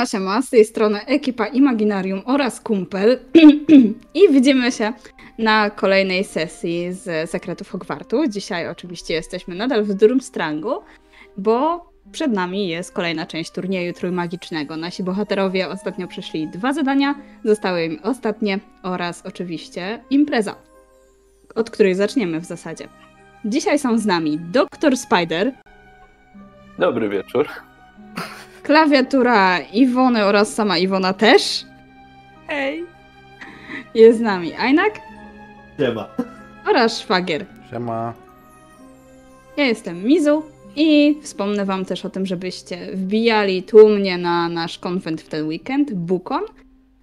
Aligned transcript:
Siema, 0.00 0.06
siema, 0.06 0.42
z 0.42 0.50
tej 0.50 0.64
strony 0.64 1.06
ekipa 1.06 1.46
Imaginarium 1.46 2.22
oraz 2.24 2.60
Kumpel 2.60 3.18
i 4.20 4.32
widzimy 4.32 4.72
się 4.72 4.92
na 5.38 5.70
kolejnej 5.70 6.24
sesji 6.24 6.92
z 6.92 7.30
Sekretów 7.30 7.70
Hogwartu. 7.70 8.28
Dzisiaj 8.28 8.68
oczywiście 8.68 9.14
jesteśmy 9.14 9.54
nadal 9.54 9.84
w 9.84 9.94
Durmstrangu, 9.94 10.74
bo 11.36 11.86
przed 12.12 12.32
nami 12.32 12.68
jest 12.68 12.92
kolejna 12.92 13.26
część 13.26 13.50
turnieju 13.50 13.92
trójmagicznego. 13.92 14.76
Nasi 14.76 15.02
bohaterowie 15.02 15.68
ostatnio 15.68 16.08
przeszli 16.08 16.48
dwa 16.48 16.72
zadania, 16.72 17.14
zostały 17.44 17.84
im 17.84 17.98
ostatnie 18.02 18.58
oraz 18.82 19.26
oczywiście 19.26 20.04
impreza, 20.10 20.54
od 21.54 21.70
której 21.70 21.94
zaczniemy 21.94 22.40
w 22.40 22.44
zasadzie. 22.44 22.88
Dzisiaj 23.44 23.78
są 23.78 23.98
z 23.98 24.06
nami 24.06 24.38
Dr. 24.38 24.96
Spider, 24.96 25.52
Dobry 26.78 27.08
wieczór. 27.08 27.48
Klawiatura 28.62 29.58
Iwony 29.60 30.24
oraz 30.24 30.54
sama 30.54 30.78
Iwona 30.78 31.12
też. 31.12 31.64
Hej! 32.46 32.84
Jest 33.94 34.18
z 34.18 34.22
nami 34.22 34.54
Ajnak 34.54 35.00
Siema. 35.78 36.08
oraz 36.70 37.00
Szwagier. 37.00 37.46
Siema. 37.70 38.14
Ja 39.56 39.64
jestem 39.64 40.04
Mizu 40.04 40.42
i 40.76 41.18
wspomnę 41.22 41.64
wam 41.64 41.84
też 41.84 42.04
o 42.04 42.10
tym, 42.10 42.26
żebyście 42.26 42.96
wbijali 42.96 43.62
tłumnie 43.62 44.18
na 44.18 44.48
nasz 44.48 44.78
konwent 44.78 45.22
w 45.22 45.28
ten 45.28 45.46
weekend, 45.46 45.94
Bukon. 45.94 46.42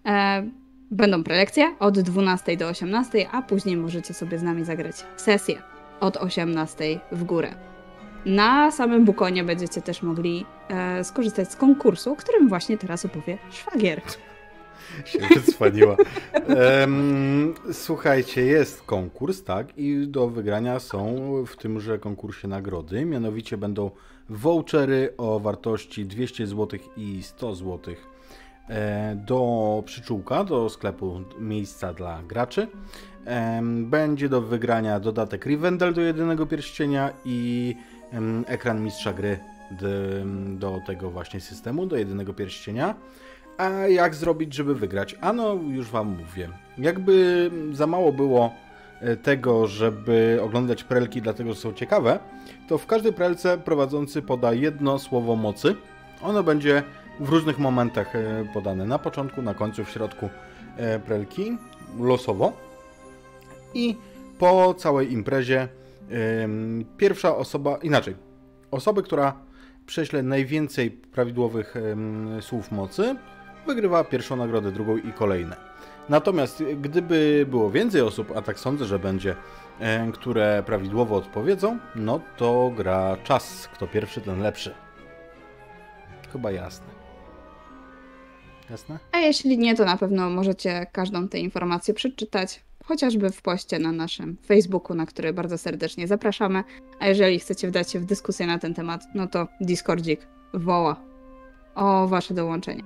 E, 0.05 0.43
będą 0.91 1.23
prelekcje 1.23 1.75
od 1.79 1.99
12 1.99 2.57
do 2.57 2.67
18, 2.67 3.29
a 3.31 3.41
później 3.41 3.77
możecie 3.77 4.13
sobie 4.13 4.37
z 4.39 4.43
nami 4.43 4.65
zagrać 4.65 4.95
sesję 5.17 5.61
od 5.99 6.17
18 6.17 6.99
w 7.11 7.23
górę. 7.23 7.53
Na 8.25 8.71
samym 8.71 9.05
Bukonie 9.05 9.43
będziecie 9.43 9.81
też 9.81 10.01
mogli 10.01 10.45
e, 10.69 11.03
skorzystać 11.03 11.51
z 11.51 11.55
konkursu, 11.55 12.15
którym 12.15 12.49
właśnie 12.49 12.77
teraz 12.77 13.05
opowie 13.05 13.37
Szwagier. 13.51 14.01
Się 15.05 15.19
wycwaniła. 15.19 15.97
Em, 16.33 17.53
słuchajcie, 17.71 18.41
jest 18.41 18.81
konkurs, 18.81 19.43
tak? 19.43 19.77
I 19.77 20.07
do 20.07 20.27
wygrania 20.27 20.79
są 20.79 21.15
w 21.47 21.55
tymże 21.55 21.99
konkursie 21.99 22.47
nagrody. 22.47 23.05
Mianowicie 23.05 23.57
będą 23.57 23.91
vouchery 24.29 25.13
o 25.17 25.39
wartości 25.39 26.05
200 26.05 26.47
zł 26.47 26.79
i 26.97 27.23
100 27.23 27.55
zł 27.55 27.95
e, 28.69 29.15
do 29.15 29.83
przyczółka, 29.85 30.43
do 30.43 30.69
sklepu 30.69 31.21
miejsca 31.39 31.93
dla 31.93 32.23
graczy. 32.23 32.67
Będzie 33.61 34.29
do 34.29 34.41
wygrania 34.41 34.99
dodatek 34.99 35.45
Rivendell 35.45 35.93
do 35.93 36.01
jedynego 36.01 36.45
pierścienia 36.45 37.13
i 37.25 37.75
ekran 38.47 38.83
mistrza 38.83 39.13
gry 39.13 39.39
do, 39.71 39.87
do 40.57 40.81
tego 40.85 41.11
właśnie 41.11 41.41
systemu, 41.41 41.85
do 41.85 41.97
jedynego 41.97 42.33
pierścienia. 42.33 42.95
A 43.57 43.69
jak 43.69 44.15
zrobić, 44.15 44.53
żeby 44.53 44.75
wygrać? 44.75 45.15
Ano, 45.21 45.53
już 45.53 45.89
Wam 45.89 46.07
mówię. 46.07 46.49
Jakby 46.77 47.51
za 47.71 47.87
mało 47.87 48.11
było 48.11 48.53
e, 49.01 49.15
tego, 49.15 49.67
żeby 49.67 50.39
oglądać 50.43 50.83
prelki, 50.83 51.21
dlatego 51.21 51.53
że 51.53 51.59
są 51.59 51.73
ciekawe, 51.73 52.19
to 52.67 52.77
w 52.77 52.85
każdej 52.85 53.13
prelce 53.13 53.57
prowadzący 53.57 54.21
poda 54.21 54.53
jedno 54.53 54.99
słowo 54.99 55.35
mocy. 55.35 55.75
Ono 56.21 56.43
będzie 56.43 56.83
w 57.19 57.29
różnych 57.29 57.59
momentach 57.59 58.15
e, 58.15 58.45
podane. 58.53 58.85
Na 58.85 58.99
początku, 58.99 59.41
na 59.41 59.53
końcu, 59.53 59.85
w 59.85 59.89
środku 59.89 60.29
e, 60.77 60.99
prelki, 60.99 61.57
losowo. 61.99 62.53
I 63.73 63.97
po 64.39 64.73
całej 64.73 65.13
imprezie 65.13 65.67
pierwsza 66.97 67.35
osoba, 67.35 67.77
inaczej, 67.83 68.15
osoba, 68.71 69.01
która 69.01 69.33
prześle 69.85 70.23
najwięcej 70.23 70.91
prawidłowych 70.91 71.75
słów 72.41 72.71
mocy, 72.71 73.15
wygrywa 73.67 74.03
pierwszą 74.03 74.35
nagrodę, 74.35 74.71
drugą 74.71 74.97
i 74.97 75.13
kolejne. 75.13 75.55
Natomiast 76.09 76.63
gdyby 76.81 77.45
było 77.49 77.71
więcej 77.71 78.01
osób, 78.01 78.33
a 78.35 78.41
tak 78.41 78.59
sądzę, 78.59 78.85
że 78.85 78.99
będzie, 78.99 79.35
e, 79.79 80.11
które 80.11 80.63
prawidłowo 80.65 81.15
odpowiedzą, 81.15 81.79
no 81.95 82.19
to 82.37 82.71
gra 82.77 83.17
czas. 83.23 83.69
Kto 83.73 83.87
pierwszy, 83.87 84.21
ten 84.21 84.41
lepszy. 84.41 84.73
Chyba 86.33 86.51
jasne. 86.51 86.87
Jasne? 88.69 88.99
A 89.11 89.17
jeśli 89.17 89.57
nie, 89.57 89.75
to 89.75 89.85
na 89.85 89.97
pewno 89.97 90.29
możecie 90.29 90.87
każdą 90.91 91.27
tę 91.27 91.39
informację 91.39 91.93
przeczytać, 91.93 92.63
chociażby 92.87 93.29
w 93.31 93.41
poście 93.41 93.79
na 93.79 93.91
naszym 93.91 94.37
Facebooku, 94.45 94.95
na 94.95 95.05
który 95.05 95.33
bardzo 95.33 95.57
serdecznie 95.57 96.07
zapraszamy. 96.07 96.63
A 96.99 97.07
jeżeli 97.07 97.39
chcecie 97.39 97.67
wdać 97.67 97.91
się 97.91 97.99
w 97.99 98.05
dyskusję 98.05 98.47
na 98.47 98.59
ten 98.59 98.73
temat, 98.73 99.03
no 99.15 99.27
to 99.27 99.47
Discordzik 99.61 100.27
woła 100.53 100.95
o 101.75 102.07
wasze 102.07 102.33
dołączenie. 102.33 102.83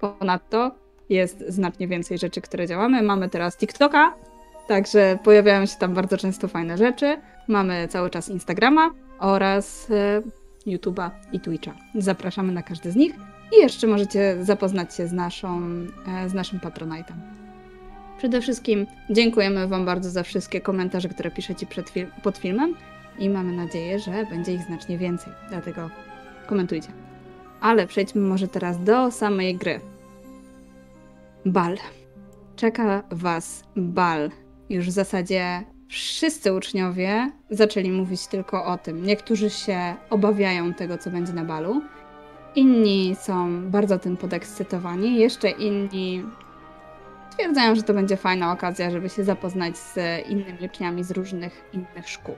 Ponadto 0.00 0.74
jest 1.08 1.44
znacznie 1.48 1.88
więcej 1.88 2.18
rzeczy, 2.18 2.40
które 2.40 2.66
działamy. 2.66 3.02
Mamy 3.02 3.28
teraz 3.28 3.56
TikToka, 3.56 4.14
także 4.68 5.18
pojawiają 5.24 5.66
się 5.66 5.76
tam 5.76 5.94
bardzo 5.94 6.16
często 6.16 6.48
fajne 6.48 6.78
rzeczy. 6.78 7.16
Mamy 7.48 7.88
cały 7.88 8.10
czas 8.10 8.28
Instagrama 8.28 8.90
oraz 9.18 9.90
e, 9.90 10.22
YouTube'a 10.66 11.10
i 11.32 11.40
Twitcha. 11.40 11.74
Zapraszamy 11.94 12.52
na 12.52 12.62
każdy 12.62 12.92
z 12.92 12.96
nich. 12.96 13.14
I 13.58 13.62
jeszcze 13.62 13.86
możecie 13.86 14.44
zapoznać 14.44 14.94
się 14.94 15.06
z, 15.06 15.12
naszą, 15.12 15.60
e, 16.08 16.28
z 16.28 16.34
naszym 16.34 16.58
Patronite'em. 16.58 17.40
Przede 18.20 18.40
wszystkim 18.40 18.86
dziękujemy 19.10 19.68
Wam 19.68 19.84
bardzo 19.84 20.10
za 20.10 20.22
wszystkie 20.22 20.60
komentarze, 20.60 21.08
które 21.08 21.30
piszecie 21.30 21.66
przed 21.66 21.90
fil- 21.90 22.06
pod 22.22 22.38
filmem 22.38 22.74
i 23.18 23.30
mamy 23.30 23.52
nadzieję, 23.52 23.98
że 23.98 24.26
będzie 24.30 24.54
ich 24.54 24.62
znacznie 24.62 24.98
więcej. 24.98 25.32
Dlatego 25.48 25.90
komentujcie. 26.46 26.88
Ale 27.60 27.86
przejdźmy 27.86 28.20
może 28.20 28.48
teraz 28.48 28.84
do 28.84 29.10
samej 29.10 29.56
gry. 29.56 29.80
Bal. 31.46 31.76
Czeka 32.56 33.02
Was 33.10 33.64
bal. 33.76 34.30
Już 34.70 34.86
w 34.86 34.90
zasadzie 34.90 35.62
wszyscy 35.88 36.52
uczniowie 36.52 37.30
zaczęli 37.50 37.90
mówić 37.90 38.26
tylko 38.26 38.64
o 38.64 38.78
tym. 38.78 39.02
Niektórzy 39.06 39.50
się 39.50 39.94
obawiają 40.10 40.74
tego, 40.74 40.98
co 40.98 41.10
będzie 41.10 41.32
na 41.32 41.44
balu. 41.44 41.82
Inni 42.54 43.16
są 43.20 43.70
bardzo 43.70 43.98
tym 43.98 44.16
podekscytowani. 44.16 45.16
Jeszcze 45.16 45.50
inni 45.50 46.24
stwierdzają, 47.40 47.74
że 47.74 47.82
to 47.82 47.94
będzie 47.94 48.16
fajna 48.16 48.52
okazja, 48.52 48.90
żeby 48.90 49.08
się 49.08 49.24
zapoznać 49.24 49.78
z 49.78 49.96
innymi 50.28 50.58
uczniami 50.64 51.04
z 51.04 51.10
różnych 51.10 51.64
innych 51.72 52.08
szkół. 52.08 52.34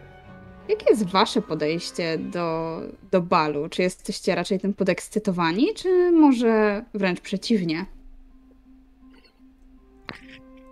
Jakie 0.69 0.87
jest 0.91 1.11
wasze 1.11 1.43
podejście 1.43 2.19
do, 2.19 2.81
do 3.11 3.23
balu? 3.23 3.69
Czy 3.69 3.83
jesteście 3.83 4.35
raczej 4.35 4.61
tym 4.61 4.75
podekscytowani, 4.75 5.75
czy 5.75 6.11
może 6.13 6.85
wręcz 6.95 7.21
przeciwnie? 7.21 7.87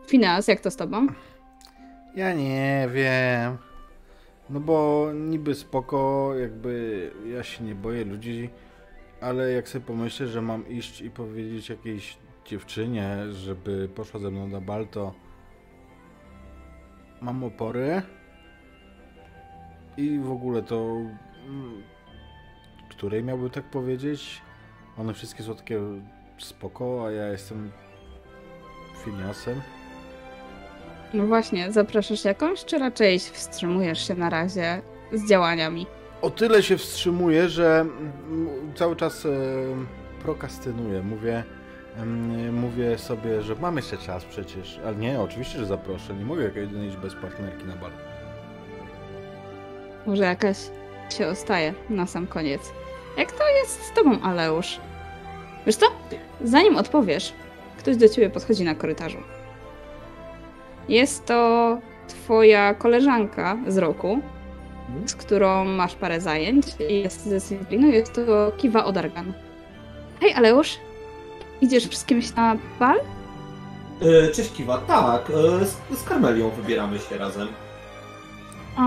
Finas, 0.06 0.48
jak 0.48 0.60
to 0.60 0.70
z 0.70 0.76
tobą? 0.76 1.06
Ja 2.16 2.34
nie 2.34 2.88
wiem. 2.94 3.56
No 4.50 4.60
bo 4.60 5.08
niby 5.14 5.54
spoko, 5.54 6.32
jakby 6.40 7.10
ja 7.26 7.42
się 7.42 7.64
nie 7.64 7.74
boję 7.74 8.04
ludzi, 8.04 8.50
ale 9.20 9.52
jak 9.52 9.68
sobie 9.68 9.84
pomyślę, 9.84 10.26
że 10.26 10.42
mam 10.42 10.68
iść 10.68 11.00
i 11.00 11.10
powiedzieć 11.10 11.68
jakiejś 11.68 12.18
dziewczynie, 12.44 13.16
żeby 13.32 13.88
poszła 13.94 14.20
ze 14.20 14.30
mną 14.30 14.48
na 14.48 14.60
bal, 14.60 14.86
to 14.86 15.12
mam 17.20 17.44
opory. 17.44 18.02
I 19.96 20.18
w 20.18 20.30
ogóle 20.30 20.62
to... 20.62 20.96
mm, 21.46 21.82
Której 22.90 23.24
miałbym 23.24 23.50
tak 23.50 23.64
powiedzieć? 23.64 24.42
One 24.98 25.14
wszystkie 25.14 25.42
są 25.42 25.54
takie 25.56 25.80
spoko, 26.38 27.06
a 27.06 27.10
ja 27.10 27.28
jestem 27.28 27.70
finiasem. 29.04 29.60
No 31.14 31.26
właśnie, 31.26 31.72
zapraszasz 31.72 32.24
jakąś, 32.24 32.64
czy 32.64 32.78
raczej 32.78 33.18
wstrzymujesz 33.18 34.08
się 34.08 34.14
na 34.14 34.30
razie 34.30 34.82
z 35.12 35.28
działaniami? 35.28 35.86
O 36.22 36.30
tyle 36.30 36.62
się 36.62 36.76
wstrzymuję, 36.76 37.48
że 37.48 37.86
cały 38.74 38.96
czas 38.96 39.26
e, 39.26 39.30
prokastynuję. 40.22 41.02
Mówię, 41.02 41.44
mówię 42.52 42.98
sobie, 42.98 43.42
że 43.42 43.54
mam 43.54 43.76
jeszcze 43.76 43.98
czas 43.98 44.24
przecież. 44.24 44.80
Ale 44.86 44.96
nie, 44.96 45.20
oczywiście, 45.20 45.58
że 45.58 45.66
zaproszę. 45.66 46.14
Nie 46.14 46.24
mogę 46.24 46.44
jak 46.44 46.56
jedynie 46.56 46.86
iść 46.86 46.96
bez 46.96 47.14
partnerki 47.14 47.64
na 47.64 47.76
bal. 47.76 47.90
Może 50.06 50.24
jakaś 50.24 50.56
się 51.10 51.26
ostaje 51.26 51.74
na 51.90 52.06
sam 52.06 52.26
koniec. 52.26 52.72
Jak 53.18 53.32
to 53.32 53.48
jest 53.48 53.82
z 53.82 53.92
tobą, 53.92 54.22
Aleusz? 54.22 54.80
Wiesz 55.66 55.76
co? 55.76 55.86
Zanim 56.44 56.76
odpowiesz, 56.76 57.32
ktoś 57.78 57.96
do 57.96 58.08
ciebie 58.08 58.30
podchodzi 58.30 58.64
na 58.64 58.74
korytarzu. 58.74 59.18
Jest 60.88 61.26
to 61.26 61.78
twoja 62.08 62.74
koleżanka 62.74 63.56
z 63.66 63.78
roku, 63.78 64.20
z 65.06 65.14
którą 65.14 65.64
masz 65.64 65.94
parę 65.94 66.20
zajęć 66.20 66.66
i 66.90 67.02
jest 67.02 67.24
ze 67.24 67.30
dyscypliny. 67.30 67.88
Jest 67.88 68.14
to 68.14 68.52
Kiwa 68.56 68.84
Odargan. 68.84 69.32
Hej, 70.20 70.34
Aleusz! 70.34 70.78
Idziesz 71.60 71.96
z 71.96 72.04
kimś 72.04 72.34
na 72.34 72.56
bal? 72.80 72.96
E, 74.02 74.28
Cześć 74.32 74.52
Kiwa, 74.52 74.78
tak, 74.78 75.30
e, 75.30 75.66
z, 75.66 76.00
z 76.00 76.04
Karmelią 76.04 76.50
wybieramy 76.50 76.98
się 76.98 77.18
razem. 77.18 77.48
O, 78.76 78.82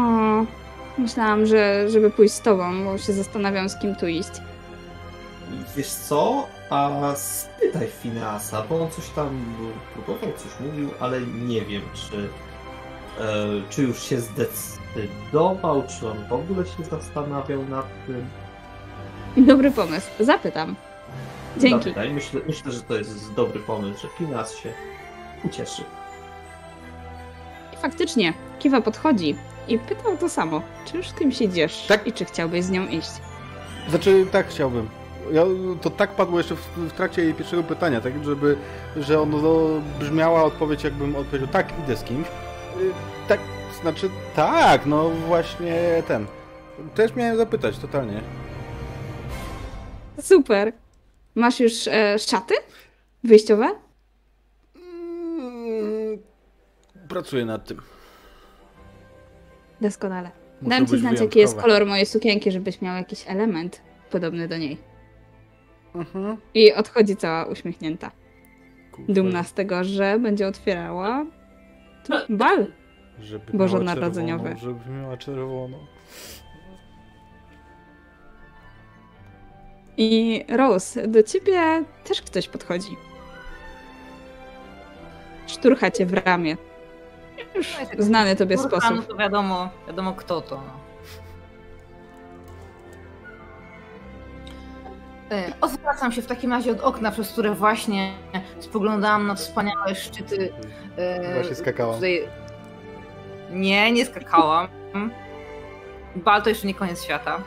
myślałam, 0.98 1.46
że 1.46 1.90
żeby 1.90 2.10
pójść 2.10 2.34
z 2.34 2.42
tobą, 2.42 2.84
bo 2.84 2.98
się 2.98 3.14
zastanawiam, 3.14 3.70
z 3.70 3.80
kim 3.80 3.96
tu 3.96 4.08
iść. 4.08 4.31
Wiesz 5.75 5.90
co? 5.90 6.48
a 6.70 7.16
spytaj 7.16 7.88
Fineasa, 7.88 8.64
bo 8.70 8.81
on 8.81 8.92
coś 8.92 9.10
tam 9.10 9.46
próbował, 9.94 10.30
coś 10.38 10.52
mówił, 10.68 10.90
ale 11.00 11.22
nie 11.22 11.62
wiem, 11.62 11.81
czy, 11.94 12.30
e, 13.24 13.36
czy 13.69 13.81
już 13.81 14.04
się 14.04 14.18
zdecydował, 14.19 15.84
czy 15.88 16.08
on 16.08 16.28
w 16.30 16.34
ogóle 16.34 16.66
się 16.66 16.84
zastanawiał 16.92 17.66
nad 17.69 17.86
tym. 18.08 18.26
Dobry 19.46 19.72
pomysł. 19.72 20.08
Zapytam. 20.19 20.76
Dzięki. 21.58 21.78
Zapytaj. 21.90 22.14
Myślę, 22.14 22.42
myślę, 22.48 22.72
że 22.72 22.82
to 22.82 22.96
jest 22.96 23.34
dobry 23.34 23.60
pomysł, 23.60 24.02
że 24.02 24.08
Fineas 24.08 24.56
się 24.56 24.74
ucieszy. 25.44 25.84
I 27.74 27.78
faktycznie, 27.78 28.34
Kiwa 28.60 28.82
podchodzi 28.82 29.36
i 29.68 29.80
pytał 29.80 30.18
to 30.18 30.30
samo. 30.30 30.62
Czy 30.86 30.98
już 30.98 31.10
z 31.10 31.14
kimś 31.14 31.42
idziesz? 31.42 31.86
Tak. 31.88 32.08
I 32.08 32.14
czy 32.14 32.26
chciałbyś 32.26 32.64
z 32.64 32.70
nią 32.70 32.88
iść? 32.88 33.12
Znaczy, 33.90 34.26
tak 34.32 34.48
chciałbym. 34.48 34.90
Ja, 35.32 35.44
to 35.82 35.90
tak 35.90 36.10
padło 36.16 36.38
jeszcze 36.38 36.56
w, 36.56 36.60
w 36.78 36.92
trakcie 36.92 37.24
jej 37.24 37.34
pierwszego 37.34 37.64
pytania, 37.64 38.02
tak 38.02 38.26
żeby, 38.26 38.58
że 38.98 39.22
ono 39.22 39.38
brzmiała 40.00 40.44
odpowiedź, 40.44 40.84
jakbym 40.84 41.16
odpowiedział, 41.16 41.48
tak, 41.48 41.68
idę 41.84 41.98
z 41.98 42.04
kimś. 42.04 42.28
Y, 42.28 42.92
Tak, 43.28 43.40
znaczy, 43.82 44.10
tak, 44.36 44.86
no 44.86 45.10
właśnie 45.10 46.04
ten. 46.08 46.26
Też 46.96 47.16
miałem 47.16 47.38
zapytać, 47.38 47.78
totalnie. 47.78 48.22
Super. 50.22 50.74
Masz 51.35 51.59
już 51.59 51.88
e, 51.88 52.19
szaty 52.19 52.53
wyjściowe? 53.24 53.69
Mm, 54.75 56.18
Pracuję 57.09 57.45
nad 57.45 57.68
tym. 57.68 57.81
Doskonale. 59.81 60.31
Muszę 60.62 60.69
Dam 60.75 60.88
ci 60.88 60.97
znać, 60.97 61.19
jaki 61.19 61.39
jest 61.39 61.56
kolor 61.62 61.85
mojej 61.85 62.06
sukienki, 62.06 62.51
żebyś 62.51 62.81
miał 62.81 62.95
jakiś 62.95 63.24
element 63.27 63.81
podobny 64.12 64.47
do 64.47 64.57
niej. 64.57 64.77
Mhm. 65.95 66.38
I 66.53 66.74
odchodzi 66.74 67.15
cała 67.15 67.45
uśmiechnięta. 67.45 68.12
Kurwa, 68.91 69.13
Dumna 69.13 69.44
z 69.44 69.53
tego, 69.53 69.83
że 69.83 70.19
będzie 70.19 70.47
otwierała 70.47 71.25
bal. 72.30 72.68
żeby 73.19 73.57
bożonarodzeniowy. 73.57 74.56
Żeby 74.57 74.89
miała 74.89 75.18
czerwoną. 75.18 75.77
I 79.98 80.45
Rose, 80.50 81.07
do 81.07 81.24
ciebie 81.24 81.84
też 82.04 82.22
ktoś 82.22 82.48
podchodzi. 82.48 82.98
Szturcha 85.48 85.92
cię 85.92 86.06
w 86.06 86.13
ramię. 86.13 86.57
Już 87.56 87.68
znany 88.00 88.36
tobie 88.36 88.57
Kurwa, 88.57 88.78
No 88.78 88.88
sposób. 88.88 89.07
to 89.07 89.16
wiadomo, 89.16 89.69
wiadomo 89.88 90.13
kto 90.13 90.42
to. 90.42 90.56
No. 90.56 90.84
E, 95.31 95.54
Odwracam 95.62 96.12
się 96.12 96.22
w 96.22 96.25
takim 96.28 96.51
razie 96.51 96.72
od 96.72 96.80
okna, 96.80 97.12
przez 97.12 97.31
które 97.31 97.51
właśnie 97.56 98.12
spoglądałam 98.60 99.28
na 99.28 99.36
wspaniałe 99.36 99.95
szczyty. 99.95 100.54
e, 100.98 101.34
Właśnie 101.34 101.56
skakałam. 101.56 101.95
Tutaj... 101.95 102.28
Nie, 103.51 103.92
nie 103.92 104.06
skakałam. 104.06 104.68
Bal 106.16 106.42
to 106.44 106.50
jeszcze 106.50 106.68
nie 106.68 106.74
koniec 106.74 107.04
świata. 107.04 107.38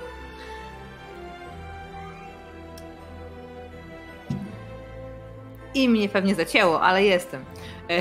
I 5.77 5.89
mnie 5.89 6.09
pewnie 6.09 6.35
zacięło, 6.35 6.81
ale 6.83 7.05
jestem. 7.05 7.45
E, 7.91 8.01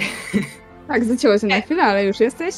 Tak, 0.87 1.05
zacięło 1.05 1.37
się 1.39 1.47
na 1.47 1.61
chwilę, 1.61 1.83
ale 1.83 2.05
już 2.05 2.19
jesteś. 2.19 2.55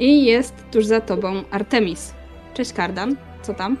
I 0.00 0.24
jest 0.24 0.54
tuż 0.72 0.86
za 0.86 1.00
tobą 1.00 1.42
Artemis. 1.50 2.14
Cześć 2.54 2.72
Kardan, 2.72 3.16
co 3.42 3.54
tam? 3.54 3.76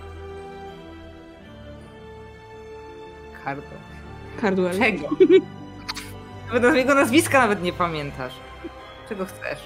Kardo. 3.44 3.62
Cardwell. 4.40 4.78
Czego? 4.78 5.08
Nawet 6.52 6.74
jego 6.76 6.94
nazwiska 6.94 7.38
nawet 7.38 7.62
nie 7.62 7.72
pamiętasz. 7.72 8.32
Czego 9.08 9.24
chcesz? 9.26 9.58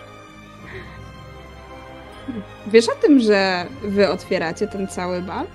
Wiesz 2.67 2.88
o 2.88 2.94
tym, 2.94 3.20
że 3.20 3.67
wy 3.82 4.08
otwieracie 4.08 4.67
ten 4.69 4.88
cały 4.88 5.23
bal? 5.23 5.47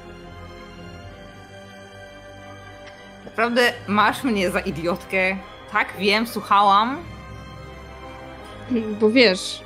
Naprawdę 3.37 3.73
masz 3.87 4.23
mnie 4.23 4.51
za 4.51 4.59
idiotkę? 4.59 5.37
Tak, 5.71 5.93
wiem, 5.99 6.27
słuchałam. 6.27 6.97
Bo 8.99 9.09
wiesz, 9.09 9.61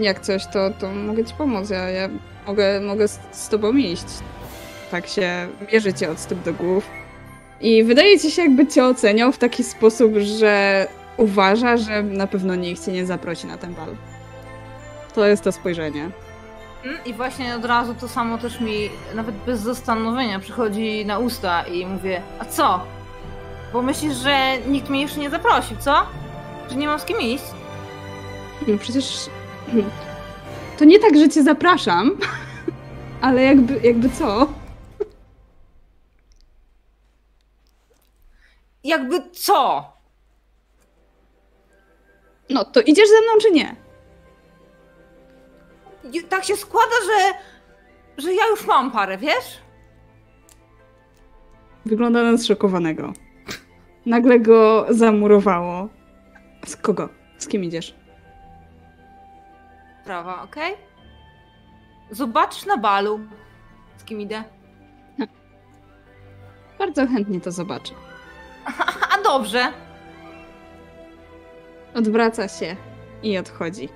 jak 0.00 0.20
coś, 0.20 0.46
to, 0.46 0.70
to 0.70 0.90
mogę 0.90 1.24
ci 1.24 1.34
pomóc. 1.34 1.70
Ja, 1.70 1.90
ja 1.90 2.08
mogę, 2.46 2.80
mogę 2.80 3.08
z, 3.08 3.48
tobą 3.48 3.72
iść. 3.76 4.04
Tak 4.90 5.06
się 5.06 5.48
mierzycie 5.72 6.10
od 6.10 6.18
stóp 6.18 6.42
do 6.42 6.52
głów. 6.54 6.90
I 7.60 7.84
wydaje 7.84 8.20
ci 8.20 8.30
się, 8.30 8.42
jakby 8.42 8.66
cię 8.66 8.84
oceniał 8.84 9.32
w 9.32 9.38
taki 9.38 9.64
sposób, 9.64 10.12
że 10.16 10.86
uważa, 11.16 11.76
że 11.76 12.02
na 12.02 12.26
pewno 12.26 12.54
nikt 12.54 12.84
cię 12.84 12.92
nie 12.92 13.06
zaprosi 13.06 13.46
na 13.46 13.58
ten 13.58 13.74
bal. 13.74 13.96
To 15.14 15.26
jest 15.26 15.42
to 15.42 15.52
spojrzenie. 15.52 16.10
I 17.06 17.14
właśnie 17.14 17.56
od 17.56 17.64
razu 17.64 17.94
to 17.94 18.08
samo 18.08 18.38
też 18.38 18.60
mi, 18.60 18.90
nawet 19.14 19.34
bez 19.34 19.60
zastanowienia, 19.60 20.38
przychodzi 20.40 21.06
na 21.06 21.18
usta 21.18 21.62
i 21.62 21.86
mówię, 21.86 22.22
a 22.38 22.44
co? 22.44 22.80
Bo 23.72 23.82
myślisz, 23.82 24.14
że 24.14 24.58
nikt 24.68 24.88
mnie 24.90 25.02
jeszcze 25.02 25.20
nie 25.20 25.30
zaprosił, 25.30 25.76
co? 25.76 26.06
Że 26.70 26.76
nie 26.76 26.86
mam 26.86 26.98
z 27.00 27.04
kim 27.04 27.20
iść? 27.20 27.44
No 28.68 28.78
przecież 28.78 29.30
to 30.78 30.84
nie 30.84 30.98
tak, 30.98 31.18
że 31.18 31.28
cię 31.28 31.42
zapraszam, 31.42 32.10
ale 33.20 33.42
jakby, 33.42 33.80
jakby 33.86 34.10
co? 34.10 34.48
Jakby 38.84 39.30
co? 39.30 39.92
No 42.50 42.64
to 42.64 42.80
idziesz 42.80 43.08
ze 43.08 43.20
mną 43.20 43.32
czy 43.42 43.50
nie? 43.50 43.85
Tak 46.28 46.44
się 46.44 46.56
składa, 46.56 46.94
że, 47.06 47.38
że 48.22 48.34
ja 48.34 48.46
już 48.46 48.66
mam 48.66 48.90
parę, 48.90 49.18
wiesz? 49.18 49.60
Wygląda 51.86 52.22
na 52.22 52.38
zszokowanego. 52.38 53.12
Nagle 54.06 54.40
go 54.40 54.86
zamurowało. 54.90 55.88
Z 56.66 56.76
kogo? 56.76 57.08
Z 57.38 57.48
kim 57.48 57.64
idziesz? 57.64 57.94
Prawa, 60.04 60.42
okej? 60.42 60.74
Zobaczysz 62.10 62.66
na 62.66 62.76
balu, 62.76 63.20
z 63.96 64.04
kim 64.04 64.20
idę. 64.20 64.44
Bardzo 66.78 67.06
chętnie 67.06 67.40
to 67.40 67.52
zobaczę. 67.52 67.94
A 69.14 69.22
dobrze. 69.22 69.72
Odwraca 71.94 72.48
się 72.48 72.76
i 73.22 73.38
odchodzi. 73.38 73.88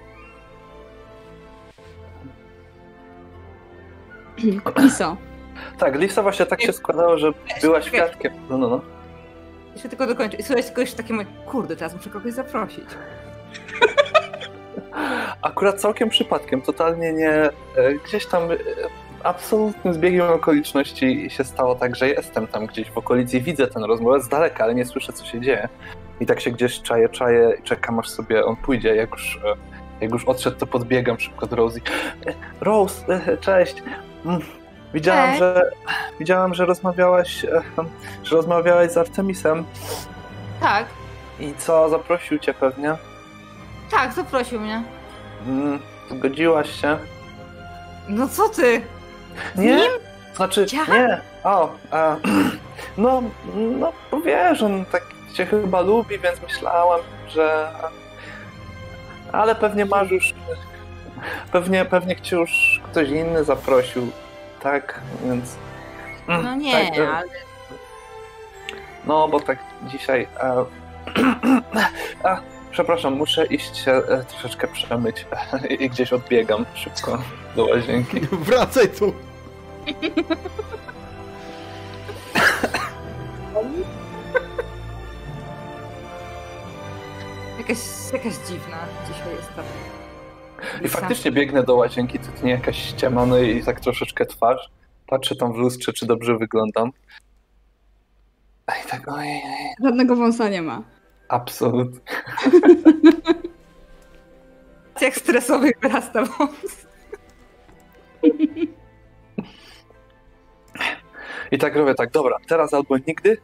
Iso, 4.86 5.16
Tak, 5.78 5.98
Lisa 6.00 6.22
właśnie 6.22 6.46
tak 6.46 6.62
się 6.62 6.72
składało, 6.72 7.18
że 7.18 7.32
była 7.62 7.82
świadkiem. 7.82 8.32
No, 8.50 8.58
no, 8.58 8.68
no. 8.68 8.80
Jeszcze 9.72 9.88
tylko 9.88 10.06
dokończę. 10.06 10.36
I 10.36 10.42
słuchaj, 10.42 10.64
tylko 10.64 10.80
jeszcze 10.80 10.96
takie 10.96 11.14
moje, 11.14 11.26
kurde, 11.46 11.76
teraz 11.76 11.94
muszę 11.94 12.10
kogoś 12.10 12.32
zaprosić. 12.32 12.84
Akurat 15.42 15.80
całkiem 15.80 16.08
przypadkiem, 16.08 16.62
totalnie 16.62 17.12
nie. 17.12 17.30
e, 17.30 17.50
Gdzieś 18.06 18.26
tam 18.26 18.42
e, 18.50 18.56
absolutnym 19.24 19.94
zbiegiem 19.94 20.26
okoliczności 20.30 21.30
się 21.30 21.44
stało 21.44 21.74
tak, 21.74 21.96
że 21.96 22.08
jestem 22.08 22.46
tam 22.46 22.66
gdzieś 22.66 22.90
w 22.90 22.98
okolicy 22.98 23.36
i 23.36 23.40
widzę 23.40 23.66
tę 23.66 23.80
rozmowę 23.88 24.20
z 24.20 24.28
daleka, 24.28 24.64
ale 24.64 24.74
nie 24.74 24.84
słyszę, 24.86 25.12
co 25.12 25.24
się 25.24 25.40
dzieje. 25.40 25.68
I 26.20 26.26
tak 26.26 26.40
się 26.40 26.50
gdzieś 26.50 26.82
czaję, 26.82 27.08
czaję 27.08 27.52
i 27.60 27.62
czekam, 27.62 27.98
aż 27.98 28.08
sobie 28.08 28.44
on 28.44 28.56
pójdzie. 28.56 28.96
Jak 28.96 29.10
już, 29.10 29.40
e, 29.44 29.54
jak 30.00 30.10
już 30.12 30.24
odszedł, 30.24 30.56
to 30.58 30.66
podbiegam 30.66 31.20
szybko 31.20 31.46
do 31.46 31.56
Rosie. 31.56 31.80
Rose, 32.60 33.36
cześć. 33.40 33.82
Mm, 34.26 34.40
Widziałam, 34.94 35.36
że 35.36 35.70
widziałam, 36.18 36.54
że 36.54 36.66
rozmawiałaś, 36.66 37.44
e, 37.44 37.62
że 38.24 38.36
rozmawiałaś 38.36 38.90
z 38.90 38.96
Artemisem. 38.96 39.64
Tak, 40.60 40.86
I 41.40 41.54
co, 41.58 41.88
zaprosił 41.88 42.38
cię 42.38 42.54
pewnie? 42.54 42.94
tak, 43.90 44.12
zaprosił 44.12 44.60
mnie. 44.60 44.82
Mm, 45.46 45.78
zgodziłaś 46.10 46.80
się? 46.80 46.98
No 48.08 48.28
co 48.28 48.48
ty? 48.48 48.82
Z 49.54 49.58
Nie? 49.58 49.76
nim? 49.76 49.90
Znaczy, 50.36 50.66
Ja? 50.72 50.94
nie. 50.94 51.20
O, 51.44 51.72
a, 51.90 52.16
no, 52.98 53.22
no, 53.54 53.92
wiesz, 54.24 54.62
on 54.62 54.84
tak 54.84 55.02
cię 55.34 55.46
chyba 55.46 55.80
lubi, 55.80 56.18
więc 56.18 56.42
myślałam, 56.42 57.00
że... 57.28 57.70
Ale 59.32 59.54
pewnie 59.54 59.84
masz 59.86 60.10
już... 60.10 60.34
Pewnie, 61.52 61.84
pewnie 61.84 62.20
cię 62.20 62.36
już 62.36 62.80
ktoś 62.84 63.08
inny 63.08 63.44
zaprosił, 63.44 64.10
tak? 64.62 65.00
Więc. 65.24 65.56
Mm, 66.28 66.44
no 66.44 66.54
nie, 66.54 66.72
tak, 66.72 66.98
ale. 66.98 67.24
No, 69.06 69.28
bo 69.28 69.40
tak 69.40 69.58
dzisiaj. 69.86 70.26
A, 70.40 70.54
a, 72.28 72.40
przepraszam, 72.70 73.14
muszę 73.14 73.46
iść 73.46 73.76
się 73.76 73.92
e, 73.92 74.24
troszeczkę 74.24 74.68
przemyć 74.68 75.26
e, 75.52 75.66
i 75.66 75.90
gdzieś 75.90 76.12
odbiegam 76.12 76.66
szybko 76.74 77.18
do 77.56 77.64
łazienki. 77.64 78.20
Wracaj 78.46 78.88
tu! 78.88 79.14
jakaś, 87.58 87.78
jakaś 88.12 88.48
dziwna 88.48 88.78
dzisiaj 89.08 89.36
jest 89.36 89.54
ta 89.56 89.62
i 90.84 90.88
faktycznie 90.88 91.32
biegnę 91.32 91.62
do 91.62 91.74
łazienki, 91.74 92.18
nie 92.42 92.50
jakaś 92.50 92.76
ściema, 92.88 93.26
no 93.26 93.38
i 93.38 93.64
tak 93.64 93.80
troszeczkę 93.80 94.26
twarz. 94.26 94.70
Patrzę 95.06 95.36
tam 95.36 95.52
w 95.52 95.56
lustrze, 95.56 95.92
czy 95.92 96.06
dobrze 96.06 96.36
wyglądam. 96.38 96.90
I 98.84 98.88
tak, 98.88 99.08
ojej, 99.08 99.40
Żadnego 99.84 100.16
wąsa 100.16 100.48
nie 100.48 100.62
ma. 100.62 100.82
absolutnie. 101.28 102.00
Jak 105.00 105.14
stresowych 105.14 105.72
wyrasta 105.82 106.24
wąs. 106.24 106.86
I 111.50 111.58
tak 111.58 111.76
robię 111.76 111.94
tak, 111.94 112.10
dobra, 112.10 112.36
teraz 112.48 112.74
albo 112.74 112.96
nigdy. 113.06 113.38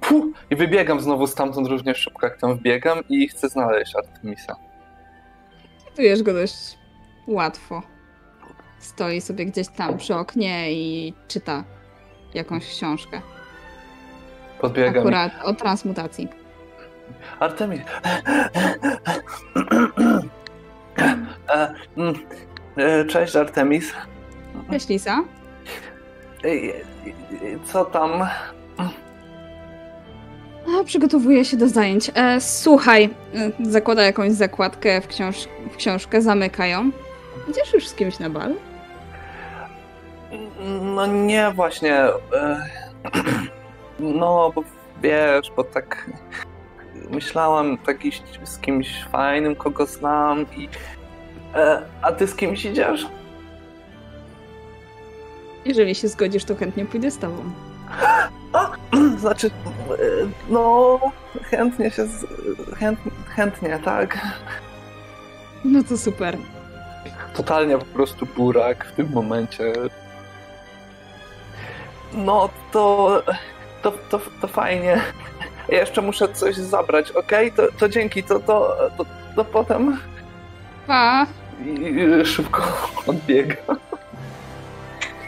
Puh, 0.00 0.24
I 0.50 0.56
wybiegam 0.56 1.00
znowu 1.00 1.26
stamtąd 1.26 1.68
równie 1.68 1.94
szybko, 1.94 2.26
jak 2.26 2.40
tam 2.40 2.54
wbiegam 2.54 2.98
i 3.08 3.28
chcę 3.28 3.48
znaleźć 3.48 3.96
Artemisa. 3.96 4.56
Czujesz 5.96 6.22
go 6.22 6.32
dość 6.32 6.78
łatwo. 7.26 7.82
Stoi 8.78 9.20
sobie 9.20 9.46
gdzieś 9.46 9.68
tam 9.68 9.98
przy 9.98 10.14
oknie 10.14 10.72
i 10.72 11.14
czyta 11.28 11.64
jakąś 12.34 12.68
książkę. 12.68 13.20
Podbiegam. 14.60 15.02
Akurat 15.02 15.32
o 15.44 15.54
transmutacji. 15.54 16.28
Artemis. 17.40 17.80
Mm, 21.96 22.14
e, 22.76 23.04
Cześć 23.04 23.36
Artemis. 23.36 23.92
Cześć 24.70 24.88
Lisa. 24.88 25.24
E, 26.44 26.48
e, 26.48 26.72
Co 27.64 27.84
tam? 27.84 28.10
A, 30.68 30.84
przygotowuję 30.84 31.44
się 31.44 31.56
do 31.56 31.68
zajęć. 31.68 32.10
E, 32.14 32.40
słuchaj, 32.40 33.10
e, 33.34 33.50
zakłada 33.70 34.02
jakąś 34.02 34.32
zakładkę 34.32 35.00
w, 35.00 35.08
książ- 35.08 35.48
w 35.72 35.76
książkę, 35.76 36.22
zamyka 36.22 36.66
ją. 36.66 36.90
Idziesz 37.50 37.72
już 37.72 37.88
z 37.88 37.94
kimś 37.94 38.18
na 38.18 38.30
bal? 38.30 38.54
No 40.80 41.06
nie, 41.06 41.52
właśnie. 41.54 41.94
e, 42.02 42.12
No, 44.00 44.52
bo 44.54 44.64
wiesz, 45.02 45.52
bo 45.56 45.64
tak 45.64 46.10
myślałam 47.10 47.78
tak 47.78 48.04
iść 48.04 48.22
z 48.44 48.58
kimś 48.58 49.04
fajnym, 49.12 49.56
kogo 49.56 49.86
znam 49.86 50.46
i... 50.56 50.68
e, 51.54 51.82
A 52.02 52.12
ty 52.12 52.26
z 52.26 52.34
kimś 52.34 52.64
idziesz? 52.64 53.06
Jeżeli 55.64 55.94
się 55.94 56.08
zgodzisz, 56.08 56.44
to 56.44 56.56
chętnie 56.56 56.84
pójdę 56.86 57.10
z 57.10 57.18
tobą. 57.18 57.36
Znaczy, 59.18 59.46
e, 59.46 59.50
no, 60.48 61.00
chętnie 61.42 61.90
się, 61.90 62.06
z, 62.06 62.26
chęt, 62.78 62.98
chętnie, 63.36 63.78
tak. 63.84 64.18
No 65.64 65.82
to 65.82 65.98
super. 65.98 66.36
Totalnie 67.34 67.78
po 67.78 67.84
prostu 67.84 68.26
burak 68.26 68.84
w 68.84 68.92
tym 68.92 69.12
momencie. 69.12 69.72
No, 72.12 72.48
to, 72.72 73.22
to, 73.82 73.92
to, 74.10 74.20
to 74.40 74.48
fajnie. 74.48 75.00
Ja 75.68 75.78
jeszcze 75.78 76.02
muszę 76.02 76.28
coś 76.28 76.56
zabrać, 76.56 77.10
okej? 77.10 77.52
To, 77.52 77.62
to 77.78 77.88
dzięki, 77.88 78.22
to, 78.22 78.40
to, 78.40 78.76
to, 78.98 79.04
to 79.36 79.44
potem 79.44 79.98
Pa! 80.86 81.26
I, 81.64 81.70
i 81.70 82.26
szybko 82.26 82.62
odbiega. 83.06 83.56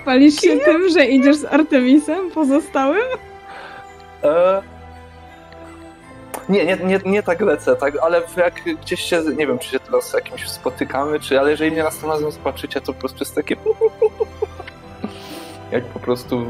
Chwalisz 0.04 0.40
się 0.40 0.56
tym, 0.56 0.88
że 0.88 1.06
idziesz 1.06 1.36
z 1.36 1.44
Artemisem 1.44 2.30
pozostałym? 2.30 3.06
E... 4.22 4.62
Nie, 6.48 6.64
nie, 6.66 6.76
nie, 6.76 7.00
nie 7.06 7.22
tak 7.22 7.40
lecę, 7.40 7.76
tak, 7.76 7.96
ale 8.02 8.22
jak 8.36 8.80
gdzieś 8.80 9.00
się, 9.00 9.22
nie 9.36 9.46
wiem, 9.46 9.58
czy 9.58 9.68
się 9.68 9.80
teraz 9.80 10.10
z 10.10 10.14
jakimś 10.14 10.48
spotykamy, 10.48 11.20
czy, 11.20 11.40
ale 11.40 11.50
jeżeli 11.50 11.70
mnie 11.70 11.82
następnym 11.82 12.12
razem 12.12 12.30
zobaczycie, 12.30 12.80
to 12.80 12.92
po 12.92 13.00
prostu 13.00 13.18
jest 13.18 13.34
takie 13.34 13.56
jak 15.72 15.84
po 15.84 15.98
prostu, 16.00 16.44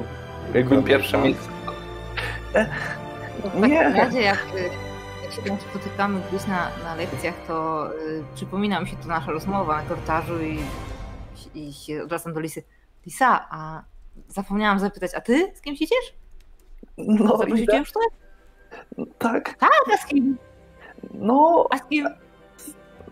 jakbym 0.55 0.85
pierwsze 0.85 1.19
miejsce. 1.19 1.49
W 3.45 3.61
Nie. 3.69 3.79
takim 3.79 3.97
razie, 3.97 4.21
jak, 4.21 4.47
y, 4.57 4.71
jak 5.23 5.33
się 5.33 5.43
tam 5.43 5.57
spotykamy 5.71 6.21
gdzieś 6.29 6.47
na, 6.47 6.71
na 6.85 6.95
lekcjach, 6.95 7.35
to 7.47 7.89
y, 7.95 8.25
przypomina 8.35 8.81
mi 8.81 8.89
się 8.89 8.97
tu 8.97 9.09
nasza 9.09 9.33
rozmowa 9.33 9.77
na 9.77 9.89
korytarzu 9.89 10.43
i, 10.43 10.59
i 11.55 11.73
się 11.73 12.03
odwracam 12.03 12.33
do 12.33 12.41
Lisy. 12.41 12.63
Lisa, 13.07 13.47
a 13.51 13.83
zapomniałam 14.29 14.79
zapytać, 14.79 15.11
a 15.15 15.21
ty 15.21 15.53
z 15.55 15.61
kimś 15.61 15.81
idziesz? 15.83 16.15
No, 16.99 17.37
Zaprosicie 17.37 17.63
idę. 17.63 17.79
już 17.79 17.93
to? 17.93 18.01
tak, 19.19 19.57
A 19.93 19.97
z 19.97 20.07
kim? 20.07 20.39
no, 21.15 21.67
A 21.71 21.79
z 21.79 21.85
kim? 21.89 22.09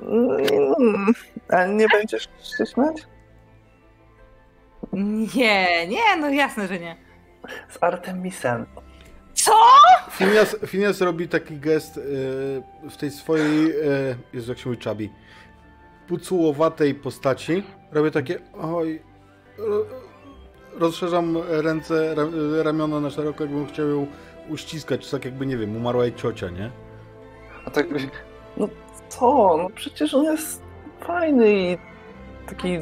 mm, 0.02 1.12
a 1.49 1.66
nie 1.66 1.88
będziesz 1.88 2.22
się 2.58 2.66
śmiać? 2.66 3.06
Nie, 5.34 5.87
nie, 5.87 6.16
no 6.20 6.28
jasne, 6.28 6.68
że 6.68 6.78
nie. 6.78 6.96
Z 7.68 7.82
Artemisem. 7.82 8.66
Co? 9.34 9.52
Phineas, 10.11 10.56
Phineas 10.66 11.00
robi 11.00 11.28
taki 11.28 11.56
gest 11.58 11.99
e, 11.99 12.00
w 12.90 12.96
tej 12.96 13.11
swojej, 13.11 13.70
e, 13.70 13.75
Jezu, 14.32 14.50
jak 14.52 14.58
się 14.58 14.68
mówi 14.70 14.80
czabi, 14.82 15.11
pucułowatej 16.08 16.94
postaci. 16.94 17.62
Robię 17.92 18.11
takie, 18.11 18.38
oj, 18.62 19.02
rozszerzam 20.78 21.37
ręce, 21.49 22.14
ra, 22.14 22.23
ramiona 22.62 23.00
na 23.00 23.11
szeroko, 23.11 23.45
jakbym 23.45 23.66
chciał 23.66 23.88
ją 23.88 24.07
uściskać, 24.49 25.11
tak 25.11 25.25
jakby, 25.25 25.47
nie 25.47 25.57
wiem, 25.57 25.76
umarła 25.76 26.04
jej 26.04 26.14
ciocia, 26.14 26.50
nie? 26.50 26.71
A 27.66 27.71
tak, 27.71 27.87
no 28.57 28.69
co, 29.09 29.57
no 29.57 29.69
przecież 29.75 30.14
on 30.14 30.25
jest 30.25 30.62
fajny 31.00 31.52
i 31.52 31.78
taki, 32.49 32.78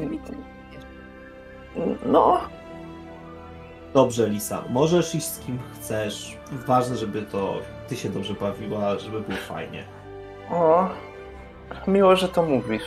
no, 2.07 2.41
Dobrze, 3.95 4.29
Lisa, 4.29 4.65
możesz 4.69 5.15
iść 5.15 5.27
z 5.27 5.39
kim 5.39 5.59
chcesz. 5.75 6.39
Ważne, 6.53 6.97
żeby 6.97 7.23
to 7.23 7.55
ty 7.89 7.97
się 7.97 8.09
dobrze 8.09 8.35
bawiła, 8.35 8.99
żeby 8.99 9.21
było 9.21 9.39
fajnie. 9.39 9.85
o, 10.51 10.89
miło, 11.87 12.17
że 12.17 12.29
to 12.29 12.43
mówisz. 12.43 12.83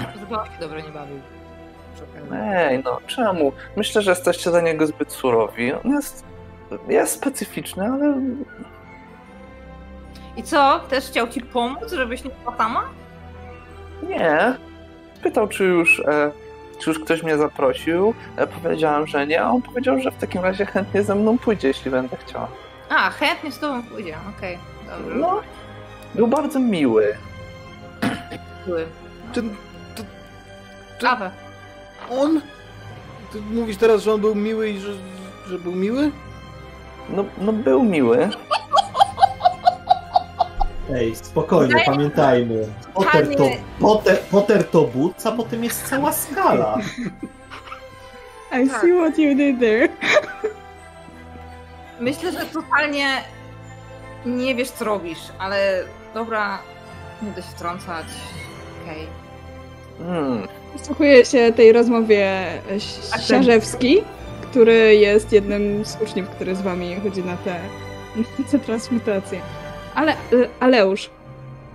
Się 0.00 0.60
dobrze 0.60 0.82
nie 0.82 0.90
bawił. 0.90 1.16
Ej, 2.34 2.82
no 2.84 2.98
czemu? 3.06 3.52
Myślę, 3.76 4.02
że 4.02 4.10
jesteście 4.10 4.50
dla 4.50 4.60
niego 4.60 4.86
zbyt 4.86 5.12
surowi. 5.12 5.72
On 5.72 5.90
jest, 5.90 6.24
jest 6.88 7.12
specyficzny, 7.12 7.84
ale 7.92 8.14
I 10.36 10.42
co? 10.42 10.80
Też 10.90 11.04
chciał 11.06 11.28
ci 11.28 11.40
pomóc, 11.40 11.92
żebyś 11.92 12.24
nie 12.24 12.30
była 12.30 12.56
sama? 12.56 12.84
nie. 14.08 14.54
Pytał, 15.22 15.48
czy 15.48 15.64
już, 15.64 16.00
e, 16.00 16.30
czy 16.80 16.90
już 16.90 16.98
ktoś 16.98 17.22
mnie 17.22 17.36
zaprosił. 17.38 18.14
E, 18.36 18.46
powiedziałam, 18.46 19.06
że 19.06 19.26
nie, 19.26 19.42
a 19.42 19.50
on 19.50 19.62
powiedział, 19.62 20.00
że 20.00 20.10
w 20.10 20.16
takim 20.16 20.42
razie 20.42 20.66
chętnie 20.66 21.02
ze 21.02 21.14
mną 21.14 21.38
pójdzie, 21.38 21.68
jeśli 21.68 21.90
będę 21.90 22.16
chciała. 22.16 22.48
A, 22.90 23.10
chętnie 23.10 23.52
z 23.52 23.58
tobą 23.58 23.82
pójdzie, 23.82 24.14
okej. 24.38 24.58
Dobrze. 24.90 25.14
No, 25.18 25.40
był 26.14 26.26
bardzo 26.26 26.58
miły. 26.60 27.16
Były. 28.66 28.86
Czy, 29.32 29.42
to- 31.00 31.08
Awę. 31.10 31.30
On? 32.10 32.40
Ty 33.32 33.40
mówisz 33.40 33.76
teraz, 33.76 34.02
że 34.02 34.12
on 34.14 34.20
był 34.20 34.34
miły 34.34 34.70
i 34.70 34.78
że, 34.78 34.92
że 35.46 35.58
był 35.58 35.72
miły? 35.72 36.10
No, 37.08 37.24
no 37.38 37.52
był 37.52 37.82
miły. 37.82 38.28
Ej, 40.94 41.16
spokojnie, 41.16 41.82
pamiętajmy. 41.86 42.68
Potter 42.94 43.36
to, 43.36 43.44
Potter, 43.80 44.18
Potter 44.20 44.64
to 44.64 44.82
but, 44.84 45.26
a 45.26 45.32
potem 45.32 45.64
jest 45.64 45.88
cała 45.88 46.12
skala. 46.12 46.78
I 48.64 48.68
Tak. 48.68 48.80
see 48.80 48.92
what 49.00 49.18
you 49.18 49.34
did 49.34 49.60
there. 49.60 49.88
Myślę, 52.00 52.32
że 52.32 52.46
totalnie 52.46 53.22
nie 54.26 54.54
wiesz, 54.54 54.70
co 54.70 54.84
robisz, 54.84 55.18
ale 55.38 55.84
dobra, 56.14 56.58
nie 57.22 57.26
będę 57.26 57.42
się 57.42 57.48
wtrącać. 57.48 58.06
Okej. 58.82 59.06
Hmm. 59.98 60.48
Słuchuję 60.82 61.24
się 61.24 61.52
tej 61.56 61.72
rozmowie 61.72 62.46
Siarzewski, 63.28 64.02
który 64.50 64.96
jest 64.96 65.32
jednym 65.32 65.84
z 65.84 65.96
uczniów, 66.02 66.28
który 66.28 66.54
z 66.54 66.62
wami 66.62 66.96
chodzi 67.02 67.22
na 67.22 67.36
te, 67.36 67.60
na 68.16 68.44
te 68.50 68.58
transmutacje. 68.58 69.40
Ale, 69.94 70.12
y, 70.12 70.48
Aleusz, 70.60 71.10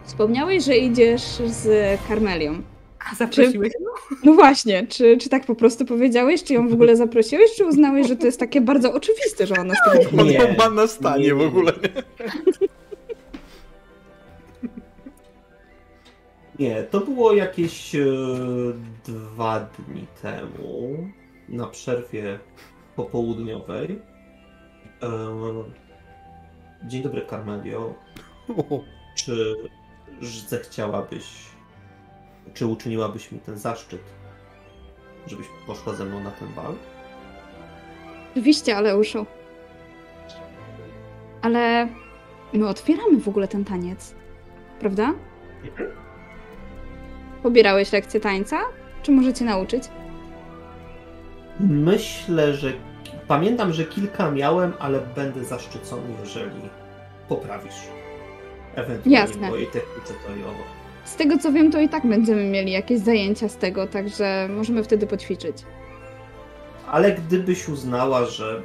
wspomniałeś, 0.06 0.64
że 0.64 0.78
idziesz 0.78 1.22
z 1.46 1.68
Karmelią. 2.08 2.62
A 3.12 3.16
zaprosiłeś 3.16 3.74
ją? 3.74 4.18
No 4.24 4.34
właśnie, 4.34 4.88
czy, 4.88 5.18
czy 5.18 5.30
tak 5.30 5.46
po 5.46 5.56
prostu 5.56 5.86
powiedziałeś, 5.86 6.44
czy 6.44 6.54
ją 6.54 6.68
w 6.68 6.74
ogóle 6.74 6.96
zaprosiłeś, 6.96 7.56
czy 7.58 7.66
uznałeś, 7.66 8.08
że 8.08 8.16
to 8.16 8.26
jest 8.26 8.40
takie 8.40 8.62
bardzo 8.62 8.94
oczywiste, 8.94 9.48
że 9.48 9.56
ona 9.56 9.74
z 9.76 9.78
tobą 9.94 10.22
On 10.22 10.28
Nie. 10.28 10.56
ma 10.58 10.70
na 10.70 10.88
stanie 10.88 11.24
Nie, 11.24 11.36
w 11.36 11.38
nie, 11.38 11.46
ogóle, 11.46 11.74
nie? 11.84 12.04
Nie, 16.60 16.84
to 16.84 17.00
było 17.00 17.34
jakieś 17.34 17.96
e, 17.96 18.06
dwa 19.06 19.60
dni 19.60 20.08
temu, 20.22 20.98
na 21.50 21.68
przerwie 21.68 22.40
popołudniowej. 22.96 24.02
E, 25.04 25.10
dzień 26.84 27.04
dobry, 27.04 27.26
Carmelio. 27.30 27.94
Czy 29.16 29.56
że 30.22 30.48
zechciałabyś, 30.48 31.26
czy 32.54 32.68
uczyniłabyś 32.68 33.32
mi 33.32 33.40
ten 33.40 33.58
zaszczyt, 33.58 34.02
żebyś 35.28 35.48
poszła 35.68 35.94
ze 35.94 36.06
mną 36.06 36.20
na 36.24 36.32
ten 36.32 36.48
bal? 36.54 36.74
Oczywiście, 38.32 38.78
Aleuszu. 38.78 39.26
Ale 41.42 41.88
my 42.54 42.68
otwieramy 42.68 43.20
w 43.20 43.28
ogóle 43.28 43.48
ten 43.48 43.66
taniec, 43.66 44.16
prawda? 44.80 45.14
Pobierałeś 47.44 47.92
lekcję 47.92 48.20
tańca? 48.20 48.60
Czy 49.04 49.12
możecie 49.12 49.46
nauczyć? 49.46 49.84
Myślę, 51.60 52.54
że 52.54 52.74
pamiętam, 53.28 53.74
że 53.74 53.86
kilka 53.86 54.32
miałem, 54.32 54.74
ale 54.80 55.00
będę 55.16 55.44
zaszczycony, 55.44 56.04
jeżeli 56.20 56.62
poprawisz. 57.30 57.74
Ewentualnie 58.76 59.18
Jasne. 59.18 59.48
w 59.48 59.50
mojej 59.50 59.68
technice 59.68 60.14
tojowo. 60.28 60.64
Z 61.06 61.16
tego 61.16 61.38
co 61.38 61.52
wiem, 61.52 61.72
to 61.72 61.80
i 61.80 61.90
tak 61.90 62.08
będziemy 62.08 62.44
mieli 62.44 62.72
jakieś 62.72 63.00
zajęcia 63.00 63.50
z 63.50 63.58
tego, 63.58 63.88
także 63.88 64.50
możemy 64.56 64.84
wtedy 64.84 65.08
poćwiczyć. 65.08 65.58
Ale 66.88 67.12
gdybyś 67.12 67.70
uznała, 67.70 68.26
że 68.26 68.62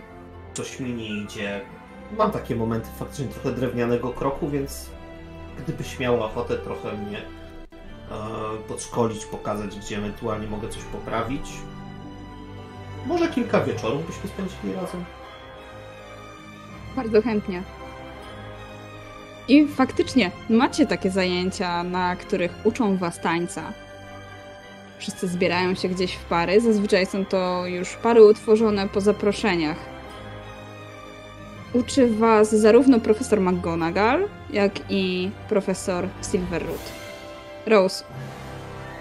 coś 0.55 0.81
mi 0.81 0.95
nie 0.95 1.09
idzie, 1.09 1.61
mam 2.19 2.31
takie 2.31 2.57
momenty 2.57 2.89
faktycznie 2.99 3.27
trochę 3.27 3.53
drewnianego 3.53 4.09
kroku, 4.09 4.49
więc 4.49 4.91
gdybyś 5.59 5.99
miała 5.99 6.25
ochotę 6.27 6.59
trochę 6.59 6.93
mnie 6.93 7.23
podszkolić, 8.69 9.27
pokazać, 9.27 9.79
gdzie 9.79 9.99
ewentualnie 9.99 10.47
mogę 10.47 10.69
coś 10.69 10.83
poprawić, 10.83 11.51
może 13.07 13.29
kilka 13.29 13.61
wieczorów 13.61 14.07
byśmy 14.07 14.31
spędzili 14.31 14.73
razem. 14.75 15.05
Bardzo 16.97 17.23
chętnie. 17.23 17.63
I 19.49 19.67
faktycznie 19.69 20.31
macie 20.51 20.87
takie 20.87 21.11
zajęcia, 21.11 21.83
na 21.83 22.17
których 22.17 22.55
uczą 22.65 22.97
was 22.97 23.21
tańca. 23.21 23.73
Wszyscy 24.99 25.29
zbierają 25.29 25.75
się 25.75 25.89
gdzieś 25.89 26.15
w 26.15 26.25
pary. 26.25 26.61
Zazwyczaj 26.61 27.07
są 27.07 27.25
to 27.25 27.67
już 27.67 27.97
pary 27.97 28.25
utworzone 28.25 28.89
po 28.89 29.01
zaproszeniach. 29.01 29.77
Uczy 31.73 32.15
was 32.15 32.55
zarówno 32.55 33.01
profesor 33.01 33.41
McGonagall, 33.41 34.29
jak 34.51 34.73
i 34.91 35.31
profesor 35.49 36.09
Silverroot. 36.31 37.08
Rose. 37.69 38.05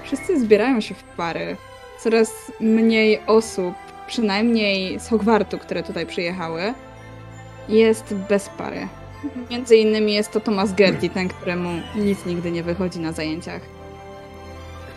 Wszyscy 0.04 0.40
zbierają 0.40 0.82
się 0.82 0.96
w 0.96 1.04
pary. 1.04 1.58
Coraz 2.00 2.32
mniej 2.60 3.22
osób, 3.28 3.74
przynajmniej 4.08 5.00
z 5.00 5.08
Hogwartu, 5.08 5.58
które 5.58 5.84
tutaj 5.84 6.06
przyjechały, 6.06 6.74
jest 7.70 8.14
bez 8.14 8.50
pary. 8.50 8.88
Między 9.52 9.76
innymi 9.76 10.14
jest 10.14 10.32
to 10.32 10.40
Thomas 10.40 10.74
Gertie, 10.74 11.10
ten, 11.10 11.28
któremu 11.28 11.70
nic 11.96 12.26
nigdy 12.26 12.52
nie 12.52 12.64
wychodzi 12.64 13.00
na 13.00 13.12
zajęciach. 13.12 13.62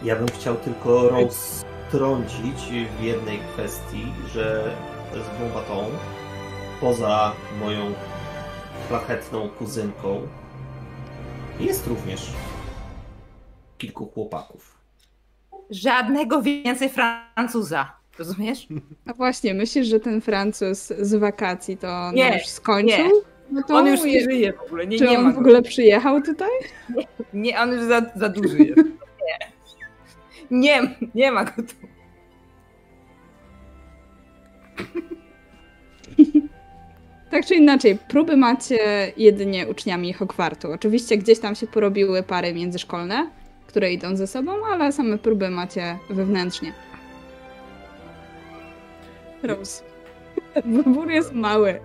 Ja 0.03 0.17
bym 0.17 0.29
chciał 0.29 0.57
tylko 0.57 1.09
roztrącić 1.09 2.57
w 2.99 3.03
jednej 3.03 3.39
kwestii, 3.39 4.13
że 4.35 4.75
z 5.15 5.41
Bombatą, 5.41 5.85
poza 6.81 7.33
moją 7.61 7.93
szlachetną 8.89 9.49
kuzynką, 9.49 10.21
jest 11.61 11.87
również 11.87 12.33
kilku 13.81 14.07
chłopaków. 14.07 14.79
Żadnego 15.71 16.43
więcej 16.43 16.89
Francuza. 16.89 17.93
Rozumiesz? 18.19 18.67
A 19.07 19.13
właśnie, 19.15 19.55
myślisz, 19.55 19.87
że 19.87 20.01
ten 20.01 20.21
Francuz 20.21 20.87
z 21.01 21.15
wakacji 21.15 21.77
to 21.77 21.89
on 21.89 22.15
Nie, 22.15 22.35
już 22.39 22.47
skończył? 22.47 22.89
nie. 23.07 23.11
No 23.51 23.63
to 23.63 23.75
On 23.77 23.87
już 23.87 24.03
nie 24.03 24.13
je- 24.13 24.25
żyje 24.25 24.53
w 24.53 24.61
ogóle. 24.61 24.87
Nie, 24.87 24.99
Czy 24.99 25.05
nie 25.05 25.19
on 25.19 25.25
ma 25.25 25.31
w 25.31 25.35
go. 25.35 25.41
ogóle 25.41 25.63
przyjechał 25.63 26.23
tutaj? 26.23 26.49
Nie, 27.35 27.61
on 27.61 27.73
już 27.73 27.83
za, 27.83 28.03
za 28.17 28.29
duży 28.29 28.59
jest. 28.59 28.77
Nie. 28.81 29.39
Nie, 30.51 30.95
nie 31.15 31.33
ma 31.33 31.45
go 31.45 31.53
tu. 31.53 31.75
Tak 37.31 37.47
czy 37.47 37.55
inaczej, 37.55 37.99
próby 38.09 38.37
macie 38.37 39.13
jedynie 39.17 39.69
uczniami 39.69 40.13
Hogwartu. 40.13 40.73
Oczywiście 40.73 41.19
gdzieś 41.19 41.39
tam 41.39 41.55
się 41.55 41.67
porobiły 41.67 42.23
pary 42.23 42.55
międzyszkolne, 42.55 43.31
które 43.71 43.93
idą 43.93 44.17
ze 44.17 44.27
sobą, 44.27 44.53
ale 44.67 44.93
same 44.93 45.19
próby 45.19 45.51
macie 45.51 45.99
wewnętrznie. 46.11 46.73
Rose. 49.43 49.85
Wybór 50.65 51.11
jest 51.11 51.33
mały. 51.33 51.81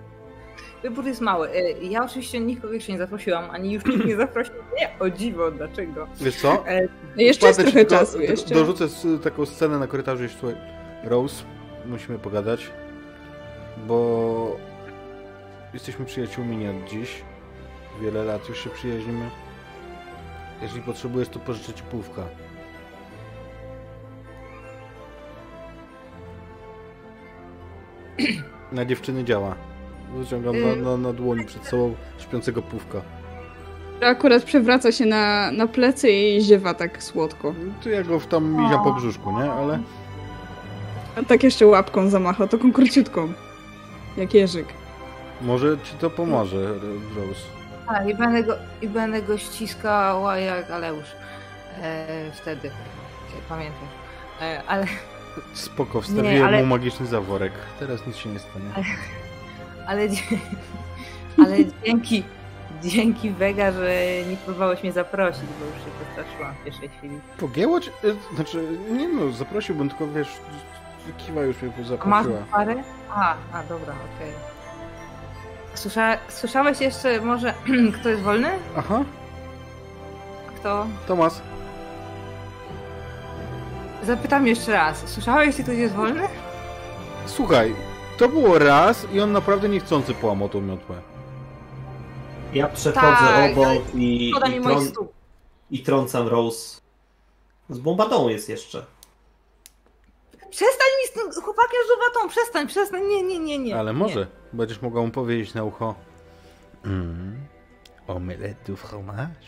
Wybór 0.82 1.04
jest 1.06 1.20
mały. 1.20 1.48
Y, 1.50 1.76
Ja 1.82 2.04
oczywiście 2.04 2.40
nikogo 2.40 2.72
jeszcze 2.74 2.92
nie 2.92 2.98
zaprosiłam, 2.98 3.50
ani 3.50 3.72
już 3.72 3.84
nikt 3.84 4.04
nie 4.04 4.16
zaprosił 4.26 4.54
mnie. 4.54 4.88
O 5.00 5.10
dziwo, 5.10 5.50
dlaczego? 5.50 6.06
Wiesz 6.20 6.36
co? 6.36 6.68
E, 6.68 6.88
Jeszcze 7.16 7.46
jest 7.46 7.60
trochę 7.60 7.84
czasu. 7.84 8.20
Jeszcze. 8.20 8.54
Dorzucę 8.54 8.84
taką 9.24 9.46
scenę 9.46 9.78
na 9.78 9.86
korytarzu 9.86 10.24
i 10.24 10.28
słuchaj, 10.28 10.56
Rose, 11.04 11.44
musimy 11.86 12.18
pogadać, 12.18 12.70
bo 13.86 14.56
jesteśmy 15.74 16.04
przyjaciółmi 16.04 16.56
nie 16.56 16.70
od 16.70 16.84
dziś. 16.90 17.22
Wiele 18.02 18.24
lat 18.24 18.48
już 18.48 18.64
się 18.64 18.70
przyjaźnimy. 18.70 19.30
Jeżeli 20.62 20.82
potrzebujesz, 20.82 21.28
to 21.28 21.38
pożyczę 21.38 21.72
ci 21.72 21.82
półka. 21.82 22.22
Na 28.72 28.84
dziewczyny 28.84 29.24
działa. 29.24 29.54
Wyciągam 30.14 30.54
na, 30.60 30.76
na, 30.76 30.96
na 30.96 31.12
dłoni 31.12 31.44
przed 31.44 31.66
sobą 31.66 31.94
śpiącego 32.18 32.62
półka. 32.62 33.00
Akurat 34.02 34.42
przewraca 34.44 34.92
się 34.92 35.06
na, 35.06 35.52
na 35.52 35.66
plecy 35.66 36.10
i 36.10 36.40
ziewa 36.42 36.74
tak 36.74 37.02
słodko. 37.02 37.54
Tu 37.82 37.90
ja 37.90 38.02
go 38.02 38.20
w 38.20 38.26
tam 38.26 38.50
miziam 38.62 38.84
po 38.84 38.92
brzuszku, 38.92 39.32
nie? 39.32 39.52
Ale 39.52 39.78
A 41.16 41.22
tak 41.22 41.44
jeszcze 41.44 41.66
łapką 41.66 42.08
zamacha, 42.10 42.46
taką 42.46 42.72
króciutką. 42.72 43.32
Jak 44.16 44.34
jeżyk. 44.34 44.66
może 45.42 45.78
ci 45.84 45.94
to 45.94 46.10
pomoże, 46.10 46.74
Rose. 47.16 47.55
A, 47.86 48.02
i 48.04 48.14
będę 48.14 48.42
go, 48.42 48.54
i 48.82 48.88
będę 48.88 49.22
go 49.22 49.38
ściskała 49.38 50.38
jak 50.38 50.70
Aleusz. 50.70 51.08
E, 51.82 52.06
wtedy. 52.34 52.68
E, 52.68 52.72
Pamiętam. 53.48 53.88
E, 54.42 54.62
ale, 54.66 54.86
Spoko, 55.54 56.00
wstawiłem 56.00 56.46
ale- 56.46 56.60
mu 56.60 56.66
magiczny 56.66 57.06
zaworek. 57.06 57.52
Teraz 57.78 58.06
nic 58.06 58.16
się 58.16 58.28
nie 58.28 58.38
stanie. 58.38 58.64
ale, 59.86 60.08
dzie- 60.08 60.22
ale 61.44 61.56
dzięki, 61.84 62.24
dzięki 62.82 63.30
Vega, 63.30 63.72
że 63.72 63.90
nie 64.30 64.36
próbowałeś 64.36 64.82
mnie 64.82 64.92
zaprosić, 64.92 65.42
bo 65.60 65.66
już 65.66 65.74
się 65.74 65.90
przestraszyłam 66.04 66.54
w 66.54 66.64
pierwszej 66.64 66.88
chwili. 66.88 67.20
Pogięło 67.38 67.80
cię? 67.80 67.90
E, 68.04 68.34
Znaczy, 68.36 68.64
nie 68.90 69.08
no, 69.08 69.32
zaprosiłbym, 69.32 69.88
tylko 69.88 70.06
wiesz, 70.06 70.28
Kiwa 71.18 71.42
już 71.42 71.62
mnie 71.62 71.72
A 72.00 72.08
masz 72.08 72.24
zaprosiła. 72.24 72.46
parę? 72.52 72.74
A, 73.10 73.34
a 73.52 73.62
dobra, 73.62 73.92
okej. 74.16 74.32
Słysza, 75.76 76.18
słyszałeś 76.28 76.80
jeszcze 76.80 77.20
może, 77.20 77.54
kto 78.00 78.08
jest 78.08 78.22
wolny? 78.22 78.48
Aha, 78.76 79.04
Kto? 80.56 80.86
Tomas. 81.06 81.42
Zapytam 84.02 84.46
jeszcze 84.46 84.72
raz. 84.72 85.08
Słyszałeś, 85.08 85.56
czy 85.56 85.62
ktoś 85.62 85.76
jest 85.76 85.94
wolny? 85.94 86.22
Słuchaj, 87.26 87.74
to 88.18 88.28
było 88.28 88.58
raz 88.58 89.06
i 89.12 89.20
on 89.20 89.32
naprawdę 89.32 89.68
niechcący 89.68 90.14
połamał 90.14 90.48
tą 90.48 90.60
miotłę. 90.60 90.96
Ja 92.54 92.68
przechodzę 92.68 93.00
Tak, 93.06 93.52
obok 93.52 93.94
i, 93.94 94.30
i, 94.30 94.86
stóp. 94.86 95.12
i 95.70 95.82
trącam 95.82 96.28
Rose. 96.28 96.80
Z 97.70 97.78
bombadą 97.78 98.28
jest 98.28 98.48
jeszcze. 98.48 98.84
Przestań 100.50 100.86
mi 101.02 101.08
z 101.08 101.12
tym 101.12 101.42
chłopakiem 101.42 101.78
żuwatą, 101.94 102.28
przestań, 102.28 102.66
przestań, 102.66 103.02
nie, 103.06 103.22
nie, 103.22 103.38
nie, 103.38 103.58
nie. 103.58 103.78
Ale 103.78 103.92
nie. 103.92 103.98
może, 103.98 104.26
będziesz 104.52 104.82
mogła 104.82 105.02
mu 105.02 105.10
powiedzieć 105.10 105.54
na 105.54 105.64
ucho. 105.64 105.94
Mm, 106.84 107.36
omelette 108.06 108.64
du 108.66 108.76
fromage. 108.76 109.46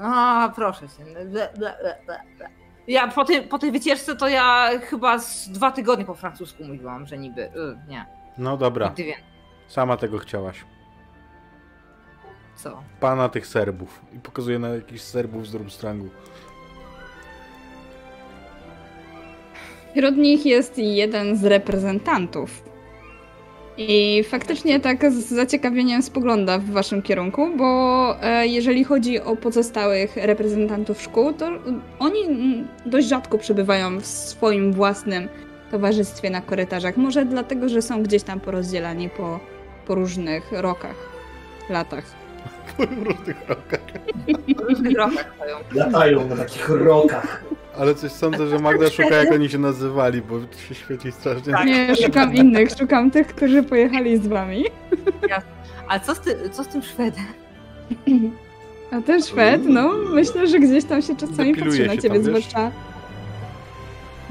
A, 0.00 0.52
proszę 0.56 0.88
cię. 0.88 1.04
Ble, 1.04 1.26
ble, 1.26 1.52
ble, 1.56 1.96
ble. 2.06 2.48
Ja 2.88 3.08
po 3.08 3.24
tej, 3.24 3.42
po 3.42 3.58
tej 3.58 3.72
wycieczce 3.72 4.16
to 4.16 4.28
ja 4.28 4.70
chyba 4.80 5.18
z 5.18 5.48
dwa 5.48 5.70
tygodnie 5.70 6.04
po 6.04 6.14
francusku 6.14 6.64
mówiłam, 6.64 7.06
że 7.06 7.18
niby, 7.18 7.42
y, 7.42 7.50
nie, 7.88 8.06
No 8.38 8.56
dobra, 8.56 8.86
nigdy 8.88 9.04
więcej. 9.04 9.24
sama 9.68 9.96
tego 9.96 10.18
chciałaś. 10.18 10.64
Co? 12.56 12.82
Pana 13.00 13.28
tych 13.28 13.46
Serbów. 13.46 14.00
I 14.12 14.18
pokazuje 14.18 14.58
na 14.58 14.68
jakichś 14.68 15.00
Serbów 15.00 15.46
z 15.46 15.52
Drumstrangu. 15.52 16.08
Wśród 19.94 20.16
nich 20.16 20.46
jest 20.46 20.78
jeden 20.78 21.36
z 21.36 21.44
reprezentantów. 21.44 22.70
I 23.78 24.24
faktycznie 24.24 24.80
tak 24.80 25.12
z 25.12 25.28
zaciekawieniem 25.28 26.02
spogląda 26.02 26.58
w 26.58 26.64
waszym 26.64 27.02
kierunku, 27.02 27.56
bo 27.56 28.16
e, 28.22 28.46
jeżeli 28.46 28.84
chodzi 28.84 29.20
o 29.20 29.36
pozostałych 29.36 30.16
reprezentantów 30.16 31.02
szkół, 31.02 31.32
to 31.32 31.48
oni 31.98 32.18
dość 32.86 33.08
rzadko 33.08 33.38
przebywają 33.38 34.00
w 34.00 34.06
swoim 34.06 34.72
własnym 34.72 35.28
towarzystwie 35.70 36.30
na 36.30 36.40
korytarzach. 36.40 36.96
Może 36.96 37.24
dlatego, 37.24 37.68
że 37.68 37.82
są 37.82 38.02
gdzieś 38.02 38.22
tam 38.22 38.40
porozdzielani 38.40 39.08
po, 39.08 39.40
po 39.86 39.94
różnych 39.94 40.52
rokach, 40.52 40.96
latach. 41.70 42.19
W 42.86 43.02
różnych 43.02 43.48
rokach. 43.48 43.80
W 44.56 44.60
różnych 44.68 44.96
rokach 44.98 45.34
stoją. 45.36 45.56
Latają 45.72 46.28
na 46.28 46.36
takich 46.36 46.68
rokach. 46.68 47.44
Ale 47.78 47.94
coś 47.94 48.12
sądzę, 48.12 48.46
że 48.46 48.58
Magda 48.58 48.90
szuka 48.90 49.14
jak 49.14 49.32
oni 49.32 49.48
się 49.48 49.58
nazywali, 49.58 50.22
bo 50.22 50.40
się 50.68 50.74
świeci 50.74 51.12
strasznie. 51.12 51.52
Tak. 51.52 51.66
Nie, 51.66 51.96
szukam 51.96 52.34
innych, 52.34 52.68
szukam 52.78 53.10
tych, 53.10 53.26
którzy 53.26 53.62
pojechali 53.62 54.18
z 54.18 54.26
wami. 54.26 54.64
A 55.88 55.98
co 55.98 56.14
z, 56.14 56.20
ty, 56.20 56.50
co 56.50 56.64
z 56.64 56.68
tym 56.68 56.82
Szwedem? 56.82 57.24
A 58.90 59.00
ten 59.00 59.22
Szwed, 59.22 59.62
no, 59.64 59.92
myślę, 60.10 60.46
że 60.46 60.58
gdzieś 60.60 60.84
tam 60.84 61.02
się 61.02 61.16
czasami 61.16 61.54
Depiluje 61.54 61.86
patrzy 61.86 61.96
na 61.96 62.02
ciebie, 62.02 62.08
tam, 62.08 62.34
wiesz? 62.34 62.44
zwłaszcza... 62.44 62.70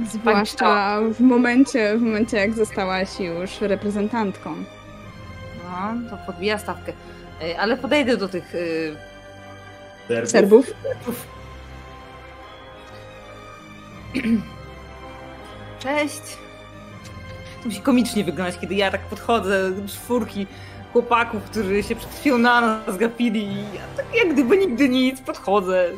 Zwłaszcza 0.08 1.00
w 1.14 1.20
momencie, 1.20 1.98
w 1.98 2.02
momencie, 2.02 2.38
jak 2.38 2.54
zostałaś 2.54 3.20
już 3.20 3.62
reprezentantką. 3.62 4.56
No, 5.64 6.10
to 6.10 6.18
podbija 6.26 6.58
stawkę. 6.58 6.94
Y, 7.44 7.60
Ale 7.60 7.78
podejdę 7.78 8.18
do 8.18 8.30
tych 8.30 8.56
y, 8.56 8.96
Serbów? 10.26 10.66
Cześć. 15.80 16.22
To 17.64 17.66
musi 17.70 17.82
komicznie 17.82 18.24
wyglądać, 18.24 18.60
kiedy 18.60 18.76
ja 18.76 18.92
tak 18.92 19.02
podchodzę 19.02 19.72
czwórki 19.88 20.48
chłopaków, 20.94 21.44
którzy 21.44 21.84
się 21.84 21.96
przed 21.96 22.10
chwilą 22.16 22.38
na 22.38 22.62
nas 22.62 22.98
gapili 22.98 23.44
i 23.44 23.58
ja 23.58 23.82
tak 23.98 24.06
jak 24.16 24.34
gdyby 24.34 24.58
nigdy 24.58 24.90
nic 24.90 25.22
podchodzę. 25.22 25.90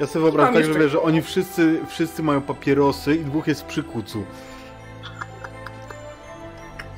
Ja 0.00 0.06
sobie 0.06 0.22
wyobrażam 0.22 0.54
tak, 0.54 0.64
że 0.64 0.74
wiesz, 0.74 0.92
że 0.92 1.02
oni 1.02 1.22
wszyscy, 1.22 1.80
wszyscy 1.88 2.22
mają 2.22 2.40
papierosy 2.42 3.14
i 3.14 3.24
dwóch 3.24 3.46
jest 3.46 3.64
przy 3.64 3.82
kucu. 3.82 4.24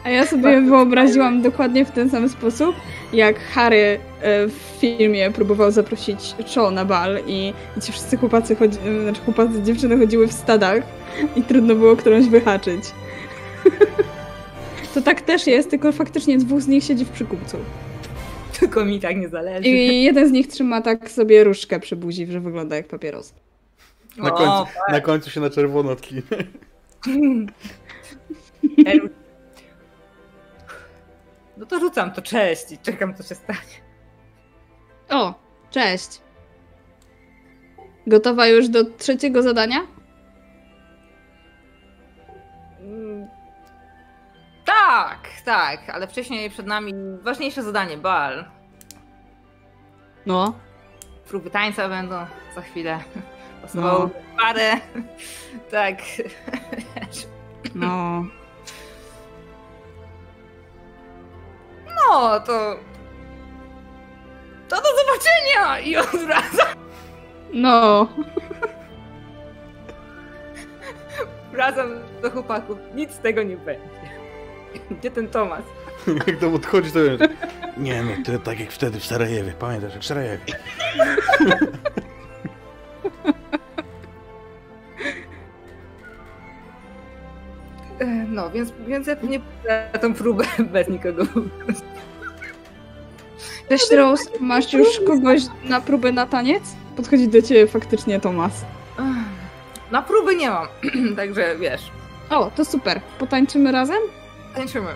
A 0.05 0.11
ja 0.11 0.27
sobie 0.27 0.61
wyobraziłam 0.61 1.43
dokładnie 1.43 1.85
w 1.85 1.91
ten 1.91 2.11
sam 2.11 2.29
sposób, 2.29 2.77
jak 3.13 3.41
Harry 3.41 4.01
e, 4.21 4.49
w 4.49 4.53
filmie 4.53 5.31
próbował 5.31 5.71
zaprosić 5.71 6.35
Cho 6.55 6.71
na 6.71 6.85
bal 6.85 7.19
i, 7.27 7.53
i 7.77 7.81
ci 7.81 7.93
wszyscy 7.93 8.17
chłopacy, 8.17 8.57
chodzi, 8.57 8.79
e, 8.79 9.03
znaczy 9.03 9.21
chłopacy, 9.21 9.63
dziewczyny 9.63 9.99
chodziły 9.99 10.27
w 10.27 10.33
stadach 10.33 10.83
i 11.37 11.43
trudno 11.43 11.75
było 11.75 11.97
którąś 11.97 12.27
wyhaczyć. 12.27 12.83
To 14.95 15.03
tak 15.03 15.21
też 15.21 15.47
jest, 15.47 15.71
tylko 15.71 15.93
faktycznie 15.93 16.39
dwóch 16.39 16.63
z 16.63 16.69
nich 16.69 16.85
siedzi 16.85 17.05
w 17.05 17.11
przykupcu. 17.11 17.57
Tylko 18.61 18.85
mi 18.85 19.01
tak 19.01 19.17
nie 19.17 19.29
zależy. 19.29 19.69
I 19.69 20.03
jeden 20.03 20.29
z 20.29 20.33
nich 20.33 20.47
trzyma 20.47 20.83
tak 20.83 21.11
sobie 21.11 21.45
różdżkę 21.45 21.81
przy 21.81 21.97
buzi, 21.97 22.27
że 22.27 22.41
wygląda 22.41 22.77
jak 22.77 22.87
papieros. 22.87 23.35
Na 24.17 24.35
O, 24.35 24.37
końcu, 24.37 24.73
na 24.93 25.01
końcu 25.01 25.31
się 25.31 25.41
na 25.41 25.51
czerwono 25.51 25.97
tknie. 25.97 26.23
No 31.59 31.67
to 31.67 31.79
rzucam 31.81 32.13
to 32.13 32.23
cześć 32.23 32.73
i 32.73 32.79
czekam 32.79 33.15
co 33.15 33.23
się 33.23 33.35
stanie. 33.35 33.59
O, 35.11 35.35
cześć. 35.71 36.21
Gotowa 38.07 38.47
już 38.47 38.69
do 38.69 38.85
trzeciego 38.85 39.43
zadania? 39.43 39.87
Mm, 42.81 43.29
Tak, 44.65 45.19
tak, 45.45 45.91
ale 45.91 46.07
wcześniej 46.07 46.51
przed 46.51 46.67
nami 46.67 46.93
ważniejsze 47.23 47.63
zadanie, 47.63 47.97
bal. 47.97 48.45
No. 50.27 50.55
Próby 51.29 51.51
tańca 51.51 51.89
będą 51.89 52.15
za 52.55 52.61
chwilę. 52.63 52.99
Pasowało 53.63 53.99
No. 54.05 54.11
parę. 54.43 54.73
Tak. 55.71 55.97
No. 57.75 58.25
No, 62.11 62.41
to... 62.41 62.77
To 64.69 64.77
do 64.77 64.83
zobaczenia! 64.99 65.81
I 65.81 65.97
od 65.97 66.13
razu 66.29 66.63
No. 67.53 68.09
wracam 71.53 71.89
do 72.23 72.31
chłopaków. 72.31 72.79
Nic 72.95 73.13
z 73.13 73.19
tego 73.19 73.43
nie 73.43 73.57
będzie. 73.57 73.89
Gdzie 74.91 75.11
ten 75.11 75.29
Tomasz? 75.29 75.65
Jak 76.27 76.41
tam 76.41 76.55
odchodzi, 76.55 76.93
to 76.93 76.99
wiesz, 77.05 77.21
nie 77.77 78.03
no, 78.03 78.11
to 78.25 78.39
tak 78.39 78.61
jak 78.61 78.71
wtedy 78.71 79.01
w 79.01 79.05
Sarajewie, 79.07 79.53
pamiętasz, 79.59 79.93
jak 79.93 80.03
w 80.03 80.07
Sarajewie. 80.07 80.45
No, 88.39 88.51
więc, 88.51 88.73
więc 88.87 89.07
ja 89.07 89.17
nie 89.23 89.41
na 89.93 89.99
tą 89.99 90.15
próbę 90.15 90.45
bez 90.73 90.89
nikogo. 90.89 91.23
Cześć 93.69 93.91
Rose, 93.91 94.31
masz 94.41 94.73
już 94.73 95.01
kogoś 95.07 95.43
na 95.65 95.81
próbę 95.81 96.13
na 96.13 96.27
taniec? 96.27 96.63
Podchodzi 96.97 97.29
do 97.29 97.43
ciebie 97.43 97.67
faktycznie 97.67 98.21
Tomas. 98.21 98.53
Na 99.91 100.03
próby 100.03 100.37
nie 100.37 100.51
mam, 100.51 100.67
także 101.17 101.57
wiesz, 101.57 101.91
O, 102.31 102.51
to 102.57 102.65
super. 102.65 103.01
Potańczymy 103.19 103.73
razem? 103.73 103.99
tańczymy. 104.55 104.89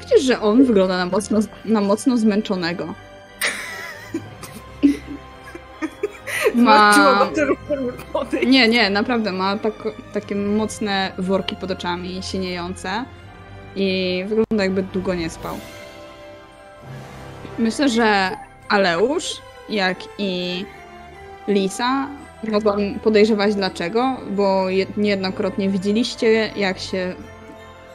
Widzisz, 0.00 0.22
że 0.26 0.40
on 0.40 0.64
wygląda 0.64 0.96
na 0.96 1.06
mocno, 1.06 1.38
na 1.64 1.80
mocno 1.80 2.16
zmęczonego. 2.16 2.94
Ma... 6.58 7.28
Nie, 8.46 8.68
nie, 8.68 8.90
naprawdę 8.90 9.32
ma 9.32 9.56
tak, 9.56 9.72
takie 10.12 10.34
mocne 10.34 11.12
worki 11.18 11.56
pod 11.56 11.70
oczami, 11.70 12.20
sieniejące 12.22 13.04
i 13.76 14.24
wygląda 14.28 14.64
jakby 14.64 14.82
długo 14.82 15.14
nie 15.14 15.30
spał. 15.30 15.54
Myślę, 17.58 17.88
że 17.88 18.30
Aleusz, 18.68 19.36
jak 19.68 19.98
i 20.18 20.64
Lisa 21.48 22.08
mogą 22.52 22.76
podejrzewać 23.04 23.54
dlaczego, 23.54 24.16
bo 24.30 24.68
je- 24.68 24.86
niejednokrotnie 24.96 25.68
widzieliście, 25.68 26.50
jak 26.56 26.78
się 26.78 27.14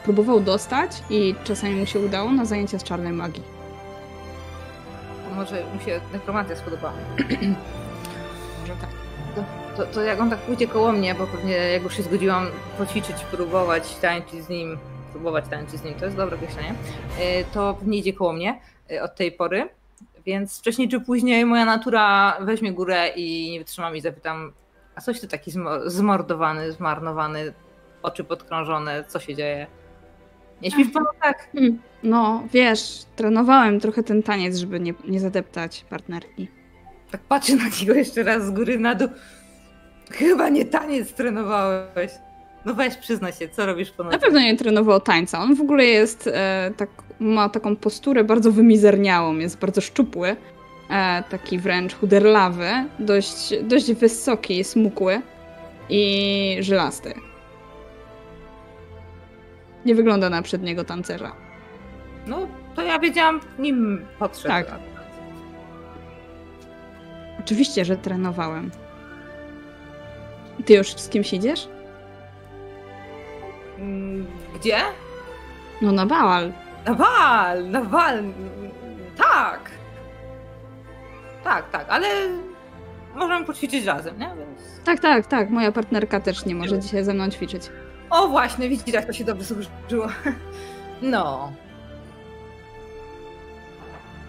próbował 0.04 0.39
dostać 0.39 0.91
i 1.10 1.36
czasami 1.43 1.76
mu 1.76 1.86
się 1.86 1.99
udało 1.99 2.32
na 2.32 2.45
zajęcia 2.45 2.80
z 2.80 2.84
czarnej 2.84 3.13
magii. 3.13 3.43
To 5.30 5.36
Może 5.36 5.63
mu 5.73 5.82
się 5.86 5.99
nekromancja 6.13 6.56
spodobała. 6.56 6.93
To, 9.78 9.86
to 9.86 10.02
jak 10.02 10.22
on 10.22 10.30
tak 10.30 10.40
pójdzie 10.40 10.68
koło 10.68 10.92
mnie, 10.92 11.16
bo 11.16 11.28
pewnie 11.28 11.54
jak 11.54 11.84
już 11.84 11.98
się 11.98 12.04
zgodziłam 12.04 12.48
poćwiczyć, 12.78 13.16
próbować 13.32 13.96
tańczyć 13.96 14.44
z 14.44 14.50
nim, 14.50 14.78
próbować 15.12 15.46
tańczyć 15.50 15.80
z 15.80 15.84
nim, 15.84 15.94
to 15.94 16.06
jest 16.06 16.18
dobre 16.18 16.36
określenie, 16.36 16.70
y, 16.72 17.46
to 17.54 17.74
pewnie 17.80 17.98
idzie 17.98 18.14
koło 18.14 18.34
mnie 18.34 18.60
y, 18.92 19.02
od 19.04 19.16
tej 19.16 19.32
pory. 19.32 19.70
Więc 20.26 20.60
wcześniej 20.60 20.90
czy 20.90 21.00
później 21.00 21.46
moja 21.46 21.66
natura 21.66 22.38
weźmie 22.42 22.74
górę 22.74 23.08
i 23.16 23.52
nie 23.52 23.60
wytrzymam 23.60 23.96
i 23.96 24.02
zapytam, 24.02 24.52
a 24.96 25.02
coś 25.02 25.20
ty 25.20 25.28
taki 25.28 25.52
zmo- 25.52 25.90
zmordowany, 25.90 26.72
zmarnowany, 26.72 27.54
oczy 28.04 28.24
podkrążone, 28.24 29.04
co 29.08 29.20
się 29.20 29.36
dzieje? 29.36 29.68
Nie 30.62 30.72
śpi 30.72 30.84
w 30.86 30.94
panu 30.94 31.06
tak? 31.22 31.50
No, 32.04 32.44
wiesz, 32.54 33.06
trenowałem 33.16 33.80
trochę 33.80 34.04
ten 34.04 34.24
taniec, 34.24 34.58
żeby 34.58 34.80
nie, 34.80 34.94
nie 35.08 35.20
zadeptać 35.20 35.86
partnerki. 35.90 36.48
Tak 37.12 37.22
patrzę 37.22 37.56
na 37.56 37.64
niego 37.82 37.94
jeszcze 37.94 38.24
raz 38.24 38.46
z 38.46 38.52
góry 38.52 38.80
na 38.80 38.96
dół. 38.96 39.08
Chyba 40.12 40.50
nie 40.50 40.66
taniec 40.66 41.13
trenowałeś. 41.13 42.12
No 42.66 42.74
weź 42.74 42.96
przyznaj 42.96 43.34
się, 43.34 43.50
co 43.50 43.66
robisz 43.66 43.92
po 43.92 44.04
Na 44.04 44.10
nocy? 44.10 44.22
pewno 44.22 44.39
nie 44.39 44.58
trenował 44.58 45.00
tańca. 45.02 45.39
On 45.39 45.56
w 45.56 45.62
ogóle 45.62 45.86
jest 45.86 46.28
e, 46.34 46.72
tak, 46.78 46.89
ma 47.20 47.50
taką 47.50 47.76
posturę 47.76 48.24
bardzo 48.24 48.52
wymizerniałą, 48.52 49.38
jest 49.38 49.60
bardzo 49.60 49.82
szczupły, 49.82 50.36
e, 50.89 51.24
taki 51.30 51.60
wręcz 51.60 51.96
chuderlawy, 51.96 52.68
dość, 53.00 53.54
dość 53.63 53.94
wysoki, 53.94 54.63
smukły 54.63 55.22
i 55.89 56.58
żylasty. 56.60 57.13
Nie 59.86 59.96
wygląda 59.96 60.30
na 60.30 60.42
przedniego 60.42 60.84
tancerza. 60.84 61.32
No, 62.28 62.48
to 62.76 62.82
ja 62.82 63.00
wiedziałam, 63.00 63.39
nim 63.60 64.06
podszedł. 64.20 64.48
Tak. 64.48 64.68
Oczywiście, 67.39 67.86
że 67.86 67.98
trenowałem. 67.98 68.72
Ty 70.65 70.73
już 70.73 70.93
z 70.93 71.10
kimś 71.10 71.34
idziesz? 71.34 71.67
Mm, 73.80 74.28
Gdzie? 74.56 74.78
No 75.82 75.91
na 75.91 76.06
bal. 76.06 76.52
Na 76.86 76.93
wal, 76.93 77.69
na 77.69 77.82
wal. 77.82 78.23
Tak. 79.17 79.71
Tak, 81.43 81.69
tak, 81.71 81.86
ale 81.89 82.08
możemy 83.15 83.45
poćwiczyć 83.45 83.86
razem, 83.86 84.19
nie? 84.19 84.26
Więc... 84.38 84.60
Tak, 84.86 84.99
tak, 84.99 85.28
tak. 85.28 85.49
Moja 85.49 85.71
partnerka 85.71 86.19
też 86.19 86.45
nie 86.45 86.56
może 86.56 86.80
dzisiaj 86.80 87.04
ze 87.04 87.13
mną 87.13 87.30
ćwiczyć. 87.30 87.63
O 88.10 88.28
właśnie, 88.28 88.69
widzisz, 88.69 88.93
jak 88.93 89.06
to 89.06 89.13
się 89.13 89.23
dobrze 89.23 89.45
służyło. 89.45 90.08
No. 91.02 91.52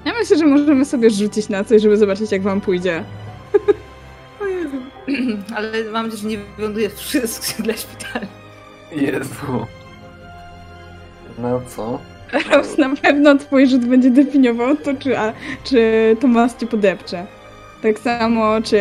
Ja 0.05 0.13
myślę, 0.13 0.37
że 0.39 0.47
możemy 0.47 0.85
sobie 0.85 1.11
rzucić 1.11 1.49
na 1.49 1.65
coś, 1.65 1.83
żeby 1.83 1.97
zobaczyć, 1.97 2.33
jak 2.33 2.43
wam 2.43 2.61
pójdzie. 2.61 3.05
Ale 5.57 5.85
mam 5.93 6.07
nadzieję, 6.07 6.23
że 6.23 6.29
nie 6.29 6.39
wyląduje 6.57 6.91
wszystko 6.91 7.63
dla 7.63 7.75
szpitala. 7.75 8.27
Jezu. 8.93 9.67
No 11.39 11.61
co? 11.69 11.99
Raz 12.51 12.79
na 12.79 12.97
pewno 12.97 13.39
twój 13.39 13.67
rzut 13.67 13.85
będzie 13.85 14.11
definiował 14.11 14.77
to, 14.77 14.95
czy, 14.95 15.19
a, 15.19 15.33
czy 15.65 16.17
Tomas 16.21 16.57
cię 16.57 16.67
podepcze. 16.67 17.27
Tak 17.83 17.99
samo, 17.99 18.63
czy, 18.63 18.81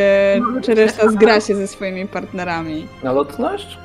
czy 0.64 0.76
reszta 0.76 1.10
zgra 1.12 1.42
się 1.42 1.56
ze 1.56 1.68
swoimi 1.68 2.08
partnerami. 2.08 2.88
Na 3.04 3.12
lotność? 3.12 3.78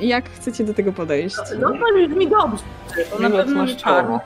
Jak 0.00 0.30
chcecie 0.30 0.64
do 0.64 0.74
tego 0.74 0.92
podejść? 0.92 1.36
No 1.60 1.70
to 1.70 2.08
brzmi 2.08 2.28
dobrze. 2.28 2.64
To 3.10 3.18
na 3.18 3.30
pewno 3.30 3.66
nie. 3.66 4.20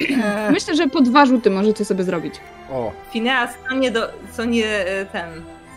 Myślę, 0.52 0.74
że 0.74 0.88
po 0.88 1.00
dwa 1.00 1.26
rzuty 1.26 1.50
możecie 1.50 1.84
sobie 1.84 2.04
zrobić. 2.04 2.34
O, 2.70 2.92
Fineas, 3.12 3.50
co 3.68 3.74
nie, 3.74 3.90
do, 3.90 4.08
co 4.32 4.44
nie 4.44 4.66
e, 4.66 5.06
ten, 5.06 5.28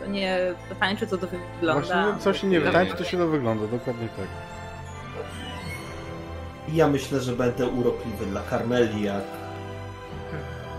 co 0.05 0.11
nie 0.11 0.53
tańczy, 0.79 1.07
to 1.07 1.17
to 1.17 1.27
wygląda. 1.27 1.81
właśnie 1.81 2.21
co 2.23 2.33
się 2.33 2.47
nie 2.47 2.61
wytańczy, 2.61 2.95
to 2.97 3.03
się 3.03 3.17
to 3.17 3.27
wygląda, 3.27 3.67
dokładnie 3.67 4.07
tak. 4.07 4.27
Ja 6.73 6.87
myślę, 6.87 7.19
że 7.19 7.31
będę 7.31 7.67
urokliwy 7.67 8.25
dla 8.25 8.41
Karmeli 8.41 9.03
jak, 9.03 9.21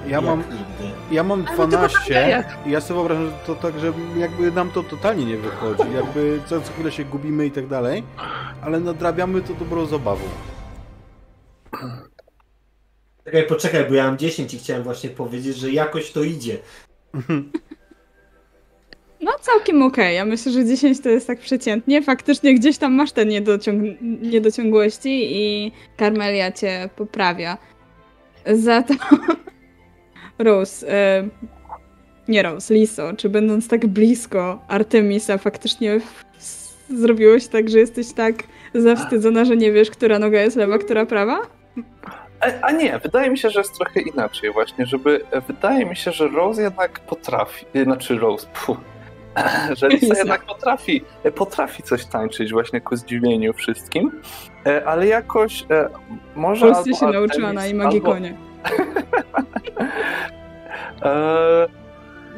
Ja 0.06 0.20
mam, 0.20 0.44
ja 1.10 1.22
mam 1.22 1.38
Ale 1.40 1.48
tylko 1.48 1.66
12 1.66 2.14
jak? 2.28 2.58
i 2.66 2.70
ja 2.70 2.80
sobie 2.80 2.94
wyobrażam, 3.00 3.26
że 3.26 3.32
to 3.46 3.54
tak, 3.54 3.78
że 3.78 3.92
jakby 4.16 4.52
nam 4.52 4.70
to 4.70 4.82
totalnie 4.82 5.24
nie 5.24 5.36
wychodzi, 5.36 5.92
jakby 5.94 6.40
co, 6.46 6.60
co 6.60 6.72
chwilę 6.72 6.92
się 6.92 7.04
gubimy 7.04 7.46
i 7.46 7.50
tak 7.50 7.66
dalej, 7.66 8.02
ale 8.62 8.80
nadrabiamy 8.80 9.40
to 9.42 9.54
dobrą 9.54 9.86
zabawą. 9.86 10.22
Czekaj, 13.24 13.46
poczekaj, 13.46 13.84
bo 13.88 13.94
ja 13.94 14.04
mam 14.04 14.18
10 14.18 14.54
i 14.54 14.58
chciałem 14.58 14.82
właśnie 14.82 15.10
powiedzieć, 15.10 15.56
że 15.56 15.70
jakoś 15.70 16.12
to 16.12 16.22
idzie. 16.22 16.58
No 19.26 19.32
całkiem 19.40 19.82
okej. 19.82 20.16
Ja 20.16 20.24
myślę, 20.24 20.52
że 20.52 20.64
10 20.64 21.00
to 21.00 21.08
jest 21.08 21.26
tak 21.26 21.38
przeciętnie. 21.38 22.02
Faktycznie 22.02 22.54
gdzieś 22.54 22.78
tam 22.78 22.92
masz 22.94 23.12
te 23.12 23.26
niedociąg- 23.26 23.96
niedociągłości 24.22 25.36
i 25.36 25.72
Karmelia 25.96 26.52
cię 26.52 26.88
poprawia. 26.96 27.58
Za 28.52 28.82
to 28.82 28.94
Rose, 30.38 30.88
e, 30.92 31.28
nie 32.28 32.42
Rose, 32.42 32.74
Liso, 32.74 33.12
czy 33.16 33.28
będąc 33.28 33.68
tak 33.68 33.86
blisko 33.86 34.62
Artemisa 34.68 35.38
faktycznie 35.38 36.00
s- 36.38 36.76
tak, 37.48 37.68
że 37.70 37.78
jesteś 37.78 38.12
tak 38.12 38.34
zawstydzona, 38.74 39.44
że 39.44 39.56
nie 39.56 39.72
wiesz, 39.72 39.90
która 39.90 40.18
noga 40.18 40.40
jest 40.40 40.56
lewa, 40.56 40.78
która 40.78 41.06
prawa? 41.06 41.38
A, 42.40 42.46
a 42.66 42.72
nie, 42.72 42.98
wydaje 42.98 43.30
mi 43.30 43.38
się, 43.38 43.50
że 43.50 43.60
jest 43.60 43.74
trochę 43.74 44.00
inaczej 44.00 44.52
właśnie, 44.52 44.86
żeby, 44.86 45.20
wydaje 45.46 45.86
mi 45.86 45.96
się, 45.96 46.12
że 46.12 46.28
Rose 46.28 46.62
jednak 46.62 47.00
potrafi, 47.00 47.66
e, 47.74 47.84
znaczy 47.84 48.18
Rose, 48.18 48.46
pu, 48.46 48.76
że 49.78 49.88
Lisa 49.88 50.14
jednak 50.18 50.44
potrafi, 50.44 51.04
e, 51.24 51.32
potrafi 51.32 51.82
coś 51.82 52.06
tańczyć 52.06 52.52
właśnie 52.52 52.80
ku 52.80 52.96
zdziwieniu 52.96 53.52
wszystkim, 53.52 54.20
e, 54.66 54.86
ale 54.86 55.06
jakoś 55.06 55.64
e, 55.70 55.88
może 56.36 56.66
Polsce 56.66 56.80
albo 56.80 56.96
się 56.96 57.06
Artemis, 57.06 57.28
nauczyła 57.28 57.52
na 57.52 57.66
Imagikonie. 57.66 58.34
E, 61.02 61.68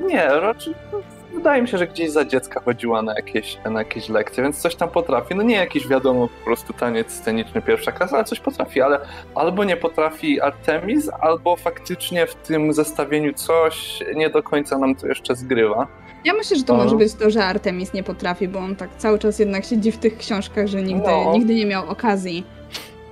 nie, 0.00 0.26
raczej 0.26 0.74
no, 0.92 1.00
wydaje 1.34 1.62
mi 1.62 1.68
się, 1.68 1.78
że 1.78 1.86
gdzieś 1.86 2.10
za 2.10 2.24
dziecka 2.24 2.60
chodziła 2.60 3.02
na 3.02 3.14
jakieś, 3.14 3.58
na 3.70 3.78
jakieś 3.78 4.08
lekcje, 4.08 4.42
więc 4.42 4.60
coś 4.60 4.74
tam 4.74 4.88
potrafi. 4.88 5.34
No 5.34 5.42
nie 5.42 5.56
jakiś 5.56 5.88
wiadomo, 5.88 6.28
po 6.28 6.44
prostu 6.44 6.72
taniec 6.72 7.12
sceniczny 7.12 7.62
pierwsza 7.62 7.92
klasa, 7.92 8.16
ale 8.16 8.24
coś 8.24 8.40
potrafi, 8.40 8.80
ale 8.80 9.00
albo 9.34 9.64
nie 9.64 9.76
potrafi 9.76 10.40
Artemis, 10.40 11.10
albo 11.20 11.56
faktycznie 11.56 12.26
w 12.26 12.34
tym 12.34 12.72
zestawieniu 12.72 13.32
coś 13.32 14.02
nie 14.14 14.30
do 14.30 14.42
końca 14.42 14.78
nam 14.78 14.94
to 14.94 15.06
jeszcze 15.06 15.36
zgrywa. 15.36 15.86
Ja 16.24 16.34
myślę, 16.34 16.56
że 16.56 16.64
to 16.64 16.76
No. 16.76 16.84
może 16.84 16.96
być 16.96 17.14
to, 17.14 17.30
że 17.30 17.44
Artemis 17.44 17.92
nie 17.92 18.02
potrafi, 18.02 18.48
bo 18.48 18.58
on 18.58 18.76
tak 18.76 18.90
cały 18.98 19.18
czas 19.18 19.38
jednak 19.38 19.64
siedzi 19.64 19.92
w 19.92 19.98
tych 19.98 20.18
książkach, 20.18 20.66
że 20.66 20.82
nigdy, 20.82 21.08
No. 21.08 21.32
nigdy 21.32 21.54
nie 21.54 21.66
miał 21.66 21.88
okazji. 21.90 22.44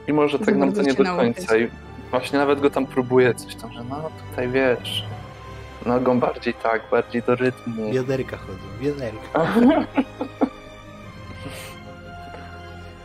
I 0.09 0.13
może 0.13 0.39
tak 0.39 0.57
nam 0.57 0.73
to 0.73 0.83
nie 0.83 0.95
do 0.95 1.05
końca. 1.05 1.57
I 1.57 1.69
właśnie 2.11 2.39
nawet 2.39 2.61
go 2.61 2.71
tam 2.71 2.87
próbuje 2.87 3.35
coś 3.35 3.55
tam, 3.55 3.73
że 3.73 3.85
no 3.85 4.11
tutaj 4.31 4.49
wiesz, 4.49 5.05
nogą 5.87 6.21
bardziej 6.21 6.55
tak, 6.55 6.83
bardziej 6.91 7.23
do 7.23 7.35
rytmu. 7.35 7.93
Wiaderka 7.93 8.37
chodzą, 8.37 8.59
wiaderka. 8.81 9.47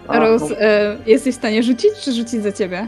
A, 0.07 0.19
Rose, 0.19 0.45
no, 0.49 0.55
e, 0.61 0.97
jesteś 1.05 1.35
w 1.35 1.37
stanie 1.37 1.63
rzucić, 1.63 1.91
czy 2.03 2.11
rzucić 2.13 2.43
za 2.43 2.51
ciebie? 2.51 2.87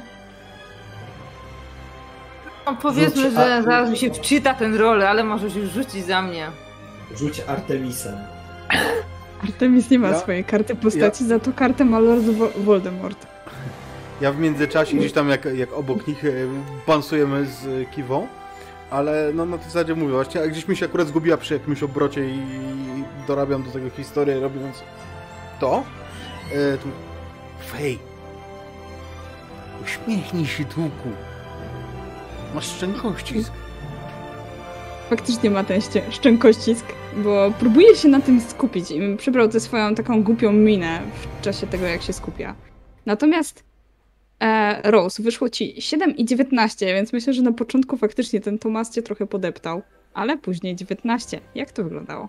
No, 2.66 2.78
powiedzmy, 2.82 3.22
Rzuć, 3.24 3.34
że 3.34 3.56
a- 3.56 3.62
zaraz 3.62 3.90
mi 3.90 3.98
się 3.98 4.14
wczyta 4.14 4.54
ten 4.54 4.76
rolę, 4.76 5.10
ale 5.10 5.24
możesz 5.24 5.56
już 5.56 5.70
rzucić 5.70 6.06
za 6.06 6.22
mnie. 6.22 6.48
Rzuć 7.18 7.42
Artemisem. 7.48 8.16
Artemis 9.44 9.90
nie 9.90 10.00
ma 10.00 10.08
Ja- 10.10 10.20
swojej 10.20 10.44
karty 10.44 10.76
postaci, 10.76 11.26
za 11.28 11.40
to 11.40 11.52
kartę 11.54 11.86
ma 11.86 12.00
Lord 12.00 12.24
Vo- 12.24 12.64
Voldemort. 12.64 13.28
Ja 14.22 14.32
w 14.32 14.40
międzyczasie 14.40 14.98
gdzieś 14.98 15.12
tam 15.12 15.30
jak, 15.30 15.46
jak 15.56 15.74
obok 15.74 16.08
nich 16.08 16.26
e, 16.26 16.30
bansujemy 16.88 17.46
z 17.46 17.90
Kiwą, 17.92 18.28
ale 18.92 19.32
no 19.36 19.46
na 19.46 19.58
tej 19.58 19.66
zasadzie 19.68 19.96
mówię 19.96 20.14
właśnie, 20.14 20.42
a 20.42 20.48
gdzieś 20.48 20.68
mi 20.68 20.76
się 20.76 20.86
akurat 20.86 21.08
zgubiła 21.08 21.38
przy 21.38 21.54
jakimś 21.54 21.84
obrocie 21.84 22.26
i 22.26 22.40
dorabiam 23.28 23.64
do 23.64 23.72
tego 23.72 23.90
historię 23.90 24.40
robiąc 24.40 24.84
to. 25.60 25.84
E, 26.54 26.78
tu... 26.78 26.88
Fej! 27.72 28.00
Uśmiechnij 29.84 30.46
się 30.46 30.64
długu. 30.64 31.10
Masz 32.56 32.66
szczękościsk. 32.68 33.52
Faktycznie 35.14 35.50
ma 35.50 35.64
ten 35.64 35.82
szczękościsk, 36.12 36.86
bo 37.18 37.52
próbuje 37.60 37.96
się 37.96 38.08
na 38.08 38.22
tym 38.22 38.42
skupić 38.42 38.92
i 38.92 39.18
przybrał 39.18 39.50
tę 39.50 39.60
swoją 39.60 39.96
taką 39.96 40.24
głupią 40.24 40.52
minę 40.52 41.02
w 41.14 41.42
czasie 41.42 41.68
tego, 41.68 41.86
jak 41.86 42.02
się 42.02 42.14
skupia. 42.14 42.56
Natomiast 43.06 43.64
e, 44.40 44.92
Rose, 44.92 45.24
wyszło 45.24 45.50
ci 45.50 45.82
7 45.82 46.18
i 46.18 46.26
19, 46.26 46.86
więc 46.86 47.14
myślę, 47.14 47.34
że 47.34 47.42
na 47.42 47.52
początku 47.52 47.98
faktycznie 47.98 48.42
ten 48.42 48.60
Tomas 48.60 48.92
cię 48.96 49.02
trochę 49.02 49.28
podeptał, 49.28 49.82
ale 50.14 50.38
później 50.38 50.76
19. 50.76 51.42
Jak 51.56 51.72
to 51.72 51.84
wyglądało? 51.84 52.28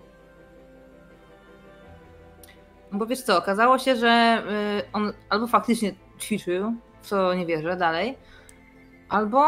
Bo 2.91 3.05
wiesz 3.05 3.21
co, 3.21 3.37
okazało 3.37 3.79
się, 3.79 3.95
że 3.95 4.43
y, 4.79 4.91
on 4.93 5.13
albo 5.29 5.47
faktycznie 5.47 5.93
ćwiczył, 6.19 6.73
w 7.01 7.07
co 7.07 7.33
nie 7.33 7.45
wierzę 7.45 7.77
dalej, 7.77 8.17
albo 9.09 9.41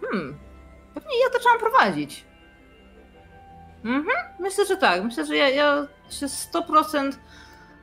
hmm, 0.00 0.38
pewnie 0.94 1.20
ja 1.24 1.32
zaczęłam 1.32 1.58
prowadzić. 1.58 2.31
Mhm, 3.84 4.16
myślę, 4.40 4.66
że 4.66 4.76
tak. 4.76 5.04
Myślę, 5.04 5.26
że 5.26 5.36
ja, 5.36 5.48
ja 5.48 5.86
się 6.10 6.26
100% 6.26 7.12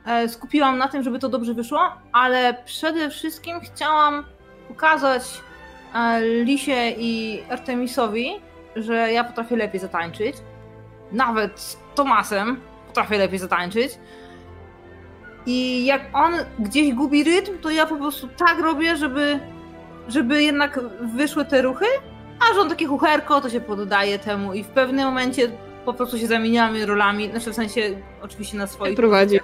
e, 0.05 0.29
skupiłam 0.29 0.77
na 0.77 0.87
tym, 0.87 1.03
żeby 1.03 1.19
to 1.19 1.29
dobrze 1.29 1.53
wyszło, 1.53 1.79
ale 2.11 2.53
przede 2.65 3.09
wszystkim 3.09 3.59
chciałam 3.59 4.25
pokazać 4.67 5.23
e, 5.95 6.21
Lisie 6.21 6.89
i 6.97 7.43
Artemisowi, 7.49 8.29
że 8.75 9.11
ja 9.11 9.23
potrafię 9.23 9.55
lepiej 9.55 9.79
zatańczyć. 9.79 10.35
Nawet 11.11 11.59
z 11.59 11.77
Tomasem 11.95 12.61
potrafię 12.87 13.17
lepiej 13.17 13.39
zatańczyć. 13.39 13.91
I 15.45 15.85
jak 15.85 16.01
on 16.13 16.33
gdzieś 16.59 16.93
gubi 16.93 17.23
rytm, 17.23 17.57
to 17.61 17.69
ja 17.69 17.85
po 17.85 17.95
prostu 17.95 18.27
tak 18.27 18.59
robię, 18.59 18.97
żeby, 18.97 19.39
żeby 20.07 20.43
jednak 20.43 20.79
wyszły 21.15 21.45
te 21.45 21.61
ruchy, 21.61 21.85
a 22.39 22.53
że 22.53 22.61
on 22.61 22.69
takie 22.69 22.85
chucherko, 22.85 23.41
to 23.41 23.49
się 23.49 23.61
poddaje 23.61 24.19
temu 24.19 24.53
i 24.53 24.63
w 24.63 24.67
pewnym 24.67 25.05
momencie 25.05 25.49
po 25.85 25.93
prostu 25.93 26.17
się 26.17 26.27
zamieniamy 26.27 26.85
rolami, 26.85 27.31
znaczy 27.31 27.51
w 27.51 27.55
sensie 27.55 27.81
oczywiście 28.21 28.57
na 28.57 28.67
swoich 28.67 28.95
Prowadzi. 28.95 29.39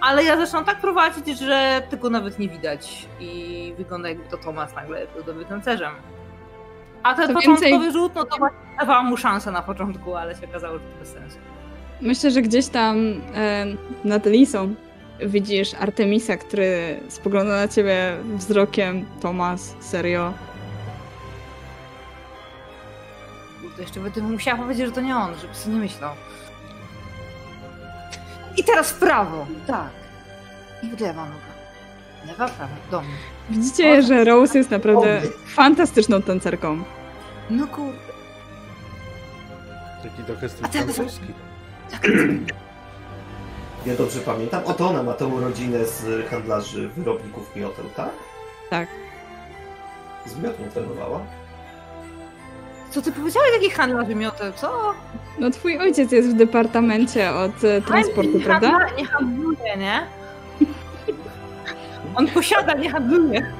ale 0.00 0.24
ja 0.24 0.36
zaczynam 0.36 0.64
tak 0.64 0.80
prowadzić, 0.80 1.38
że 1.38 1.82
tego 1.90 2.10
nawet 2.10 2.38
nie 2.38 2.48
widać 2.48 3.08
i 3.20 3.74
wygląda 3.78 4.08
jakby 4.08 4.24
to 4.30 4.36
Tomas 4.36 4.74
nagle 4.74 5.06
był 5.14 5.24
dobrym 5.24 5.44
tancerzem. 5.48 5.92
A 7.02 7.14
ten 7.14 7.26
Co 7.28 7.34
początkowy 7.34 7.70
więcej- 7.70 7.92
rzut, 7.92 8.14
no 8.14 8.24
to 8.24 8.36
właśnie 8.38 8.58
dawałam 8.80 9.06
mu 9.06 9.16
szansę 9.16 9.50
na 9.50 9.62
początku, 9.62 10.14
ale 10.16 10.34
się 10.36 10.46
okazało, 10.48 10.74
że 10.78 10.84
to 10.84 10.98
bez 11.00 11.08
sensu. 11.12 11.36
Myślę, 12.00 12.30
że 12.30 12.42
gdzieś 12.42 12.66
tam 12.66 12.96
e, 13.34 13.66
nad 14.04 14.26
Lisą 14.26 14.74
widzisz 15.20 15.74
Artemisa, 15.74 16.36
który 16.36 17.00
spogląda 17.08 17.56
na 17.56 17.68
ciebie 17.68 18.16
wzrokiem 18.34 19.06
Tomas, 19.22 19.74
serio. 19.80 20.32
To 23.80 23.84
jeszcze 23.84 24.00
będę 24.00 24.20
musiała 24.22 24.58
powiedzieć, 24.58 24.86
że 24.86 24.92
to 24.92 25.00
nie 25.00 25.16
on, 25.16 25.34
żeby 25.38 25.54
sobie 25.54 25.74
nie 25.74 25.80
myślał. 25.80 26.14
I 28.56 28.64
teraz 28.64 28.90
w 28.90 28.98
prawo. 28.98 29.46
Tak. 29.66 29.90
I 30.82 30.96
w 30.96 31.00
lewa 31.00 31.24
noga. 31.24 31.36
Lewa, 32.26 32.48
prawa. 32.48 32.72
Do 32.90 33.00
mnie. 33.00 33.10
Widzicie, 33.50 34.02
że 34.02 34.24
Rose 34.24 34.58
jest 34.58 34.70
naprawdę 34.70 35.18
Oby. 35.18 35.32
fantastyczną 35.46 36.22
tancerką. 36.22 36.82
No 37.50 37.66
kurde. 37.66 37.98
Taki 40.02 40.22
trochę 40.26 40.48
styl 40.48 40.68
francuski. 40.68 41.26
Ja 43.86 43.94
dobrze 43.96 44.20
pamiętam. 44.20 44.62
Oto 44.64 44.88
ona 44.88 45.02
ma 45.02 45.12
tą 45.12 45.40
rodzinę 45.40 45.84
z 45.86 46.28
handlarzy 46.30 46.88
wyrobników 46.88 47.56
mioteł, 47.56 47.84
tak? 47.96 48.10
Tak. 48.70 48.88
Z 50.26 50.36
miotą 50.36 50.62
trenowała? 50.74 51.20
Co 52.90 53.02
ty 53.02 53.12
powiedziałeś, 53.12 53.50
jaki 53.54 53.70
handlarz 53.70 54.06
wymiotem? 54.06 54.52
Co? 54.52 54.94
No 55.38 55.50
twój 55.50 55.78
ojciec 55.78 56.12
jest 56.12 56.28
w 56.28 56.34
departamencie 56.34 57.34
od 57.34 57.64
e, 57.64 57.82
transportu, 57.82 58.38
nie 58.38 58.44
prawda? 58.44 58.70
Handla, 58.70 58.96
nie 58.96 59.04
handluje, 59.04 59.76
nie? 59.76 60.06
On 62.14 62.28
posiada, 62.28 62.74
nie 62.74 62.90
handluje. 62.90 63.52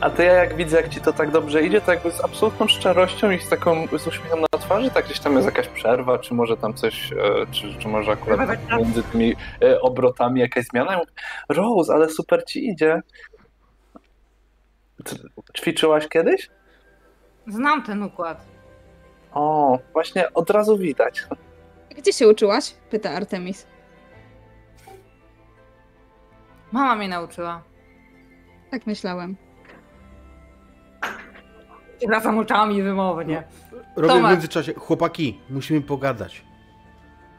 A 0.00 0.10
to 0.10 0.22
ja 0.22 0.32
jak 0.32 0.56
widzę, 0.56 0.76
jak 0.76 0.88
ci 0.88 1.00
to 1.00 1.12
tak 1.12 1.30
dobrze 1.30 1.62
idzie, 1.62 1.80
to 1.80 1.92
jakby 1.92 2.10
z 2.10 2.24
absolutną 2.24 2.68
szczerością 2.68 3.30
i 3.30 3.40
z 3.40 3.48
taką 3.48 3.86
z 3.98 4.06
uśmiechem 4.06 4.40
na 4.40 4.58
twarzy, 4.58 4.90
tak 4.90 5.04
gdzieś 5.04 5.20
tam 5.20 5.34
jest 5.34 5.46
jakaś 5.46 5.68
przerwa, 5.68 6.18
czy 6.18 6.34
może 6.34 6.56
tam 6.56 6.74
coś, 6.74 7.12
e, 7.12 7.16
czy, 7.50 7.78
czy 7.78 7.88
może 7.88 8.12
akurat 8.12 8.48
tak. 8.48 8.78
między 8.78 9.02
tymi 9.02 9.34
e, 9.62 9.80
obrotami 9.80 10.40
jakaś 10.40 10.64
zmiana. 10.66 10.92
Ja 10.92 10.98
mówię, 10.98 11.10
Rose, 11.48 11.94
ale 11.94 12.08
super 12.08 12.44
ci 12.44 12.68
idzie. 12.68 13.00
Ty 15.04 15.16
Ćwiczyłaś 15.58 16.08
kiedyś? 16.08 16.50
Znam 17.46 17.82
ten 17.82 18.02
układ. 18.02 18.44
O, 19.32 19.78
właśnie 19.92 20.32
od 20.32 20.50
razu 20.50 20.78
widać. 20.78 21.24
Gdzie 21.96 22.12
się 22.12 22.28
uczyłaś? 22.28 22.74
Pyta 22.90 23.10
Artemis. 23.10 23.66
Mama 26.72 26.96
mnie 26.96 27.08
nauczyła. 27.08 27.62
Tak 28.70 28.86
myślałem. 28.86 29.36
I 32.00 32.06
wracam 32.06 32.38
oczami 32.38 32.82
wymownie. 32.82 33.44
Robię 33.96 34.08
w 34.08 34.16
Tomek. 34.16 34.32
międzyczasie. 34.32 34.74
Chłopaki, 34.74 35.40
musimy 35.50 35.80
pogadać. 35.80 36.44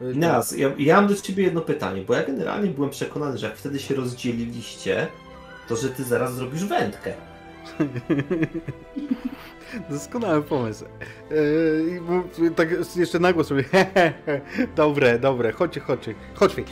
Nas, 0.00 0.58
ja, 0.58 0.68
ja 0.78 0.96
mam 0.96 1.06
do 1.06 1.14
ciebie 1.14 1.44
jedno 1.44 1.60
pytanie, 1.60 2.02
bo 2.02 2.14
ja 2.14 2.24
generalnie 2.24 2.70
byłem 2.70 2.90
przekonany, 2.90 3.38
że 3.38 3.46
jak 3.46 3.56
wtedy 3.56 3.78
się 3.78 3.94
rozdzieliliście, 3.94 5.06
to 5.68 5.76
że 5.76 5.88
ty 5.88 6.04
zaraz 6.04 6.34
zrobisz 6.34 6.64
wędkę. 6.64 7.14
Doskonały 9.90 10.42
pomysł. 10.42 10.84
Yy, 12.40 12.50
tak 12.50 12.68
jeszcze 12.96 13.18
na 13.18 13.32
głos 13.32 13.50
mówię. 13.50 13.64
dobre, 14.76 15.18
dobre, 15.18 15.52
chodźcie, 15.52 15.80
chodźcie. 15.80 16.14
Chodźmy. 16.34 16.64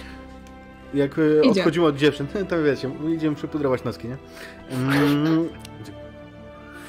Jak 0.95 1.19
e, 1.19 1.23
Idzie. 1.40 1.51
odchodzimy 1.61 1.87
od 1.87 1.97
dziewczyn, 1.97 2.27
to 2.49 2.62
wiecie, 2.62 2.90
idziemy 3.14 3.37
przypudrować 3.37 3.85
noski, 3.85 4.09
nie? 4.09 4.17
Mm, 4.71 5.49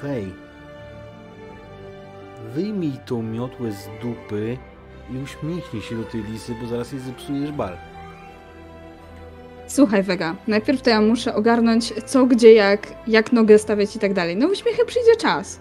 Fej. 0.02 0.34
Wyjmij 2.54 2.94
tą 3.06 3.24
miotłę 3.24 3.72
z 3.72 3.90
dupy 4.02 4.58
i 5.12 5.18
uśmiechnij 5.18 5.82
się 5.82 5.96
do 5.96 6.04
tej 6.04 6.24
lisy, 6.24 6.56
bo 6.62 6.68
zaraz 6.68 6.92
jej 6.92 7.02
zepsujesz 7.02 7.52
bal. 7.52 7.78
Słuchaj, 9.68 10.04
Vega, 10.04 10.36
najpierw 10.48 10.82
to 10.82 10.90
ja 10.90 11.02
muszę 11.02 11.36
ogarnąć 11.36 11.94
co, 12.06 12.26
gdzie, 12.26 12.54
jak, 12.54 12.88
jak 13.08 13.32
nogę 13.32 13.60
stawiać 13.60 13.96
i 13.96 14.00
tak 14.00 14.14
dalej. 14.14 14.38
No 14.38 14.48
uśmiechy 14.48 14.86
przyjdzie 14.86 15.16
czas. 15.16 15.60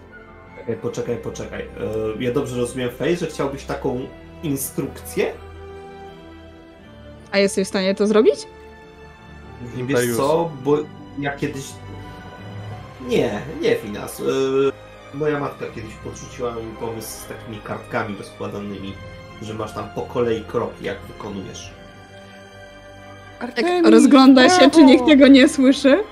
Poczekaj, 0.65 0.81
poczekaj, 0.81 1.17
poczekaj. 1.17 1.61
E, 1.61 2.23
Ja 2.23 2.31
dobrze 2.31 2.57
rozumiem, 2.57 2.89
Fej, 2.91 3.17
że 3.17 3.27
chciałbyś 3.27 3.63
taką 3.63 3.99
instrukcję? 4.43 5.33
A 7.31 7.37
jesteś 7.37 7.65
w 7.65 7.69
stanie 7.69 7.95
to 7.95 8.07
zrobić? 8.07 8.35
Wiesz 9.61 9.79
Imperius. 9.79 10.17
co, 10.17 10.51
bo 10.63 10.77
ja 11.19 11.35
kiedyś... 11.37 11.63
Nie, 13.07 13.41
nie 13.61 13.75
Finas. 13.75 14.19
E, 14.21 15.17
Moja 15.17 15.39
matka 15.39 15.65
kiedyś 15.75 15.93
podrzuciła 16.03 16.51
mi 16.51 16.75
pomysł 16.79 17.07
z 17.07 17.25
takimi 17.25 17.57
kartkami 17.63 18.17
rozkładanymi, 18.17 18.93
że 19.41 19.53
masz 19.53 19.73
tam 19.73 19.89
po 19.95 20.01
kolei 20.01 20.43
kroki, 20.43 20.85
jak 20.85 20.97
wykonujesz. 21.01 21.73
Tak 23.39 23.65
rozgląda 23.91 24.49
się, 24.49 24.71
czy 24.71 24.83
nikt 24.83 25.05
tego 25.05 25.27
nie 25.27 25.49
słyszy. 25.49 26.03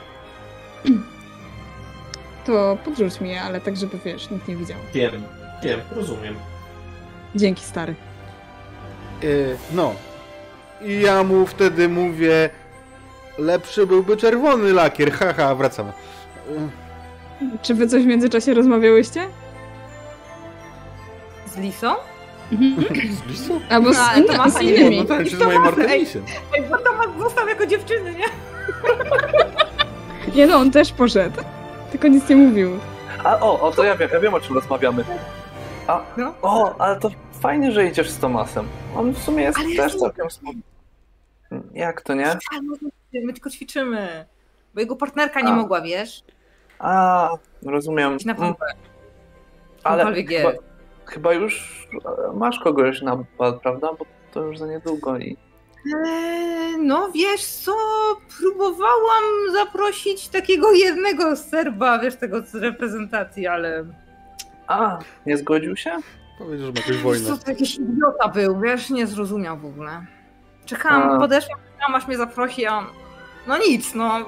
To 2.45 2.77
podrzuć 2.85 3.21
mi 3.21 3.29
je, 3.29 3.41
ale 3.41 3.61
tak, 3.61 3.77
żeby 3.77 3.97
wiesz, 4.05 4.29
nikt 4.29 4.47
nie 4.47 4.55
widział. 4.55 4.77
Wiem, 4.93 5.23
wiem, 5.63 5.79
rozumiem. 5.91 6.35
Dzięki, 7.35 7.63
stary. 7.63 7.95
Yy, 9.21 9.57
no. 9.73 9.93
I 10.81 11.01
ja 11.01 11.23
mu 11.23 11.45
wtedy 11.47 11.89
mówię, 11.89 12.49
lepszy 13.37 13.87
byłby 13.87 14.17
czerwony 14.17 14.73
lakier, 14.73 15.11
haha, 15.11 15.55
wracamy. 15.55 15.93
Yy, 17.41 17.47
Czy 17.61 17.73
wy 17.73 17.87
coś 17.87 18.03
w 18.03 18.05
międzyczasie 18.05 18.53
rozmawiałyście? 18.53 19.27
Z 21.47 21.57
Lisą? 21.57 21.93
Mhm. 22.51 22.75
Z 23.17 23.25
lisą? 23.29 23.59
Albo 23.69 23.93
z, 23.93 23.95
No, 23.97 24.01
ale 24.03 24.23
to 24.23 24.37
masa 24.37 24.59
z 24.59 24.61
innymi. 24.61 24.97
No 24.97 25.05
tak, 25.05 25.27
z 25.27 25.39
moim. 25.39 25.63
Artemisem. 25.63 26.23
Ej, 26.57 26.63
bo 26.69 26.77
Tomek 26.77 27.09
został 27.19 27.47
jako 27.47 27.65
dziewczyny, 27.65 28.13
nie? 28.15 28.25
Nie 30.35 30.47
no, 30.47 30.57
on 30.57 30.71
też 30.71 30.91
poszedł. 30.93 31.41
Tylko 31.93 32.07
nic 32.07 32.29
nie 32.29 32.35
mówił. 32.35 32.79
A 33.23 33.39
o, 33.39 33.59
o 33.61 33.71
to 33.71 33.83
ja 33.83 33.95
wiem, 33.95 34.09
ja 34.13 34.19
wiem 34.19 34.33
o 34.33 34.39
czym 34.39 34.55
rozmawiamy. 34.55 35.03
A, 35.87 36.01
No. 36.17 36.33
o, 36.41 36.75
ale 36.81 36.99
to 36.99 37.09
fajnie, 37.41 37.71
że 37.71 37.85
idziesz 37.85 38.09
z 38.09 38.19
Tomasem. 38.19 38.67
On 38.95 39.13
w 39.13 39.17
sumie 39.17 39.43
jest 39.43 39.59
Ale 39.59 39.75
też 39.75 39.95
całkiem 39.95 40.29
spoko. 40.31 40.53
Jak 41.73 42.01
to 42.01 42.13
nie? 42.13 42.37
My 43.13 43.33
tylko 43.33 43.49
ćwiczymy. 43.49 44.25
Bo 44.73 44.79
jego 44.79 44.95
partnerka 44.95 45.41
nie 45.41 45.51
A. 45.51 45.55
mogła, 45.55 45.81
wiesz? 45.81 46.23
A, 46.79 47.29
rozumiem. 47.65 48.17
Na 48.25 48.33
Mm. 48.33 48.53
Ale 49.83 50.13
chyba, 50.25 50.51
chyba 51.05 51.33
już 51.33 51.87
e, 52.29 52.33
masz 52.33 52.59
kogoś 52.59 53.01
na 53.01 53.17
bal, 53.39 53.59
prawda? 53.59 53.89
Bo 53.99 54.05
to 54.31 54.41
już 54.43 54.57
za 54.57 54.67
niedługo 54.67 55.17
i... 55.17 55.37
Eee, 55.85 56.77
no 56.79 57.11
wiesz 57.11 57.45
co, 57.45 57.71
próbowałam 58.39 59.23
zaprosić 59.53 60.27
takiego 60.29 60.71
jednego 60.71 61.35
Serba, 61.35 61.99
wiesz, 61.99 62.15
tego 62.15 62.41
z 62.41 62.55
reprezentacji, 62.55 63.47
ale... 63.47 63.85
A, 64.67 64.99
nie 65.25 65.37
zgodził 65.37 65.75
się? 65.75 65.91
Powiedział, 66.37 66.67
że 66.67 66.73
ma 66.73 66.79
jakąś 66.79 66.97
wojnę. 66.97 67.25
Co 67.27 67.37
to 67.37 67.51
jakiś 67.51 67.75
idiota 67.75 68.27
był, 68.27 68.59
wiesz, 68.59 68.89
nie 68.89 69.07
zrozumiał 69.07 69.57
w 69.57 69.65
ogóle. 69.65 70.05
Czekałam, 70.65 71.11
A. 71.11 71.19
podeszłam, 71.19 71.59
czekałam 71.73 71.95
aż 71.95 72.07
mnie 72.07 72.17
zaprosi, 72.17 72.65
a. 72.65 72.83
No 73.47 73.57
nic, 73.57 73.95
no. 73.95 74.19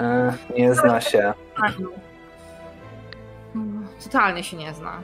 E, 0.00 0.32
nie 0.58 0.74
zna 0.74 1.00
się. 1.00 1.34
Totalnie 4.04 4.44
się 4.44 4.56
nie 4.56 4.74
zna. 4.74 5.02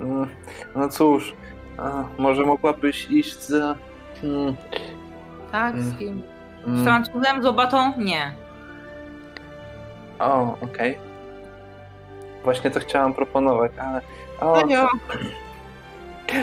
Mm, 0.00 0.28
No 0.76 0.88
cóż, 0.88 1.34
a, 1.78 2.04
może 2.18 2.42
mogłabyś 2.42 3.10
iść 3.10 3.40
z... 3.40 3.76
Mm, 4.24 4.56
Tak, 5.52 5.74
Mm. 5.74 5.84
z 5.90 5.98
kim? 5.98 6.22
Z 6.64 6.68
mm, 6.68 6.84
Francuzem, 6.84 7.42
z 7.42 7.46
Obatą? 7.46 7.92
Nie. 7.98 8.32
o, 10.18 10.56
okej. 10.60 10.98
Właśnie 12.44 12.70
to 12.70 12.80
chciałam 12.80 13.14
proponować, 13.14 13.72
ale... 13.78 14.00
O, 14.40 14.62
No. 14.66 14.88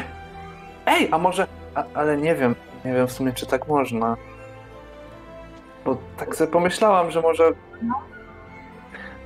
Ej, 0.86 1.10
a 1.12 1.18
może... 1.18 1.48
A, 1.76 1.84
ale 1.94 2.18
nie 2.18 2.36
wiem, 2.36 2.56
nie 2.86 2.94
wiem 2.94 3.08
w 3.08 3.12
sumie, 3.12 3.34
czy 3.34 3.46
tak 3.46 3.68
można. 3.68 4.18
Bo 5.86 5.98
tak 6.18 6.36
sobie 6.36 6.52
pomyślałam, 6.52 7.12
że 7.12 7.22
może... 7.22 7.44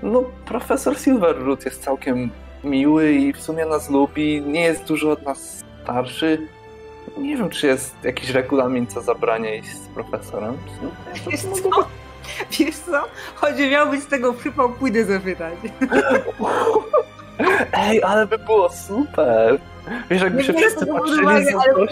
No, 0.03 0.23
profesor 0.45 0.99
Silverroot 0.99 1.65
jest 1.65 1.83
całkiem 1.83 2.29
miły 2.63 3.11
i 3.11 3.33
w 3.33 3.41
sumie 3.41 3.65
nas 3.65 3.89
lubi, 3.89 4.41
nie 4.41 4.61
jest 4.61 4.83
dużo 4.87 5.11
od 5.11 5.23
nas 5.25 5.63
starszy. 5.87 6.47
Nie 7.17 7.37
wiem, 7.37 7.49
czy 7.49 7.67
jest 7.67 7.95
jakiś 8.03 8.29
regulamin, 8.29 8.87
co 8.87 9.01
zabrania 9.01 9.55
iść 9.55 9.69
z 9.69 9.87
profesorem. 9.87 10.57
No, 10.81 10.89
Wiesz 11.31 11.41
co? 11.41 11.87
Wiesz 12.51 12.75
co? 12.75 13.03
Choć 13.35 13.57
miał 13.71 13.89
być 13.89 14.03
z 14.03 14.07
tego 14.07 14.33
przypał, 14.33 14.69
pójdę 14.69 15.05
zapytać. 15.05 15.53
Ej, 17.73 18.03
ale 18.03 18.27
by 18.27 18.37
było 18.37 18.69
super! 18.69 19.59
Wiesz, 20.09 20.21
jakby 20.21 20.43
się 20.43 20.53
wszyscy 20.53 20.85
patrzyli 20.85 21.21
uwagę, 21.21 21.51
ale 21.55 21.87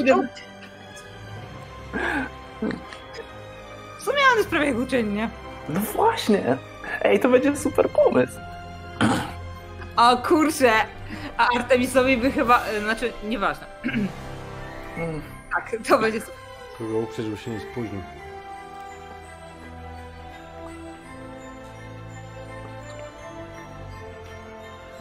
W 3.99 4.03
sumie 4.03 4.17
on 4.31 4.37
jest 4.37 4.49
prawie 4.49 4.65
jak 4.65 4.77
uczeń, 4.77 5.13
nie? 5.13 5.29
No 5.69 5.79
właśnie! 5.79 6.57
Ej, 7.01 7.19
to 7.19 7.29
będzie 7.29 7.55
super 7.55 7.89
pomysł. 7.89 8.39
O 9.97 10.17
kurczę! 10.17 10.71
A 11.37 11.47
Artemisowi 11.55 12.17
by 12.17 12.31
chyba... 12.31 12.65
e, 12.65 12.81
Znaczy, 12.81 13.13
nieważne. 13.23 13.65
Mm. 14.97 15.21
Tak, 15.55 15.75
to 15.87 15.97
będzie 15.99 16.19
super. 16.19 16.35
Kogo 16.77 16.97
uprzeć, 16.97 17.25
żeby 17.25 17.37
się 17.37 17.51
nie 17.51 17.59
spóźnił. 17.59 18.01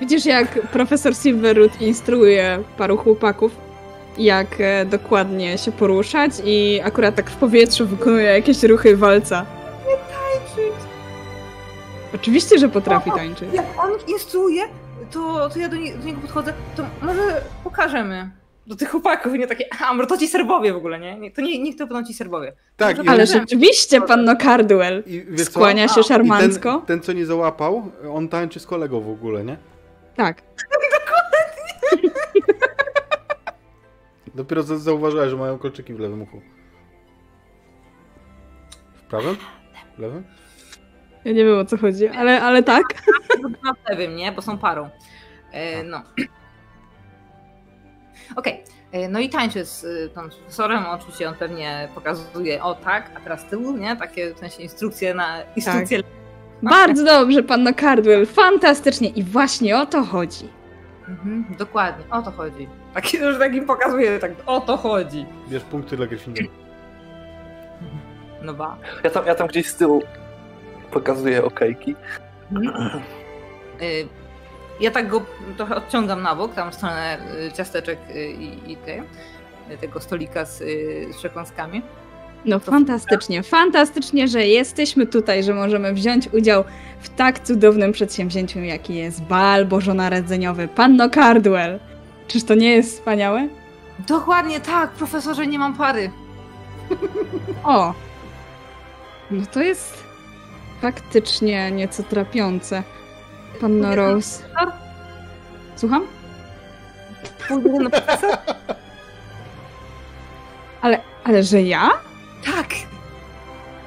Widzisz, 0.01 0.27
jak 0.27 0.61
profesor 0.69 1.15
Silverroot 1.17 1.81
instruuje 1.81 2.63
paru 2.79 2.97
chłopaków, 2.97 3.53
jak 4.19 4.47
e, 4.61 4.85
dokładnie 4.85 5.59
się 5.59 5.73
poruszać 5.73 6.33
i 6.45 6.81
akurat 6.85 7.15
tak 7.15 7.31
w 7.31 7.37
powietrzu 7.37 7.87
wykonuje 7.87 8.25
jakieś 8.27 8.63
ruchy 8.63 8.97
walca. 8.97 9.47
Tańczyć. 9.85 10.75
Oczywiście, 12.15 12.59
że 12.59 12.69
potrafi 12.69 13.11
tańczyć. 13.11 13.49
Jak 13.53 13.67
on 13.79 13.91
instruuje, 14.09 14.63
to, 15.11 15.49
to 15.51 15.59
ja 15.59 15.69
do, 15.69 15.77
nie, 15.77 15.95
do 15.95 16.05
niego 16.05 16.21
podchodzę, 16.21 16.53
to 16.77 16.85
może 17.03 17.43
pokażemy. 17.65 18.31
Do 18.67 18.77
tych 18.77 18.91
chłopaków, 18.91 19.33
nie 19.33 19.47
takie, 19.47 19.65
a 19.83 19.95
może 19.95 20.07
to 20.07 20.19
ci 20.19 20.29
Serbowie 20.29 20.73
w 20.73 20.77
ogóle, 20.77 21.01
nie? 21.01 21.31
To 21.31 21.43
nie, 21.43 21.63
niech 21.63 21.77
to 21.77 21.87
będą 21.87 22.09
ci 22.09 22.15
Serbowie. 22.15 22.53
Tak, 22.77 23.05
i, 23.05 23.09
Ale 23.09 23.27
rzeczywiście, 23.27 24.01
panno 24.01 24.37
Cardwell 24.37 25.05
skłania 25.37 25.89
się 25.89 26.03
szarmancko. 26.03 26.73
ten, 26.77 26.87
ten, 26.87 27.01
co 27.01 27.13
nie 27.13 27.27
załapał, 27.27 27.91
on 28.13 28.29
tańczy 28.29 28.61
z 28.61 28.67
kolegą 28.67 29.01
w 29.01 29.11
ogóle, 29.11 29.45
nie? 29.45 29.57
Tak. 30.17 30.43
Dopiero 34.35 34.63
za- 34.63 34.79
zauważyłeś, 34.79 35.31
że 35.31 35.37
mają 35.37 35.59
kolczyki 35.59 35.95
w 35.95 35.99
lewym 35.99 36.23
uchu. 36.23 36.41
W 38.95 39.03
prawym? 39.03 39.37
W 39.97 39.99
lewym? 39.99 40.25
Ja 41.25 41.33
nie 41.33 41.45
wiem 41.45 41.59
o 41.59 41.65
co 41.65 41.77
chodzi, 41.77 42.09
ale, 42.09 42.43
ale 42.43 42.63
tak. 42.63 42.83
Nie 43.91 43.97
wiem, 43.97 44.17
nie? 44.17 44.33
Bo 44.33 44.43
są 44.43 44.59
parą. 44.59 44.91
E, 45.53 45.83
no. 45.85 46.03
Okej. 48.37 48.65
E, 48.93 49.09
No 49.09 49.21
i 49.21 49.29
tańczy 49.29 49.65
z 49.65 49.85
y, 49.85 50.11
pan 50.15 50.31
profesorem, 50.31 50.85
oczywiście 50.87 51.29
on 51.29 51.35
pewnie 51.35 51.89
pokazuje 51.95 52.63
o 52.63 52.75
tak, 52.75 53.11
a 53.17 53.21
teraz 53.21 53.45
tył, 53.45 53.77
nie? 53.77 53.97
Takie 53.97 54.35
w 54.35 54.39
sensie 54.39 54.63
instrukcje 54.63 55.15
na 55.15 55.43
instrukcje. 55.57 56.01
Bardzo 56.63 57.05
dobrze, 57.05 57.43
panno 57.43 57.75
Cardwell, 57.75 58.27
fantastycznie. 58.27 59.09
I 59.09 59.23
właśnie 59.23 59.79
o 59.79 59.87
to 59.87 60.03
chodzi. 60.03 60.49
Mhm, 61.09 61.45
dokładnie, 61.59 62.05
o 62.11 62.23
to 62.23 62.31
chodzi. 62.31 62.69
Taki, 62.95 63.19
że 63.19 63.39
tak 63.39 63.55
im 63.55 63.67
pokazuje, 63.67 64.19
tak 64.19 64.33
o 64.47 64.61
to 64.61 64.77
chodzi. 64.77 65.27
Bierz 65.49 65.63
punkty 65.63 65.97
dla 65.97 66.07
Gryffindoru. 66.07 66.49
No 68.43 68.55
ba. 68.55 68.77
Ja 69.05 69.11
tam, 69.11 69.27
ja 69.27 69.35
tam 69.35 69.47
gdzieś 69.49 69.67
z 69.67 69.75
tyłu 69.77 70.03
pokazuję 70.91 71.45
okejki. 71.45 71.95
Y, 73.83 74.09
Ja 74.81 74.91
tak 74.91 75.09
go 75.09 75.23
trochę 75.57 75.77
odciągam 75.77 76.23
na 76.23 76.35
bok, 76.35 76.55
tam 76.55 76.71
w 76.71 76.75
stronę 76.75 77.19
y, 77.49 77.53
ciasteczek 77.53 77.99
y, 78.11 78.27
i, 78.31 78.73
i 78.73 78.77
te, 78.77 79.03
tego 79.81 80.01
stolika 80.01 80.45
z, 80.45 80.59
z 81.15 81.17
przekąskami. 81.17 81.83
No 82.45 82.59
fantastycznie, 82.59 83.43
fantastycznie, 83.43 84.29
że 84.29 84.47
jesteśmy 84.47 85.07
tutaj, 85.07 85.43
że 85.43 85.55
możemy 85.55 85.93
wziąć 85.93 86.29
udział 86.33 86.65
w 87.01 87.09
tak 87.09 87.41
cudownym 87.41 87.93
przedsięwzięciu, 87.93 88.59
jaki 88.61 88.95
jest 88.95 89.23
bal 89.23 89.65
bożonarodzeniowy 89.67 90.69
Panno 90.69 91.11
Cardwell. 91.11 91.79
Czyż 92.29 92.45
to 92.45 92.55
nie 92.55 92.71
jest 92.73 92.95
wspaniałe? 92.99 93.49
Dokładnie 94.09 94.61
tak, 94.61 94.91
profesorze, 94.91 95.47
nie 95.47 95.59
mam 95.59 95.75
pary. 95.75 96.11
O! 97.65 97.95
No 99.31 99.43
to 99.53 99.63
jest 99.63 100.04
faktycznie 100.89 101.71
nieco 101.71 102.03
trapiące. 102.03 102.83
Panno 103.61 103.95
Rose. 103.97 104.43
Słucham? 105.77 106.03
Pójdę 107.49 107.71
na 107.79 107.91
profesor? 107.91 108.31
Ale, 110.83 111.01
ale 111.25 111.43
że 111.43 111.63
ja? 111.63 111.91
Tak! 112.45 112.67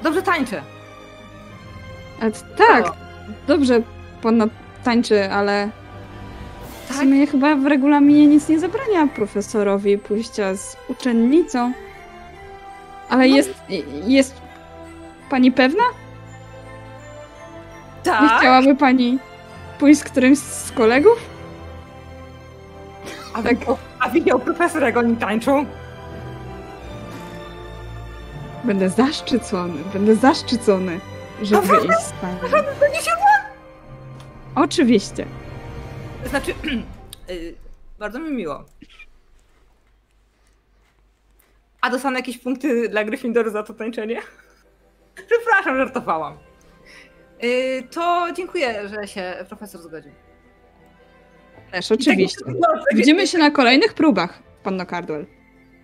Dobrze 0.02 0.22
tańczę. 0.22 0.62
A, 2.20 2.24
tak, 2.56 2.92
dobrze 3.46 3.80
panna 4.22 4.46
tańczy, 4.84 5.30
ale 5.32 5.70
w 6.84 6.88
Tak? 6.88 6.96
sumie 6.96 7.26
chyba 7.26 7.56
w 7.56 7.66
regulaminie 7.66 8.26
nic 8.26 8.48
nie 8.48 8.58
zabrania 8.58 9.06
profesorowi 9.06 9.98
pójścia 9.98 10.54
z 10.54 10.76
uczennicą. 10.88 11.72
Ale 13.08 13.28
No. 13.28 13.36
jest, 13.36 13.54
jest 14.06 14.34
pani 15.30 15.52
pewna? 15.52 15.82
Nie 17.98 18.12
Tak? 18.12 18.38
chciałaby 18.38 18.76
pani 18.76 19.18
pójść 19.78 20.00
z 20.00 20.04
którymś 20.04 20.38
z 20.38 20.72
kolegów? 20.72 21.18
A, 23.34 23.42
Tak. 23.42 23.58
widział, 23.58 23.78
a 24.00 24.08
widział 24.08 24.38
profesor, 24.38 24.82
jak 24.82 24.96
oni 24.96 25.16
tańczą? 25.16 25.66
Będę 28.64 28.88
zaszczycony, 28.88 29.84
będę 29.92 30.14
zaszczycony, 30.16 31.00
żeby 31.42 31.62
Naprawdę? 31.66 31.94
iść 31.94 32.02
z 32.06 32.12
panią. 32.12 32.38
Będzie 32.80 33.02
się 33.02 33.10
Oczywiście. 34.54 35.26
Znaczy, 36.26 36.54
y, 37.30 37.54
bardzo 37.98 38.18
mi 38.18 38.30
miło. 38.30 38.64
A 41.80 41.90
dostanę 41.90 42.18
jakieś 42.18 42.38
punkty 42.38 42.88
dla 42.88 43.04
Gryffindoru 43.04 43.50
za 43.50 43.62
to 43.62 43.74
tańczenie? 43.74 44.20
Przepraszam, 45.28 45.76
żartowałam. 45.76 46.36
Y, 47.44 47.82
to 47.90 48.28
dziękuję, 48.36 48.88
że 48.88 49.08
się 49.08 49.34
profesor 49.48 49.80
zgodził. 49.80 50.12
Też 51.72 51.92
oczywiście. 51.92 52.44
No, 52.46 52.68
Widzimy 52.94 53.26
się 53.26 53.38
na 53.38 53.50
kolejnych 53.50 53.94
próbach, 53.94 54.42
panno 54.62 54.86
Cardwell. 54.86 55.26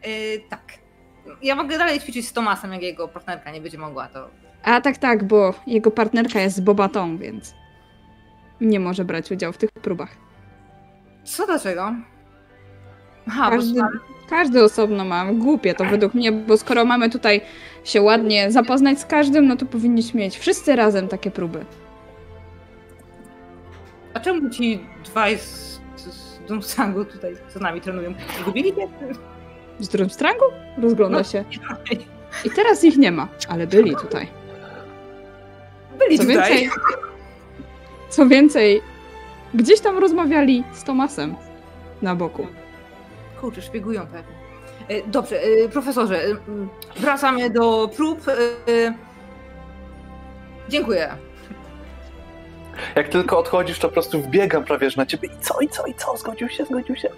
Y, 0.06 0.40
tak. 0.50 0.62
Ja 1.42 1.54
mogę 1.56 1.78
dalej 1.78 2.00
ćwiczyć 2.00 2.28
z 2.28 2.32
Tomasem, 2.32 2.72
jak 2.72 2.82
jego 2.82 3.08
partnerka 3.08 3.50
nie 3.50 3.60
będzie 3.60 3.78
mogła, 3.78 4.08
to 4.08 4.30
A 4.62 4.80
tak, 4.80 4.98
tak, 4.98 5.24
bo 5.24 5.54
jego 5.66 5.90
partnerka 5.90 6.40
jest 6.40 6.56
z 6.56 6.60
Bobatą, 6.60 7.18
więc 7.18 7.54
nie 8.60 8.80
może 8.80 9.04
brać 9.04 9.30
udziału 9.30 9.52
w 9.52 9.58
tych 9.58 9.70
próbach. 9.70 10.10
Co 11.24 11.46
dlaczego? 11.46 11.92
Aha, 13.28 13.50
Każdy, 13.50 13.80
bo 13.80 13.86
każdy 14.30 14.64
osobno 14.64 15.04
ma. 15.04 15.32
Głupie 15.32 15.74
to 15.74 15.84
według 15.84 16.14
mnie, 16.14 16.32
bo 16.32 16.56
skoro 16.56 16.84
mamy 16.84 17.10
tutaj 17.10 17.40
się 17.84 18.02
ładnie 18.02 18.52
zapoznać 18.52 19.00
z 19.00 19.06
każdym, 19.06 19.46
no 19.48 19.56
to 19.56 19.66
powinniśmy 19.66 20.20
mieć 20.20 20.38
wszyscy 20.38 20.76
razem 20.76 21.08
takie 21.08 21.30
próby. 21.30 21.64
A 24.14 24.20
czemu 24.20 24.50
ci 24.50 24.80
dwaj 25.04 25.38
z, 25.38 25.80
z, 25.96 26.38
tutaj 27.12 27.34
z 27.48 27.60
nami 27.60 27.80
trenują? 27.80 28.14
Zgubili 28.40 28.68
się? 28.68 28.88
Z 29.78 29.88
Drumstrangu? 29.88 30.44
Rozgląda 30.78 31.18
No. 31.18 31.24
się. 31.24 31.44
I 32.44 32.50
teraz 32.50 32.84
ich 32.84 32.96
nie 32.96 33.12
ma, 33.12 33.28
ale 33.48 33.66
byli 33.66 33.96
tutaj. 33.96 34.28
Byli 35.98 36.18
Co 36.18 36.24
tutaj. 36.24 36.34
więcej, 36.52 36.70
co 38.08 38.26
więcej, 38.26 38.82
gdzieś 39.54 39.80
tam 39.80 39.98
rozmawiali 39.98 40.64
z 40.72 40.84
Tomasem 40.84 41.34
na 42.02 42.14
boku. 42.14 42.46
Kurczę, 43.44 43.62
szpiegują 43.62 44.06
pewnie. 44.06 44.34
E, 44.88 45.08
Dobrze, 45.08 45.42
e, 45.42 45.68
profesorze, 45.68 46.20
wracamy 46.96 47.50
do 47.50 47.88
prób. 47.96 48.28
e, 48.28 48.94
Dziękuję. 50.68 51.08
Jak 52.94 53.08
tylko 53.08 53.38
odchodzisz, 53.38 53.78
to 53.78 53.88
po 53.88 53.92
prostu 53.92 54.22
wbiegam 54.22 54.64
prawie 54.64 54.88
na 54.96 55.06
ciebie 55.06 55.28
i 55.28 55.38
co, 55.40 55.60
i 55.60 55.68
co, 55.68 55.86
i 55.86 55.94
co? 55.94 56.16
Zgodził 56.16 56.48
się, 56.48 56.64
zgodził 56.64 56.96
się. 56.96 57.08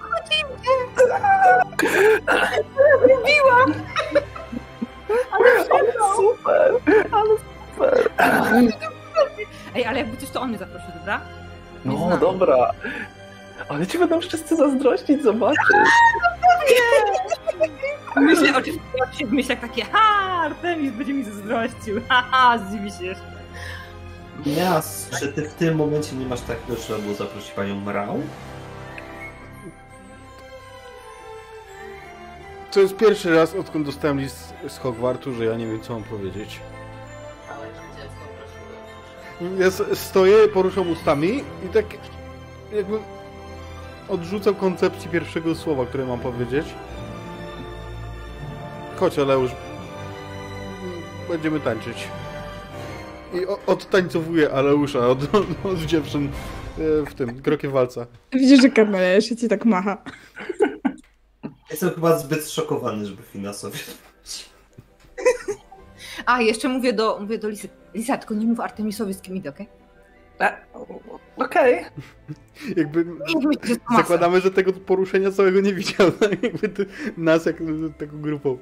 Ale 5.32 5.92
super, 6.16 6.72
ale 7.12 7.30
super. 7.74 8.10
Ej, 9.74 9.84
ale 9.84 9.98
jakby 9.98 10.16
coś, 10.16 10.30
to 10.30 10.40
on 10.40 10.48
mnie 10.48 10.58
zaprosił, 10.58 10.88
dobra? 10.98 11.20
Nie 11.84 12.08
No 12.08 12.16
dobra. 12.16 12.72
Ale 13.68 13.86
ci 13.86 13.98
będą 13.98 14.20
wszyscy 14.20 14.56
zazdrościć, 14.56 15.22
zobaczysz. 15.22 15.58
Myślę, 18.16 18.56
oczywiście 18.56 19.26
w 19.26 19.32
myślach 19.32 19.60
takie, 19.60 19.84
ha, 19.84 20.40
Artemis 20.42 20.92
będzie 20.92 21.14
mi 21.14 21.24
zazdrościł, 21.24 22.00
ha, 22.08 22.24
ha, 22.30 22.58
zdziwi 22.58 22.90
się 22.90 23.04
jeszcze. 23.04 23.36
Mias, 24.46 25.10
czy 25.20 25.32
ty 25.32 25.48
w 25.48 25.54
tym 25.54 25.76
momencie 25.76 26.16
nie 26.16 26.26
masz 26.26 26.40
takiego, 26.40 26.76
trzeba 26.76 26.98
było 26.98 27.14
zaprosić 27.14 27.50
panią 27.50 27.80
Mrał? 27.80 28.20
To 32.72 32.80
jest 32.80 32.96
pierwszy 32.96 33.34
raz, 33.34 33.54
odkąd 33.54 33.86
dostałem 33.86 34.20
list 34.20 34.54
z 34.68 34.78
Hogwartu, 34.78 35.34
że 35.34 35.44
ja 35.44 35.56
nie 35.56 35.66
wiem, 35.66 35.80
co 35.80 35.92
mam 35.92 36.02
powiedzieć. 36.02 36.60
Ja 39.58 39.70
stoję, 39.94 40.48
poruszam 40.48 40.90
ustami 40.90 41.44
i 41.66 41.68
tak 41.72 41.84
jakbym 42.72 43.00
odrzucał 44.08 44.54
koncepcję 44.54 45.10
pierwszego 45.10 45.54
słowa, 45.54 45.86
które 45.86 46.06
mam 46.06 46.20
powiedzieć. 46.20 46.66
Chodź, 48.96 49.18
Aleusz. 49.18 49.50
Będziemy 51.28 51.60
tańczyć. 51.60 52.08
I 53.34 53.46
odtańcowuję 53.66 54.52
Aleusza 54.52 55.08
od, 55.08 55.18
od 55.72 55.78
dziewczyn 55.78 56.28
e, 56.28 56.30
w 57.06 57.14
tym, 57.14 57.42
krokiem 57.42 57.72
walca. 57.72 58.06
Widzisz, 58.32 58.62
że 58.62 58.70
Karmela 58.70 59.06
jeszcze 59.06 59.36
ci 59.36 59.48
tak 59.48 59.64
macha. 59.64 60.02
Jestem 61.70 61.90
chyba 61.90 62.18
zbyt 62.18 62.44
zszokowany, 62.44 63.06
żeby 63.06 63.22
finansować. 63.22 63.84
A, 66.26 66.40
jeszcze 66.42 66.68
mówię 66.68 66.92
do, 66.92 67.18
mówię 67.20 67.38
do 67.38 67.48
Lisy. 67.48 67.68
Lisa, 67.94 68.18
tylko 68.18 68.34
nie 68.34 68.46
mów 68.46 68.60
Artemisowi 68.60 69.14
z 69.14 69.20
kim 69.20 69.36
idę, 69.36 69.50
okej? 69.50 69.66
E, 69.66 69.85
Okej. 71.36 71.84
Jakby 72.76 73.04
myśl, 73.04 73.40
że 73.42 73.74
z 73.74 73.78
Tomasem. 73.78 73.96
zakładamy, 73.96 74.40
że 74.40 74.50
tego 74.50 74.72
poruszenia 74.72 75.30
całego 75.30 75.60
nie 75.60 75.74
widział. 75.74 76.10
Jakby 76.42 76.68
ty, 76.68 76.86
nas 77.16 77.46
jak 77.46 77.56
taką 77.98 78.20
grupą. 78.20 78.58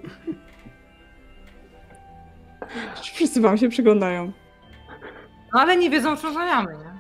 Wszyscy 3.03 3.41
wam 3.41 3.59
się 3.59 3.69
przyglądają. 3.69 4.33
No 5.55 5.61
ale 5.61 5.77
nie 5.77 5.91
wiedzą, 5.91 6.17
co 6.17 6.27
rozmawiamy, 6.27 6.73
nie? 6.73 6.95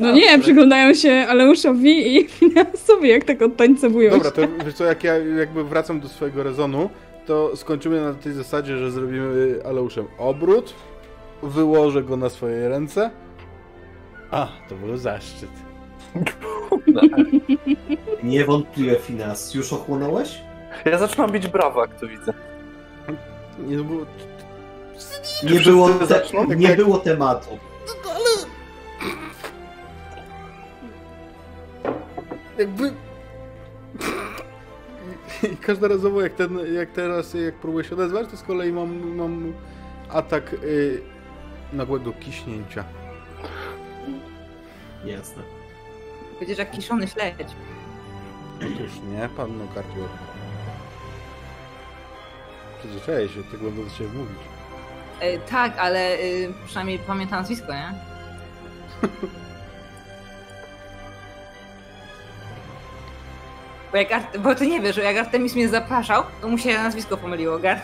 No 0.00 0.12
nie, 0.12 0.38
przyglądają 0.38 0.94
się 0.94 1.26
Aleuszowi 1.28 2.16
i 2.16 2.28
Finansowi, 2.38 3.08
jak 3.08 3.24
tak 3.24 3.42
odtańcowują 3.42 4.10
Dobra, 4.10 4.30
to 4.30 4.42
wiesz 4.64 4.74
co, 4.74 4.84
jak 4.84 5.04
ja 5.04 5.18
jakby 5.18 5.64
wracam 5.64 6.00
do 6.00 6.08
swojego 6.08 6.42
rezonu, 6.42 6.90
to 7.26 7.56
skończymy 7.56 8.00
na 8.00 8.14
tej 8.14 8.32
zasadzie, 8.32 8.78
że 8.78 8.90
zrobimy 8.90 9.60
Aleuszem 9.64 10.06
obrót, 10.18 10.74
wyłożę 11.42 12.02
go 12.02 12.16
na 12.16 12.28
swoje 12.28 12.68
ręce. 12.68 13.10
A, 14.34 14.48
to 14.68 14.74
był 14.74 14.96
zaszczyt. 14.96 15.50
No, 16.86 17.00
nie 18.22 18.44
wątpię, 18.44 18.96
Finas. 19.00 19.54
Już 19.54 19.72
ochłonąłeś? 19.72 20.40
Ja 20.84 20.98
zaczynam 20.98 21.32
bić 21.32 21.46
brawo, 21.46 21.80
jak 21.80 22.00
to 22.00 22.06
widzę. 22.06 22.32
Nie 23.58 23.76
było... 23.76 24.06
Nie, 25.42 25.60
było, 25.60 25.88
te... 25.88 26.06
zaczną, 26.06 26.46
tak 26.46 26.58
nie 26.58 26.68
jak... 26.68 26.76
było 26.76 26.98
tematu. 26.98 27.58
No, 27.86 28.10
ale... 28.10 28.50
Jakby... 32.58 32.92
I 35.52 35.56
każdorazowo 35.66 36.22
jak, 36.22 36.34
ten, 36.34 36.74
jak 36.74 36.90
teraz, 36.90 37.34
jak 37.34 37.54
próbuję 37.54 37.84
się 37.84 37.94
odezwać, 37.94 38.28
to 38.30 38.36
z 38.36 38.42
kolei 38.42 38.72
mam, 38.72 39.16
mam 39.16 39.52
atak 40.10 40.52
yy, 40.52 41.02
nagłego 41.72 42.12
kiśnięcia. 42.12 42.84
Jasne. 45.04 45.42
Będziesz 46.38 46.58
jak 46.58 46.70
kiszony 46.70 47.08
śledź. 47.08 47.34
Otóż 48.56 48.92
nie, 49.12 49.28
panno 49.36 49.64
Cartier. 49.74 50.08
Przyzwyczaję 52.78 53.28
się, 53.28 53.42
tak 53.44 53.60
będę 53.60 53.84
do 53.84 53.90
ciebie 53.90 54.10
mówić. 54.10 54.38
E, 55.20 55.38
tak, 55.38 55.78
ale 55.78 56.14
e, 56.14 56.18
przynajmniej 56.66 56.98
pamiętam 56.98 57.38
nazwisko, 57.38 57.72
nie? 57.72 57.92
Bo, 63.92 63.96
jak 63.98 64.10
Art- 64.12 64.38
bo 64.38 64.54
ty 64.54 64.66
nie 64.66 64.80
wiesz, 64.80 64.96
że 64.96 65.02
jak 65.02 65.16
Artemis 65.16 65.54
mnie 65.54 65.68
zapraszał, 65.68 66.22
to 66.40 66.48
mu 66.48 66.58
się 66.58 66.74
nazwisko 66.78 67.16
pomyliło, 67.16 67.58
Gart. 67.58 67.82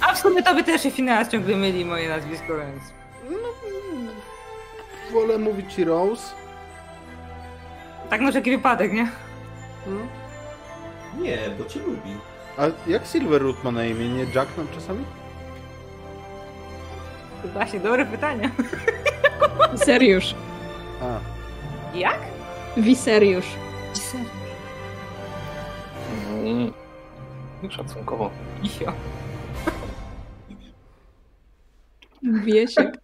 A 0.00 0.14
w 0.14 0.18
sumie 0.18 0.42
tobie 0.42 0.64
też 0.64 0.82
się 0.82 0.90
Fineas 0.90 1.28
ciągle 1.28 1.56
myli 1.56 1.84
moje 1.84 2.08
nazwisko, 2.08 2.46
więc... 2.58 2.82
Wolę 5.12 5.38
mówić 5.38 5.74
ci 5.74 5.84
Rose. 5.84 6.34
Tak 8.10 8.20
może 8.20 8.38
jaki 8.38 8.50
wypadek, 8.50 8.92
nie? 8.92 9.08
Nie, 11.18 11.38
bo 11.58 11.64
cię 11.64 11.80
lubi. 11.80 12.16
A 12.58 12.90
jak 12.90 13.06
Silverroot 13.06 13.64
ma 13.64 13.70
na 13.72 13.84
imię? 13.84 14.08
Nie 14.08 14.24
Jack 14.34 14.56
nam 14.56 14.68
czasami? 14.74 15.04
To 17.42 17.48
właśnie 17.48 17.80
dobre 17.80 18.06
pytanie. 18.06 18.50
Wiseriusz. 19.72 20.34
A, 21.02 21.18
Jak? 21.96 22.18
Wiseriusz. 22.76 23.46
Mm. 26.44 26.72
Szacunkowo. 27.70 28.30
Jo. 28.80 28.92
Wiesiek. 32.22 32.98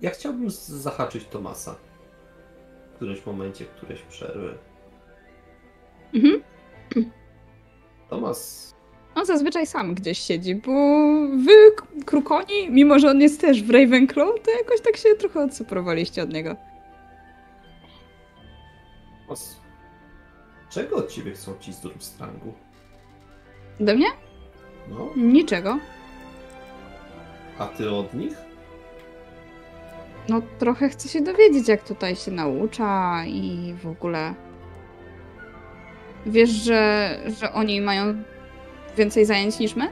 Ja 0.00 0.10
chciałbym 0.10 0.50
zahaczyć 0.50 1.24
Tomasa. 1.24 1.74
W 2.92 2.96
którymś 2.96 3.26
momencie, 3.26 3.64
któreś 3.64 4.02
przerwy. 4.02 4.58
Mhm. 6.14 6.42
Tomas, 8.10 8.74
On 9.14 9.26
zazwyczaj 9.26 9.66
sam 9.66 9.94
gdzieś 9.94 10.18
siedzi, 10.18 10.54
bo 10.54 10.72
wy, 11.44 11.52
Krukoni, 12.04 12.70
mimo 12.70 12.98
że 12.98 13.10
on 13.10 13.20
jest 13.20 13.40
też 13.40 13.62
w 13.62 13.70
Ravenclaw, 13.70 14.28
to 14.44 14.50
jakoś 14.50 14.80
tak 14.80 14.96
się 14.96 15.08
trochę 15.14 15.40
odseparowaliście 15.40 16.22
od 16.22 16.32
niego. 16.32 16.56
Tomas, 19.26 19.56
czego 20.70 20.96
od 20.96 21.10
ciebie 21.10 21.32
chcą 21.32 21.58
ci 21.60 21.72
z 21.72 21.80
Durmstrangu? 21.80 22.54
Ode 23.80 23.94
mnie? 23.94 24.06
No, 24.88 25.10
Niczego. 25.16 25.78
a 27.58 27.66
ty 27.66 27.90
od 27.90 28.14
nich? 28.14 28.36
No 30.28 30.42
trochę 30.58 30.88
chcę 30.88 31.08
się 31.08 31.20
dowiedzieć, 31.20 31.68
jak 31.68 31.82
tutaj 31.88 32.16
się 32.16 32.30
naucza 32.30 33.22
i 33.26 33.74
w 33.82 33.86
ogóle. 33.86 34.34
Wiesz, 36.26 36.50
że, 36.50 37.10
że 37.40 37.52
oni 37.52 37.80
mają 37.80 38.14
więcej 38.96 39.24
zajęć 39.24 39.58
niż 39.58 39.76
my? 39.76 39.88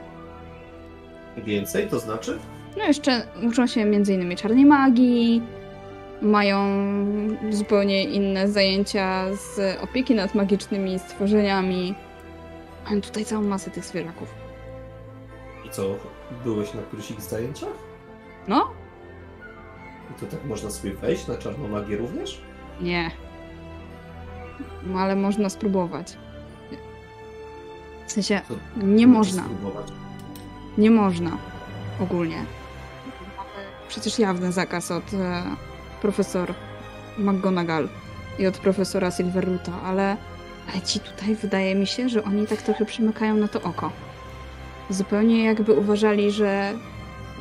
Więcej, 1.37 1.87
to 1.87 1.99
znaczy? 1.99 2.39
No 2.77 2.83
jeszcze 2.83 3.27
uczą 3.47 3.67
się 3.67 3.81
innymi 3.81 4.35
czarnej 4.35 4.65
magii, 4.65 5.41
mają 6.21 6.57
zupełnie 7.49 8.03
inne 8.03 8.47
zajęcia 8.47 9.25
z 9.35 9.77
opieki 9.83 10.15
nad 10.15 10.35
magicznymi 10.35 10.99
stworzeniami. 10.99 11.95
Mają 12.85 13.01
tutaj 13.01 13.25
całą 13.25 13.41
masę 13.41 13.71
tych 13.71 13.85
zwierzaków. 13.85 14.33
I 15.65 15.69
co, 15.69 15.83
byłeś 16.43 16.73
na 16.73 16.81
którychś 16.81 17.11
ich 17.11 17.21
zajęciach? 17.21 17.69
No? 18.47 18.71
I 20.11 20.19
to 20.19 20.25
tak 20.25 20.45
można 20.45 20.69
sobie 20.69 20.93
wejść 20.93 21.27
na 21.27 21.37
czarną 21.37 21.67
magię 21.67 21.97
również? 21.97 22.41
Nie. 22.81 23.11
No 24.87 24.99
ale 24.99 25.15
można 25.15 25.49
spróbować. 25.49 26.17
W 28.07 28.11
sensie, 28.11 28.41
To 28.47 28.55
nie 28.85 29.07
można. 29.07 29.43
spróbować. 29.43 29.87
Nie 30.77 30.91
można. 30.91 31.31
Ogólnie. 32.01 32.45
Przecież 33.87 34.19
jawny 34.19 34.51
zakaz 34.51 34.91
od 34.91 35.13
e, 35.13 35.43
profesor 36.01 36.53
McGonagall 37.17 37.89
i 38.39 38.47
od 38.47 38.57
profesora 38.57 39.11
Silverruta, 39.11 39.71
ale, 39.85 40.17
ale 40.71 40.81
ci 40.81 40.99
tutaj 40.99 41.35
wydaje 41.35 41.75
mi 41.75 41.87
się, 41.87 42.09
że 42.09 42.23
oni 42.23 42.47
tak 42.47 42.61
trochę 42.61 42.85
przymykają 42.85 43.35
na 43.35 43.47
to 43.47 43.61
oko. 43.61 43.91
Zupełnie 44.89 45.43
jakby 45.43 45.73
uważali, 45.73 46.31
że 46.31 46.73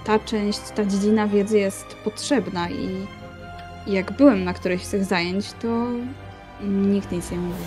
ta 0.04 0.18
część, 0.18 0.60
ta 0.60 0.84
dziedzina 0.84 1.26
wiedzy 1.28 1.58
jest 1.58 1.94
potrzebna 1.94 2.70
i, 2.70 3.06
jak 3.86 4.12
byłem 4.12 4.44
na 4.44 4.54
którejś 4.54 4.84
z 4.84 4.90
tych 4.90 5.04
zajęć, 5.04 5.52
to 5.52 5.86
nikt 6.62 7.12
nic 7.12 7.30
nie 7.30 7.38
mówił. 7.38 7.66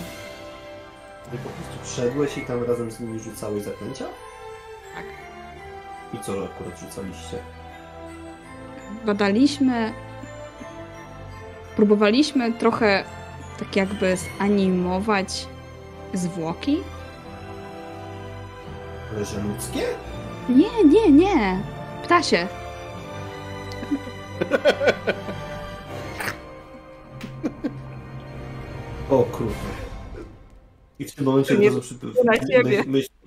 Ty 1.30 1.38
po 1.38 1.48
prostu 1.48 1.92
wszedłeś 1.92 2.38
i 2.38 2.40
tam 2.40 2.64
razem 2.64 2.90
z 2.90 3.00
nimi 3.00 3.20
rzucałeś 3.20 3.62
zaklęcia? 3.62 4.04
Tak. 4.94 5.04
I 6.14 6.24
co 6.24 6.32
akurat 6.44 6.80
rzucaliście? 6.80 7.38
badaliśmy, 9.04 9.92
próbowaliśmy 11.76 12.52
trochę 12.52 13.04
tak 13.58 13.76
jakby 13.76 14.16
zanimować 14.38 15.46
zwłoki. 16.14 16.78
Ale 19.16 19.24
że 19.24 19.40
ludzkie? 19.40 19.82
Nie, 20.48 20.84
nie, 20.84 21.10
nie. 21.12 21.62
Ptasie. 22.02 22.48
O 29.10 29.22
kurde. 29.24 29.52
I 30.98 31.04
w 31.04 31.14
tym 31.14 31.24
momencie 31.24 31.58
Nie- 31.58 31.68
razu 31.68 31.80
przy... 31.80 31.94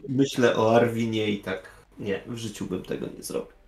myślę 0.10 0.56
o 0.56 0.76
Arwinie 0.76 1.30
i 1.32 1.38
tak 1.40 1.70
nie, 2.00 2.22
w 2.28 2.38
życiu 2.38 2.66
bym 2.66 2.84
tego 2.84 3.08
nie 3.18 3.24
zrobił. 3.24 3.61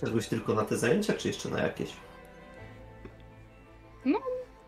Szedłeś 0.00 0.28
tylko 0.28 0.54
na 0.54 0.64
te 0.64 0.76
zajęcia, 0.76 1.12
czy 1.12 1.28
jeszcze 1.28 1.48
na 1.48 1.62
jakieś? 1.62 1.92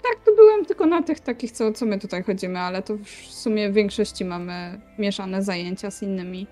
Tak, 0.02 0.24
to 0.24 0.34
byłem 0.34 0.64
tylko 0.64 0.86
na 0.86 1.02
tych 1.02 1.20
takich, 1.20 1.52
co, 1.52 1.72
co 1.72 1.86
my 1.86 1.98
tutaj 1.98 2.22
chodzimy, 2.22 2.58
ale 2.58 2.82
to 2.82 2.96
w 2.96 3.08
sumie 3.34 3.70
w 3.70 3.74
większości 3.74 4.24
mamy 4.24 4.80
mieszane 4.98 5.42
zajęcia 5.42 5.90
z 5.90 6.02
innymi. 6.02 6.46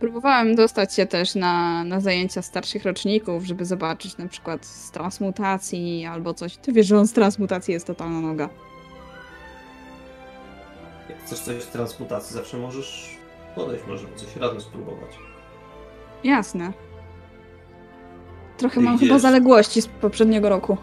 Próbowałem 0.00 0.54
dostać 0.54 0.94
się 0.94 1.06
też 1.06 1.34
na, 1.34 1.84
na 1.84 2.00
zajęcia 2.00 2.42
starszych 2.42 2.84
roczników, 2.84 3.44
żeby 3.44 3.64
zobaczyć 3.64 4.16
na 4.16 4.28
przykład 4.28 4.66
z 4.66 4.90
transmutacji 4.90 6.06
albo 6.06 6.34
coś. 6.34 6.56
Ty 6.56 6.72
wiesz, 6.72 6.86
że 6.86 6.98
on 6.98 7.06
z 7.06 7.12
transmutacji 7.12 7.74
jest 7.74 7.86
totalna 7.86 8.20
noga. 8.20 8.48
Jak 11.08 11.18
chcesz 11.18 11.40
coś 11.40 11.62
z 11.62 11.68
transmutacji, 11.68 12.34
zawsze 12.34 12.56
możesz 12.56 13.18
podejść, 13.54 13.84
możemy 13.86 14.16
coś 14.16 14.36
razem 14.36 14.60
spróbować. 14.60 15.18
Jasne. 16.24 16.72
Trochę 18.60 18.80
mam 18.80 18.94
idziesz. 18.94 19.08
chyba 19.08 19.18
zaległości 19.18 19.82
z 19.82 19.86
poprzedniego 19.86 20.48
roku. 20.48 20.76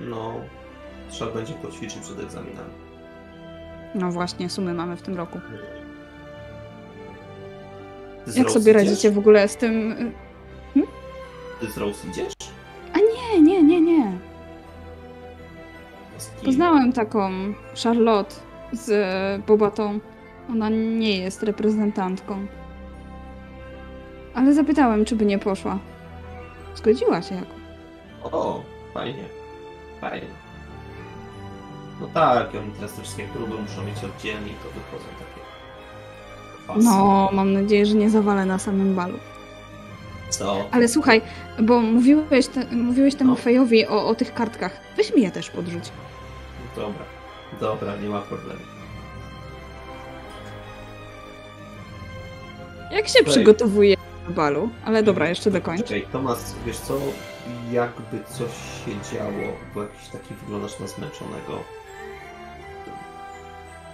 No, 0.00 0.34
trzeba 1.10 1.30
będzie 1.32 1.52
poćwiczyć 1.54 1.98
przed 1.98 2.20
egzaminami. 2.20 2.70
No 3.94 4.10
właśnie, 4.12 4.50
sumy 4.50 4.74
mamy 4.74 4.96
w 4.96 5.02
tym 5.02 5.16
roku. 5.16 5.40
Ty 8.24 8.38
Jak 8.38 8.50
sobie 8.50 8.70
idziesz? 8.72 8.74
radzicie 8.74 9.10
w 9.10 9.18
ogóle 9.18 9.48
z 9.48 9.56
tym? 9.56 9.94
Ty 11.60 11.70
z 11.70 11.76
Rose 11.78 12.08
idziesz? 12.08 12.32
Nie, 12.94 13.42
nie, 13.42 13.62
nie, 13.62 13.80
nie. 13.80 14.12
Kim? 16.36 16.44
Poznałem 16.44 16.92
taką 16.92 17.30
Charlotte 17.84 18.34
z 18.72 18.90
Bobatą. 19.46 19.98
Ona 20.50 20.68
nie 20.68 21.18
jest 21.18 21.42
reprezentantką. 21.42 22.46
Ale 24.34 24.52
zapytałem, 24.54 25.04
czy 25.04 25.16
by 25.16 25.24
nie 25.26 25.38
poszła. 25.38 25.78
Zgodziła 26.74 27.22
się 27.22 27.34
Jakub. 27.34 27.60
O, 28.22 28.62
fajnie. 28.94 29.24
Fajnie. 30.00 30.26
No 32.00 32.08
tak, 32.14 32.54
oni 32.54 32.72
teraz 32.72 32.92
te 32.92 33.02
wszystkie 33.02 33.24
próby 33.24 33.54
muszą 33.54 33.84
mieć 33.84 34.04
oddzielnie 34.04 34.52
i 34.52 34.54
to 34.54 34.68
wychodzą 34.68 35.08
takie. 35.18 35.42
No, 36.84 37.30
mam 37.32 37.52
nadzieję, 37.52 37.86
że 37.86 37.94
nie 37.94 38.10
zawalę 38.10 38.46
na 38.46 38.58
samym 38.58 38.94
balu. 38.94 39.18
Co? 40.30 40.68
Ale 40.70 40.88
słuchaj, 40.88 41.20
bo 41.62 41.80
mówiłeś, 41.80 42.46
te, 42.46 42.64
mówiłeś 42.76 43.14
temu 43.14 43.30
no. 43.30 43.36
Fejowi 43.36 43.86
o, 43.86 44.06
o 44.06 44.14
tych 44.14 44.34
kartkach. 44.34 44.80
Weź 44.96 45.14
mi 45.14 45.22
je 45.22 45.30
też 45.30 45.50
podrzuć. 45.50 45.84
Dobra, 46.76 47.04
dobra, 47.60 47.96
nie 47.96 48.08
ma 48.08 48.20
problemu. 48.20 48.60
Jak 52.90 53.08
się 53.08 53.18
Fej. 53.18 53.24
przygotowuje 53.24 53.96
do 54.28 54.34
balu? 54.34 54.68
Ale 54.84 55.02
dobra, 55.02 55.28
jeszcze 55.28 55.50
dokończ. 55.50 55.82
Czekaj, 55.84 56.06
Tomas, 56.12 56.54
wiesz 56.66 56.76
co? 56.78 56.94
Jakby 57.70 58.24
coś 58.24 58.50
się 58.50 59.14
działo, 59.16 59.52
bo 59.74 59.82
jakiś 59.82 60.08
taki 60.08 60.34
wyglądasz 60.34 60.78
na 60.80 60.86
zmęczonego. 60.86 61.58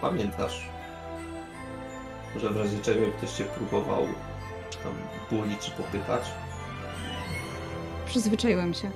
Pamiętasz? 0.01 0.68
Że 2.37 2.51
w 2.51 2.57
razie 2.57 2.79
czego 2.79 3.01
ktoś 3.18 3.31
cię 3.31 3.45
próbował 3.45 4.07
tam 4.83 4.93
bulić 5.31 5.59
czy 5.61 5.70
popychać? 5.70 6.22
Przyzwyczaiłem 8.07 8.74
się. 8.74 8.91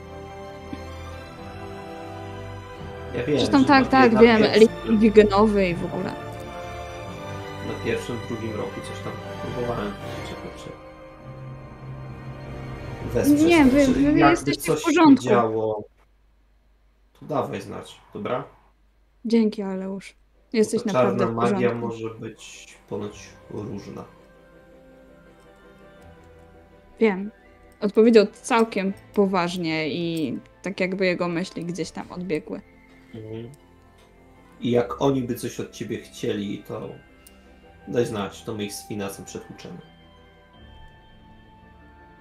Ja 3.17 3.25
wiem, 3.25 3.39
Zresztą 3.39 3.59
że 3.59 3.65
tak, 3.65 3.85
na- 3.85 3.91
tak, 3.91 4.13
na 4.13 4.21
wiem. 4.21 4.43
pierwszym- 4.43 4.99
wigenowy 4.99 5.69
i 5.69 5.75
w 5.75 5.85
ogóle. 5.85 6.13
Na 7.69 7.85
pierwszym, 7.85 8.19
drugim 8.29 8.57
roku 8.57 8.81
coś 8.81 9.05
tam 9.05 9.13
próbowałem 9.43 9.93
wesprzeć. 13.13 13.43
Nie, 13.43 13.65
wy- 13.65 13.87
wy 13.87 14.03
jakby 14.03 14.21
jesteście 14.21 14.63
w 14.63 14.65
coś 14.65 14.79
się 14.81 14.85
porządku. 14.85 15.25
działo, 15.25 15.85
to 17.21 17.27
dawaj 17.27 17.61
znać, 17.63 18.01
dobra? 18.15 18.45
Dzięki, 19.25 19.63
Aleusz. 19.63 20.15
Jesteś 20.53 20.81
Bo 20.85 20.87
ta 20.87 20.93
naprawdę 20.93 21.25
czarna 21.25 21.33
w 21.33 21.37
magia 21.53 21.71
porządku. 21.71 21.87
może 21.89 22.15
być 22.15 22.69
ponoć 22.89 23.29
różna. 23.51 24.05
Wiem. 27.01 27.31
Odpowiedział 27.81 28.27
całkiem 28.43 28.93
poważnie 29.15 29.89
i 29.89 30.39
tak 30.63 30.81
jakby 30.81 31.07
jego 31.07 31.29
myśli 31.29 31.65
gdzieś 31.65 31.91
tam 31.91 32.13
odbiegły. 32.13 32.61
I 34.61 34.71
jak 34.71 35.03
oni 35.03 35.23
by 35.23 35.35
coś 35.35 35.61
od 35.61 35.71
ciebie 35.73 35.99
chcieli, 35.99 36.63
to 36.69 36.89
daj 37.89 38.07
znać, 38.07 38.43
to 38.45 38.55
my 38.55 38.65
ich 38.65 38.73
z 38.73 38.89
finansem 38.89 39.25
przetłuczemy. 39.25 39.79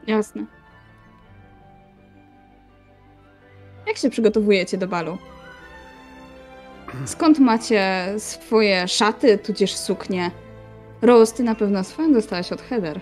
Jasne. 0.08 0.46
Jak 3.88 3.98
się 3.98 4.10
przygotowujecie 4.10 4.78
do 4.78 4.88
balu? 4.88 5.18
Skąd 7.06 7.40
macie 7.40 8.14
swoje 8.18 8.88
szaty, 8.88 9.38
tudzież 9.38 9.76
suknie? 9.76 10.32
Rose, 11.02 11.36
ty 11.36 11.44
na 11.44 11.56
pewno 11.56 11.84
swoją 11.84 12.14
dostałaś 12.14 12.52
od 12.52 12.62
Heather. 12.62 13.00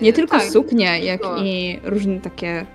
Nie 0.00 0.12
tylko 0.12 0.38
tak, 0.38 0.48
suknie, 0.48 0.98
jak 1.04 1.20
i 1.42 1.80
różne 1.84 2.20
takie 2.20 2.66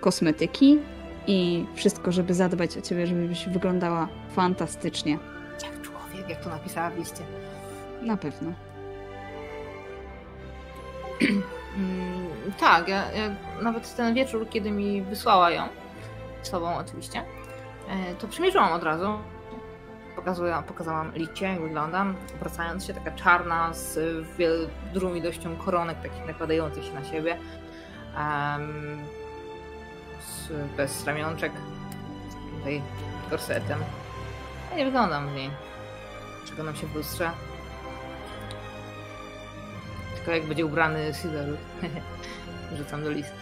kosmetyki 0.00 0.78
i 1.26 1.66
wszystko, 1.74 2.12
żeby 2.12 2.34
zadbać 2.34 2.78
o 2.78 2.80
ciebie, 2.80 3.06
żebyś 3.06 3.48
wyglądała 3.48 4.08
fantastycznie. 4.34 5.18
Jak 5.62 5.82
człowiek, 5.82 6.28
jak 6.28 6.44
to 6.44 6.50
napisała 6.50 6.90
w 6.90 6.98
liście. 6.98 7.20
Na 8.02 8.16
pewno. 8.16 8.52
Mm, 11.76 12.52
tak, 12.60 12.88
ja, 12.88 13.12
ja 13.12 13.30
nawet 13.62 13.96
ten 13.96 14.14
wieczór, 14.14 14.48
kiedy 14.48 14.70
mi 14.70 15.02
wysłała 15.02 15.50
ją, 15.50 15.62
z 16.42 16.50
tobą 16.50 16.76
oczywiście, 16.76 17.18
e, 17.88 18.14
to 18.14 18.28
przymierzyłam 18.28 18.72
od 18.72 18.82
razu. 18.82 19.18
Pokazuję, 20.16 20.62
pokazałam 20.66 21.12
licie, 21.14 21.46
jak 21.46 21.60
wyglądam, 21.60 22.16
obracając 22.36 22.86
się, 22.86 22.94
taka 22.94 23.10
czarna, 23.10 23.72
z 23.72 23.98
dużą 24.92 25.14
ilością 25.14 25.56
koronek 25.56 26.02
takich 26.02 26.26
nakładających 26.26 26.84
się 26.84 26.94
na 26.94 27.04
siebie, 27.04 27.38
em, 28.16 28.98
z, 30.20 30.52
bez 30.76 31.06
ramionczek, 31.06 31.52
tutaj 32.58 32.82
korsetem. 33.30 33.78
Ja 34.70 34.76
nie 34.76 34.84
wyglądam 34.84 35.28
w 35.28 35.34
niej. 35.34 35.50
Przeglądam 36.44 36.76
się 36.76 36.86
w 36.86 36.94
lustrze. 36.94 37.30
Tylko 40.24 40.32
jak 40.32 40.46
będzie 40.46 40.66
ubrany 40.66 41.14
Silverwood. 41.14 41.58
Rzucam 42.76 43.04
do 43.04 43.10
list. 43.10 43.32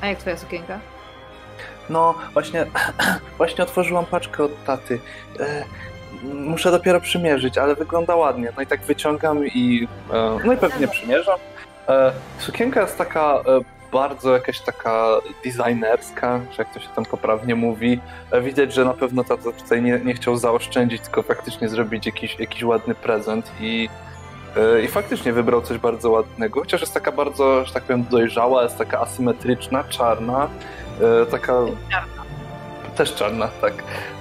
A 0.00 0.06
jak 0.06 0.18
twoja 0.18 0.36
sukienka? 0.36 0.80
No, 1.90 2.14
właśnie, 2.32 2.66
właśnie 3.38 3.64
otworzyłam 3.64 4.06
paczkę 4.06 4.44
od 4.44 4.64
taty. 4.64 5.00
E, 5.40 5.64
muszę 6.22 6.70
dopiero 6.70 7.00
przymierzyć, 7.00 7.58
ale 7.58 7.74
wygląda 7.74 8.16
ładnie. 8.16 8.52
No 8.56 8.62
i 8.62 8.66
tak 8.66 8.80
wyciągam 8.80 9.46
i, 9.46 9.88
e, 10.12 10.38
no 10.44 10.52
i 10.52 10.56
pewnie 10.56 10.88
przymierzam. 10.88 11.38
E, 11.88 12.12
sukienka 12.38 12.80
jest 12.80 12.98
taka 12.98 13.34
e, 13.34 13.79
bardzo 13.92 14.32
jakaś 14.32 14.60
taka 14.60 15.06
designerska, 15.44 16.40
czy 16.50 16.58
jak 16.58 16.74
to 16.74 16.80
się 16.80 16.88
tam 16.96 17.04
poprawnie 17.04 17.54
mówi. 17.54 18.00
E, 18.30 18.40
widać, 18.40 18.74
że 18.74 18.84
na 18.84 18.94
pewno 18.94 19.24
tata 19.24 19.52
tutaj 19.52 19.82
nie, 19.82 20.00
nie 20.04 20.14
chciał 20.14 20.36
zaoszczędzić, 20.36 21.02
tylko 21.02 21.22
faktycznie 21.22 21.68
zrobić 21.68 22.06
jakiś, 22.06 22.38
jakiś 22.38 22.62
ładny 22.62 22.94
prezent 22.94 23.50
i 23.60 23.88
e, 24.56 24.82
i 24.82 24.88
faktycznie 24.88 25.32
wybrał 25.32 25.62
coś 25.62 25.78
bardzo 25.78 26.10
ładnego, 26.10 26.60
chociaż 26.60 26.80
jest 26.80 26.94
taka 26.94 27.12
bardzo, 27.12 27.64
że 27.64 27.72
tak 27.72 27.82
powiem, 27.82 28.04
dojrzała, 28.10 28.62
jest 28.62 28.78
taka 28.78 29.00
asymetryczna, 29.00 29.84
czarna, 29.84 30.48
e, 31.00 31.26
taka 31.26 31.54
też 32.96 33.14
czarna, 33.14 33.48
tak. 33.60 33.72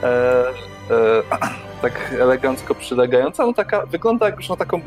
E, 0.03 0.49
e, 0.89 1.23
tak 1.81 2.15
elegancko 2.19 2.75
przylegająca, 2.75 3.45
no 3.45 3.53
taka, 3.53 3.85
wygląda 3.85 4.25
jak 4.25 4.35
już 4.35 4.49
na 4.49 4.55
taką, 4.55 4.81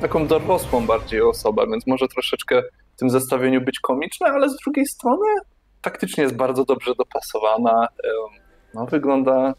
taką 0.00 0.26
dorosłą 0.26 0.86
bardziej 0.86 1.22
osobę, 1.22 1.66
więc 1.70 1.86
może 1.86 2.08
troszeczkę 2.08 2.62
tym 2.96 3.10
zestawieniu 3.10 3.60
być 3.60 3.80
komiczne, 3.80 4.26
ale 4.26 4.50
z 4.50 4.56
drugiej 4.56 4.86
strony 4.86 5.26
faktycznie 5.82 6.22
jest 6.22 6.36
bardzo 6.36 6.64
dobrze 6.64 6.94
dopasowana. 6.94 7.88
No 8.74 8.86
wygląda, 8.86 9.54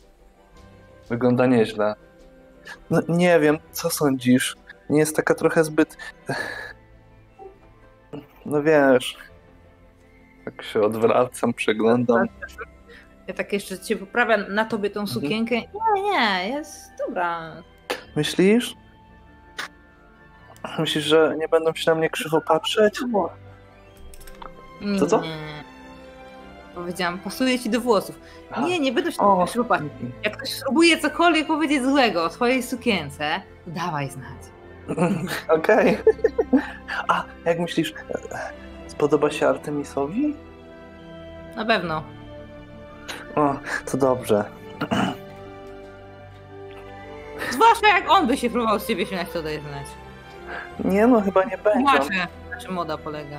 wygląda 1.09 1.45
nieźle. 1.45 1.95
No 2.89 3.01
nie 3.07 3.39
wiem, 3.39 3.57
co 3.71 3.89
sądzisz? 3.89 4.55
Nie 4.89 4.99
jest 4.99 5.15
taka 5.15 5.35
trochę 5.35 5.63
zbyt... 5.63 5.97
No 8.45 8.63
wiesz... 8.63 9.17
Tak 10.45 10.63
się 10.63 10.81
odwracam, 10.81 11.53
przeglądam. 11.53 12.27
Ja 13.27 13.33
tak 13.33 13.53
jeszcze 13.53 13.79
cię 13.79 13.95
poprawiam 13.95 14.53
na 14.53 14.65
tobie 14.65 14.89
tą 14.89 15.07
sukienkę. 15.07 15.55
Nie, 15.55 16.01
nie, 16.03 16.49
jest 16.49 16.91
dobra. 17.07 17.63
Myślisz? 18.15 18.75
Myślisz, 20.79 21.03
że 21.03 21.35
nie 21.39 21.47
będą 21.47 21.73
się 21.73 21.91
na 21.91 21.95
mnie 21.97 22.09
krzywo 22.09 22.41
patrzeć? 22.41 22.99
Co, 24.99 25.05
co? 25.07 25.21
Nie. 25.21 25.37
Powiedziałam, 26.75 27.19
pasuje 27.19 27.59
ci 27.59 27.69
do 27.69 27.81
włosów. 27.81 28.19
Nie, 28.65 28.79
nie 28.79 28.91
będę 28.91 29.11
się 29.11 29.19
O. 29.19 29.45
krzywo 29.45 29.65
patrzeć. 29.65 29.89
Jak 30.23 30.37
ktoś 30.37 30.53
spróbuje 30.53 30.97
cokolwiek 30.97 31.47
powiedzieć 31.47 31.83
złego 31.83 32.23
o 32.23 32.29
twojej 32.29 32.63
sukience, 32.63 33.41
to 33.65 33.71
dawaj 33.71 34.09
znać. 34.09 34.37
Okej. 35.59 35.97
A, 37.07 37.23
jak 37.45 37.59
myślisz, 37.59 37.93
spodoba 38.87 39.31
się 39.31 39.47
Artemisowi? 39.47 40.35
Na 41.55 41.65
pewno. 41.65 42.03
O, 43.35 43.55
to 43.91 43.97
dobrze. 43.97 44.45
Zwłaszcza 47.51 47.87
jak 47.87 48.09
on 48.09 48.27
by 48.27 48.37
się 48.37 48.49
próbował 48.49 48.79
z 48.79 48.87
ciebie 48.87 49.05
śmiać, 49.05 49.27
to 49.33 49.43
daj 49.43 49.59
znać. 49.61 49.85
Nie 50.85 51.07
no, 51.07 51.21
chyba 51.21 51.43
nie 51.43 51.57
będzie. 51.57 51.71
Tłumaczę, 51.71 52.27
na 52.51 52.57
czym 52.61 52.73
moda 52.73 52.97
polega. 52.97 53.37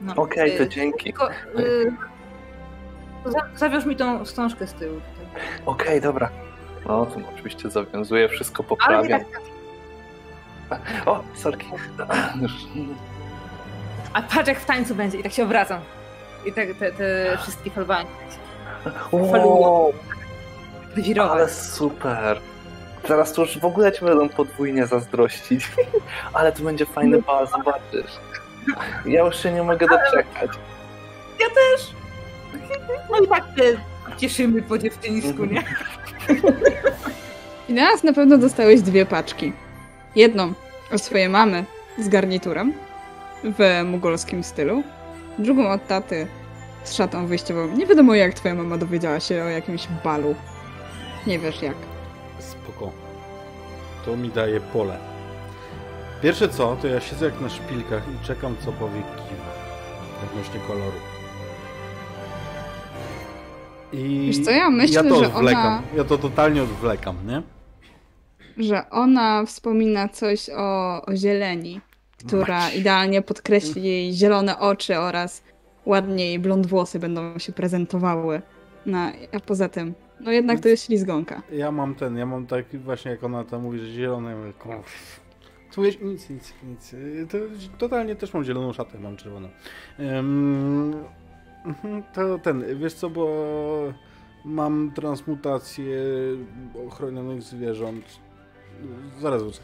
No, 0.00 0.14
Okej, 0.16 0.56
to 0.58 0.62
y, 0.62 0.68
dzięki. 0.68 1.04
Tylko, 1.04 1.30
y, 1.58 1.92
za- 3.26 3.48
zawiąż 3.56 3.84
mi 3.84 3.96
tą 3.96 4.24
wstążkę 4.24 4.66
z 4.66 4.72
tyłu. 4.72 5.00
Okej, 5.66 6.00
dobra. 6.00 6.30
No, 6.86 7.06
to 7.06 7.16
oczywiście 7.34 7.70
zawiązuję, 7.70 8.28
wszystko 8.28 8.62
poprawiam. 8.62 9.20
tak, 10.68 10.80
O, 11.06 11.22
sorki. 11.34 11.66
A 14.12 14.22
patrz 14.22 14.48
jak 14.48 14.60
w 14.60 14.64
tańcu 14.64 14.94
będzie 14.94 15.18
i 15.18 15.22
tak 15.22 15.32
się 15.32 15.42
obracam. 15.44 15.80
I 16.46 16.52
tak 16.52 16.68
te, 16.78 16.92
te 16.92 17.38
wszystkie 17.42 17.70
Wow, 19.12 19.92
wywirować. 20.94 21.32
ale 21.32 21.48
super. 21.48 22.40
Teraz 23.02 23.32
to 23.32 23.42
już 23.42 23.58
w 23.58 23.64
ogóle 23.64 23.92
ci 23.92 24.04
będą 24.04 24.28
podwójnie 24.28 24.86
zazdrościć. 24.86 25.68
Ale 26.32 26.52
to 26.52 26.62
będzie 26.62 26.86
fajny 26.86 27.22
bal, 27.22 27.46
zobaczysz. 27.48 28.12
Ja 29.06 29.24
już 29.24 29.42
się 29.42 29.52
nie 29.52 29.62
mogę 29.62 29.86
doczekać. 29.86 30.50
Ja 31.40 31.46
też! 31.46 31.94
No 33.10 33.18
i 33.24 33.28
tak 33.28 33.44
się 33.58 33.80
cieszymy 34.16 34.62
po 34.62 34.78
dziewczynisku, 34.78 35.44
nie? 35.44 35.64
I 37.68 37.74
teraz 37.74 38.02
na 38.02 38.12
pewno 38.12 38.38
dostałeś 38.38 38.80
dwie 38.80 39.06
paczki. 39.06 39.52
Jedną 40.16 40.52
od 40.92 41.02
swojej 41.02 41.28
mamy 41.28 41.64
z 41.98 42.08
garniturem 42.08 42.72
w 43.44 43.82
mugolskim 43.84 44.44
stylu, 44.44 44.82
drugą 45.38 45.70
od 45.70 45.86
taty 45.86 46.26
z 46.84 46.94
szatą 46.94 47.26
wyjściową. 47.26 47.68
Nie 47.76 47.86
wiadomo 47.86 48.14
jak 48.14 48.34
twoja 48.34 48.54
mama 48.54 48.78
dowiedziała 48.78 49.20
się 49.20 49.42
o 49.44 49.48
jakimś 49.48 49.88
balu. 50.04 50.34
Nie 51.26 51.38
wiesz 51.38 51.62
jak. 51.62 51.89
Spoko. 52.40 52.92
To 54.04 54.16
mi 54.16 54.28
daje 54.28 54.60
pole. 54.60 54.96
Pierwsze 56.22 56.48
co, 56.48 56.76
to 56.82 56.86
ja 56.88 57.00
siedzę 57.00 57.24
jak 57.24 57.40
na 57.40 57.48
szpilkach 57.48 58.02
i 58.08 58.26
czekam 58.26 58.56
co 58.64 58.72
powie 58.72 59.02
Kiwa 59.02 59.52
odnośnie 60.30 60.60
koloru. 60.66 60.96
I 63.92 64.26
Wiesz 64.26 64.44
co, 64.44 64.50
ja 64.50 64.70
myślę, 64.70 65.02
ja 65.04 65.08
to 65.10 65.20
że 65.24 65.26
odwlekam. 65.34 65.66
ona- 65.66 65.82
Ja 65.96 66.04
to 66.04 66.18
totalnie 66.18 66.62
odwlekam, 66.62 67.16
nie? 67.26 67.42
że 68.66 68.90
ona 68.90 69.44
wspomina 69.46 70.08
coś 70.08 70.50
o, 70.56 71.02
o 71.06 71.16
zieleni, 71.16 71.80
która 72.26 72.58
Mać. 72.58 72.74
idealnie 72.76 73.22
podkreśli 73.22 73.82
jej 73.82 74.12
zielone 74.12 74.58
oczy 74.58 74.98
oraz 74.98 75.42
ładnie 75.86 76.26
jej 76.26 76.38
blond 76.38 76.66
włosy 76.66 76.98
będą 76.98 77.38
się 77.38 77.52
prezentowały. 77.52 78.42
No, 78.86 78.98
a 79.36 79.40
poza 79.40 79.68
tym, 79.68 79.94
no 80.20 80.30
jednak 80.30 80.60
to 80.60 80.68
jest 80.68 80.86
ślizgonka. 80.86 81.42
Ja 81.52 81.70
mam 81.72 81.94
ten, 81.94 82.16
ja 82.16 82.26
mam 82.26 82.46
tak 82.46 82.64
właśnie 82.76 83.10
jak 83.10 83.24
ona 83.24 83.44
tam 83.44 83.62
mówi, 83.62 83.78
że 83.78 83.92
zielone, 83.92 84.30
ja 84.30 84.36
mówię. 84.36 84.52
Tu 85.72 85.84
jest 85.84 86.02
nic, 86.02 86.30
nic, 86.30 86.54
nic. 86.62 86.94
To, 87.30 87.38
totalnie 87.78 88.16
też 88.16 88.34
mam 88.34 88.44
zieloną 88.44 88.72
szatę, 88.72 88.98
mam 88.98 89.16
czerwoną. 89.16 89.48
Mhm, 91.64 92.02
to 92.14 92.38
ten, 92.38 92.78
wiesz 92.78 92.94
co, 92.94 93.10
bo 93.10 93.92
mam 94.44 94.92
transmutację 94.94 95.96
ochronionych 96.88 97.42
zwierząt. 97.42 98.04
Zaraz 99.20 99.42
wrócę. 99.42 99.60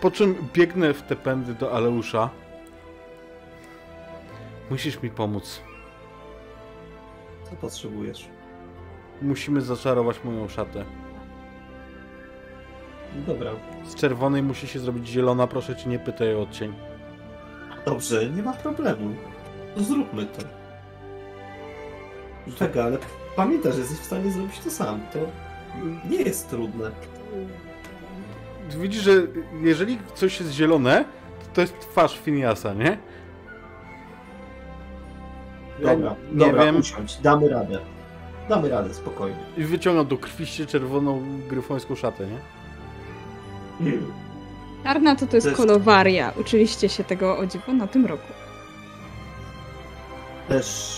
Po 0.00 0.10
czym 0.10 0.34
biegnę 0.54 0.94
w 0.94 1.02
te 1.02 1.16
pędy 1.16 1.54
do 1.54 1.72
Aleusza. 1.72 2.30
Musisz 4.70 5.02
mi 5.02 5.10
pomóc. 5.10 5.60
Co 7.50 7.56
potrzebujesz? 7.56 8.28
Musimy 9.22 9.60
zaczarować 9.60 10.24
moją 10.24 10.48
szatę. 10.48 10.84
Dobra. 13.26 13.50
Z 13.86 13.94
czerwonej 13.94 14.42
musi 14.42 14.66
się 14.68 14.78
zrobić 14.78 15.08
zielona, 15.08 15.46
proszę 15.46 15.76
cię 15.76 15.90
nie 15.90 15.98
pytaj 15.98 16.34
o 16.34 16.42
odcień. 16.42 16.74
Dobrze, 17.86 18.30
nie 18.30 18.42
ma 18.42 18.52
problemu. 18.52 19.14
Zróbmy 19.76 20.26
to. 20.26 20.42
Tak, 22.58 22.76
ale 22.76 22.98
pamiętaj, 23.36 23.72
że 23.72 23.78
jesteś 23.78 23.98
w 23.98 24.04
stanie 24.04 24.30
zrobić 24.30 24.58
to 24.58 24.70
sam. 24.70 25.00
To 25.12 25.18
nie 26.10 26.22
jest 26.22 26.50
trudne. 26.50 26.90
Widzisz, 28.70 29.02
że 29.02 29.12
jeżeli 29.62 29.98
coś 30.14 30.40
jest 30.40 30.52
zielone, 30.52 31.04
to, 31.40 31.46
to 31.54 31.60
jest 31.60 31.80
twarz 31.80 32.18
Finiasa, 32.18 32.74
nie? 32.74 32.98
Ja 35.80 35.88
Dobra, 35.96 36.14
nie 36.32 36.38
dobra, 36.46 36.64
wiem. 36.64 36.76
usiądź, 36.76 37.16
damy 37.20 37.48
radę. 37.48 37.78
Damy 38.48 38.68
radę, 38.68 38.94
spokojnie. 38.94 39.36
I 39.56 39.64
wyciągam 39.64 40.06
do 40.06 40.18
krwiście 40.18 40.66
czerwoną 40.66 41.22
gryfońską 41.48 41.94
szatę, 41.94 42.26
nie? 42.26 42.38
Czarna 44.84 45.16
to 45.16 45.26
to 45.26 45.36
jest 45.36 45.44
To 45.46 45.50
jest- 45.50 45.62
kolowaria. 45.62 46.32
Uczyliście 46.40 46.88
się 46.88 47.04
tego 47.04 47.38
o 47.38 47.46
dziwo 47.46 47.72
na 47.72 47.86
tym 47.86 48.06
roku. 48.06 48.32
Też 50.48 50.96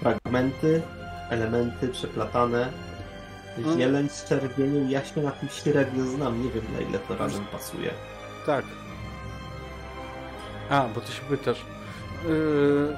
fragmenty, 0.00 0.82
elementy 1.30 1.88
przeplatane. 1.88 2.72
Hmm. 3.56 3.78
Zieleń 3.78 4.08
z 4.08 4.24
czerwieniem, 4.24 4.90
ja 4.90 5.04
się 5.04 5.20
na 5.22 5.30
tym 5.30 5.48
średnio 5.48 6.04
znam, 6.04 6.42
nie 6.44 6.50
wiem 6.50 6.64
na 6.74 6.80
ile 6.80 6.98
to 6.98 7.16
razem 7.16 7.44
pasuje. 7.52 7.90
Tak. 8.46 8.64
A, 10.70 10.86
bo 10.94 11.00
ty 11.00 11.12
się 11.12 11.22
pytasz. 11.28 11.64
Yy, 12.28 12.96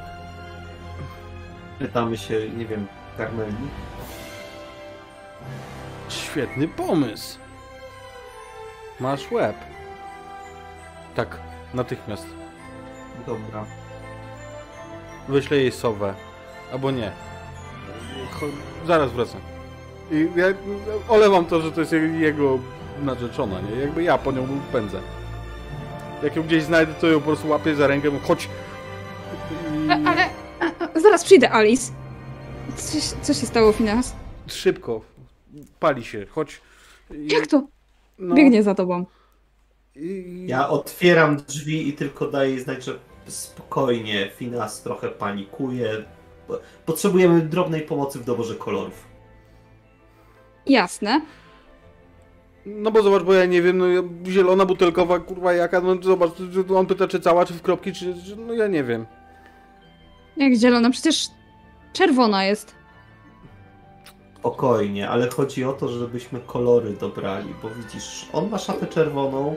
Pytamy 1.78 2.18
się, 2.18 2.48
nie 2.48 2.66
wiem, 2.66 2.86
Karmeli. 3.18 3.52
świetny 6.08 6.68
pomysł. 6.68 7.38
Masz 9.00 9.30
łeb. 9.30 9.56
Tak, 11.14 11.38
natychmiast. 11.74 12.26
Dobra. 13.26 13.64
Wyślę 15.28 15.56
jej 15.56 15.72
sowę. 15.72 16.14
Albo 16.72 16.90
nie. 16.90 17.12
Cho- 18.40 18.86
zaraz 18.86 19.12
wracam. 19.12 19.40
I 20.10 20.28
ja 20.36 20.46
olewam 21.08 21.44
to, 21.46 21.60
że 21.60 21.72
to 21.72 21.80
jest 21.80 21.92
je- 21.92 22.00
jego 22.20 22.58
narzeczona, 23.02 23.60
nie? 23.60 23.76
Jakby 23.80 24.02
ja 24.02 24.18
po 24.18 24.32
nią 24.32 24.48
pędzę. 24.72 25.00
Jak 26.22 26.36
ją 26.36 26.42
gdzieś 26.42 26.62
znajdę, 26.62 26.94
to 26.94 27.06
ją 27.06 27.20
po 27.20 27.26
prostu 27.26 27.48
łapię 27.48 27.74
za 27.74 27.86
rękę, 27.86 28.08
chodź. 28.28 28.48
I 29.86 29.90
ale 30.06 30.24
a, 30.60 30.84
a, 30.96 31.00
zaraz 31.00 31.24
przyjdę, 31.24 31.52
Alice. 31.52 31.92
Co, 32.76 33.00
się- 33.00 33.16
co 33.22 33.34
się 33.34 33.46
stało, 33.46 33.72
Finas? 33.72 34.16
szybko. 34.46 35.00
Pali 35.80 36.04
się, 36.04 36.26
chodź. 36.26 36.60
Jak 37.10 37.46
to? 37.46 37.66
no, 38.18 38.34
Biegnie 38.34 38.62
za 38.62 38.74
tobą. 38.74 39.06
Ja 40.46 40.68
otwieram 40.68 41.36
drzwi 41.36 41.88
i 41.88 41.92
tylko 41.92 42.26
daję 42.26 42.60
znać, 42.60 42.84
że 42.84 42.98
spokojnie, 43.26 44.30
Finas 44.36 44.82
trochę 44.82 45.08
panikuje. 45.08 46.04
Potrzebujemy 46.86 47.40
drobnej 47.42 47.82
pomocy 47.82 48.18
w 48.18 48.24
doborze 48.24 48.54
kolorów. 48.54 49.04
Jasne. 50.66 51.20
No 52.66 52.90
bo 52.90 53.02
zobacz, 53.02 53.22
bo 53.22 53.32
ja 53.34 53.46
nie 53.46 53.62
wiem, 53.62 53.78
no 53.78 53.84
zielona 54.26 54.66
butelkowa, 54.66 55.18
kurwa 55.18 55.52
jaka, 55.52 55.80
no 55.80 55.96
zobacz, 56.02 56.30
on 56.76 56.86
pyta 56.86 57.08
czy 57.08 57.20
cała, 57.20 57.46
czy 57.46 57.54
w 57.54 57.62
kropki, 57.62 57.92
czy, 57.92 58.14
czy 58.26 58.36
no 58.36 58.52
ja 58.52 58.66
nie 58.66 58.84
wiem. 58.84 59.06
Jak 60.36 60.54
zielona, 60.54 60.90
przecież 60.90 61.28
czerwona 61.92 62.44
jest. 62.44 62.74
Spokojnie, 64.38 65.08
ale 65.08 65.30
chodzi 65.30 65.64
o 65.64 65.72
to, 65.72 65.88
żebyśmy 65.88 66.40
kolory 66.40 66.90
dobrali, 66.90 67.54
bo 67.62 67.70
widzisz, 67.70 68.28
on 68.32 68.50
ma 68.50 68.58
szatę 68.58 68.86
czerwoną, 68.86 69.56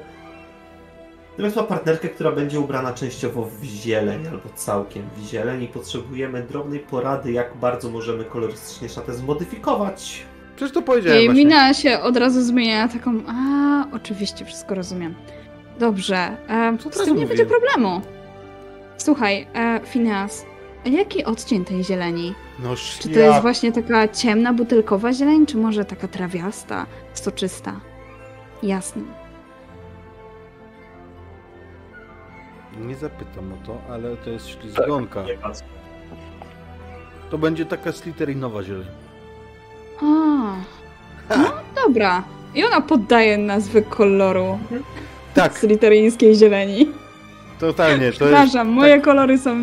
natomiast 1.31 1.55
ma 1.55 1.63
partnerkę, 1.63 2.09
która 2.09 2.31
będzie 2.31 2.59
ubrana 2.59 2.93
częściowo 2.93 3.49
w 3.61 3.63
zieleń 3.63 4.27
albo 4.27 4.49
całkiem 4.55 5.03
w 5.17 5.27
zieleń 5.27 5.63
i 5.63 5.67
potrzebujemy 5.67 6.43
drobnej 6.43 6.79
porady, 6.79 7.31
jak 7.31 7.57
bardzo 7.57 7.89
możemy 7.89 8.23
kolorystycznie 8.23 8.89
szatę 8.89 9.13
zmodyfikować. 9.13 10.25
Przecież 10.55 10.73
to 10.73 10.81
powiedziałem 10.81 11.17
Jej 11.17 11.27
właśnie. 11.27 11.45
mina 11.45 11.73
się 11.73 11.99
od 11.99 12.17
razu 12.17 12.41
zmienia 12.41 12.87
taką, 12.87 13.23
a 13.27 13.85
oczywiście, 13.95 14.45
wszystko 14.45 14.75
rozumiem. 14.75 15.15
Dobrze, 15.79 16.37
e, 16.49 16.77
z 16.79 16.83
teraz 16.83 17.07
tym 17.07 17.17
nie 17.17 17.25
będzie 17.25 17.45
problemu. 17.45 18.01
Słuchaj, 18.97 19.47
e, 19.53 19.79
Phineas, 19.85 20.45
jaki 20.89 21.23
odcień 21.25 21.65
tej 21.65 21.83
zieleni? 21.83 22.33
No 22.59 22.75
Czy 22.75 23.09
to 23.09 23.19
jest 23.19 23.41
właśnie 23.41 23.71
taka 23.71 24.07
ciemna, 24.07 24.53
butelkowa 24.53 25.13
zieleń, 25.13 25.45
czy 25.45 25.57
może 25.57 25.85
taka 25.85 26.07
trawiasta, 26.07 26.85
soczysta? 27.13 27.79
Jasna. 28.63 29.01
Nie 32.81 32.95
zapytam 32.95 33.53
o 33.53 33.65
to, 33.67 33.77
ale 33.93 34.17
to 34.17 34.29
jest 34.29 34.47
ślizgonka. 34.47 35.23
Patrz. 35.41 35.59
To 37.29 37.37
będzie 37.37 37.65
taka 37.65 37.91
sliterinowa 37.91 38.63
zieleń. 38.63 38.85
A, 40.01 40.05
no 41.37 41.51
dobra. 41.87 42.23
I 42.55 42.65
ona 42.65 42.81
poddaje 42.81 43.37
nazwy 43.37 43.81
koloru 43.81 44.59
Tak, 45.33 45.57
sliteryńskiej 45.59 46.35
zieleni. 46.35 46.91
totalnie. 47.59 47.97
To 47.99 48.03
jest, 48.05 48.17
Przepraszam, 48.17 48.67
moje 48.67 49.01
kolory 49.01 49.37
są 49.37 49.57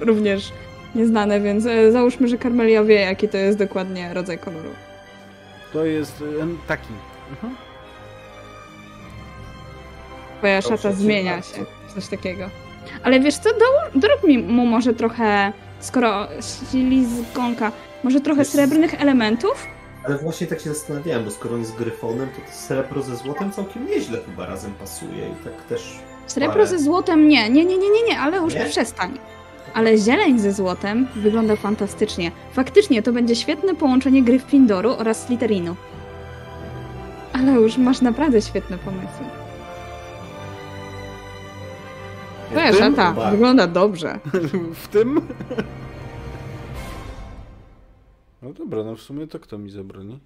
również 0.00 0.52
nieznane, 0.94 1.40
więc 1.40 1.66
e, 1.66 1.92
załóżmy, 1.92 2.28
że 2.28 2.38
Karmelia 2.38 2.84
wie, 2.84 2.94
jaki 3.00 3.28
to 3.28 3.36
jest 3.36 3.58
dokładnie 3.58 4.14
rodzaj 4.14 4.38
koloru. 4.38 4.70
to 5.72 5.84
jest 5.84 6.24
em, 6.42 6.58
taki. 6.68 6.88
Mhm. 7.30 7.56
Twoja 10.38 10.60
Dobrze, 10.62 10.76
szata 10.76 10.92
zmienia 10.94 11.32
bardzo. 11.34 11.56
się, 11.56 11.64
coś 11.94 12.06
takiego. 12.08 12.50
Ale 13.02 13.20
wiesz 13.20 13.34
co, 13.36 13.50
do, 13.50 14.00
dorób 14.00 14.24
mi 14.24 14.38
mu 14.38 14.66
może 14.66 14.94
trochę, 14.94 15.52
skoro 15.80 16.28
ślizgonka, 16.70 17.72
może 18.04 18.20
trochę 18.20 18.40
Jest- 18.40 18.52
srebrnych 18.52 19.00
elementów? 19.02 19.66
Ale 20.04 20.18
właśnie 20.18 20.46
tak 20.46 20.60
się 20.60 20.74
zastanawiałem, 20.74 21.24
bo 21.24 21.30
skoro 21.30 21.54
on 21.54 21.60
jest 21.60 21.74
gryfonem, 21.76 22.28
to 22.28 22.40
to 22.52 22.56
srebro 22.58 23.02
ze 23.02 23.16
złotem 23.16 23.52
całkiem 23.52 23.86
nieźle 23.86 24.18
chyba 24.26 24.46
razem 24.46 24.72
pasuje 24.72 25.28
i 25.28 25.44
tak 25.44 25.64
też... 25.68 25.98
Srebro 26.26 26.54
Ale- 26.54 26.66
ze 26.66 26.78
złotem 26.78 27.28
nie, 27.28 27.50
nie, 27.50 27.64
nie, 27.64 27.78
nie, 27.78 27.90
nie, 27.90 28.02
nie, 28.08 28.18
ale 28.20 28.36
już 28.36 28.54
Nie? 28.54 28.64
przestań. 28.64 29.18
Ale 29.74 29.98
zieleń 29.98 30.38
ze 30.38 30.52
złotem 30.52 31.06
wygląda 31.16 31.56
fantastycznie. 31.56 32.32
Faktycznie 32.52 33.02
to 33.02 33.12
będzie 33.12 33.36
świetne 33.36 33.74
połączenie 33.74 34.22
Gryffindoru 34.22 34.90
oraz 34.90 35.26
Slytherinu. 35.26 35.76
Ale 37.32 37.52
już 37.52 37.78
masz 37.78 38.00
naprawdę 38.00 38.42
świetne 38.42 38.78
pomysły. 38.78 39.24
Szata 42.78 43.10
chyba- 43.10 43.30
wygląda 43.30 43.66
dobrze. 43.66 44.20
W 44.74 44.88
tym? 44.88 45.20
No 48.42 48.52
dobra, 48.52 48.82
no 48.84 48.96
w 48.96 49.00
sumie 49.00 49.26
to 49.26 49.40
kto 49.40 49.58
mi 49.58 49.70
zabroni? 49.70 50.20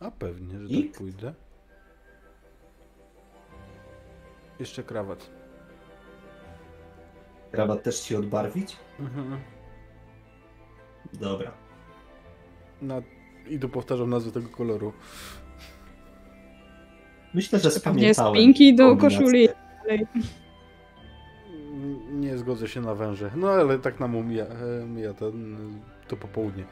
A 0.00 0.10
pewnie, 0.10 0.58
że 0.60 0.68
tak 0.82 0.92
pójdę. 0.98 1.34
Jeszcze 4.58 4.82
krawat. 4.82 5.30
Rabat 7.52 7.82
też 7.82 8.00
ci 8.00 8.16
odbarwić? 8.16 8.76
Mhm. 9.00 9.40
Dobra. 11.12 11.50
Na... 12.82 13.02
I 13.48 13.58
tu 13.58 13.68
powtarzam 13.68 14.10
nazwę 14.10 14.32
tego 14.32 14.48
koloru. 14.48 14.92
Myślę, 17.34 17.58
że 17.58 17.70
spamiętałem. 17.70 18.34
spinki 18.34 18.74
do 18.74 18.88
kombinację. 18.88 19.18
koszuli. 19.18 19.48
Nie 22.12 22.38
zgodzę 22.38 22.68
się 22.68 22.80
na 22.80 22.94
węże. 22.94 23.30
No 23.36 23.50
ale 23.50 23.78
tak 23.78 24.00
nam 24.00 24.26
mija, 24.26 24.44
e, 24.44 24.86
mija 24.86 25.14
ten, 25.14 25.56
to 26.08 26.16
popołudnie. 26.16 26.64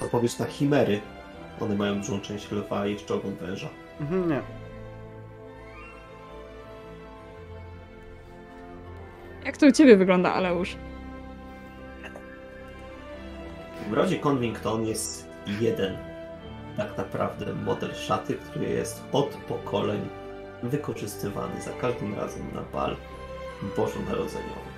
Co 0.00 0.08
powiesz 0.08 0.38
na 0.38 0.46
chimery? 0.46 1.00
One 1.60 1.74
mają 1.76 1.96
dużą 2.00 2.20
część 2.20 2.50
lwa 2.50 2.86
i 2.86 2.92
jeszcze 2.92 3.14
ogon 3.14 3.34
węża. 3.34 3.68
Mhm, 4.00 4.28
nie. 4.28 4.42
Jak 9.54 9.60
to 9.60 9.66
u 9.66 9.72
ciebie 9.72 9.96
wygląda, 9.96 10.32
Aleusz? 10.32 10.76
W 13.90 13.92
rodzie 13.92 14.18
Convington 14.18 14.86
jest 14.86 15.28
jeden 15.60 15.96
tak 16.76 16.96
naprawdę 16.98 17.54
model 17.54 17.94
szaty, 17.94 18.34
który 18.34 18.68
jest 18.68 19.02
od 19.12 19.26
pokoleń 19.26 20.00
wykorzystywany 20.62 21.62
za 21.62 21.70
każdym 21.70 22.14
razem 22.14 22.42
na 22.54 22.62
bal 22.62 22.96
bożonarodzeniowy. 23.76 24.70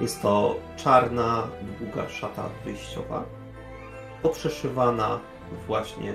Jest 0.00 0.22
to 0.22 0.56
czarna, 0.76 1.48
długa 1.80 2.08
szata 2.08 2.48
wyjściowa, 2.64 3.24
poprzeszywana 4.22 5.20
właśnie 5.66 6.14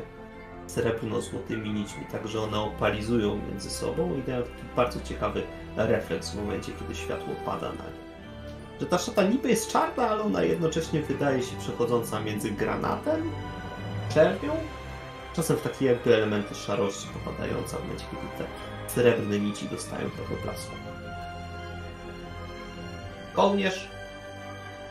srebrno-złotymi 0.68 1.74
nićmi, 1.74 2.06
tak 2.12 2.28
że 2.28 2.42
one 2.42 2.60
opalizują 2.60 3.40
między 3.50 3.70
sobą 3.70 4.16
i 4.18 4.22
dają 4.22 4.44
taki 4.44 4.64
bardzo 4.76 5.02
ciekawy 5.02 5.44
refleks 5.88 6.30
w 6.30 6.36
momencie, 6.36 6.72
kiedy 6.80 6.96
światło 6.96 7.36
pada 7.46 7.68
na 7.68 7.84
nie. 7.84 8.10
Że 8.80 8.86
ta 8.86 8.98
szata 8.98 9.24
niby 9.24 9.50
jest 9.50 9.72
czarna, 9.72 10.10
ale 10.10 10.24
ona 10.24 10.44
jednocześnie 10.44 11.02
wydaje 11.02 11.44
się 11.44 11.58
przechodząca 11.60 12.20
między 12.20 12.52
granatem, 12.52 13.32
czerwią, 14.14 14.56
czasem 15.36 15.58
w 15.58 15.62
takie 15.62 15.86
jakby 15.86 16.16
elementy 16.16 16.56
szarości 16.56 17.08
popadające 17.08 17.78
w 17.78 17.82
momencie, 17.82 18.06
kiedy 18.12 18.28
te 18.38 18.44
srebrne 18.94 19.40
nici 19.40 19.70
dostają 19.70 20.10
trochę 20.10 20.44
blasku. 20.44 20.76
Kołnierz, 23.34 23.88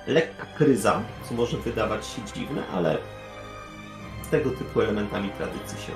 lekka 0.07 0.47
kryza, 0.47 1.03
co 1.29 1.35
może 1.35 1.57
wydawać 1.57 2.07
się 2.07 2.23
dziwne, 2.35 2.63
ale 2.75 2.99
z 4.23 4.29
tego 4.29 4.51
typu 4.51 4.81
elementami 4.81 5.31
tradycji 5.31 5.79
się 5.79 5.93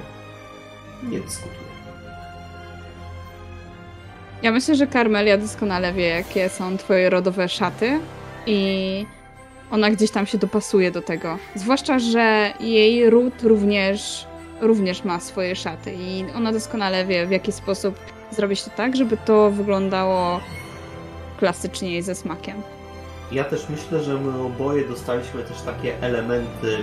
nie 1.03 1.21
dyskutuje. 1.21 1.62
Ja 4.43 4.53
myślę, 4.53 4.75
że 4.75 4.87
Karmelia 4.87 5.39
doskonale 5.39 5.93
wie, 5.93 6.09
jakie 6.09 6.49
są 6.49 6.79
twoje 6.79 7.11
rodowe 7.11 7.49
szaty 7.49 8.01
i 8.47 9.07
ona 9.71 9.91
gdzieś 9.91 10.11
tam 10.11 10.27
się 10.27 10.39
dopasuje 10.39 10.91
do 10.91 11.03
tego. 11.03 11.39
Zwłaszcza, 11.55 11.99
że 11.99 12.53
jej 12.61 13.11
ród 13.11 13.43
również, 13.43 14.27
również 14.61 15.05
ma 15.05 15.21
swoje 15.21 15.57
szaty 15.57 15.95
i 15.95 16.25
ona 16.37 16.53
doskonale 16.53 17.07
wie, 17.07 17.27
w 17.27 17.31
jaki 17.31 17.53
sposób 17.53 17.99
zrobić 18.31 18.63
to 18.63 18.71
tak, 18.71 18.97
żeby 18.97 19.17
to 19.17 19.51
wyglądało 19.51 20.41
klasycznie 21.39 21.99
i 21.99 22.03
ze 22.03 22.15
smakiem. 22.15 22.63
Ja 23.33 23.45
też 23.45 23.69
myślę, 23.69 24.03
że 24.03 24.15
my 24.15 24.43
oboje 24.43 24.89
dostaliśmy 24.89 25.43
też 25.43 25.63
takie 25.63 26.01
elementy, 26.01 26.79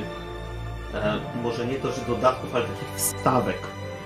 e, 0.93 1.19
może 1.43 1.65
nie 1.65 1.75
to, 1.75 1.91
że 1.91 2.01
dodatków, 2.07 2.55
ale 2.55 2.65
takich 2.65 2.95
wstawek 2.95 3.57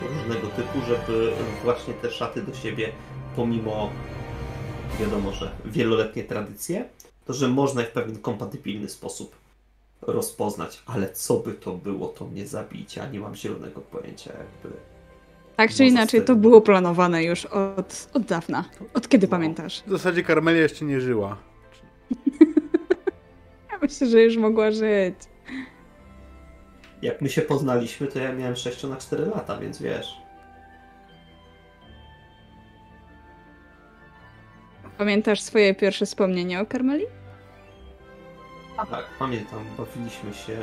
różnego 0.10 0.48
typu, 0.48 0.80
żeby 0.88 1.32
właśnie 1.64 1.94
te 1.94 2.12
szaty 2.12 2.42
do 2.42 2.54
siebie, 2.54 2.92
pomimo 3.36 3.90
wiadomo, 5.00 5.32
że 5.32 5.52
wieloletnie 5.66 6.24
tradycje, 6.24 6.86
to 7.26 7.34
że 7.34 7.48
można 7.48 7.82
je 7.82 7.88
w 7.88 7.92
pewien 7.92 8.18
kompatybilny 8.18 8.90
sposób 8.90 9.36
rozpoznać, 10.02 10.84
ale 10.86 11.10
co 11.14 11.38
by 11.38 11.54
to 11.54 11.74
było, 11.74 12.08
to 12.08 12.26
mnie 12.26 12.48
zabicie, 12.48 13.04
a 13.04 13.08
nie 13.08 13.20
mam 13.20 13.36
zielonego 13.36 13.82
pojęcia 13.82 14.32
jakby. 14.32 14.78
Tak 15.56 15.74
czy 15.74 15.86
inaczej, 15.86 16.26
to 16.26 16.36
było 16.36 16.62
planowane 16.62 17.24
już 17.24 17.46
od, 17.46 18.10
od 18.14 18.24
dawna. 18.24 18.66
Od 18.94 19.10
kiedy 19.10 19.28
pamiętasz? 19.28 19.84
W 19.88 19.92
zasadzie 19.92 20.24
Karmelia 20.24 20.62
jeszcze 20.62 20.86
nie 20.86 21.02
żyła. 21.02 21.38
Ja 23.72 23.80
myślę, 23.82 24.08
że 24.08 24.22
już 24.22 24.38
mogła 24.38 24.72
żyć. 24.72 25.16
Jak 27.02 27.22
my 27.22 27.30
się 27.30 27.42
poznaliśmy, 27.42 28.08
to 28.08 28.20
ja 28.20 28.34
miałem 28.34 28.56
6 28.56 28.84
na 28.84 28.98
4 28.98 29.26
lata, 29.26 29.58
więc 29.58 29.82
wiesz. 29.82 30.23
Pamiętasz 34.98 35.42
swoje 35.42 35.76
pierwsze 35.76 36.06
wspomnienie 36.06 36.62
o 36.62 36.66
Karmeli? 36.66 37.06
Tak, 38.76 39.06
pamiętam, 39.20 39.66
bawiliśmy 39.78 40.34
się 40.34 40.58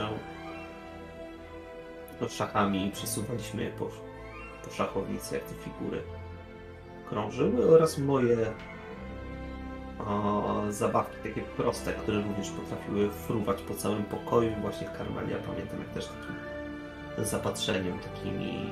szachami 2.29 2.87
i 2.87 2.91
przesuwaliśmy 2.91 3.63
je 3.63 3.71
po, 3.71 3.91
po 4.65 4.71
szachownicy, 4.71 5.35
jak 5.35 5.45
te 5.45 5.55
figury 5.55 6.03
krążyły 7.09 7.71
oraz 7.75 7.99
moje 7.99 8.37
o, 9.99 10.63
zabawki 10.71 11.17
takie 11.23 11.43
proste, 11.43 11.93
które 11.93 12.23
również 12.23 12.51
potrafiły 12.51 13.11
fruwać 13.11 13.63
po 13.63 13.75
całym 13.75 14.05
pokoju 14.05 14.53
właśnie 14.61 14.87
Karmelia 14.99 15.37
pamiętam 15.47 15.79
jak 15.79 15.89
też 15.89 16.07
takim 16.07 16.37
zapatrzeniem, 17.25 17.99
takimi 17.99 18.67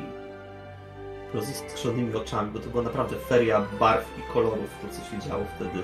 roziskrzonymi 1.35 2.15
oczami, 2.15 2.51
bo 2.51 2.59
to 2.59 2.71
była 2.71 2.83
naprawdę 2.83 3.17
feria 3.17 3.67
barw 3.81 4.19
i 4.19 4.33
kolorów, 4.33 4.71
to 4.83 4.89
co 4.89 5.11
się 5.11 5.29
działo 5.29 5.45
wtedy 5.57 5.83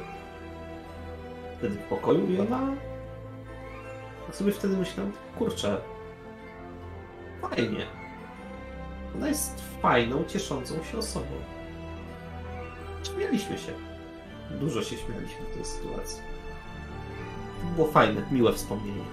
wtedy 1.58 1.74
w 1.74 1.82
pokoju 1.82 2.30
i 2.30 2.40
ona 2.40 2.60
tak 4.26 4.36
sobie 4.36 4.52
wtedy 4.52 4.76
myślałem, 4.76 5.12
kurczę, 5.38 5.76
fajnie. 7.42 7.86
Ona 9.14 9.28
jest 9.28 9.62
fajną, 9.82 10.24
cieszącą 10.24 10.74
się 10.92 10.98
osobą. 10.98 11.26
Śmialiśmy 13.02 13.58
się. 13.58 13.72
Dużo 14.50 14.82
się 14.82 14.96
śmialiśmy 14.96 15.46
w 15.50 15.54
tej 15.54 15.64
sytuacji. 15.64 16.22
To 17.60 17.66
było 17.76 17.88
fajne, 17.88 18.22
miłe 18.30 18.52
wspomnienie. 18.52 19.04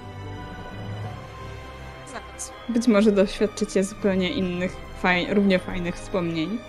Być 2.69 2.88
może 2.88 3.11
doświadczycie 3.11 3.84
zupełnie 3.84 4.29
innych, 4.29 4.75
faj, 5.02 5.28
równie 5.34 5.60
fajnych 5.60 5.95
wspomnień, 5.95 6.60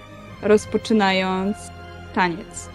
rozpoczynając 0.43 1.57
taniec. 2.15 2.69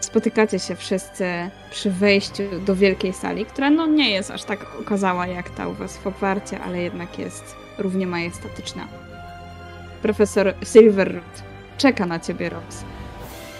Spotykacie 0.00 0.58
się 0.58 0.76
wszyscy 0.76 1.50
przy 1.70 1.90
wejściu 1.90 2.42
do 2.66 2.76
wielkiej 2.76 3.12
sali, 3.12 3.46
która 3.46 3.70
no 3.70 3.86
nie 3.86 4.10
jest 4.10 4.30
aż 4.30 4.44
tak 4.44 4.66
okazała 4.80 5.26
jak 5.26 5.50
ta 5.50 5.68
u 5.68 5.74
was 5.74 5.96
w 5.96 6.04
Hogwarcie, 6.04 6.60
ale 6.60 6.82
jednak 6.82 7.18
jest 7.18 7.56
równie 7.78 8.06
majestatyczna. 8.06 8.86
Profesor 10.02 10.54
Silverroot 10.64 11.42
czeka 11.78 12.06
na 12.06 12.20
ciebie, 12.20 12.48
Rose. 12.48 12.84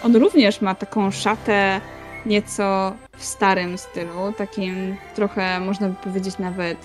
On 0.05 0.17
również 0.17 0.61
ma 0.61 0.75
taką 0.75 1.11
szatę 1.11 1.81
nieco 2.27 2.93
w 3.17 3.25
starym 3.25 3.79
stylu, 3.79 4.33
takim 4.39 4.97
trochę 5.15 5.61
można 5.61 5.89
by 5.89 5.95
powiedzieć 5.95 6.39
nawet 6.39 6.79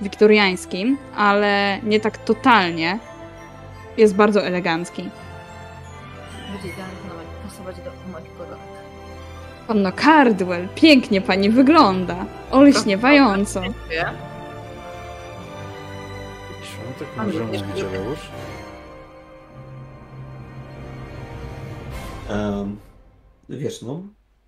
wiktoriańskim, 0.00 0.98
ale 1.16 1.78
nie 1.82 2.00
tak 2.00 2.18
totalnie. 2.18 2.98
Jest 3.96 4.14
bardzo 4.14 4.42
elegancki. 4.42 5.02
Będzie 6.52 6.68
idealnie 6.68 6.96
pasować 7.44 7.76
do 7.76 8.12
moich 8.12 8.36
koronek. 8.36 8.58
Panno 9.66 9.92
Cardwell, 9.92 10.68
pięknie 10.74 11.20
pani 11.20 11.50
wygląda. 11.50 12.26
Olśniewająco. 12.50 13.62
Dziękuję. 13.62 14.10
Świątek 16.62 17.08
może 17.16 17.44
mówić, 17.44 17.60
lubię. 17.82 17.98
Aleusz? 18.00 18.18
Em, 22.28 22.76
wiesz, 23.48 23.82
no, 23.82 24.02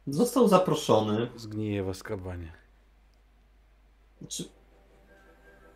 został 0.07 0.49
zaproszony. 0.49 1.29
Zgnije 1.37 1.83
w 1.85 1.89
Azkabanie. 1.89 2.53
Znaczy, 4.21 4.45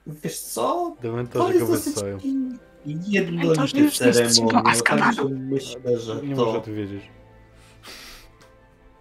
wiesz 0.06 0.40
co? 0.40 0.62
To 0.96 1.02
Dementorzy 1.02 1.54
jest 1.54 1.66
go 1.66 1.72
dosyć 1.72 1.94
wysyłają. 1.94 2.14
jednolity 2.16 2.71
już 2.86 3.74
jest 3.74 3.96
ceremonia, 4.36 4.62
do 4.62 4.68
Azkabanu. 4.68 5.04
także 5.16 5.24
myślę, 5.34 5.98
że 5.98 6.22
Nie 6.22 6.34
może 6.34 6.60
to 6.60 6.72
wiedzieć. 6.72 7.02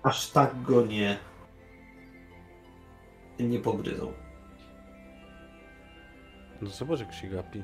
aż 0.03 0.29
tak 0.29 0.61
go 0.61 0.85
nie 0.85 1.17
nie 3.39 3.59
pogryzą. 3.59 4.13
No 6.61 6.69
zobacz 6.69 6.99
jak 6.99 7.13
się 7.13 7.27
gapi. 7.27 7.63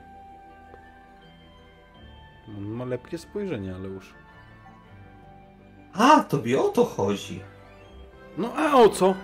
On 2.57 2.63
ma 2.63 2.85
lepkie 2.85 3.17
spojrzenie, 3.17 3.75
Aleusz. 3.75 4.13
A, 5.93 6.19
tobie 6.23 6.61
o 6.61 6.69
to 6.69 6.85
chodzi. 6.85 7.39
No 8.37 8.53
a 8.55 8.73
o 8.75 8.89
co? 8.89 9.15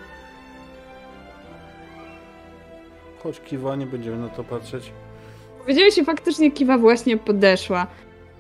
Chodź 3.24 3.40
kiwa, 3.40 3.76
nie 3.76 3.86
będziemy 3.86 4.18
na 4.18 4.30
to 4.30 4.44
patrzeć. 4.44 4.92
Powiedziałeś 5.64 5.98
i 5.98 6.06
faktycznie 6.06 6.52
Kiwa 6.52 6.78
właśnie 6.78 7.18
podeszła. 7.18 7.88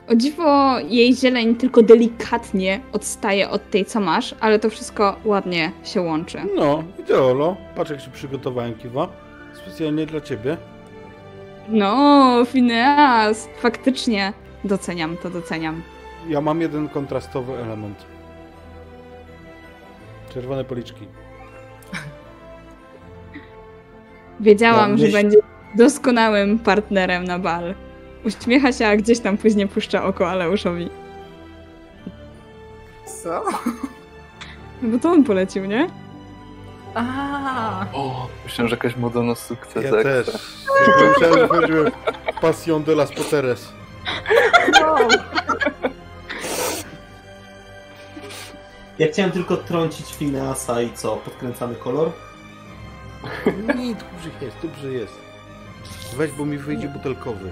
O 0.08 0.16
dziwo 0.16 0.80
jej 0.80 1.16
zieleń 1.16 1.56
tylko 1.56 1.82
delikatnie 1.84 2.80
odstaje 2.92 3.50
od 3.50 3.70
tej, 3.70 3.86
co 3.86 4.00
masz, 4.00 4.36
ale 4.40 4.60
to 4.60 4.70
wszystko 4.70 5.16
ładnie 5.26 5.72
się 5.84 6.02
łączy. 6.02 6.38
No, 6.56 6.84
ideolo. 7.00 7.58
Patrz 7.76 7.92
jak 7.92 8.02
się 8.02 8.12
przygotowałem 8.12 8.74
kiwa. 8.76 9.08
Specjalnie 9.54 10.06
dla 10.06 10.22
ciebie. 10.22 10.58
No, 11.70 12.46
Phineas, 12.46 13.50
faktycznie 13.60 14.34
doceniam 14.64 15.18
to, 15.18 15.30
doceniam. 15.30 15.82
Ja 16.30 16.42
mam 16.42 16.62
jeden 16.62 16.90
kontrastowy 16.90 17.54
element. 17.54 18.06
Czerwone 20.34 20.64
policzki. 20.64 21.06
Wiedziałam, 24.40 24.92
Ja 24.92 24.98
że 24.98 25.04
myśl- 25.06 25.14
będzie 25.14 25.38
doskonałym 25.76 26.60
partnerem 26.60 27.24
na 27.24 27.40
bal. 27.40 27.74
Uśmiecha 28.26 28.72
się, 28.74 28.88
a 28.88 28.96
gdzieś 28.98 29.20
tam 29.20 29.38
później 29.38 29.68
puszcza 29.68 30.04
oko 30.04 30.30
Aleuszowi. 30.30 30.90
Co? 33.24 33.44
No 34.82 34.90
bo 34.90 35.00
to 35.00 35.12
on 35.12 35.24
polecił, 35.24 35.66
nie? 35.66 35.88
A, 36.96 37.86
O, 37.94 38.28
myślałem, 38.46 38.70
że 38.70 38.76
jakaś 38.76 38.96
moda 38.96 39.22
na 39.22 39.36
sukces. 39.36 39.84
Ja 39.84 39.92
też. 39.92 40.28
Myślałem, 41.10 41.40
że 41.40 41.48
chodziło 41.48 41.84
Passion 42.42 42.84
de 42.84 42.96
las 42.96 43.12
Poteres. 43.12 43.68
Ja 49.00 49.08
chciałem 49.08 49.32
tylko 49.32 49.58
trącić 49.58 50.14
Fineasa 50.16 50.82
i 50.82 50.94
co? 50.94 51.16
Podkręcamy 51.16 51.76
kolor? 51.76 52.12
Nie, 53.76 53.96
dobrze 53.96 54.30
jest, 54.42 54.58
dobrze 54.64 54.88
jest. 54.92 55.14
Weź, 56.18 56.32
bo 56.32 56.45
mi 56.45 56.57
wyjdzie 56.57 56.88
butelkowy. 56.88 57.49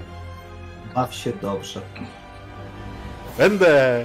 Baw 0.94 1.14
się 1.14 1.32
dobrze. 1.42 1.80
Będę! 3.38 4.04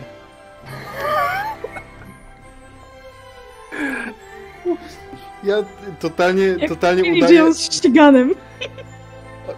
Ja 5.43 5.55
totalnie, 5.99 6.67
totalnie 6.69 7.01
Chwili 7.01 7.21
udaję, 7.23 7.53
z 7.53 7.73
ściganym. 7.73 8.35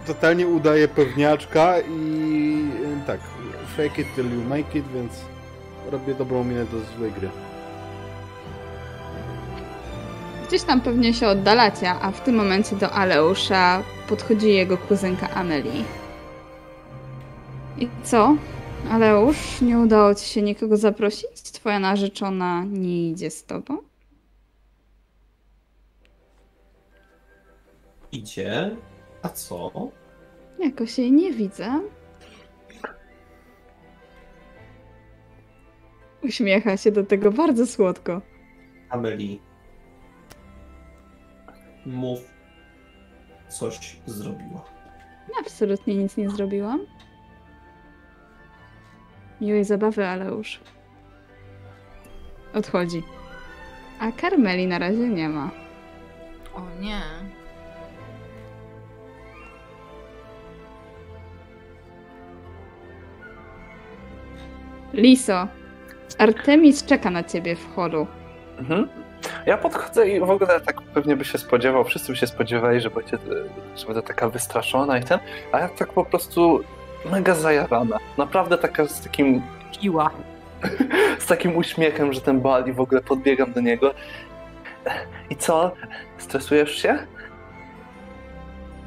totalnie 0.06 0.46
udaję 0.46 0.88
pewniaczka 0.88 1.74
i 1.80 2.64
e, 3.02 3.06
tak, 3.06 3.20
fake 3.76 4.02
it 4.02 4.14
till 4.14 4.24
you 4.34 4.42
make 4.48 4.74
it, 4.74 4.84
więc 4.94 5.12
robię 5.90 6.14
dobrą 6.14 6.44
minę 6.44 6.64
do 6.64 6.80
złej 6.98 7.12
gry. 7.12 7.28
Gdzieś 10.48 10.62
tam 10.62 10.80
pewnie 10.80 11.14
się 11.14 11.28
oddalacie, 11.28 11.90
a 11.90 12.10
w 12.10 12.20
tym 12.20 12.34
momencie 12.34 12.76
do 12.76 12.90
Aleusza 12.92 13.82
podchodzi 14.10 14.48
jego 14.54 14.78
kuzynka 14.78 15.30
Amelie. 15.30 15.84
I 17.78 17.88
co? 18.02 18.36
Aleusz, 18.90 19.60
nie 19.60 19.78
udało 19.78 20.14
ci 20.14 20.28
się 20.28 20.42
nikogo 20.42 20.76
zaprosić? 20.76 21.42
Twoja 21.42 21.78
narzeczona 21.78 22.64
nie 22.64 23.10
idzie 23.10 23.30
z 23.30 23.44
tobą? 23.44 23.78
Idzie. 28.12 28.76
A 29.22 29.28
co? 29.28 29.70
Jakoś 30.58 30.98
jej 30.98 31.12
nie 31.12 31.32
widzę. 31.32 31.80
Uśmiecha 36.22 36.76
się 36.76 36.92
do 36.92 37.04
tego 37.04 37.32
bardzo 37.32 37.66
słodko. 37.66 38.20
Ameli. 38.88 39.40
Mów. 41.86 42.29
Coś 43.50 43.96
zrobiła. 44.06 44.64
Absolutnie 45.40 45.94
nic 45.94 46.16
nie 46.16 46.30
zrobiłam. 46.30 46.80
Miłej 49.40 49.64
zabawy, 49.64 50.06
Aleusz. 50.06 50.60
Odchodzi. 52.54 53.02
A 54.00 54.12
Karmeli 54.12 54.66
na 54.66 54.78
razie 54.78 55.08
nie 55.08 55.28
ma. 55.28 55.50
o 56.54 56.80
nie. 56.80 57.00
Liso, 64.92 65.48
Artemis 66.18 66.84
czeka 66.84 67.10
na 67.10 67.24
ciebie 67.24 67.56
w 67.56 67.74
holu. 67.74 68.06
Mhm. 68.58 68.88
Ja 69.46 69.56
podchodzę 69.56 70.08
i 70.08 70.20
w 70.20 70.30
ogóle 70.30 70.60
tak 70.60 70.82
pewnie 70.82 71.16
by 71.16 71.24
się 71.24 71.38
spodziewał, 71.38 71.84
wszyscy 71.84 72.12
by 72.12 72.18
się 72.18 72.26
spodziewali, 72.26 72.80
że 72.80 72.90
będzie, 72.90 73.18
że 73.76 73.86
będę 73.86 74.02
taka 74.02 74.28
wystraszona 74.28 74.98
i 74.98 75.04
ten, 75.04 75.18
a 75.52 75.58
ja 75.58 75.68
tak 75.68 75.92
po 75.92 76.04
prostu 76.04 76.60
mega 77.10 77.34
zajarana. 77.34 77.98
Naprawdę 78.18 78.58
taka 78.58 78.86
z 78.86 79.00
takim, 79.00 79.42
Piła. 79.80 80.10
z 81.18 81.26
takim 81.26 81.56
uśmiechem, 81.56 82.12
że 82.12 82.20
ten 82.20 82.40
bal 82.40 82.66
i 82.68 82.72
w 82.72 82.80
ogóle 82.80 83.00
podbiegam 83.00 83.52
do 83.52 83.60
niego. 83.60 83.94
I 85.30 85.36
co? 85.36 85.72
Stresujesz 86.18 86.82
się? 86.82 86.98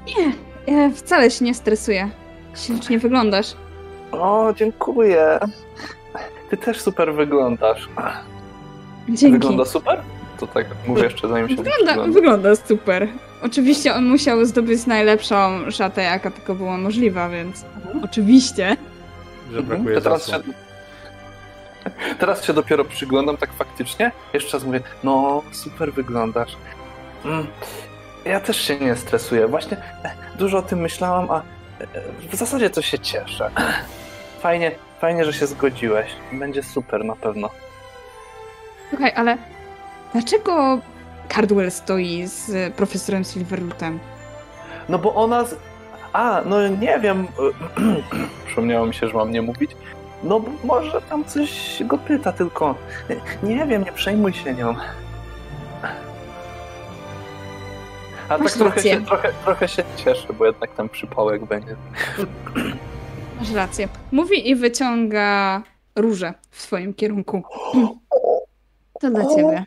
Nie, 0.08 0.34
ja 0.76 0.90
wcale 0.90 1.32
się 1.32 1.46
nie 1.46 1.54
stresuję. 1.54 2.10
Ślicznie 2.56 3.00
wyglądasz. 3.00 3.54
O, 4.12 4.54
dziękuję. 4.56 5.40
Ty 6.50 6.58
też 6.58 6.82
super 6.82 7.14
wyglądasz. 7.14 7.90
Dzięki. 9.10 9.32
Wygląda 9.32 9.66
super? 9.66 10.02
To 10.48 10.54
tak 10.54 10.66
mówię 10.88 11.04
jeszcze 11.04 11.28
zanim 11.28 11.50
się 11.50 11.56
Wygląda, 11.56 12.04
wygląda 12.14 12.56
super. 12.56 13.08
Oczywiście 13.42 13.94
on 13.94 14.06
musiał 14.06 14.46
zdobyć 14.46 14.86
najlepszą 14.86 15.72
szatę, 15.72 16.02
jaka 16.04 16.32
tylko 16.32 16.56
była 16.56 16.78
możliwa, 16.78 17.30
więc 17.30 17.66
oczywiście. 18.04 18.78
Że 19.52 19.60
Mhm. 19.60 19.66
brakuje 19.66 19.96
To 19.96 20.02
teraz 20.02 20.28
się, 20.28 20.40
teraz 22.20 22.46
się 22.46 22.54
dopiero 22.54 22.86
przyglądam 22.86 23.38
tak 23.38 23.54
faktycznie. 23.54 24.12
Jeszcze 24.34 24.58
raz 24.58 24.66
mówię, 24.66 24.80
no 25.04 25.44
super 25.52 25.94
wyglądasz. 25.94 26.58
Mm, 27.26 27.48
ja 28.26 28.40
też 28.40 28.62
się 28.62 28.80
nie 28.80 28.96
stresuję. 28.96 29.48
Właśnie 29.48 29.78
e, 29.78 30.12
dużo 30.38 30.58
o 30.58 30.62
tym 30.62 30.80
myślałam, 30.80 31.32
a 31.32 31.38
e, 31.38 31.88
w 32.32 32.36
zasadzie 32.36 32.70
to 32.70 32.82
się 32.82 33.00
cieszę. 33.00 33.52
Fajnie, 34.42 34.72
fajnie, 35.02 35.26
że 35.26 35.34
się 35.34 35.48
zgodziłeś. 35.48 36.12
Będzie 36.32 36.64
super 36.64 37.06
na 37.06 37.16
pewno. 37.16 37.50
Słuchaj, 38.90 39.12
ale 39.16 39.38
dlaczego 40.14 40.80
Cardwell 41.30 41.72
stoi 41.72 42.28
z 42.28 42.74
profesorem 42.76 43.24
Silverlutem? 43.24 44.00
No 44.90 45.00
bo 45.00 45.16
ona. 45.16 45.44
Z... 45.46 45.56
A, 46.14 46.42
no 46.46 46.68
nie 46.68 47.00
wiem. 47.00 47.28
Przypomniało 48.48 48.86
mi 48.86 48.94
się, 48.94 49.08
że 49.08 49.14
mam 49.14 49.32
nie 49.32 49.42
mówić. 49.42 49.72
No 50.24 50.42
może 50.64 51.02
tam 51.02 51.26
coś 51.26 51.82
go 51.86 51.98
pyta, 51.98 52.32
tylko 52.32 52.76
nie 53.44 53.66
wiem, 53.66 53.84
nie 53.84 53.92
przejmuj 53.92 54.34
się 54.34 54.54
nią. 54.54 54.76
A 58.30 58.38
Masz 58.38 58.52
tak 58.52 58.60
trochę 58.60 58.76
rację. 58.76 58.94
się, 58.94 59.06
trochę, 59.06 59.34
trochę 59.44 59.68
się 59.68 59.84
cieszę, 59.96 60.34
bo 60.34 60.46
jednak 60.46 60.76
tam 60.76 60.90
przypałek 60.90 61.46
będzie. 61.46 61.76
Masz 63.40 63.52
rację. 63.52 63.88
Mówi 64.12 64.50
i 64.50 64.56
wyciąga 64.56 65.62
różę 65.96 66.34
w 66.52 66.62
swoim 66.62 66.94
kierunku. 66.94 67.44
To 69.02 69.10
dla 69.10 69.36
ciebie. 69.36 69.66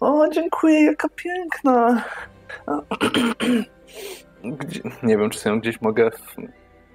O, 0.00 0.28
dziękuję, 0.32 0.84
jaka 0.84 1.08
piękna. 1.08 2.04
Gdzie, 4.44 4.80
nie 5.02 5.18
wiem, 5.18 5.30
czy 5.30 5.38
sobie 5.38 5.54
ją 5.54 5.60
gdzieś 5.60 5.80
mogę. 5.80 6.10
W... 6.10 6.36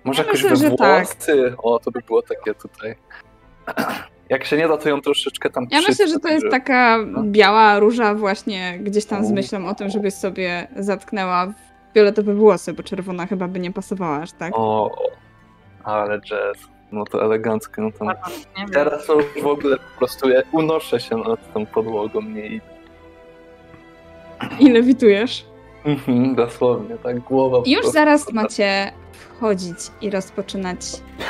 Może 0.03 0.21
Ja 0.21 0.25
jakoś 0.25 0.43
myślę, 0.43 0.69
we 0.69 0.77
tak. 0.77 1.05
włosy. 1.05 1.53
O, 1.57 1.79
to 1.79 1.91
by 1.91 1.99
było 2.07 2.21
takie 2.21 2.53
tutaj. 2.53 2.95
Jak 4.29 4.45
się 4.45 4.57
nie 4.57 4.67
da, 4.67 4.77
to 4.77 4.89
ją 4.89 5.01
troszeczkę 5.01 5.49
tam 5.49 5.67
Ja 5.71 5.81
myślę, 5.87 6.07
że 6.07 6.19
to 6.19 6.27
jest 6.27 6.45
taka 6.51 6.97
biała 7.23 7.79
róża 7.79 8.15
właśnie 8.15 8.79
gdzieś 8.79 9.05
tam 9.05 9.25
z 9.25 9.31
O. 9.31 9.33
myślą 9.33 9.67
o 9.67 9.75
tym, 9.75 9.89
żebyś 9.89 10.13
sobie 10.13 10.67
zatknęła 10.75 11.45
w 11.47 11.53
fioletowe 11.93 12.33
włosy, 12.33 12.73
bo 12.73 12.83
czerwona 12.83 13.25
chyba 13.25 13.47
by 13.47 13.59
nie 13.59 13.71
pasowała 13.71 14.17
aż 14.17 14.31
tak. 14.31 14.53
O, 14.55 14.95
ale 15.83 16.21
jazz. 16.21 16.76
No 16.91 17.05
to 17.05 17.23
elegancko. 17.25 17.81
No. 17.81 17.91
Teraz 18.73 19.05
to 19.05 19.13
już 19.13 19.25
w 19.43 19.47
ogóle 19.47 19.77
po 19.77 19.97
prostu 19.97 20.29
ja 20.29 20.41
unoszę 20.51 20.99
się 20.99 21.17
nad 21.17 21.53
tą 21.53 21.65
podłogą 21.65 22.21
nie 22.21 22.47
i 22.47 22.61
I 24.59 24.69
lewitujesz. 24.71 25.45
Mhm, 25.85 26.35
dosłownie, 26.35 26.97
tak 26.97 27.19
głowa. 27.19 27.57
już 27.57 27.67
prostu- 27.79 27.91
zaraz 27.93 28.33
macie 28.33 28.91
wchodzić 29.11 29.77
i 30.01 30.09
rozpoczynać 30.09 30.79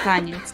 taniec. 0.04 0.54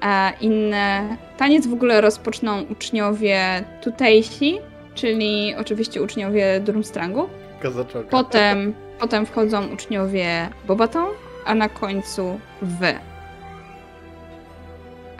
A 0.00 0.32
inne. 0.40 1.16
Taniec 1.36 1.66
w 1.66 1.72
ogóle 1.72 2.00
rozpoczną 2.00 2.62
uczniowie 2.62 3.64
tutejsi, 3.82 4.58
czyli 4.94 5.54
oczywiście 5.58 6.02
uczniowie 6.02 6.60
Durmstrangu. 6.60 7.28
Kazaczoka. 7.60 8.08
Potem, 8.10 8.74
potem 9.00 9.26
wchodzą 9.26 9.66
uczniowie 9.66 10.48
Bobaton, 10.66 11.06
a 11.46 11.54
na 11.54 11.68
końcu 11.68 12.40
wy. 12.62 12.94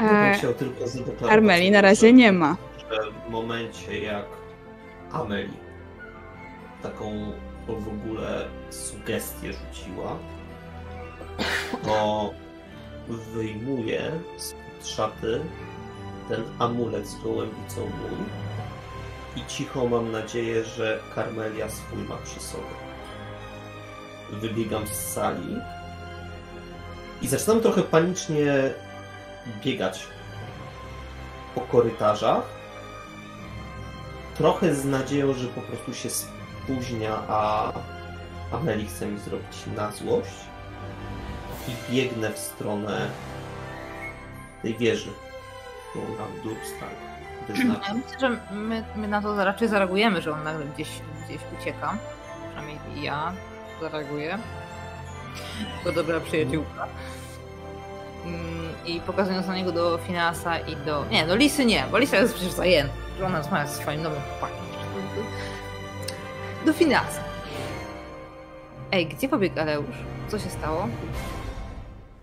Ja 0.00 0.06
bym 0.08 0.16
E, 0.16 0.34
chciał 0.38 0.54
tylko 0.54 0.86
zadeklarować, 0.88 1.32
Armeli 1.32 1.70
na 1.70 1.80
razie 1.80 2.12
nie 2.12 2.32
ma. 2.32 2.56
w 3.26 3.30
momencie 3.30 3.98
jak 4.00 4.24
Ameli 5.12 5.52
taką 6.82 7.32
w 7.68 7.88
ogóle 7.88 8.44
sugestię 8.70 9.52
rzuciła, 9.52 10.16
to 11.84 12.30
wyjmuje 13.08 14.12
z 14.36 14.54
szaty 14.88 15.40
ten 16.28 16.42
amulet 16.58 17.06
z 17.06 17.22
gołębicą 17.22 17.80
mój 17.80 18.18
i 19.36 19.46
cicho 19.46 19.88
mam 19.88 20.12
nadzieję, 20.12 20.64
że 20.64 20.98
Karmelia 21.14 21.68
swój 21.68 21.98
ma 21.98 22.16
przy 22.16 22.40
sobie. 22.40 22.62
Wybiegam 24.32 24.86
z 24.86 24.90
sali 25.12 25.56
i 27.22 27.28
zaczynam 27.28 27.60
trochę 27.60 27.82
panicznie 27.82 28.46
biegać 29.64 30.06
po 31.54 31.60
korytarzach 31.60 32.42
trochę 34.34 34.74
z 34.74 34.84
nadzieją, 34.84 35.34
że 35.34 35.48
po 35.48 35.60
prostu 35.60 35.94
się 35.94 36.08
spóźnia, 36.10 37.18
a 37.28 37.72
Ameli 38.52 38.86
chce 38.86 39.06
mi 39.06 39.18
zrobić 39.18 39.56
na 39.76 39.90
złość. 39.90 40.30
I 41.68 41.92
biegnę 41.92 42.30
w 42.30 42.38
stronę 42.38 43.10
tej 44.62 44.76
wieży, 44.76 45.10
którą 45.90 46.04
nam 46.04 46.28
Durstal 46.44 46.88
Ja 47.48 47.54
wyznaczył. 47.54 47.94
myślę, 47.94 48.18
że 48.20 48.54
my, 48.54 48.84
my 48.96 49.08
na 49.08 49.22
to 49.22 49.44
raczej 49.44 49.68
zareagujemy, 49.68 50.22
że 50.22 50.32
on 50.32 50.42
nagle 50.44 50.64
gdzieś, 50.66 50.88
gdzieś 51.26 51.40
ucieka. 51.60 51.96
Przynajmniej 52.46 52.78
ja 53.02 53.32
zareaguję. 53.80 54.38
To 55.84 55.92
dobra 55.92 56.20
przyjaciółka. 56.20 56.86
Mm, 58.24 58.72
I 58.86 59.00
pokazując 59.00 59.46
na 59.46 59.56
niego 59.56 59.72
do 59.72 59.98
Finasa 59.98 60.58
i 60.58 60.76
do... 60.76 61.04
Nie, 61.10 61.26
do 61.26 61.36
Lisy 61.36 61.64
nie, 61.64 61.84
bo 61.90 61.98
Lisa 61.98 62.16
jest 62.16 62.34
przecież 62.34 62.52
zajęta. 62.52 62.92
Że 63.18 63.26
ona 63.26 63.38
rozmawia 63.38 63.66
ze 63.66 63.82
swoim 63.82 64.02
nowym 64.02 64.20
chłopakiem. 64.22 64.64
Do 66.66 66.72
Finasa. 66.72 67.22
Ej, 68.92 69.06
gdzie 69.06 69.28
pobiegł 69.28 69.60
Aleusz? 69.60 69.96
Co 70.28 70.38
się 70.38 70.50
stało? 70.50 70.88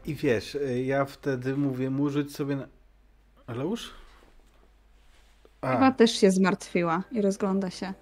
I 0.06 0.16
wiesz, 0.16 0.56
y, 0.56 0.84
ja 0.84 1.06
wtedy 1.06 1.58
mówię 1.58 1.90
mu 1.90 2.10
rzuć 2.10 2.36
sobie 2.36 2.56
na... 2.56 2.68
Aleusz? 3.48 3.92
Chyba 5.62 5.86
A, 5.86 5.92
też 5.92 6.12
się 6.12 6.32
zmartwiła 6.32 7.04
i 7.12 7.22
rozgląda 7.22 7.70
się. 7.70 7.94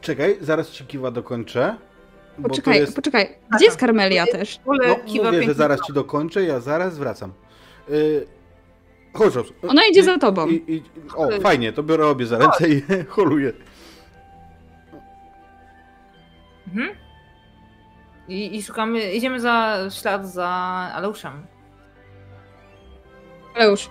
czekaj, 0.00 0.38
zaraz 0.40 0.70
ci 0.70 0.84
kiwa 0.84 1.10
dokończę. 1.10 1.76
To 2.42 2.48
Poczekaj, 2.48 2.78
jest- 2.80 2.96
poczekaj. 2.96 3.28
Gdzie 3.56 3.64
jest 3.64 3.76
Karmelia 3.76 4.26
też? 4.26 4.60
No, 4.66 4.96
mówię, 5.24 5.42
że 5.42 5.54
zaraz 5.54 5.80
ci 5.86 5.92
dokończę, 5.92 6.42
ja 6.44 6.60
zaraz 6.60 6.98
wracam. 6.98 7.32
Y, 7.90 8.26
Chodź, 9.12 9.34
Roz. 9.34 9.46
Ona 9.68 9.82
idzie 9.90 10.00
I- 10.00 10.04
za 10.04 10.18
tobą. 10.18 10.46
I, 10.46 10.54
i, 10.74 10.82
o, 11.16 11.40
fajnie, 11.40 11.72
to 11.72 11.82
biorę 11.82 12.06
obie 12.06 12.26
za 12.26 12.38
ręce 12.38 12.68
i 12.68 12.82
holuję. 13.08 13.52
Mhm. 16.68 16.88
I, 18.28 18.56
I 18.56 18.62
szukamy, 18.62 19.12
idziemy 19.12 19.40
za 19.40 19.76
ślad 19.90 20.26
za 20.28 20.48
Aleuszem. 20.94 21.46
Aleusz, 23.54 23.90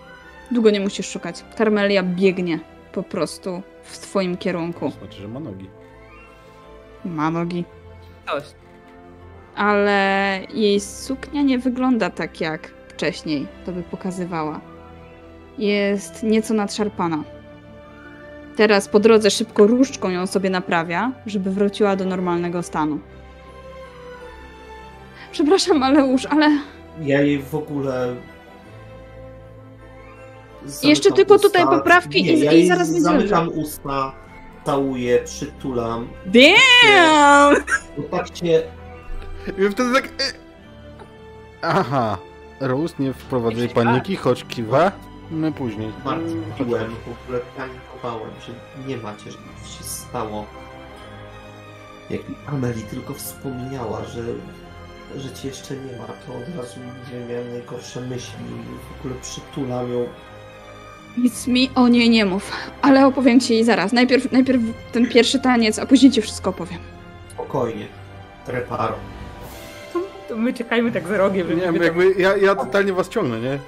długo 0.51 0.69
nie 0.69 0.79
musisz 0.79 1.09
szukać. 1.09 1.43
Karmelia 1.57 2.03
biegnie 2.03 2.59
po 2.91 3.03
prostu 3.03 3.61
w 3.83 3.97
twoim 3.97 4.37
kierunku. 4.37 4.91
Znaczy, 4.99 5.21
że 5.21 5.27
ma 5.27 5.39
nogi. 5.39 5.69
Ma 7.05 7.31
nogi. 7.31 7.65
Coś. 8.27 8.43
Ale 9.55 10.39
jej 10.53 10.79
suknia 10.79 11.41
nie 11.41 11.59
wygląda 11.59 12.09
tak 12.09 12.41
jak 12.41 12.67
wcześniej 12.87 13.47
to 13.65 13.71
by 13.71 13.83
pokazywała. 13.83 14.61
Jest 15.57 16.23
nieco 16.23 16.53
nadszarpana. 16.53 17.23
Teraz 18.55 18.87
po 18.87 18.99
drodze 18.99 19.31
szybko 19.31 19.67
różdżką 19.67 20.09
ją 20.09 20.27
sobie 20.27 20.49
naprawia, 20.49 21.11
żeby 21.25 21.51
wróciła 21.51 21.95
do 21.95 22.05
normalnego 22.05 22.63
stanu. 22.63 22.99
Przepraszam, 25.31 25.83
Aleusz, 25.83 26.25
ale 26.25 26.49
Ja 27.01 27.21
jej 27.21 27.39
w 27.39 27.55
ogóle. 27.55 28.15
Jeszcze 30.63 31.09
Zamykam 31.09 31.15
tylko 31.15 31.39
tutaj 31.39 31.63
poprawki 31.65 32.23
nie, 32.23 32.33
i- 32.33 32.39
ja 32.39 32.51
i 32.51 32.67
zaraz 32.67 32.87
będzie 32.87 33.01
Zamykam 33.03 33.49
usta, 33.49 34.11
całuję, 34.65 35.23
przytulam. 35.25 36.07
Damn! 36.25 37.63
Zobaczcie, 37.97 38.63
I 39.47 39.69
wtedy 39.71 39.93
tak... 39.93 40.05
e. 40.05 40.33
Aha. 41.61 42.17
Rose, 42.59 42.95
nie 42.99 43.13
wprowadzaj 43.13 43.69
paniki, 43.69 44.15
chodź 44.15 44.45
kiwa. 44.45 44.91
My 45.31 45.51
później. 45.51 45.91
martwiłem, 46.05 46.95
w 46.95 47.23
ogóle 47.23 47.39
panikowałem, 47.57 48.31
że 48.47 48.53
nie 48.87 48.97
macie, 48.97 49.31
że 49.31 49.37
coś 49.61 49.77
się 49.77 49.83
stało. 49.83 50.45
Jak 52.09 52.29
mi 52.29 52.35
Ameli 52.47 52.81
tylko 52.81 53.13
wspomniała, 53.13 54.03
że, 54.03 54.21
że 55.15 55.33
cię 55.33 55.47
jeszcze 55.47 55.75
nie 55.75 55.97
ma, 55.97 56.05
to 56.05 56.35
od 56.35 56.57
razu 56.57 56.79
nie 57.13 57.25
miałem 57.33 57.49
najgorsze 57.49 58.01
myśli. 58.01 58.45
W 58.95 58.99
ogóle 58.99 59.21
przytulam 59.21 59.91
ją. 59.93 60.05
Nic 61.17 61.47
mi 61.47 61.69
o 61.75 61.87
niej 61.87 62.09
nie 62.09 62.25
mów, 62.25 62.51
ale 62.81 63.07
opowiem 63.07 63.39
ci 63.39 63.53
jej 63.53 63.63
zaraz. 63.63 63.93
Najpierw, 63.93 64.31
najpierw 64.31 64.61
ten 64.91 65.09
pierwszy 65.09 65.39
taniec, 65.39 65.79
a 65.79 65.85
później 65.85 66.11
ci 66.11 66.21
wszystko 66.21 66.49
opowiem. 66.49 66.79
Spokojnie. 67.29 67.87
Reparo. 68.47 68.95
To 70.29 70.35
my 70.35 70.53
czekajmy 70.53 70.91
tak 70.91 71.07
za 71.07 71.17
rogiem, 71.17 71.49
Nie 71.49 71.71
wiem, 71.71 71.83
jakby 71.83 72.13
ja, 72.13 72.37
ja 72.37 72.55
totalnie 72.55 72.93
was 72.93 73.09
ciągnę, 73.09 73.39
nie? 73.39 73.59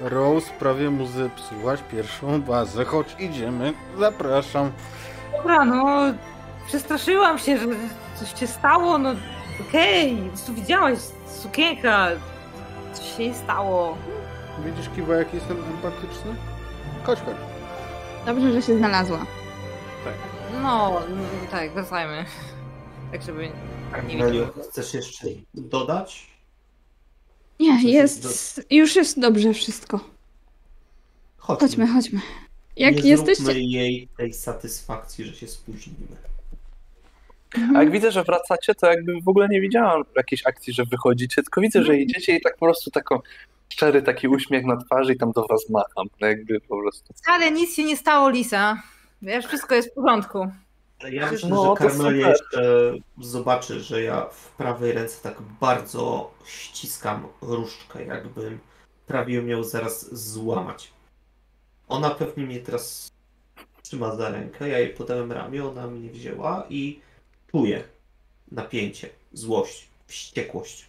Rose, 0.00 0.50
prawie 0.58 0.90
mu 0.90 1.06
zepsułaś 1.06 1.80
pierwszą 1.92 2.42
bazę. 2.42 2.84
Chodź, 2.84 3.16
idziemy. 3.18 3.72
Zapraszam. 3.98 4.70
Dobra, 5.36 5.64
no 5.64 6.00
przestraszyłam 6.66 7.38
się, 7.38 7.58
że 7.58 7.66
coś 8.20 8.40
się 8.40 8.46
stało, 8.46 8.98
no 8.98 9.14
okej, 9.68 10.12
okay. 10.14 10.46
tu 10.46 10.54
widziałaś 10.54 10.98
sukienka, 11.42 12.08
coś 12.92 13.16
się 13.16 13.22
jej 13.22 13.34
stało. 13.34 13.96
Widzisz, 14.64 14.90
kiwa, 14.96 15.14
jak 15.14 15.34
jestem 15.34 15.56
empatyczny? 15.56 16.55
Chodź, 17.06 17.18
chodź. 17.20 17.36
Dobrze, 18.26 18.52
że 18.52 18.62
się 18.62 18.78
znalazła. 18.78 19.26
No, 20.52 21.02
no 21.10 21.50
tak, 21.50 21.72
wracajmy. 21.72 22.24
Tak, 23.12 23.22
żeby 23.22 23.50
nie 24.08 24.48
chcesz 24.70 24.94
jeszcze 24.94 25.26
dodać? 25.54 26.26
Nie, 27.60 27.74
Coś 27.74 27.84
jest. 27.84 28.66
Już 28.70 28.96
jest 28.96 29.20
dobrze 29.20 29.54
wszystko. 29.54 30.00
Chodźmy. 31.36 31.68
Chodźmy, 31.68 31.86
chodźmy. 31.86 32.20
Jak 32.76 33.04
nie 33.04 33.10
jesteście. 33.10 33.60
jej 33.60 34.08
tej 34.16 34.32
satysfakcji, 34.34 35.24
że 35.24 35.34
się 35.34 35.48
spóźnimy. 35.48 36.16
A 37.74 37.82
jak 37.82 37.90
widzę, 37.90 38.12
że 38.12 38.24
wracacie, 38.24 38.74
to 38.74 38.86
jakby 38.86 39.20
w 39.20 39.28
ogóle 39.28 39.48
nie 39.48 39.60
widziałam 39.60 40.02
jakiejś 40.16 40.46
akcji, 40.46 40.72
że 40.72 40.84
wychodzicie, 40.84 41.42
tylko 41.42 41.60
widzę, 41.60 41.82
że 41.82 41.96
idziecie 41.98 42.36
i 42.36 42.40
tak 42.40 42.56
po 42.56 42.66
prostu 42.66 42.90
taką 42.90 43.18
szczery 43.68 44.02
taki 44.02 44.28
uśmiech 44.28 44.64
na 44.64 44.76
twarzy 44.76 45.12
i 45.12 45.16
tam 45.18 45.32
do 45.32 45.46
was 45.46 45.70
macham. 45.70 46.06
No 46.20 46.26
jakby 46.26 46.60
po 46.60 46.80
prostu. 46.82 47.14
Ale 47.26 47.50
nic 47.50 47.76
się 47.76 47.84
nie 47.84 47.96
stało, 47.96 48.28
Lisa. 48.28 48.82
Wiesz, 49.22 49.46
wszystko 49.46 49.74
jest 49.74 49.90
w 49.90 49.94
porządku. 49.94 50.48
Ja 51.10 51.32
myślę, 51.32 51.48
No, 51.48 51.74
że 51.80 51.90
super. 51.90 52.16
jeszcze 52.16 52.92
zobaczy, 53.18 53.80
że 53.80 54.02
ja 54.02 54.26
w 54.32 54.48
prawej 54.50 54.92
ręce 54.92 55.22
tak 55.22 55.42
bardzo 55.60 56.30
ściskam 56.44 57.26
różdżkę, 57.42 58.04
jakbym 58.04 58.58
prawie 59.06 59.34
ją 59.34 59.42
miał 59.42 59.64
zaraz 59.64 60.14
złamać. 60.14 60.92
Ona 61.88 62.10
pewnie 62.10 62.44
mnie 62.46 62.60
teraz 62.60 63.10
trzyma 63.82 64.16
za 64.16 64.28
rękę, 64.30 64.68
ja 64.68 64.78
jej 64.78 64.88
podałem 64.88 65.32
ramię, 65.32 65.64
ona 65.64 65.86
mnie 65.86 66.10
wzięła 66.10 66.66
i 66.70 67.00
czuję 67.56 67.82
napięcie, 68.52 69.08
złość, 69.32 69.88
wściekłość. 70.06 70.86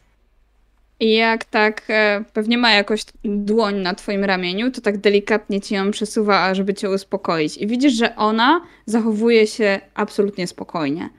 I 1.00 1.14
jak 1.14 1.46
tak 1.46 1.84
e, 1.90 2.24
pewnie 2.34 2.58
ma 2.58 2.72
jakoś 2.72 3.06
dłoń 3.24 3.76
na 3.76 3.96
twoim 3.96 4.24
ramieniu, 4.24 4.72
to 4.72 4.82
tak 4.82 4.98
delikatnie 4.98 5.62
ci 5.62 5.76
ją 5.76 5.92
przesuwa, 5.92 6.56
żeby 6.56 6.74
cię 6.74 6.90
uspokoić. 6.90 7.58
I 7.58 7.68
widzisz, 7.68 7.94
że 7.94 8.16
ona 8.16 8.62
zachowuje 8.86 9.48
się 9.48 9.80
absolutnie 9.94 10.48
spokojnie. 10.48 11.10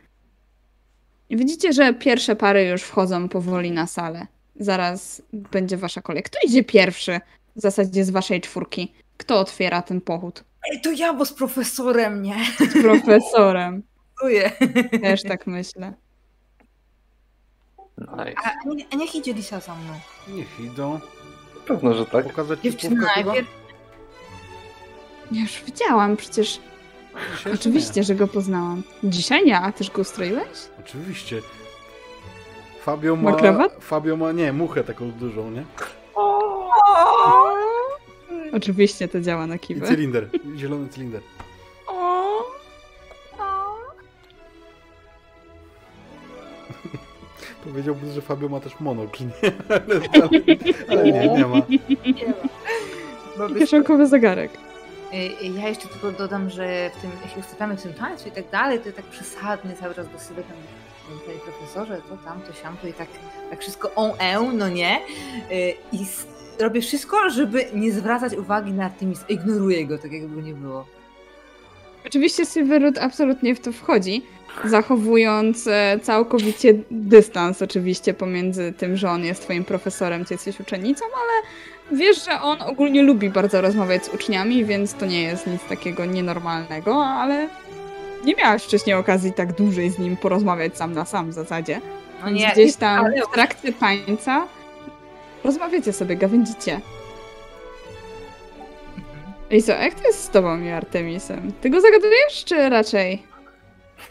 I 1.30 1.36
widzicie, 1.36 1.72
że 1.72 1.94
pierwsze 1.94 2.36
pary 2.36 2.64
już 2.64 2.82
wchodzą 2.82 3.28
powoli 3.28 3.70
na 3.70 3.86
salę. 3.86 4.26
Zaraz 4.56 5.22
będzie 5.32 5.76
wasza 5.76 6.02
kolej. 6.02 6.22
Kto 6.22 6.38
idzie 6.46 6.64
pierwszy 6.64 7.20
w 7.56 7.60
zasadzie 7.60 8.04
z 8.04 8.10
waszej 8.10 8.40
czwórki? 8.40 8.92
Kto 9.16 9.40
otwiera 9.40 9.82
ten 9.82 10.00
pochód? 10.00 10.44
Ej, 10.72 10.80
to 10.80 10.92
ja, 10.92 11.12
bo 11.14 11.24
z 11.24 11.32
profesorem, 11.32 12.22
nie? 12.22 12.36
Z 12.58 12.82
profesorem. 12.82 13.82
Dziękuję. 14.23 14.51
Też 15.03 15.23
tak 15.23 15.47
myślę. 15.47 15.93
Nice. 17.99 18.35
A, 18.45 18.51
a 18.51 18.74
nie- 18.74 18.86
a 18.93 18.97
niech 18.97 19.15
idzie 19.15 19.32
Lisa 19.32 19.61
za 19.61 19.74
mną. 19.74 19.93
Niech 20.28 20.61
idą. 20.61 21.01
Pewno, 21.66 21.95
że 21.95 22.07
tak. 22.07 22.27
Pokazać 22.27 22.59
ci 22.61 22.70
Dziewczyna 22.70 23.09
chyba? 23.09 23.27
najpierw. 23.27 23.49
Ja 25.32 25.40
już 25.43 25.62
widziałam, 25.66 26.16
przecież 26.16 26.49
Dzisiaj 26.49 27.31
jeszcze 27.32 27.53
oczywiście, 27.53 28.03
że 28.05 28.15
go 28.15 28.28
poznałam. 28.28 28.82
Dzisiaj 29.05 29.45
nie, 29.45 29.61
a 29.61 29.73
też 29.73 29.90
go 29.90 30.03
ustroiłeś? 30.03 30.45
Nie. 30.49 30.85
Oczywiście. 30.85 31.40
Fabio 32.82 33.16
ma... 33.16 33.31
Ma 33.31 33.36
krawat? 33.36 33.77
Fabio 33.81 34.16
ma, 34.16 34.32
nie, 34.32 34.53
muchę 34.53 34.85
taką 34.85 35.11
dużą, 35.11 35.51
nie? 35.51 35.65
Oczywiście 38.53 39.09
to 39.09 39.20
działa 39.20 39.47
na 39.47 39.55
I 39.57 39.81
cylinder. 39.82 40.28
Zielony 40.57 40.89
cylinder. 40.89 41.20
Powiedziałbym, 47.65 48.12
że 48.12 48.20
Fabio 48.20 48.49
ma 48.49 48.61
też 48.61 48.81
monokl, 48.81 49.24
nie? 49.24 49.32
Ale, 49.69 50.01
ale, 50.15 50.28
ale 50.89 51.05
nie, 51.12 51.28
nie 51.28 51.47
ma. 51.47 51.62
No, 53.39 53.49
Kieszonkowy 53.49 54.07
zegarek. 54.07 54.51
y, 55.12 55.16
y, 55.16 55.47
ja 55.47 55.69
jeszcze 55.69 55.89
tylko 55.89 56.12
dodam, 56.12 56.51
że 56.51 56.90
w 56.99 57.01
tym, 57.01 57.11
jeśli 57.24 57.40
ustawiamy 57.40 57.77
w 57.77 57.82
tym 57.82 57.95
tańcu 57.95 58.28
i 58.28 58.32
tak 58.32 58.51
dalej, 58.51 58.78
to 58.81 58.93
tak 58.93 59.05
przesadnie 59.05 59.74
cały 59.77 59.95
czas 59.95 60.07
do 60.07 60.19
siebie 60.19 60.43
tam 60.43 60.57
panie 61.27 61.39
profesorze, 61.39 62.03
to 62.09 62.16
tam, 62.16 62.40
to 62.40 62.53
siam, 62.53 62.77
to 62.77 62.89
i 62.89 62.93
tak, 62.93 63.09
tak 63.51 63.61
wszystko 63.61 63.95
on 63.95 64.11
e, 64.19 64.40
no 64.53 64.69
nie? 64.69 65.01
Y, 65.51 65.74
I 65.93 66.07
robię 66.61 66.81
wszystko, 66.81 67.31
żeby 67.31 67.66
nie 67.74 67.93
zwracać 67.93 68.32
uwagi 68.35 68.73
na 68.73 68.85
Artemis. 68.85 69.24
Ignoruję 69.28 69.86
go, 69.86 69.99
tak 69.99 70.12
jakby 70.12 70.43
nie 70.43 70.55
było. 70.55 70.86
Oczywiście 72.07 72.47
Silverwood 72.47 72.99
absolutnie 72.99 73.55
w 73.55 73.61
to 73.61 73.73
wchodzi, 73.73 74.23
zachowując 74.64 75.66
e, 75.66 75.98
całkowicie 76.02 76.74
dystans 76.90 77.62
oczywiście 77.62 78.14
pomiędzy 78.14 78.72
tym, 78.72 78.96
że 78.96 79.10
on 79.10 79.24
jest 79.24 79.42
twoim 79.42 79.64
profesorem, 79.64 80.24
ty 80.24 80.34
jesteś 80.34 80.60
uczennicą, 80.60 81.04
ale 81.14 81.32
wiesz, 81.98 82.24
że 82.24 82.40
on 82.40 82.62
ogólnie 82.62 83.02
lubi 83.02 83.30
bardzo 83.30 83.60
rozmawiać 83.60 84.04
z 84.04 84.08
uczniami, 84.14 84.64
więc 84.64 84.94
to 84.94 85.06
nie 85.06 85.22
jest 85.22 85.46
nic 85.46 85.62
takiego 85.68 86.04
nienormalnego, 86.04 87.04
ale 87.04 87.48
nie 88.24 88.34
miałaś 88.34 88.64
wcześniej 88.64 88.96
okazji 88.96 89.32
tak 89.32 89.52
dłużej 89.52 89.90
z 89.90 89.98
nim 89.98 90.16
porozmawiać 90.16 90.76
sam 90.76 90.92
na 90.92 91.04
sam 91.04 91.30
w 91.30 91.32
zasadzie. 91.32 91.80
No 92.24 92.30
nie, 92.30 92.50
gdzieś 92.52 92.76
tam 92.76 93.04
ale- 93.04 93.22
w 93.22 93.32
trakcie 93.34 93.72
tańca 93.72 94.46
rozmawiacie 95.44 95.92
sobie, 95.92 96.16
gawędzicie. 96.16 96.80
I 99.50 99.62
co, 99.62 99.72
jak 99.72 99.94
to 99.94 100.06
jest 100.06 100.24
z 100.24 100.28
tobą 100.30 100.60
i 100.60 100.68
Artemisem? 100.68 101.52
Ty 101.60 101.70
go 101.70 101.80
zagadujesz, 101.80 102.44
czy 102.44 102.68
raczej 102.68 103.22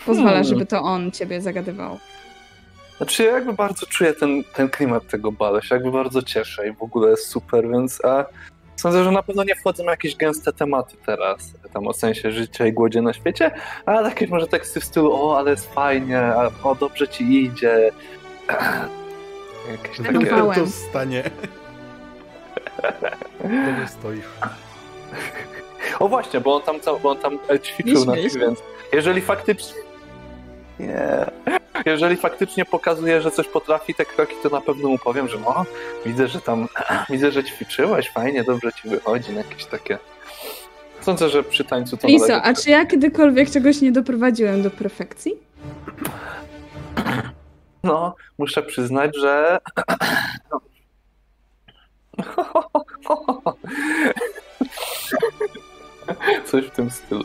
pozwalasz, 0.05 0.33
Hmm. 0.33 0.43
żeby 0.43 0.65
to 0.65 0.81
on 0.81 1.11
ciebie 1.11 1.41
zagadywał? 1.41 1.99
Znaczy 2.97 3.23
ja 3.23 3.31
jakby 3.31 3.53
bardzo 3.53 3.85
czuję 3.85 4.13
ten, 4.13 4.43
ten 4.43 4.69
klimat 4.69 5.07
tego 5.07 5.31
balu, 5.31 5.61
się 5.61 5.75
jakby 5.75 5.91
bardzo 5.91 6.21
cieszę 6.21 6.67
i 6.67 6.73
w 6.73 6.83
ogóle 6.83 7.09
jest 7.09 7.27
super, 7.27 7.69
więc 7.69 8.05
a, 8.05 8.25
sądzę, 8.75 9.03
że 9.03 9.11
na 9.11 9.23
pewno 9.23 9.43
nie 9.43 9.55
wchodzą 9.55 9.83
jakieś 9.83 10.15
gęste 10.15 10.53
tematy 10.53 10.97
teraz, 11.05 11.53
tam 11.73 11.87
o 11.87 11.93
sensie 11.93 12.31
życia 12.31 12.65
i 12.65 12.73
głodzie 12.73 13.01
na 13.01 13.13
świecie, 13.13 13.51
ale 13.85 14.09
jakieś 14.09 14.29
może 14.29 14.47
teksty 14.47 14.79
w 14.79 14.83
stylu 14.83 15.13
o, 15.13 15.37
ale 15.37 15.51
jest 15.51 15.73
fajnie, 15.73 16.19
a, 16.19 16.51
o, 16.63 16.75
dobrze 16.75 17.07
ci 17.07 17.43
idzie. 17.43 17.91
Jakieś 19.71 19.97
takie... 19.97 20.13
Żartowałem. 20.13 20.65
To 20.65 20.67
stanie. 20.67 21.23
Dobrze 23.43 23.87
stoisz. 23.87 24.25
O 25.99 26.07
właśnie, 26.07 26.41
bo 26.41 26.55
on 26.55 26.61
tam, 26.61 26.75
bo 27.03 27.09
on 27.09 27.17
tam 27.17 27.39
ćwiczył 27.63 28.05
na 28.05 28.13
tym, 28.13 28.29
więc 28.39 28.63
jeżeli 28.93 29.21
faktycznie... 29.21 29.86
Nie. 30.79 31.25
Jeżeli 31.85 32.17
faktycznie 32.17 32.65
pokazuje, 32.65 33.21
że 33.21 33.31
coś 33.31 33.47
potrafi, 33.47 33.93
te 33.93 34.05
kroki, 34.05 34.35
to 34.43 34.49
na 34.49 34.61
pewno 34.61 34.89
mu 34.89 34.97
powiem, 34.97 35.27
że 35.27 35.37
no, 35.39 35.65
widzę, 36.05 36.27
że 36.27 36.41
tam, 36.41 36.67
widzę, 37.09 37.31
że 37.31 37.43
ćwiczyłeś, 37.43 38.09
fajnie, 38.09 38.43
dobrze 38.43 38.73
ci 38.73 38.89
wychodzi, 38.89 39.31
na 39.31 39.37
jakieś 39.37 39.65
takie... 39.65 39.97
Sądzę, 41.01 41.29
że 41.29 41.43
przy 41.43 41.63
tańcu 41.63 41.97
to... 41.97 42.07
Liso, 42.07 42.41
a 42.43 42.53
czy 42.53 42.69
ja 42.69 42.85
kiedykolwiek 42.85 43.51
czegoś 43.51 43.81
nie 43.81 43.91
doprowadziłem 43.91 44.63
do 44.63 44.71
perfekcji? 44.71 45.33
No, 47.83 48.15
muszę 48.37 48.63
przyznać, 48.63 49.17
że... 49.17 49.57
Coś 56.45 56.65
w 56.65 56.71
tym 56.71 56.89
stylu. 56.89 57.23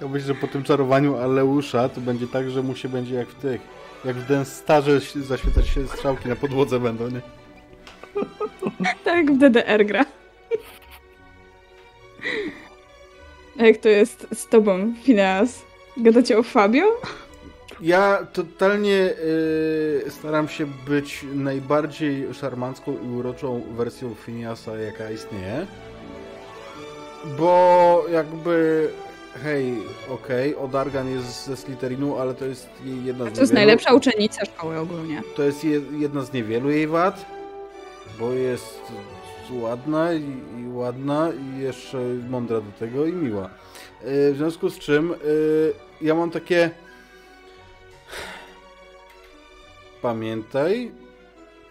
Ja 0.00 0.08
myślę, 0.08 0.26
że 0.26 0.34
po 0.34 0.46
tym 0.46 0.62
czarowaniu 0.62 1.16
Aleusza 1.16 1.88
to 1.88 2.00
będzie 2.00 2.26
tak, 2.26 2.50
że 2.50 2.62
mu 2.62 2.76
się 2.76 2.88
będzie 2.88 3.14
jak 3.14 3.28
w 3.28 3.34
tych. 3.34 3.60
Jak 4.04 4.16
w 4.16 4.28
ten 4.28 4.44
starze 4.44 5.00
zaświecać 5.16 5.68
się 5.68 5.88
strzałki 5.88 6.28
na 6.28 6.36
podłodze 6.36 6.80
będą, 6.80 7.08
nie? 7.08 7.20
Tak 9.04 9.16
jak 9.16 9.32
w 9.32 9.38
DDR 9.38 9.86
gra. 9.86 10.04
A 13.58 13.66
jak 13.66 13.76
to 13.76 13.88
jest 13.88 14.26
z 14.34 14.46
tobą, 14.46 14.94
Phineas? 15.02 15.62
Gadacie 15.96 16.38
o 16.38 16.42
Fabio? 16.42 16.84
Ja 17.80 18.26
totalnie 18.32 19.14
y, 20.06 20.10
staram 20.10 20.48
się 20.48 20.66
być 20.66 21.24
najbardziej 21.34 22.34
szarmancką 22.34 22.96
i 23.04 23.08
uroczą 23.08 23.62
wersją 23.76 24.14
Phineasa, 24.14 24.76
jaka 24.76 25.10
istnieje. 25.10 25.66
Bo 27.38 28.04
jakby, 28.12 28.88
hej, 29.42 29.74
okej, 30.10 30.56
Odargan 30.56 31.10
jest 31.10 31.46
ze 31.46 31.56
Slytherinu, 31.56 32.18
ale 32.18 32.34
to 32.34 32.44
jest 32.44 32.68
jedna 33.04 33.30
z 33.30 33.32
To 33.32 33.40
jest 33.40 33.52
najlepsza 33.52 33.94
uczennica 33.94 34.44
szkoły 34.44 34.78
ogólnie. 34.78 35.22
To 35.36 35.42
jest 35.42 35.64
je, 35.64 35.80
jedna 35.98 36.24
z 36.24 36.32
niewielu 36.32 36.70
jej 36.70 36.86
wad, 36.86 37.26
bo 38.18 38.32
jest 38.32 38.80
ładna 39.50 40.12
i, 40.12 40.22
i 40.60 40.68
ładna 40.68 41.28
i 41.32 41.60
jeszcze 41.62 41.98
mądra 42.30 42.60
do 42.60 42.72
tego 42.78 43.06
i 43.06 43.12
miła. 43.12 43.44
Y, 44.04 44.32
W 44.32 44.36
związku 44.36 44.70
z 44.70 44.78
czym 44.78 45.12
y, 45.24 45.72
ja 46.00 46.14
mam 46.14 46.30
takie 46.30 46.70
pamiętaj 50.02 50.92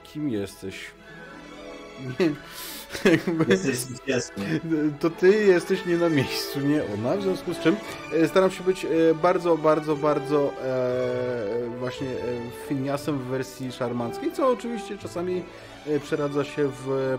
kim 0.04 0.30
jesteś. 0.30 0.86
Nie, 2.20 2.30
Jesteś 3.50 3.76
zwycięzcą. 3.76 4.34
to 5.00 5.10
ty 5.10 5.46
jesteś 5.46 5.86
nie 5.86 5.98
na 5.98 6.10
miejscu, 6.10 6.60
nie 6.60 6.82
ona, 6.94 7.18
w 7.18 7.22
związku 7.22 7.54
z 7.54 7.60
czym 7.60 7.76
e, 8.14 8.28
staram 8.28 8.52
się 8.52 8.64
być 8.64 8.86
e, 8.86 8.90
bardzo, 9.22 9.58
bardzo, 9.58 9.96
bardzo 9.96 10.54
e, 10.64 11.78
właśnie 11.80 12.08
e, 12.08 12.68
Finiasem 12.68 13.20
w 13.20 13.24
wersji 13.24 13.72
szarmanckiej, 13.72 14.32
co 14.32 14.48
oczywiście 14.48 14.98
czasami 14.98 15.44
przeradza 16.04 16.44
się 16.44 16.72
w 16.86 17.18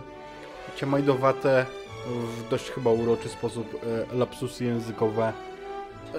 ciamajdowate, 0.76 1.66
w 2.06 2.48
dość 2.50 2.70
chyba 2.70 2.90
uroczy 2.90 3.28
sposób 3.28 3.80
e, 4.12 4.16
lapsusy 4.16 4.64
językowe. 4.64 5.32
E, 6.14 6.18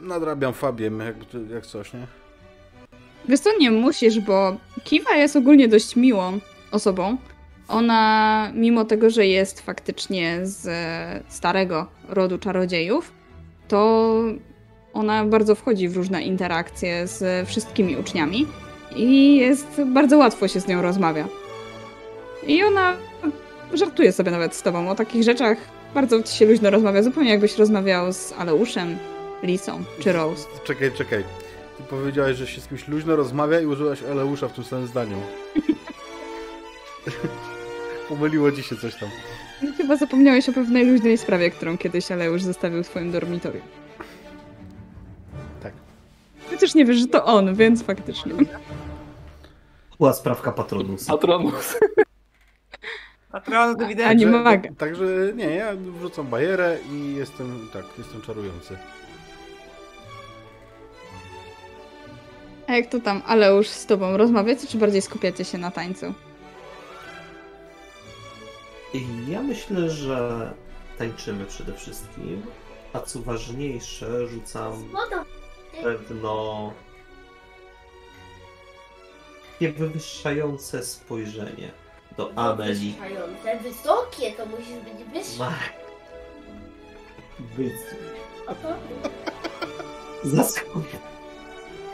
nadrabiam 0.00 0.52
Fabiem, 0.52 1.00
jak, 1.00 1.16
jak 1.54 1.66
coś, 1.66 1.92
nie? 1.92 2.06
Wiesz 3.28 3.40
co, 3.40 3.50
nie 3.58 3.70
musisz, 3.70 4.20
bo 4.20 4.56
Kiwa 4.84 5.14
jest 5.14 5.36
ogólnie 5.36 5.68
dość 5.68 5.96
miłą 5.96 6.38
osobą. 6.70 7.16
Ona, 7.68 8.50
mimo 8.54 8.84
tego, 8.84 9.10
że 9.10 9.26
jest 9.26 9.60
faktycznie 9.60 10.38
z 10.42 10.68
starego 11.28 11.86
rodu 12.08 12.38
czarodziejów, 12.38 13.12
to 13.68 14.14
ona 14.92 15.24
bardzo 15.24 15.54
wchodzi 15.54 15.88
w 15.88 15.96
różne 15.96 16.22
interakcje 16.22 17.06
z 17.06 17.48
wszystkimi 17.48 17.96
uczniami 17.96 18.46
i 18.96 19.36
jest 19.36 19.80
bardzo 19.86 20.18
łatwo 20.18 20.48
się 20.48 20.60
z 20.60 20.68
nią 20.68 20.82
rozmawia. 20.82 21.28
I 22.46 22.64
ona 22.64 22.96
żartuje 23.72 24.12
sobie 24.12 24.30
nawet 24.30 24.54
z 24.54 24.62
tobą 24.62 24.90
o 24.90 24.94
takich 24.94 25.22
rzeczach. 25.22 25.58
Bardzo 25.94 26.22
ci 26.22 26.36
się 26.36 26.46
luźno 26.46 26.70
rozmawia, 26.70 27.02
zupełnie 27.02 27.30
jakbyś 27.30 27.58
rozmawiał 27.58 28.12
z 28.12 28.32
Aleuszem, 28.32 28.96
Lisą 29.42 29.84
czy 30.00 30.12
Rose. 30.12 30.46
Czekaj, 30.64 30.92
czekaj. 30.92 31.24
Ty 31.76 31.82
powiedziałeś, 31.82 32.36
że 32.36 32.46
się 32.46 32.60
z 32.60 32.68
kimś 32.68 32.88
luźno 32.88 33.16
rozmawia 33.16 33.60
i 33.60 33.66
użyłaś 33.66 34.02
Eleusza 34.02 34.48
w 34.48 34.52
tym 34.52 34.64
samym 34.64 34.86
zdaniu. 34.86 35.16
Pomyliło 38.08 38.52
ci 38.52 38.62
się 38.62 38.76
coś 38.76 38.94
tam. 38.94 39.08
Chyba 39.76 39.96
zapomniałeś 39.96 40.48
o 40.48 40.52
pewnej 40.52 40.86
luźnej 40.86 41.18
sprawie, 41.18 41.50
którą 41.50 41.78
kiedyś 41.78 42.12
Aleusz 42.12 42.42
zostawił 42.42 42.84
w 42.84 42.88
twoim 42.88 43.12
dormitorium. 43.12 43.66
Tak. 45.62 45.72
Chociaż 46.50 46.74
nie 46.74 46.84
wiesz, 46.84 46.96
że 46.96 47.06
to 47.06 47.24
on, 47.24 47.54
więc 47.54 47.82
faktycznie. 47.82 48.32
Była 49.98 50.12
sprawka 50.12 50.52
Patronusa. 50.52 51.12
Patronus. 51.12 51.78
Patron 53.32 53.76
to 53.76 53.86
widać. 53.86 54.06
A 54.06 54.12
nie 54.12 54.26
maga. 54.26 54.68
Także 54.78 55.04
nie, 55.34 55.50
ja 55.50 55.72
wrzucam 55.76 56.26
bajerę 56.26 56.78
i 56.92 57.14
jestem, 57.14 57.68
tak, 57.72 57.84
jestem 57.98 58.22
czarujący. 58.22 58.76
A 62.66 62.72
jak 62.72 62.86
to 62.86 63.00
tam 63.00 63.22
Aleusz 63.26 63.68
z 63.68 63.86
tobą 63.86 64.16
rozmawiacie, 64.16 64.66
czy 64.66 64.78
bardziej 64.78 65.02
skupiacie 65.02 65.44
się 65.44 65.58
na 65.58 65.70
tańcu? 65.70 66.14
Ja 69.28 69.42
myślę, 69.42 69.90
że 69.90 70.52
tańczymy 70.98 71.46
przede 71.46 71.72
wszystkim, 71.72 72.42
a 72.92 73.00
co 73.00 73.20
ważniejsze, 73.20 74.26
rzucam 74.26 74.88
pewno 75.82 76.72
takie 79.62 79.72
wywyższające 79.72 80.84
spojrzenie 80.84 81.70
do 82.16 82.32
Ameli. 82.36 82.92
Wywyższające, 82.92 83.58
wysokie, 83.58 84.32
to 84.32 84.46
musisz 84.46 84.68
być 84.68 85.04
wyższe. 85.12 85.38
Ma 85.38 85.52
być 87.56 87.74
Oho. 88.46 88.74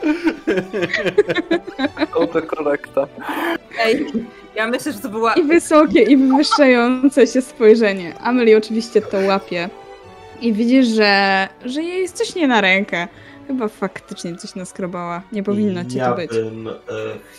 Autokorekta. 2.15 3.07
Ej, 3.79 4.05
ja 4.55 4.67
myślę, 4.67 4.91
że 4.91 4.99
to 4.99 5.09
była... 5.09 5.33
I 5.33 5.43
wysokie, 5.43 6.01
i 6.01 6.17
wywyższające 6.17 7.27
się 7.27 7.41
spojrzenie. 7.41 8.19
Amelie 8.19 8.57
oczywiście 8.57 9.01
to 9.01 9.17
łapie. 9.17 9.69
I 10.41 10.53
widzisz, 10.53 10.87
że, 10.87 11.47
że 11.65 11.83
jej 11.83 12.01
jest 12.01 12.17
coś 12.17 12.35
nie 12.35 12.47
na 12.47 12.61
rękę. 12.61 13.07
Chyba 13.47 13.67
faktycznie 13.67 14.35
coś 14.35 14.55
naskrobała. 14.55 15.21
Nie 15.31 15.43
powinno 15.43 15.85
ci 15.85 15.97
ja 15.97 16.09
to 16.09 16.15
być. 16.15 16.31
bym 16.31 16.67
e, 16.67 16.71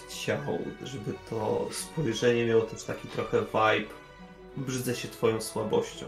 chciał, 0.08 0.58
żeby 0.84 1.12
to 1.30 1.68
spojrzenie 1.70 2.46
miało 2.46 2.62
też 2.62 2.82
taki 2.82 3.08
trochę 3.08 3.38
vibe. 3.40 3.90
Brzydzę 4.56 4.94
się 4.94 5.08
twoją 5.08 5.40
słabością. 5.40 6.06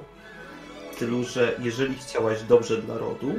W 0.91 0.95
stylu, 0.95 1.25
że 1.25 1.53
jeżeli 1.59 1.95
chciałaś 1.95 2.43
dobrze 2.43 2.83
dla 2.83 2.99
rodu, 2.99 3.35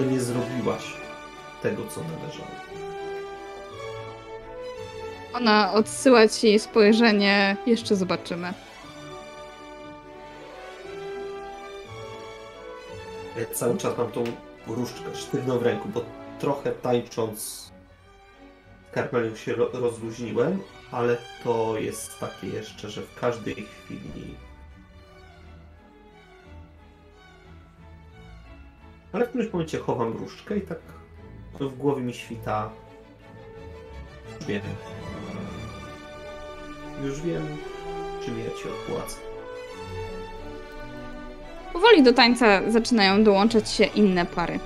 że 0.00 0.06
nie 0.06 0.20
zrobiłaś 0.20 0.82
tego, 1.62 1.82
co 1.86 2.00
należało. 2.00 2.48
Ona 5.34 5.72
odsyła 5.72 6.28
ci 6.28 6.58
spojrzenie, 6.58 7.56
jeszcze 7.66 7.96
zobaczymy. 7.96 8.54
Ja 13.38 13.46
cały 13.54 13.76
czas 13.76 13.98
mam 13.98 14.12
tą 14.12 14.24
różdżkę 14.66 15.14
sztywną 15.14 15.58
w 15.58 15.62
ręku, 15.62 15.88
bo 15.88 16.04
trochę 16.38 16.72
tańcząc 16.72 17.64
Karmelią 18.92 19.36
się 19.36 19.54
rozluźniłem, 19.54 20.62
ale 20.90 21.16
to 21.44 21.78
jest 21.78 22.18
takie 22.20 22.46
jeszcze, 22.46 22.90
że 22.90 23.02
w 23.02 23.14
każdej 23.14 23.54
chwili 23.54 24.34
Ale 29.14 29.26
w 29.26 29.28
którymś 29.28 29.52
momencie 29.52 29.78
chowam 29.78 30.12
różdżkę 30.12 30.56
i 30.56 30.60
tak 30.60 30.78
w 31.60 31.76
głowie 31.76 32.02
mi 32.02 32.14
świta... 32.14 32.70
Już 34.38 34.46
wiem. 34.46 34.62
Już 37.04 37.20
wiem, 37.20 37.46
czym 38.24 38.38
ja 38.38 38.44
ci 38.44 38.68
odpłacę. 38.68 39.16
Powoli 41.72 42.02
do 42.02 42.12
tańca 42.12 42.70
zaczynają 42.70 43.24
dołączać 43.24 43.70
się 43.70 43.84
inne 43.84 44.26
pary. 44.26 44.58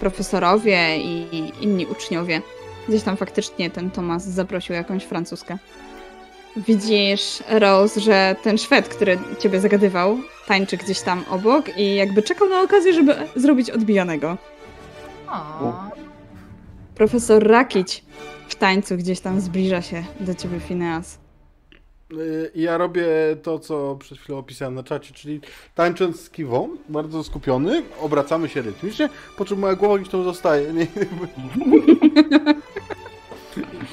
Profesorowie 0.00 0.98
i 0.98 1.52
inni 1.60 1.86
uczniowie. 1.86 2.42
Gdzieś 2.88 3.02
tam 3.02 3.16
faktycznie 3.16 3.70
ten 3.70 3.90
Tomas 3.90 4.24
zaprosił 4.24 4.74
jakąś 4.74 5.04
francuskę. 5.04 5.58
Widzisz, 6.56 7.42
Rose, 7.48 8.00
że 8.00 8.36
ten 8.42 8.58
Szwed, 8.58 8.88
który 8.88 9.18
ciebie 9.38 9.60
zagadywał, 9.60 10.18
tańczy 10.46 10.76
gdzieś 10.76 11.00
tam 11.00 11.24
obok 11.30 11.78
i 11.78 11.94
jakby 11.94 12.22
czekał 12.22 12.48
na 12.48 12.60
okazję, 12.60 12.92
żeby 12.92 13.14
zrobić 13.36 13.70
odbijanego. 13.70 14.36
O, 15.28 15.72
Profesor 16.94 17.46
Rakić 17.46 18.04
w 18.48 18.54
tańcu 18.54 18.96
gdzieś 18.96 19.20
tam 19.20 19.40
zbliża 19.40 19.82
się 19.82 20.04
do 20.20 20.34
ciebie, 20.34 20.60
Phineas. 20.60 21.18
Y, 22.12 22.50
Ja 22.54 22.78
robię 22.78 23.06
to, 23.42 23.58
co 23.58 23.96
przed 24.00 24.18
chwilą 24.18 24.38
opisałem 24.38 24.74
na 24.74 24.82
czacie, 24.82 25.14
czyli 25.14 25.40
tańcząc 25.74 26.20
z 26.20 26.30
kiwą, 26.30 26.68
bardzo 26.88 27.24
skupiony, 27.24 27.82
obracamy 28.00 28.48
się 28.48 28.62
rytmicznie, 28.62 29.08
po 29.36 29.44
czym 29.44 29.58
moja 29.58 29.74
głowa 29.74 29.98
gdzieś 29.98 30.08
tam 30.08 30.24
zostaje. 30.24 30.72
Nie? 30.72 30.86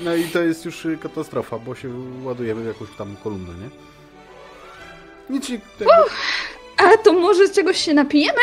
No 0.04 0.16
i 0.16 0.24
to 0.24 0.42
jest 0.42 0.66
już 0.66 0.86
y, 0.86 0.98
katastrofa, 0.98 1.60
bo 1.60 1.76
się 1.76 1.90
ładujemy 2.24 2.64
w 2.64 2.68
jakąś 2.68 2.90
tam 2.98 3.16
kolumnę, 3.24 3.54
nie? 3.54 3.70
Nic 5.30 5.46
ci... 5.48 5.60
Tego... 5.80 5.92
A 6.78 6.98
to 6.98 7.14
może 7.14 7.50
czegoś 7.50 7.78
się 7.78 7.94
napijemy? 7.94 8.40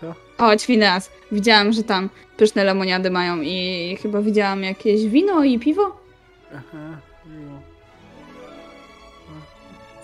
Co? 0.00 0.14
Chodź, 0.38 0.66
Phineas. 0.66 1.10
Widziałam, 1.32 1.72
że 1.72 1.82
tam 1.82 2.10
pyszne 2.36 2.64
lemoniady 2.64 3.10
mają 3.10 3.40
i 3.40 3.98
chyba 4.02 4.22
widziałam 4.22 4.62
jakieś 4.62 5.06
wino 5.06 5.44
i 5.44 5.58
piwo. 5.58 5.98
Aha, 6.54 6.98
miło. 7.26 7.60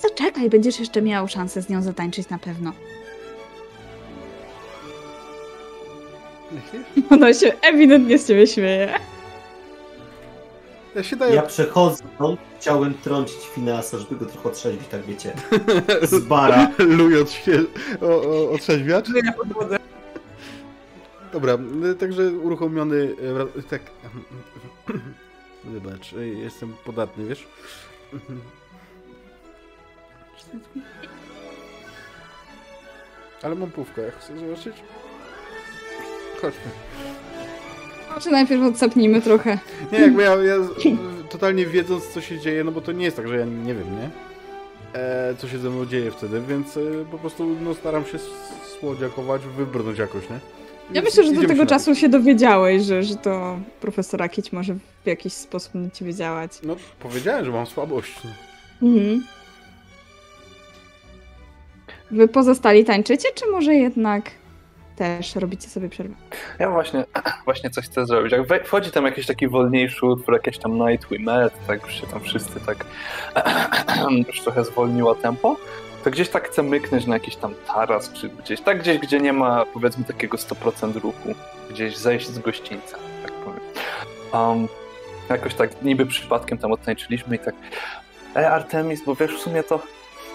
Zaczekaj, 0.03 0.51
będziesz 0.51 0.81
jeszcze 0.81 1.03
miał 1.03 1.29
szansę 1.29 1.63
z 1.63 1.69
nią 1.69 1.83
zatańczyć 1.83 2.29
na 2.29 2.39
pewno. 2.39 2.73
Myślisz? 6.53 6.83
Ona 7.13 7.35
się 7.35 7.53
ewidentnie 7.63 8.19
z 8.19 8.27
ciebie 8.27 8.47
śmieje. 8.47 8.95
Ja 10.95 11.03
się 11.03 11.17
daję... 11.17 11.35
Ja 11.35 11.43
przechodzę, 11.43 12.05
no, 12.21 12.37
chciałem 12.61 12.95
trącić 12.95 13.37
Finasa, 13.55 13.99
żeby 13.99 14.17
go 14.17 14.27
trochę 14.27 14.49
otrzeźwić, 14.49 14.89
tak 14.89 15.03
wiecie, 15.03 15.33
z 16.03 16.25
bara. 16.25 16.71
Luj 16.99 17.21
od 17.21 17.31
świe... 17.31 17.59
o, 18.03 18.07
o, 18.07 18.51
otrzeźwiacz? 18.51 19.07
Dobra, 21.33 21.59
y, 21.93 21.95
także 21.95 22.31
uruchomiony... 22.31 23.15
wra- 23.17 23.63
Tak... 23.71 23.83
Wybacz, 25.65 26.13
y, 26.13 26.29
jestem 26.29 26.75
podatny, 26.85 27.25
wiesz? 27.25 27.47
Ale 33.43 33.55
mam 33.55 33.71
pówkę, 33.71 34.03
jak 34.03 34.19
chcesz 34.19 34.41
zobaczyć? 34.41 34.75
Chodźmy. 36.41 36.71
Może 38.15 38.31
najpierw 38.31 38.63
odsapnijmy 38.63 39.23
trochę. 39.23 39.59
Nie, 39.93 39.99
jakby 39.99 40.23
ja, 40.23 40.31
ja 40.31 40.55
totalnie 41.31 41.67
wiedząc, 41.67 42.09
co 42.09 42.21
się 42.21 42.39
dzieje, 42.39 42.65
no 42.65 42.73
bo 42.73 42.81
to 42.81 42.93
nie 42.93 43.05
jest 43.05 43.17
tak, 43.17 43.29
że 43.29 43.37
ja 43.37 43.45
nie 43.45 43.75
wiem, 43.75 43.97
nie? 43.97 44.11
E, 45.01 45.35
co 45.39 45.49
się 45.49 45.59
ze 45.59 45.71
mną 45.71 45.87
dzieje 45.87 46.11
wtedy, 46.11 46.43
więc 46.49 46.77
e, 46.77 46.81
po 47.11 47.19
prostu 47.19 47.57
no, 47.61 47.75
staram 47.75 48.05
się 48.05 48.19
słodziakować, 48.81 49.43
wybrnąć 49.57 49.99
jakoś, 49.99 50.31
nie? 50.31 50.39
Ja 50.95 51.03
myślę, 51.03 51.25
że 51.25 51.33
do 51.33 51.41
tego 51.41 51.63
się 51.63 51.67
czasu 51.67 51.95
się 51.95 52.09
dowiedziałeś, 52.09 52.83
że, 52.83 53.03
że 53.03 53.17
to 53.17 53.59
profesor 53.81 54.21
Rakić 54.21 54.53
może 54.53 54.75
w 54.75 55.07
jakiś 55.07 55.33
sposób 55.33 55.75
na 55.75 55.91
ciebie 55.91 56.15
działać. 56.15 56.53
No, 56.63 56.77
powiedziałem, 57.01 57.45
że 57.45 57.51
mam 57.51 57.67
słabość. 57.67 58.13
no. 58.25 58.89
Mhm. 58.89 59.25
Wy 62.11 62.29
pozostali 62.29 62.85
tańczycie, 62.85 63.29
czy 63.35 63.47
może 63.47 63.75
jednak 63.75 64.31
też 65.01 65.35
robicie 65.35 65.69
sobie 65.69 65.89
przerwę? 65.89 66.15
Ja 66.59 66.71
właśnie, 66.71 67.05
właśnie 67.45 67.71
coś 67.71 67.85
chcę 67.85 68.07
zrobić. 68.07 68.33
Jak 68.33 68.67
wchodzi 68.67 68.91
tam 68.91 69.05
jakiś 69.05 69.27
taki 69.27 69.49
wolniejszy 69.49 70.07
utwór, 70.07 70.35
jakieś 70.35 70.59
tam 70.59 70.79
Night 70.79 71.09
We 71.09 71.19
Met, 71.19 71.53
tak 71.67 71.83
już 71.83 72.01
się 72.01 72.07
tam 72.07 72.21
wszyscy 72.21 72.61
tak 72.61 72.85
już 74.29 74.41
trochę 74.41 74.65
zwolniło 74.65 75.15
tempo, 75.15 75.57
to 76.05 76.11
gdzieś 76.11 76.29
tak 76.29 76.49
chcę 76.49 76.63
myknąć 76.63 77.07
na 77.07 77.15
jakiś 77.15 77.37
tam 77.37 77.55
taras, 77.67 78.13
czy 78.13 78.29
gdzieś, 78.29 78.61
tak 78.61 78.79
gdzieś, 78.79 78.99
gdzie 78.99 79.21
nie 79.21 79.33
ma 79.33 79.65
powiedzmy 79.67 80.05
takiego 80.05 80.37
100% 80.37 80.95
ruchu, 81.01 81.35
gdzieś 81.71 81.97
zejść 81.97 82.29
z 82.29 82.39
gościńca, 82.39 82.97
tak 83.23 83.33
powiem. 83.33 83.61
Um, 84.33 84.69
jakoś 85.31 85.55
tak 85.55 85.83
niby 85.83 86.07
przypadkiem 86.07 86.59
tam 86.59 86.73
odtańczyliśmy 86.73 87.37
i 87.37 87.39
tak 87.39 87.55
e 88.37 88.51
Artemis, 88.51 89.05
bo 89.05 89.15
wiesz, 89.15 89.37
w 89.37 89.41
sumie 89.41 89.63
to 89.63 89.81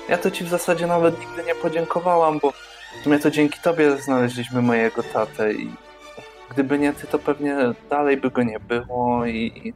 ja 0.09 0.17
to 0.17 0.31
ci 0.31 0.43
w 0.43 0.49
zasadzie 0.49 0.87
nawet 0.87 1.19
nigdy 1.19 1.43
nie 1.43 1.55
podziękowałam, 1.55 2.39
bo 2.39 2.53
w 2.99 3.03
sumie 3.03 3.19
to 3.19 3.31
dzięki 3.31 3.59
tobie 3.63 3.97
znaleźliśmy 3.97 4.61
mojego 4.61 5.03
tatę 5.03 5.53
i 5.53 5.69
gdyby 6.51 6.79
nie 6.79 6.93
ty, 6.93 7.07
to 7.07 7.19
pewnie 7.19 7.57
dalej 7.89 8.17
by 8.17 8.31
go 8.31 8.43
nie 8.43 8.59
było 8.59 9.25
i, 9.25 9.73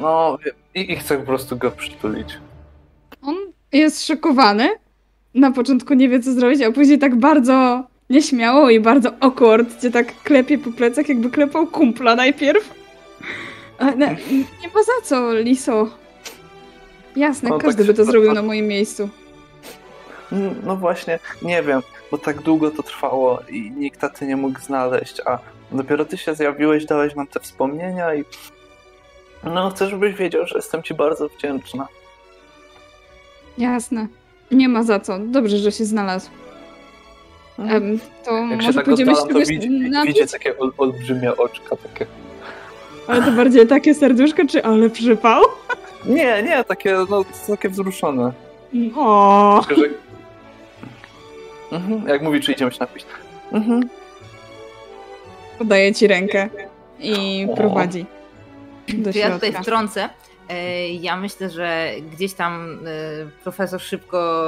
no 0.00 0.38
i, 0.74 0.92
i 0.92 0.96
chcę 0.96 1.18
po 1.18 1.26
prostu 1.26 1.56
go 1.56 1.70
przytulić. 1.70 2.38
On 3.22 3.36
jest 3.72 4.06
szokowany. 4.06 4.68
Na 5.34 5.50
początku 5.50 5.94
nie 5.94 6.08
wie, 6.08 6.20
co 6.20 6.32
zrobić, 6.32 6.62
a 6.62 6.72
później 6.72 6.98
tak 6.98 7.16
bardzo 7.16 7.84
nieśmiało 8.10 8.70
i 8.70 8.80
bardzo 8.80 9.10
awkward 9.20 9.80
cię 9.82 9.90
tak 9.90 10.22
klepie 10.22 10.58
po 10.58 10.72
plecach, 10.72 11.08
jakby 11.08 11.30
klepał 11.30 11.66
kumpla 11.66 12.14
najpierw. 12.14 12.74
Nie, 13.96 14.16
ma 14.74 14.82
za 14.82 15.02
co, 15.04 15.34
Liso. 15.34 15.88
Jasne, 17.16 17.48
No, 17.48 17.58
każdy 17.58 17.78
tak 17.78 17.86
by 17.86 17.94
to 17.94 18.04
zrobił 18.04 18.32
na 18.32 18.42
moim 18.42 18.66
miejscu. 18.66 19.08
No 20.64 20.76
właśnie, 20.76 21.18
nie 21.42 21.62
wiem, 21.62 21.82
bo 22.10 22.18
tak 22.18 22.42
długo 22.42 22.70
to 22.70 22.82
trwało 22.82 23.38
i 23.48 23.70
nikt 23.70 24.00
taty 24.00 24.26
nie 24.26 24.36
mógł 24.36 24.60
znaleźć, 24.60 25.20
a 25.24 25.38
dopiero 25.72 26.04
ty 26.04 26.18
się 26.18 26.34
zjawiłeś, 26.34 26.84
dałeś 26.84 27.14
nam 27.14 27.26
te 27.26 27.40
wspomnienia 27.40 28.14
i 28.14 28.24
no 29.44 29.70
chcę, 29.70 29.88
żebyś 29.88 30.14
wiedział, 30.14 30.46
że 30.46 30.56
jestem 30.58 30.82
ci 30.82 30.94
bardzo 30.94 31.28
wdzięczna. 31.28 31.88
Jasne. 33.58 34.06
Nie 34.50 34.68
ma 34.68 34.82
za 34.82 35.00
co. 35.00 35.18
Dobrze, 35.18 35.58
że 35.58 35.72
się 35.72 35.84
znalazł. 35.84 36.30
Em, 37.58 37.98
to 38.24 38.36
Jak 38.36 38.50
się 38.50 38.66
może 38.66 38.74
tak 38.74 38.84
pójdziemy 38.84 39.14
się 39.14 39.20
oddalam, 39.20 39.42
to 39.42 39.48
widzi, 39.48 39.68
widzi 40.06 40.32
takie 40.32 40.58
ol, 40.58 40.72
olbrzymie 40.78 41.36
oczka, 41.36 41.76
takie 41.76 42.06
Ale 43.06 43.22
to 43.22 43.32
bardziej 43.32 43.66
takie 43.66 43.94
serduszko, 43.94 44.42
czy 44.46 44.64
ale 44.64 44.90
przypał? 44.90 45.42
nie, 46.06 46.42
nie, 46.42 46.64
takie, 46.64 46.96
no, 47.10 47.24
takie 47.48 47.68
wzruszone. 47.68 48.32
O, 48.96 49.62
że... 49.68 50.05
Mhm, 51.72 52.08
jak 52.08 52.22
mówi, 52.22 52.40
czy 52.40 52.52
idziemy 52.52 52.72
się 52.72 52.78
napić. 52.80 53.06
Mhm. 53.52 53.88
podaje 55.58 55.94
ci 55.94 56.06
rękę 56.06 56.48
i 57.00 57.46
O. 57.52 57.56
prowadzi 57.56 58.06
do 58.88 59.12
To 59.12 59.18
ja 59.18 59.30
tutaj 59.30 59.40
środka. 59.50 59.62
wtrącę. 59.62 60.08
E, 60.48 60.88
Ja 60.88 61.16
myślę, 61.16 61.50
że 61.50 61.90
gdzieś 62.12 62.34
tam 62.34 62.78
e, 62.86 62.90
profesor 63.42 63.80
szybko. 63.80 64.44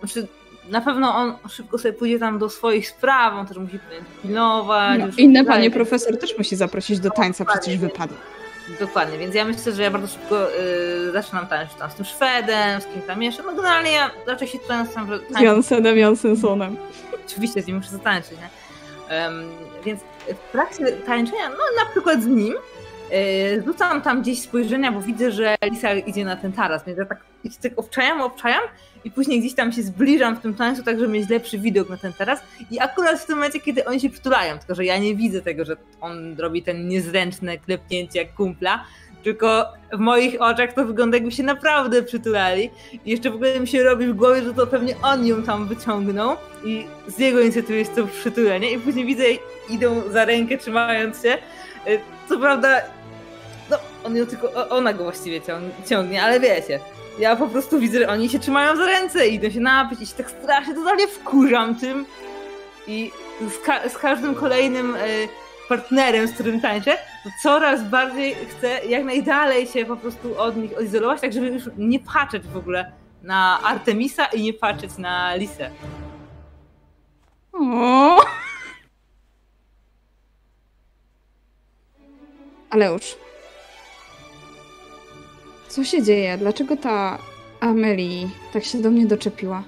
Znaczy, 0.00 0.26
na 0.68 0.80
pewno 0.80 1.14
on 1.16 1.34
szybko 1.48 1.78
sobie 1.78 1.92
pójdzie 1.92 2.18
tam 2.18 2.38
do 2.38 2.48
swoich 2.48 2.88
spraw, 2.88 3.34
on 3.34 3.46
też 3.46 3.56
musi 3.56 3.78
pilnować. 4.22 5.00
No, 5.00 5.06
inne 5.18 5.40
tak 5.44 5.48
panie 5.54 5.70
profesor 5.70 6.18
też 6.18 6.38
musi 6.38 6.56
zaprosić 6.56 7.00
do 7.00 7.10
tańca, 7.10 7.44
przecież 7.44 7.78
wypadł. 7.78 8.14
Dokładnie, 8.80 9.18
więc 9.18 9.34
ja 9.34 9.44
myślę, 9.44 9.72
że 9.72 9.82
ja 9.82 9.90
bardzo 9.90 10.08
szybko 10.08 10.48
y, 10.50 11.12
zaczynam 11.12 11.46
tańczyć 11.46 11.78
tam 11.78 11.90
z 11.90 11.94
tym 11.94 12.04
Szwedem, 12.04 12.80
z 12.80 12.86
kim 12.86 13.02
tam 13.02 13.22
jeszcze. 13.22 13.42
No 13.42 13.54
generalnie 13.54 13.92
ja 13.92 14.10
raczej 14.26 14.48
się 14.48 14.58
następnym 14.68 15.20
Z 15.30 15.40
Jansenem 15.40 15.98
Jansensonem. 15.98 16.76
Oczywiście 17.26 17.62
z 17.62 17.66
nim 17.66 17.76
muszę 17.76 17.90
zatańczyć, 17.90 18.32
nie? 18.32 18.48
Em, 19.16 19.44
więc 19.84 20.00
w 20.28 20.52
trakcie 20.52 20.92
tańczenia, 20.92 21.48
no 21.48 21.84
na 21.84 21.90
przykład 21.90 22.22
z 22.22 22.26
nim, 22.26 22.54
rzucam 23.64 24.02
tam 24.02 24.22
gdzieś 24.22 24.40
spojrzenia, 24.40 24.92
bo 24.92 25.00
widzę, 25.00 25.32
że 25.32 25.56
Lisa 25.64 25.94
idzie 25.94 26.24
na 26.24 26.36
ten 26.36 26.52
taras, 26.52 26.84
więc 26.84 26.98
ja 26.98 27.04
tak, 27.04 27.20
tak 27.62 27.72
obczajam, 27.76 28.20
obczajam 28.20 28.62
i 29.04 29.10
później 29.10 29.40
gdzieś 29.40 29.54
tam 29.54 29.72
się 29.72 29.82
zbliżam 29.82 30.36
w 30.36 30.40
tym 30.40 30.54
tańcu, 30.54 30.82
tak 30.82 31.00
żeby 31.00 31.12
mieć 31.12 31.30
lepszy 31.30 31.58
widok 31.58 31.90
na 31.90 31.96
ten 31.96 32.12
taras 32.12 32.40
i 32.70 32.80
akurat 32.80 33.20
w 33.20 33.26
tym 33.26 33.36
momencie, 33.36 33.60
kiedy 33.60 33.84
oni 33.84 34.00
się 34.00 34.10
przytulają, 34.10 34.58
tylko 34.58 34.74
że 34.74 34.84
ja 34.84 34.98
nie 34.98 35.14
widzę 35.16 35.42
tego, 35.42 35.64
że 35.64 35.76
on 36.00 36.36
robi 36.38 36.62
ten 36.62 36.88
niezręczne 36.88 37.58
klepnięcie 37.58 38.18
jak 38.18 38.34
kumpla, 38.34 38.84
tylko 39.24 39.66
w 39.92 39.98
moich 39.98 40.42
oczach 40.42 40.72
to 40.72 40.84
wygląda 40.84 41.16
jakby 41.16 41.32
się 41.32 41.42
naprawdę 41.42 42.02
przytulali. 42.02 42.70
I 43.04 43.10
jeszcze 43.10 43.30
w 43.30 43.34
ogóle 43.34 43.60
mi 43.60 43.68
się 43.68 43.82
robi 43.82 44.06
w 44.06 44.14
głowie, 44.14 44.42
że 44.42 44.54
to 44.54 44.66
pewnie 44.66 44.94
on 45.02 45.26
ją 45.26 45.42
tam 45.42 45.68
wyciągnął 45.68 46.36
i 46.64 46.84
z 47.06 47.18
jego 47.18 47.40
inicjatywy 47.40 47.78
jest 47.78 47.94
to 47.94 48.06
przytulenie 48.06 48.72
i 48.72 48.78
później 48.78 49.06
widzę, 49.06 49.24
idą 49.70 50.02
za 50.10 50.24
rękę 50.24 50.58
trzymając 50.58 51.22
się. 51.22 51.38
Co 52.28 52.38
prawda, 52.38 52.80
no 53.70 53.76
on 54.04 54.16
ją 54.16 54.26
tylko, 54.26 54.68
ona 54.68 54.92
go 54.92 55.04
właściwie 55.04 55.40
ciąg- 55.40 55.88
ciągnie, 55.88 56.22
ale 56.22 56.40
wiecie. 56.40 56.80
Ja 57.18 57.36
po 57.36 57.46
prostu 57.48 57.78
widzę, 57.78 57.98
że 57.98 58.08
oni 58.08 58.28
się 58.28 58.38
trzymają 58.38 58.76
za 58.76 58.86
ręce 58.86 59.28
i 59.28 59.34
idą 59.34 59.50
się 59.50 59.60
napić 59.60 60.00
i 60.00 60.06
się 60.06 60.14
tak 60.14 60.30
strasznie 60.30 60.74
totalnie 60.74 61.08
wkurzam 61.08 61.74
tym. 61.74 62.06
I 62.86 63.12
z, 63.50 63.66
ka- 63.66 63.88
z 63.88 63.98
każdym 63.98 64.34
kolejnym 64.34 64.94
y, 64.94 65.28
partnerem, 65.68 66.28
z 66.28 66.32
którym 66.32 66.60
tańczę, 66.60 66.98
to 67.24 67.30
coraz 67.42 67.82
bardziej 67.82 68.34
chcę 68.34 68.84
jak 68.84 69.04
najdalej 69.04 69.66
się 69.66 69.84
po 69.84 69.96
prostu 69.96 70.38
od 70.40 70.56
nich 70.56 70.78
odizolować, 70.78 71.20
tak 71.20 71.32
żeby 71.32 71.46
już 71.46 71.62
nie 71.76 72.00
patrzeć 72.00 72.42
w 72.46 72.56
ogóle 72.56 72.92
na 73.22 73.58
Artemisa 73.62 74.24
i 74.26 74.42
nie 74.42 74.52
patrzeć 74.52 74.98
na 74.98 75.34
Lisę. 75.36 75.70
O! 77.52 78.20
Aleusz. 82.76 83.16
Co 85.68 85.84
się 85.84 86.02
dzieje? 86.02 86.38
Dlaczego 86.38 86.76
ta 86.76 87.18
Amelie 87.60 88.28
tak 88.52 88.64
się 88.64 88.82
do 88.82 88.90
mnie 88.90 89.06
doczepiła? 89.06 89.62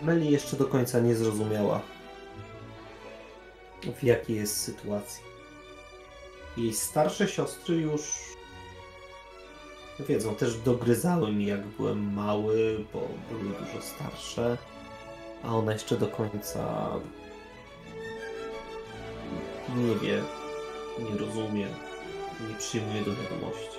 Amelie 0.00 0.30
jeszcze 0.30 0.56
do 0.56 0.64
końca 0.64 1.00
nie 1.00 1.14
zrozumiała, 1.14 1.80
w 4.00 4.04
jakiej 4.04 4.36
jest 4.36 4.56
sytuacji. 4.60 5.22
Jej 6.56 6.74
starsze 6.74 7.28
siostry 7.28 7.76
już 7.76 8.12
wiedzą, 10.08 10.34
też 10.34 10.58
dogryzały 10.58 11.32
mi, 11.32 11.46
jak 11.46 11.66
byłem 11.66 12.12
mały, 12.12 12.84
bo 12.92 13.08
były 13.30 13.44
dużo 13.44 13.82
starsze, 13.82 14.58
a 15.44 15.56
ona 15.56 15.72
jeszcze 15.72 15.96
do 15.96 16.06
końca 16.06 16.88
nie 19.76 19.94
wie, 19.94 20.22
nie 20.98 21.18
rozumie, 21.18 21.66
nie 22.48 22.54
przyjmuje 22.58 23.02
do 23.02 23.10
wiadomości. 23.10 23.78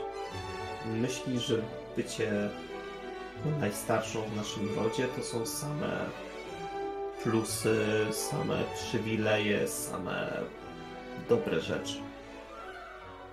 Myśli, 0.85 1.39
że 1.39 1.61
bycie 1.95 2.49
najstarszą 3.59 4.21
w 4.21 4.35
naszym 4.35 4.75
rodzie 4.75 5.07
to 5.07 5.23
są 5.23 5.45
same 5.45 6.05
plusy, 7.23 8.05
same 8.11 8.63
przywileje, 8.75 9.67
same 9.67 10.29
dobre 11.29 11.61
rzeczy. 11.61 11.97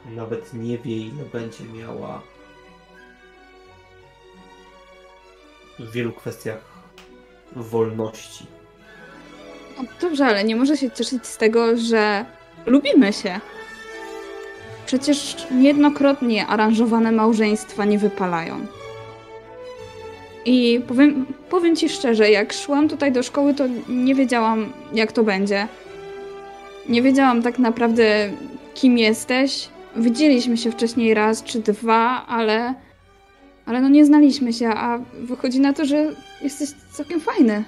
Nawet 0.06 0.54
nie 0.54 0.78
wie, 0.78 0.96
ile 0.96 1.24
będzie 1.24 1.64
miała 1.64 2.22
w 5.78 5.92
wielu 5.92 6.12
kwestiach 6.12 6.69
wolności. 7.56 8.46
No, 9.78 9.84
dobrze, 10.00 10.26
ale 10.26 10.44
nie 10.44 10.56
może 10.56 10.76
się 10.76 10.90
cieszyć 10.90 11.26
z 11.26 11.36
tego, 11.36 11.76
że 11.76 12.24
lubimy 12.66 13.12
się. 13.12 13.40
Przecież 14.86 15.36
niejednokrotnie 15.50 16.46
aranżowane 16.46 17.12
małżeństwa 17.12 17.84
nie 17.84 17.98
wypalają. 17.98 18.66
I 20.44 20.80
powiem, 20.88 21.26
powiem 21.50 21.76
ci 21.76 21.88
szczerze, 21.88 22.30
jak 22.30 22.52
szłam 22.52 22.88
tutaj 22.88 23.12
do 23.12 23.22
szkoły, 23.22 23.54
to 23.54 23.64
nie 23.88 24.14
wiedziałam, 24.14 24.72
jak 24.92 25.12
to 25.12 25.24
będzie. 25.24 25.68
Nie 26.88 27.02
wiedziałam 27.02 27.42
tak 27.42 27.58
naprawdę, 27.58 28.30
kim 28.74 28.98
jesteś. 28.98 29.68
Widzieliśmy 29.96 30.56
się 30.56 30.70
wcześniej 30.70 31.14
raz 31.14 31.44
czy 31.44 31.60
dwa, 31.60 32.26
ale. 32.26 32.74
Ale 33.66 33.80
no 33.80 33.88
nie 33.88 34.04
znaliśmy 34.04 34.52
się, 34.52 34.68
a 34.68 34.98
wychodzi 35.12 35.60
na 35.60 35.72
to, 35.72 35.84
że 35.84 36.14
jesteś 36.42 36.70
całkiem 36.92 37.20
fajny. 37.20 37.64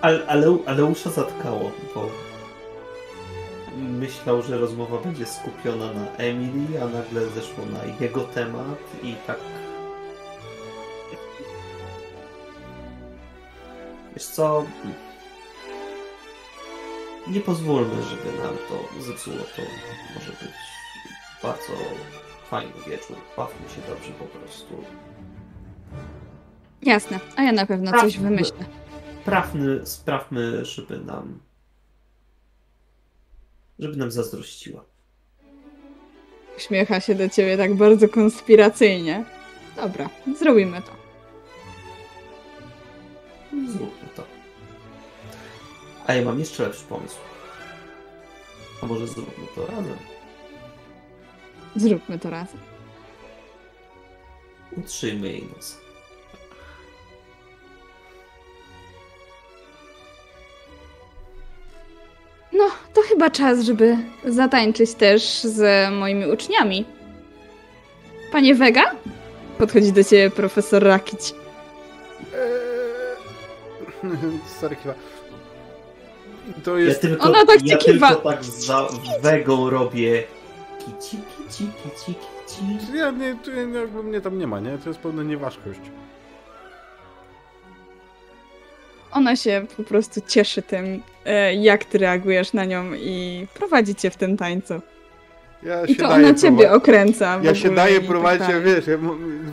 Ale, 0.00 0.26
ale, 0.26 0.58
ale 0.66 0.84
usza 0.84 1.10
zatkało, 1.10 1.72
bo 1.94 2.10
myślał, 3.76 4.42
że 4.42 4.58
rozmowa 4.58 4.98
będzie 4.98 5.26
skupiona 5.26 5.92
na 5.92 6.16
Emily, 6.16 6.82
a 6.82 6.86
nagle 6.86 7.26
zeszło 7.26 7.66
na 7.66 8.04
jego 8.04 8.20
temat 8.20 8.78
i 9.02 9.14
tak. 9.26 9.57
Wiesz 14.14 14.26
co? 14.26 14.66
Nie 17.28 17.40
pozwólmy, 17.40 18.02
żeby 18.02 18.38
nam 18.38 18.56
to 18.68 19.02
zepsuło. 19.02 19.36
To 19.36 19.62
może 20.14 20.32
być 20.32 20.50
bardzo 21.42 21.72
fajny 22.50 22.72
wieczór. 22.86 23.16
Bawmy 23.36 23.68
się 23.68 23.80
dobrze 23.88 24.10
po 24.12 24.24
prostu. 24.24 24.84
Jasne, 26.82 27.20
a 27.36 27.42
ja 27.42 27.52
na 27.52 27.66
pewno 27.66 28.00
coś 28.00 28.18
wymyślę. 28.18 28.64
Sprawmy, 29.22 29.86
sprawmy, 29.86 30.64
żeby 30.64 30.98
nam. 30.98 31.38
żeby 33.78 33.96
nam 33.96 34.10
zazdrościła. 34.10 34.84
Uśmiecha 36.56 37.00
się 37.00 37.14
do 37.14 37.28
ciebie 37.28 37.56
tak 37.56 37.74
bardzo 37.74 38.08
konspiracyjnie. 38.08 39.24
Dobra, 39.76 40.08
zrobimy 40.38 40.82
to. 40.82 41.07
Zróbmy 43.66 44.08
to. 44.16 44.24
A 46.06 46.14
ja 46.14 46.24
mam 46.24 46.38
jeszcze 46.38 46.62
lepszy 46.62 46.84
pomysł. 46.84 47.16
A 48.82 48.86
może 48.86 49.06
zróbmy 49.06 49.46
to 49.54 49.66
razem? 49.66 49.96
Zróbmy 51.76 52.18
to 52.18 52.30
razem. 52.30 52.60
Utrzyjmy 54.76 55.28
jej 55.28 55.48
nos. 55.56 55.78
No, 62.52 62.64
to 62.94 63.00
chyba 63.02 63.30
czas, 63.30 63.60
żeby 63.60 63.96
zatańczyć 64.24 64.94
też 64.94 65.22
z 65.42 65.90
moimi 65.92 66.26
uczniami. 66.26 66.84
Panie 68.32 68.54
Vega? 68.54 68.90
Podchodzi 69.58 69.92
do 69.92 70.04
ciebie 70.04 70.30
profesor 70.30 70.82
Rakić. 70.82 71.34
Stary 74.58 74.76
kiwa. 74.76 74.94
To 76.64 76.78
Ja 76.78 76.84
jest... 76.84 77.00
tylko, 77.00 77.28
Ona 77.28 77.46
tak 77.46 77.66
ja 77.66 77.76
kiwa. 77.76 78.08
tylko 78.08 78.30
tak 78.32 78.44
za 78.44 78.88
wegą 79.22 79.70
robię. 79.70 80.22
Kici, 80.78 81.16
kici, 81.38 81.70
kici, 81.82 82.14
kici. 82.46 82.96
Ja 82.98 83.10
nie, 83.10 83.36
tu 83.44 83.50
jakby 83.52 84.02
mnie 84.02 84.20
tam 84.20 84.38
nie 84.38 84.46
ma, 84.46 84.60
nie? 84.60 84.78
To 84.78 84.88
jest 84.90 85.00
pełna 85.00 85.22
nieważkość. 85.22 85.80
Ona 89.12 89.36
się 89.36 89.66
po 89.76 89.82
prostu 89.82 90.20
cieszy 90.28 90.62
tym, 90.62 91.02
e, 91.24 91.54
jak 91.54 91.84
ty 91.84 91.98
reagujesz 91.98 92.52
na 92.52 92.64
nią 92.64 92.92
i 92.94 93.46
prowadzi 93.54 93.94
cię 93.94 94.10
w 94.10 94.16
tym 94.16 94.36
tańcu. 94.36 94.74
Ja 95.62 95.84
I 95.84 95.94
się 95.94 96.02
to 96.02 96.08
daję 96.08 96.26
ona 96.26 96.38
ciebie 96.38 96.72
okręca. 96.72 97.40
Ja 97.42 97.54
się 97.54 97.74
daję 97.74 97.98
tak 97.98 98.08
prowadzić, 98.08 98.40
ja 98.48 98.48
dalej. 98.48 98.64
wiesz, 98.74 98.86
ja 98.86 98.96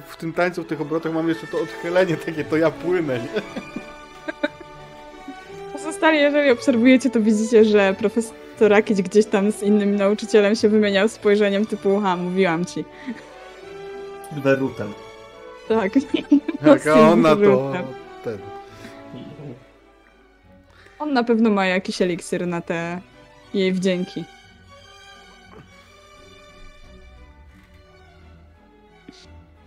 w 0.08 0.18
tym 0.18 0.34
tańcu, 0.34 0.64
w 0.64 0.68
tych 0.68 0.82
obrotach 0.82 1.14
mam 1.14 1.30
jeszcze 1.30 1.48
to 1.48 1.58
odchylenie 1.62 2.18
takie, 2.18 2.44
to 2.44 2.58
ja 2.58 2.72
płynę, 2.72 3.20
nie? 3.20 3.42
Pozostali, 5.96 6.20
jeżeli 6.20 6.52
obserwujecie, 6.52 7.10
to 7.10 7.22
widzicie, 7.22 7.66
że 7.66 7.96
profesor 8.00 8.36
Rakić 8.60 9.02
gdzieś 9.02 9.26
tam 9.26 9.52
z 9.52 9.64
innym 9.64 9.96
nauczycielem 9.96 10.56
się 10.56 10.70
wymieniał 10.70 11.08
spojrzeniem 11.08 11.66
typu, 11.66 12.00
ha, 12.00 12.18
mówiłam 12.18 12.66
ci. 12.66 12.86
Berutem. 14.32 14.94
Tak. 15.68 15.92
Jak 16.66 16.88
a 16.88 17.10
ona 17.12 17.36
to... 17.36 17.74
Ten. 18.24 18.38
On 21.00 21.14
na 21.14 21.24
pewno 21.24 21.50
ma 21.50 21.66
jakiś 21.66 22.02
eliksir 22.02 22.48
na 22.48 22.62
te 22.62 23.02
jej 23.54 23.74
wdzięki. 23.74 24.24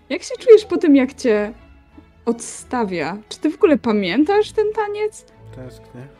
Jak 0.09 0.23
się 0.23 0.35
czujesz 0.39 0.65
po 0.65 0.77
tym, 0.77 0.97
jak 0.97 1.15
cię 1.15 1.53
odstawia? 2.25 3.17
Czy 3.29 3.39
ty 3.39 3.51
w 3.51 3.55
ogóle 3.55 3.79
pamiętasz 3.79 4.53
ten 4.53 4.67
taniec? 4.73 5.25
Tęsknię. 5.57 6.18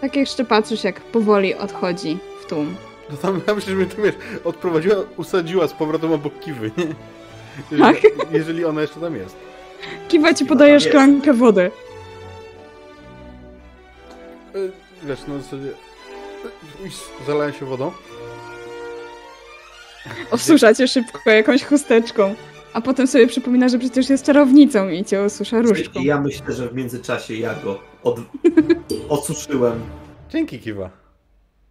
Tak 0.00 0.16
jeszcze 0.16 0.44
patrzysz, 0.44 0.84
jak 0.84 1.00
powoli 1.00 1.54
odchodzi 1.54 2.18
w 2.42 2.46
tłum. 2.46 2.76
No 3.10 3.16
tam 3.16 3.40
ja 3.46 3.54
myślę, 3.54 3.70
że 3.70 3.76
mnie 3.76 3.86
to 3.86 4.02
wiesz, 4.02 4.14
odprowadziła, 4.44 4.94
usadziła 5.16 5.68
z 5.68 5.72
powrotem 5.72 6.12
obok 6.12 6.40
kiwy, 6.40 6.70
nie? 6.78 6.84
Jeżeli, 7.70 7.94
Tak. 7.94 8.12
jeżeli 8.32 8.64
ona 8.64 8.80
jeszcze 8.80 9.00
tam 9.00 9.16
jest. 9.16 9.36
Kiwa 10.08 10.34
ci 10.34 10.38
Kiwa 10.38 10.48
podaje 10.48 10.80
szklankę 10.80 11.32
wody. 11.32 11.70
Y, 14.56 14.72
wiesz, 15.02 15.18
no 15.28 15.38
zasadzie 15.38 15.70
zalałem 17.26 17.52
się 17.52 17.66
wodą. 17.66 17.92
Osuszacie 20.30 20.88
szybko 20.88 21.30
jakąś 21.30 21.64
chusteczką. 21.64 22.34
A 22.78 22.80
potem 22.80 23.06
sobie 23.06 23.26
przypomina, 23.26 23.68
że 23.68 23.78
przecież 23.78 24.10
jest 24.10 24.24
czarownicą 24.24 24.88
i 24.88 25.04
cię 25.04 25.22
osusza 25.22 25.62
różdżką. 25.62 26.00
Ja 26.00 26.20
myślę, 26.20 26.54
że 26.54 26.68
w 26.68 26.74
międzyczasie 26.74 27.34
ja 27.34 27.54
go 27.54 27.80
od... 28.02 28.20
odsuszyłem. 29.08 29.80
Dzięki, 30.30 30.58
Kiwa. 30.58 30.90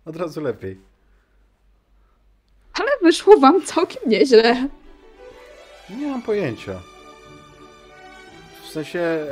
Od 0.06 0.16
razu 0.16 0.42
lepiej. 0.42 0.82
Ale 2.74 2.90
wyszło 3.02 3.38
wam 3.40 3.62
całkiem 3.62 4.10
nieźle. 4.10 4.70
Nie 5.90 6.08
mam 6.08 6.22
pojęcia. 6.22 6.80
W 8.64 8.70
sensie, 8.70 9.00
e, 9.00 9.28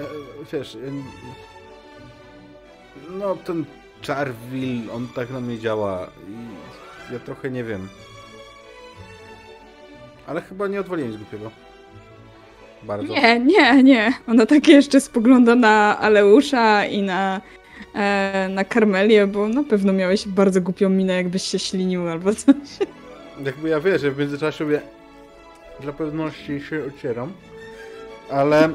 wiesz, 0.54 0.76
e, 0.76 0.80
no 3.10 3.36
ten 3.36 3.66
Charville, 4.08 4.94
on 4.94 5.08
tak 5.08 5.30
na 5.30 5.40
mnie 5.40 5.60
działa 5.60 6.08
i 6.30 7.14
ja 7.14 7.20
trochę 7.20 7.50
nie 7.50 7.64
wiem. 7.64 7.88
Ale 10.28 10.42
chyba 10.42 10.68
nie 10.68 10.80
odwaliłem 10.80 11.12
nic 11.12 11.22
głupiego. 11.22 11.65
Bardzo. 12.86 13.14
Nie, 13.14 13.40
nie, 13.40 13.84
nie. 13.84 14.14
Ona 14.28 14.46
tak 14.46 14.68
jeszcze 14.68 15.02
spogląda 15.02 15.56
na 15.56 16.00
Aleusza 16.00 16.86
i 16.86 17.02
na, 17.02 17.42
e, 17.96 18.50
na 18.50 18.64
Karmelię, 18.64 19.28
bo 19.28 19.48
na 19.48 19.64
pewno 19.64 19.94
miałeś 19.94 20.28
bardzo 20.28 20.62
głupią 20.62 20.90
minę, 20.90 21.14
jakbyś 21.14 21.44
się 21.44 21.60
ślinił 21.60 22.10
albo 22.10 22.36
coś. 22.36 22.56
Jakby 23.46 23.70
ja 23.70 23.80
wiesz, 23.80 24.02
że 24.02 24.12
w 24.12 24.18
międzyczasie 24.20 24.58
sobie 24.58 24.82
dla 25.80 25.94
pewności 25.94 26.62
się 26.62 26.84
ocieram. 26.98 27.34
Ale 28.30 28.70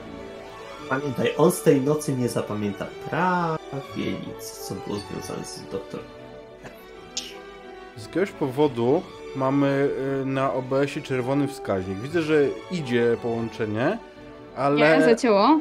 Pamiętaj, 0.88 1.32
on 1.36 1.52
z 1.52 1.62
tej 1.62 1.80
nocy 1.80 2.12
nie 2.12 2.28
zapamięta 2.28 2.86
prawie 3.10 4.12
nic, 4.12 4.50
co 4.50 4.74
było 4.74 4.98
związane 4.98 5.44
z 5.44 5.62
doktorem. 5.72 6.06
z 7.96 8.06
jakiegoś 8.06 8.30
powodu 8.30 9.02
mamy 9.36 9.88
y, 10.22 10.26
na 10.26 10.52
OBS-ie 10.52 11.02
czerwony 11.02 11.48
wskaźnik. 11.48 11.98
Widzę, 11.98 12.22
że 12.22 12.46
idzie 12.70 13.16
połączenie, 13.22 13.98
ale... 14.56 14.98
Nie, 14.98 15.04
zacięło. 15.04 15.60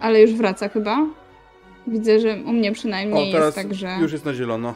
Ale 0.00 0.20
już 0.20 0.32
wraca 0.32 0.68
chyba. 0.68 1.06
Widzę, 1.86 2.20
że 2.20 2.34
u 2.34 2.52
mnie 2.52 2.72
przynajmniej 2.72 3.28
O, 3.28 3.32
teraz 3.32 3.56
jest 3.56 3.68
tak, 3.68 3.74
że... 3.74 3.96
już 4.00 4.12
jest 4.12 4.24
na 4.24 4.34
zielono. 4.34 4.74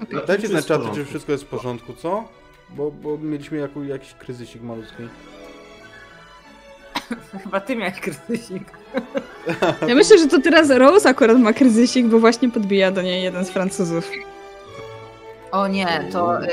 Dajcie 0.00 0.48
Wszystko 0.48 0.52
na 0.52 0.56
jest 0.56 0.66
w 0.66 0.68
czat, 0.68 0.94
czy 0.94 1.04
wszystko 1.04 1.32
jest 1.32 1.44
w 1.44 1.46
porządku, 1.46 1.92
co? 1.92 2.24
Bo, 2.70 2.90
bo 2.90 3.18
mieliśmy 3.18 3.58
jaku, 3.58 3.84
jakiś 3.84 4.14
kryzysik 4.14 4.62
malutki. 4.62 5.02
Chyba 7.42 7.60
ty 7.60 7.76
miałeś 7.76 8.00
kryzysik. 8.00 8.62
Ja 9.88 9.94
myślę, 9.94 10.18
że 10.18 10.26
to 10.26 10.40
teraz 10.40 10.70
Rose 10.70 11.08
akurat 11.08 11.38
ma 11.38 11.52
kryzysik, 11.52 12.06
bo 12.06 12.18
właśnie 12.18 12.50
podbija 12.50 12.90
do 12.90 13.02
niej 13.02 13.22
jeden 13.22 13.44
z 13.44 13.50
Francuzów. 13.50 14.10
O 15.52 15.68
nie, 15.68 16.08
to 16.12 16.42
y, 16.42 16.48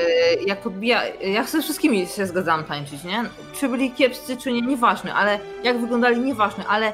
jak 0.45 0.61
podbija. 0.61 1.01
Ja 1.21 1.43
ze 1.43 1.61
wszystkimi 1.61 2.07
się 2.07 2.27
zgadzam 2.27 2.63
tańczyć, 2.63 3.03
nie? 3.03 3.23
Czy 3.53 3.69
byli 3.69 3.91
kiepscy, 3.91 4.37
czy 4.37 4.51
nie, 4.51 4.61
nieważne, 4.61 5.13
ale 5.13 5.39
jak 5.63 5.77
wyglądali, 5.81 6.19
nieważne, 6.19 6.67
ale 6.67 6.93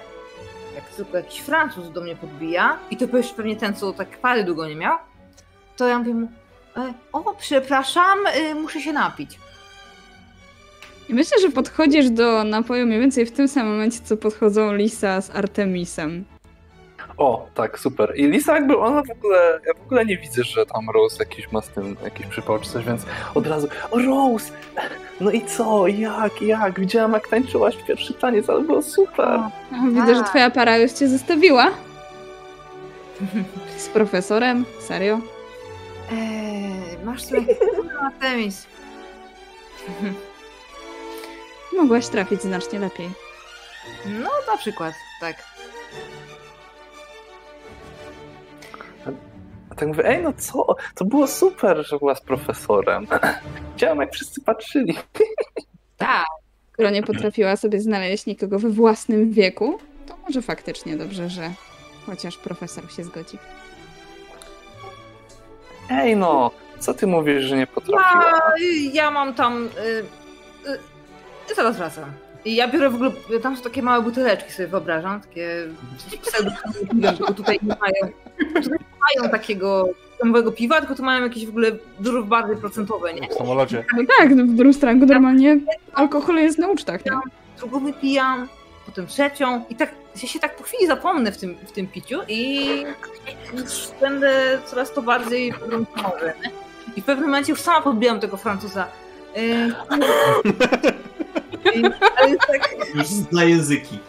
jak 0.75 0.85
tylko 0.97 1.17
jakiś 1.17 1.39
Francuz 1.39 1.91
do 1.91 2.01
mnie 2.01 2.15
podbija, 2.15 2.77
i 2.91 2.97
to 2.97 3.17
jeszcze 3.17 3.35
pewnie 3.35 3.55
ten, 3.55 3.75
co 3.75 3.93
tak 3.93 4.17
pary 4.17 4.43
długo 4.43 4.67
nie 4.67 4.75
miał, 4.75 4.97
to 5.77 5.87
ja 5.87 5.99
mówię 5.99 6.13
mu, 6.13 6.27
e, 6.77 6.93
o, 7.13 7.35
przepraszam, 7.39 8.17
y, 8.51 8.55
muszę 8.55 8.81
się 8.81 8.93
napić. 8.93 9.39
Myślę, 11.09 11.37
że 11.41 11.49
podchodzisz 11.49 12.09
do 12.09 12.43
napoju 12.43 12.85
mniej 12.85 12.99
więcej 12.99 13.25
w 13.25 13.31
tym 13.31 13.47
samym 13.47 13.71
momencie, 13.71 13.99
co 14.03 14.17
podchodzą 14.17 14.73
Lisa 14.73 15.21
z 15.21 15.29
Artemisem. 15.29 16.25
O, 17.17 17.47
tak, 17.53 17.79
super. 17.79 18.13
I 18.15 18.27
Lisa 18.27 18.53
jakby 18.53 18.77
ona 18.77 19.03
w 19.03 19.11
ogóle, 19.11 19.59
ja 19.67 19.73
w 19.73 19.85
ogóle 19.85 20.05
nie 20.05 20.17
widzę, 20.17 20.43
że 20.43 20.65
tam 20.65 20.89
Rose 20.89 21.17
jakiś 21.19 21.51
ma 21.51 21.61
z 21.61 21.69
tym 21.69 21.97
jakiś 22.03 22.25
przypał 22.25 22.59
czy 22.59 22.69
coś, 22.69 22.85
więc 22.85 23.05
od 23.35 23.47
razu, 23.47 23.67
o 23.91 23.99
Rose, 23.99 24.51
no 25.21 25.31
i 25.31 25.45
co, 25.45 25.87
jak, 25.87 26.41
jak, 26.41 26.79
widziałam 26.79 27.13
jak 27.13 27.27
tańczyłaś 27.27 27.75
w 27.75 27.85
pierwszy 27.85 28.13
taniec, 28.13 28.49
ale 28.49 28.61
było 28.61 28.81
super. 28.81 29.39
Widzę, 29.93 30.15
że 30.15 30.23
twoja 30.23 30.49
para 30.51 30.77
już 30.77 30.91
cię 30.91 31.07
zostawiła. 31.07 31.71
Z 33.77 33.87
profesorem? 33.87 34.65
Serio? 34.79 35.19
Eee, 36.11 36.97
masz 37.05 37.25
tu 37.25 37.35
jakiś 37.35 37.57
Artemis. 38.01 38.67
Mogłaś 41.77 42.07
trafić 42.07 42.41
znacznie 42.41 42.79
lepiej. 42.79 43.09
No, 44.05 44.29
na 44.51 44.57
przykład, 44.57 44.93
tak. 45.19 45.35
A 49.73 49.75
tak 49.75 49.87
mówię, 49.87 50.05
ej 50.05 50.23
no 50.23 50.33
co, 50.37 50.75
to 50.95 51.05
było 51.05 51.27
super, 51.27 51.87
że 51.87 51.97
była 51.97 52.15
z 52.15 52.21
profesorem. 52.21 53.07
Widziałam 53.73 53.99
jak 53.99 54.13
wszyscy 54.13 54.41
patrzyli. 54.41 54.97
Tak. 55.97 56.25
Skoro 56.73 56.89
nie 56.89 57.03
potrafiła 57.03 57.55
sobie 57.55 57.81
znaleźć 57.81 58.25
nikogo 58.25 58.59
we 58.59 58.69
własnym 58.69 59.31
wieku, 59.31 59.79
to 60.07 60.17
może 60.17 60.41
faktycznie 60.41 60.97
dobrze, 60.97 61.29
że 61.29 61.51
chociaż 62.05 62.37
profesor 62.37 62.91
się 62.91 63.03
zgodzi. 63.03 63.37
Ej 65.89 66.15
no, 66.15 66.51
co 66.79 66.93
ty 66.93 67.07
mówisz, 67.07 67.43
że 67.43 67.57
nie 67.57 67.67
potrafiła? 67.67 68.03
A, 68.03 68.51
ja 68.93 69.11
mam 69.11 69.33
tam. 69.33 69.69
Y, 70.65 71.51
y, 71.51 71.55
zaraz 71.55 71.77
wracam. 71.77 72.11
I 72.45 72.55
ja 72.55 72.67
biorę 72.67 72.89
w 72.89 72.95
ogóle. 72.95 73.11
Tam 73.41 73.57
są 73.57 73.63
takie 73.63 73.81
małe 73.81 74.03
buteleczki, 74.03 74.51
sobie 74.51 74.67
wyobrażam. 74.67 75.21
Takie. 75.21 75.67
pseudo 76.21 76.51
tylko 77.17 77.33
tutaj 77.33 77.59
nie 77.63 77.75
mają. 77.79 78.13
Tutaj 78.63 78.79
nie 78.79 79.21
mają 79.21 79.31
takiego 79.31 79.89
domowego 80.19 80.51
piwa, 80.51 80.79
tylko 80.79 80.95
tu 80.95 81.03
mają 81.03 81.23
jakieś 81.23 81.45
w 81.45 81.49
ogóle 81.49 81.71
dużo 81.99 82.23
bardziej 82.23 82.57
procentowe, 82.57 83.13
nie? 83.13 83.27
W 83.27 83.33
samolocie. 83.33 83.85
Tak, 84.17 84.35
no 84.35 84.43
w 84.43 84.47
Drustrangu 84.47 85.05
normalnie 85.05 85.59
alkohol 85.93 86.35
jest 86.35 86.57
na 86.57 86.67
ucztach, 86.67 87.05
nie? 87.05 87.11
Drugą 87.57 87.79
wypijam, 87.79 88.47
potem 88.85 89.07
trzecią 89.07 89.61
i 89.69 89.75
tak 89.75 89.91
ja 90.21 90.27
się 90.27 90.39
tak 90.39 90.55
po 90.55 90.63
chwili 90.63 90.87
zapomnę 90.87 91.31
w 91.31 91.37
tym, 91.37 91.55
w 91.67 91.71
tym 91.71 91.87
piciu 91.87 92.19
i 92.27 92.67
już 93.53 93.71
będę 94.01 94.59
coraz 94.65 94.93
to 94.93 95.01
bardziej 95.01 95.51
gruntowy. 95.51 96.33
I 96.95 97.01
w 97.01 97.05
pewnym 97.05 97.25
momencie 97.25 97.51
już 97.51 97.61
sama 97.61 97.81
podbijam 97.81 98.19
tego 98.19 98.37
Francuza. 98.37 98.87
Yy, 99.35 99.73
ale 102.17 102.35
tak, 102.37 102.75
Już 102.95 103.07
zna 103.07 103.43
języki. 103.43 103.99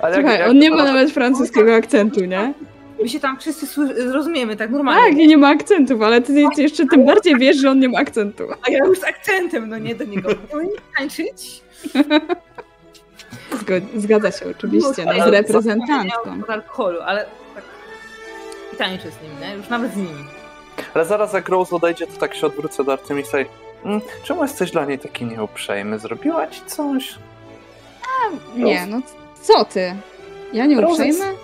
Ale 0.00 0.16
jak- 0.16 0.20
Słuchaj, 0.24 0.38
jak 0.40 0.50
on 0.50 0.58
nie 0.58 0.70
to- 0.70 0.76
ma 0.76 0.84
nawet 0.84 1.10
francuskiego 1.12 1.74
akcentu, 1.74 2.24
nie? 2.24 2.54
my 3.02 3.08
się 3.08 3.20
tam 3.20 3.38
wszyscy 3.38 3.66
zrozumiemy, 4.10 4.56
tak 4.56 4.68
Tak, 4.68 4.70
normalnie. 4.76 5.24
i 5.24 5.28
nie 5.28 5.36
ma 5.36 5.48
akcentów, 5.48 6.02
ale 6.02 6.20
ty 6.22 6.44
ty 6.56 6.62
jeszcze 6.62 6.86
tym 6.86 7.06
bardziej 7.06 7.36
wiesz, 7.38 7.56
że 7.56 7.70
on 7.70 7.78
nie 7.80 7.88
ma 7.88 7.98
akcentu. 7.98 8.44
A 8.66 8.70
ja 8.70 8.78
już 8.86 8.98
z 9.00 9.04
akcentem, 9.04 9.68
no 9.68 9.78
nie 9.78 9.94
do 9.94 10.04
niego. 10.04 10.28
Możemy 10.52 10.70
tańczyć? 10.98 11.62
Zgo- 13.52 13.80
Zgadza 13.96 14.30
się 14.30 14.46
oczywiście, 14.50 15.04
no, 15.04 15.24
z 15.24 15.28
reprezentantką. 15.28 16.40
Od 16.42 16.50
alkoholu, 16.50 17.00
ale 17.00 17.26
tak. 17.54 17.64
I 18.72 18.76
tańczę 18.76 19.10
z 19.10 19.22
nim, 19.22 19.32
nie? 19.40 19.56
Już 19.56 19.68
nawet 19.68 19.92
z 19.92 19.96
nim. 19.96 20.08
Ale 20.94 21.04
zaraz 21.04 21.32
jak 21.32 21.48
Rose 21.48 21.76
odejdzie, 21.76 22.06
to 22.06 22.20
tak 22.20 22.34
się 22.34 22.46
odwrócę 22.46 22.84
do 22.84 22.92
Artemisa 22.92 23.40
i 23.40 23.44
czemu 24.22 24.42
jesteś 24.42 24.70
dla 24.70 24.84
niej 24.84 24.98
taki 24.98 25.24
nieuprzejmy? 25.24 25.98
Zrobiła 25.98 26.46
ci 26.46 26.60
coś? 26.66 27.14
Nie, 28.56 28.86
no 28.86 29.00
co 29.42 29.64
ty? 29.64 29.94
Ja 30.52 30.66
nie 30.66 30.80
Rose 30.80 30.92
uprzejmy? 30.92 31.34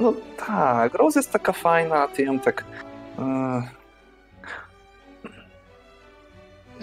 No 0.00 0.12
tak, 0.46 0.94
Rose 0.94 1.18
jest 1.18 1.32
taka 1.32 1.52
fajna, 1.52 2.02
a 2.02 2.08
ty 2.08 2.22
ją 2.22 2.38
tak... 2.38 2.64
e, 3.18 3.62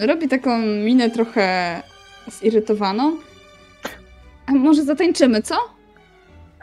Robi 0.07 0.27
taką 0.27 0.57
minę 0.59 1.09
trochę 1.09 1.81
zirytowaną. 2.27 3.17
A 4.45 4.51
może 4.51 4.83
zatańczymy, 4.83 5.41
co? 5.41 5.55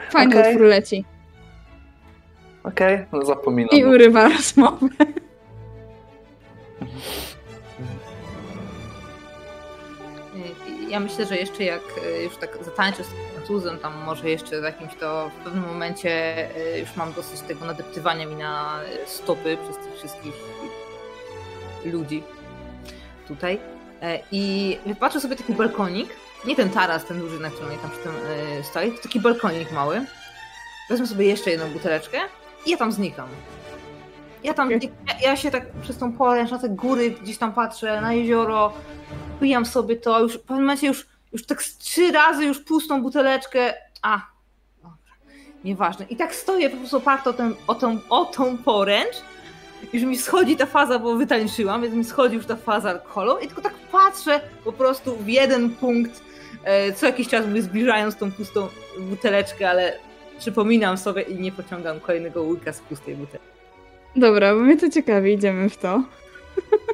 Fajny 0.09 0.39
Okej. 0.39 0.53
utwór 0.53 0.67
leci. 0.67 1.05
Okej, 2.63 3.05
no 3.13 3.25
zapominam. 3.25 3.69
I 3.79 3.85
urywa 3.85 4.29
rozmowę. 4.37 4.87
Ja 10.87 10.99
myślę, 10.99 11.25
że 11.25 11.37
jeszcze 11.37 11.63
jak 11.63 11.81
e, 12.05 12.23
już 12.23 12.37
tak 12.37 12.57
zatańczę 12.61 13.03
z 13.03 13.07
Francuzem, 13.33 13.79
tam 13.79 13.97
może 13.97 14.29
jeszcze 14.29 14.61
w 14.61 14.63
jakimś 14.63 14.95
to 14.95 15.29
w 15.29 15.43
pewnym 15.43 15.67
momencie 15.67 16.09
e, 16.55 16.79
już 16.79 16.95
mam 16.95 17.13
dosyć 17.13 17.41
tego 17.41 17.65
nadeptywania 17.65 18.25
mi 18.25 18.35
na 18.35 18.79
stopy 19.05 19.57
przez 19.63 19.77
tych 19.77 19.95
wszystkich 19.95 20.33
ludzi 21.85 22.23
tutaj. 23.27 23.59
E, 24.01 24.19
I 24.31 24.77
patrzę 24.99 25.21
sobie 25.21 25.35
taki 25.35 25.53
balkonik, 25.53 26.09
nie 26.45 26.55
ten 26.55 26.69
taras, 26.69 27.05
ten 27.05 27.19
duży, 27.19 27.39
na 27.39 27.49
którym 27.49 27.71
ja 27.71 27.77
tam 27.77 27.91
przy 27.91 27.99
tym 27.99 28.13
stoi, 28.63 28.91
to 28.91 29.01
taki 29.03 29.19
balkonik 29.19 29.71
mały. 29.71 30.05
Wezmę 30.89 31.07
sobie 31.07 31.25
jeszcze 31.25 31.51
jedną 31.51 31.69
buteleczkę 31.69 32.17
i 32.65 32.71
ja 32.71 32.77
tam 32.77 32.91
znikam. 32.91 33.29
Ja 34.43 34.53
tam, 34.53 34.71
ja, 34.71 34.77
ja 35.23 35.35
się 35.35 35.51
tak 35.51 35.71
przez 35.81 35.97
tą 35.97 36.13
poręcz 36.13 36.51
na 36.51 36.59
te 36.59 36.69
góry 36.69 37.11
gdzieś 37.11 37.37
tam 37.37 37.53
patrzę, 37.53 38.01
na 38.01 38.13
jezioro, 38.13 38.73
pijam 39.39 39.65
sobie 39.65 39.95
to, 39.95 40.19
już 40.19 40.33
w 40.33 40.39
pewnym 40.41 40.65
momencie 40.65 40.87
już, 40.87 41.07
już 41.33 41.45
tak 41.45 41.63
trzy 41.63 42.11
razy 42.11 42.45
już 42.45 42.59
pustą 42.59 43.01
buteleczkę, 43.01 43.73
a, 44.01 44.21
dobra. 44.83 44.97
Nieważne. 45.63 46.05
I 46.09 46.15
tak 46.15 46.35
stoję 46.35 46.69
po 46.69 46.77
prostu 46.77 46.97
oparto 46.97 47.29
o, 47.29 47.33
ten, 47.33 47.55
o, 47.67 47.75
tą, 47.75 47.99
o 48.09 48.25
tą 48.25 48.57
poręcz, 48.57 49.15
już 49.93 50.03
mi 50.03 50.17
schodzi 50.17 50.55
ta 50.55 50.65
faza, 50.65 50.99
bo 50.99 51.15
wytańczyłam, 51.15 51.81
więc 51.81 51.95
mi 51.95 52.03
schodzi 52.03 52.35
już 52.35 52.45
ta 52.45 52.55
faza 52.55 52.89
alkoholu 52.89 53.37
i 53.37 53.47
tylko 53.47 53.61
tak 53.61 53.73
patrzę 53.91 54.41
po 54.63 54.71
prostu 54.71 55.17
w 55.17 55.27
jeden 55.27 55.69
punkt, 55.69 56.21
e, 56.63 56.93
co 56.93 57.05
jakiś 57.05 57.27
czas 57.27 57.45
mówię, 57.45 57.61
zbliżając 57.61 58.15
tą 58.15 58.31
pustą 58.31 58.67
buteleczkę, 58.99 59.69
ale 59.69 59.99
przypominam 60.39 60.97
sobie 60.97 61.21
i 61.21 61.35
nie 61.35 61.51
pociągam 61.51 61.99
kolejnego 61.99 62.43
łyka 62.43 62.73
z 62.73 62.79
pustej 62.79 63.15
butelki. 63.15 63.56
Dobra, 64.17 64.55
bo 64.55 64.61
mnie 64.61 64.77
to 64.77 64.89
ciekawi, 64.89 65.33
idziemy 65.33 65.69
w 65.69 65.77
to. 65.77 66.03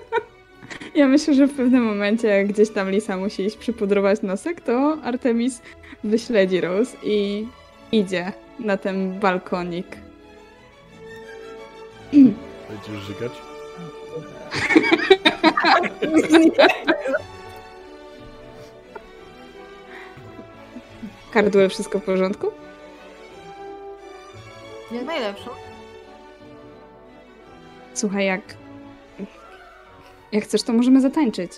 ja 0.95 1.07
myślę, 1.07 1.33
że 1.33 1.47
w 1.47 1.53
pewnym 1.53 1.83
momencie, 1.83 2.27
jak 2.27 2.47
gdzieś 2.47 2.69
tam 2.69 2.91
Lisa 2.91 3.17
musi 3.17 3.45
iść 3.45 3.57
przypudrować 3.57 4.21
nosek, 4.21 4.61
to 4.61 4.97
Artemis 5.03 5.61
wyśledzi 6.03 6.61
Rose 6.61 6.97
i 7.03 7.47
idzie 7.91 8.31
na 8.59 8.77
ten 8.77 9.19
balkonik. 9.19 9.87
Będziesz 12.69 13.03
żygać? 13.07 13.31
Kardły, 21.31 21.69
wszystko 21.69 21.99
w 21.99 22.03
porządku? 22.03 22.51
Jak 24.91 25.05
najlepszą. 25.05 25.62
Słuchaj, 27.93 28.25
jak... 28.25 28.41
Jak 30.31 30.43
chcesz, 30.43 30.63
to 30.63 30.73
możemy 30.73 31.01
zatańczyć. 31.01 31.51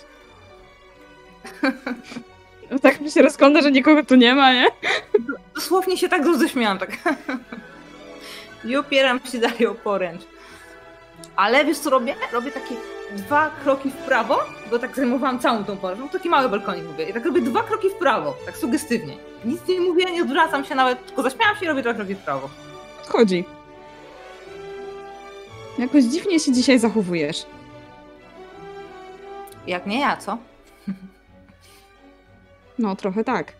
No 2.70 2.78
tak 2.78 3.00
mi 3.00 3.10
się 3.10 3.22
rozgląda, 3.22 3.62
że 3.62 3.70
nikogo 3.72 4.04
tu 4.04 4.14
nie 4.14 4.34
ma, 4.34 4.52
nie? 4.52 4.66
Dosłownie 5.54 5.96
się 5.98 6.08
tak 6.08 6.26
roześmiałam, 6.26 6.78
tak. 6.78 6.90
I 8.64 8.76
opieram 8.76 9.20
się 9.32 9.38
dalej 9.38 9.66
o 9.66 9.74
poręcz. 9.74 10.22
Ale 11.36 11.64
wiesz 11.64 11.78
co 11.78 11.90
robię? 11.90 12.14
Robię 12.32 12.52
takie 12.52 12.74
dwa 13.12 13.50
kroki 13.64 13.90
w 13.90 13.94
prawo, 13.94 14.38
bo 14.70 14.78
tak 14.78 14.96
zajmowałam 14.96 15.38
całą 15.38 15.64
tą 15.64 15.76
poręcz. 15.76 16.00
No 16.00 16.08
taki 16.08 16.28
mały 16.28 16.48
balkonik 16.48 16.84
mówię. 16.84 17.04
I 17.10 17.12
tak 17.12 17.24
robię 17.24 17.40
dwa 17.40 17.62
kroki 17.62 17.90
w 17.90 17.94
prawo, 17.94 18.36
tak 18.46 18.56
sugestywnie. 18.56 19.16
Nic 19.44 19.68
nie 19.68 19.80
mówię, 19.80 20.04
nie 20.04 20.22
odwracam 20.22 20.64
się 20.64 20.74
nawet, 20.74 21.06
tylko 21.06 21.22
zaśmiałam 21.22 21.56
się 21.56 21.64
i 21.64 21.68
robię 21.68 21.82
dwa 21.82 21.94
kroki 21.94 22.14
w 22.14 22.18
prawo. 22.18 22.48
Chodzi. 23.08 23.44
Jakoś 25.78 26.04
dziwnie 26.04 26.40
się 26.40 26.52
dzisiaj 26.52 26.78
zachowujesz. 26.78 27.46
Jak 29.66 29.86
nie 29.86 30.00
ja, 30.00 30.16
co? 30.16 30.38
No, 32.78 32.96
trochę 32.96 33.24
tak. 33.24 33.52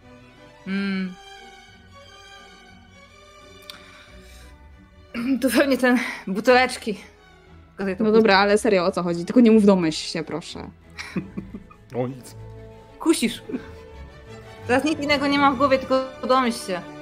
Mm. 0.67 1.13
To 5.41 5.51
pewnie 5.51 5.79
ten 5.79 5.99
buteleczki. 6.27 6.99
No 7.99 8.13
dobra, 8.13 8.39
ale 8.39 8.59
serio, 8.59 8.87
o 8.87 8.93
co 8.93 9.03
chodzi? 9.03 9.25
Tylko 9.25 9.41
nie 9.41 9.51
mów 9.51 9.65
domyśl 9.65 10.09
się, 10.09 10.23
proszę. 10.23 10.71
O 11.95 12.07
nic. 12.09 12.35
Kusisz. 12.99 13.43
Teraz 14.67 14.85
nic 14.85 15.01
innego 15.01 15.27
nie 15.27 15.39
mam 15.39 15.55
w 15.55 15.59
głowie, 15.59 15.79
tylko 15.79 16.05
domyśl 16.29 16.67
się. 16.67 16.96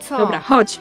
Co? 0.00 0.18
Dobra, 0.18 0.40
chodź. 0.40 0.80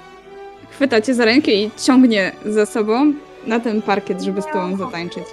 Chwyta 0.71 1.01
cię 1.01 1.13
za 1.13 1.25
rękę 1.25 1.51
i 1.51 1.71
ciągnie 1.85 2.31
za 2.45 2.65
sobą 2.65 3.13
na 3.47 3.59
ten 3.59 3.81
parkiet, 3.81 4.21
żeby 4.21 4.41
z 4.41 4.45
tobą 4.45 4.77
zatańczyć. 4.77 5.23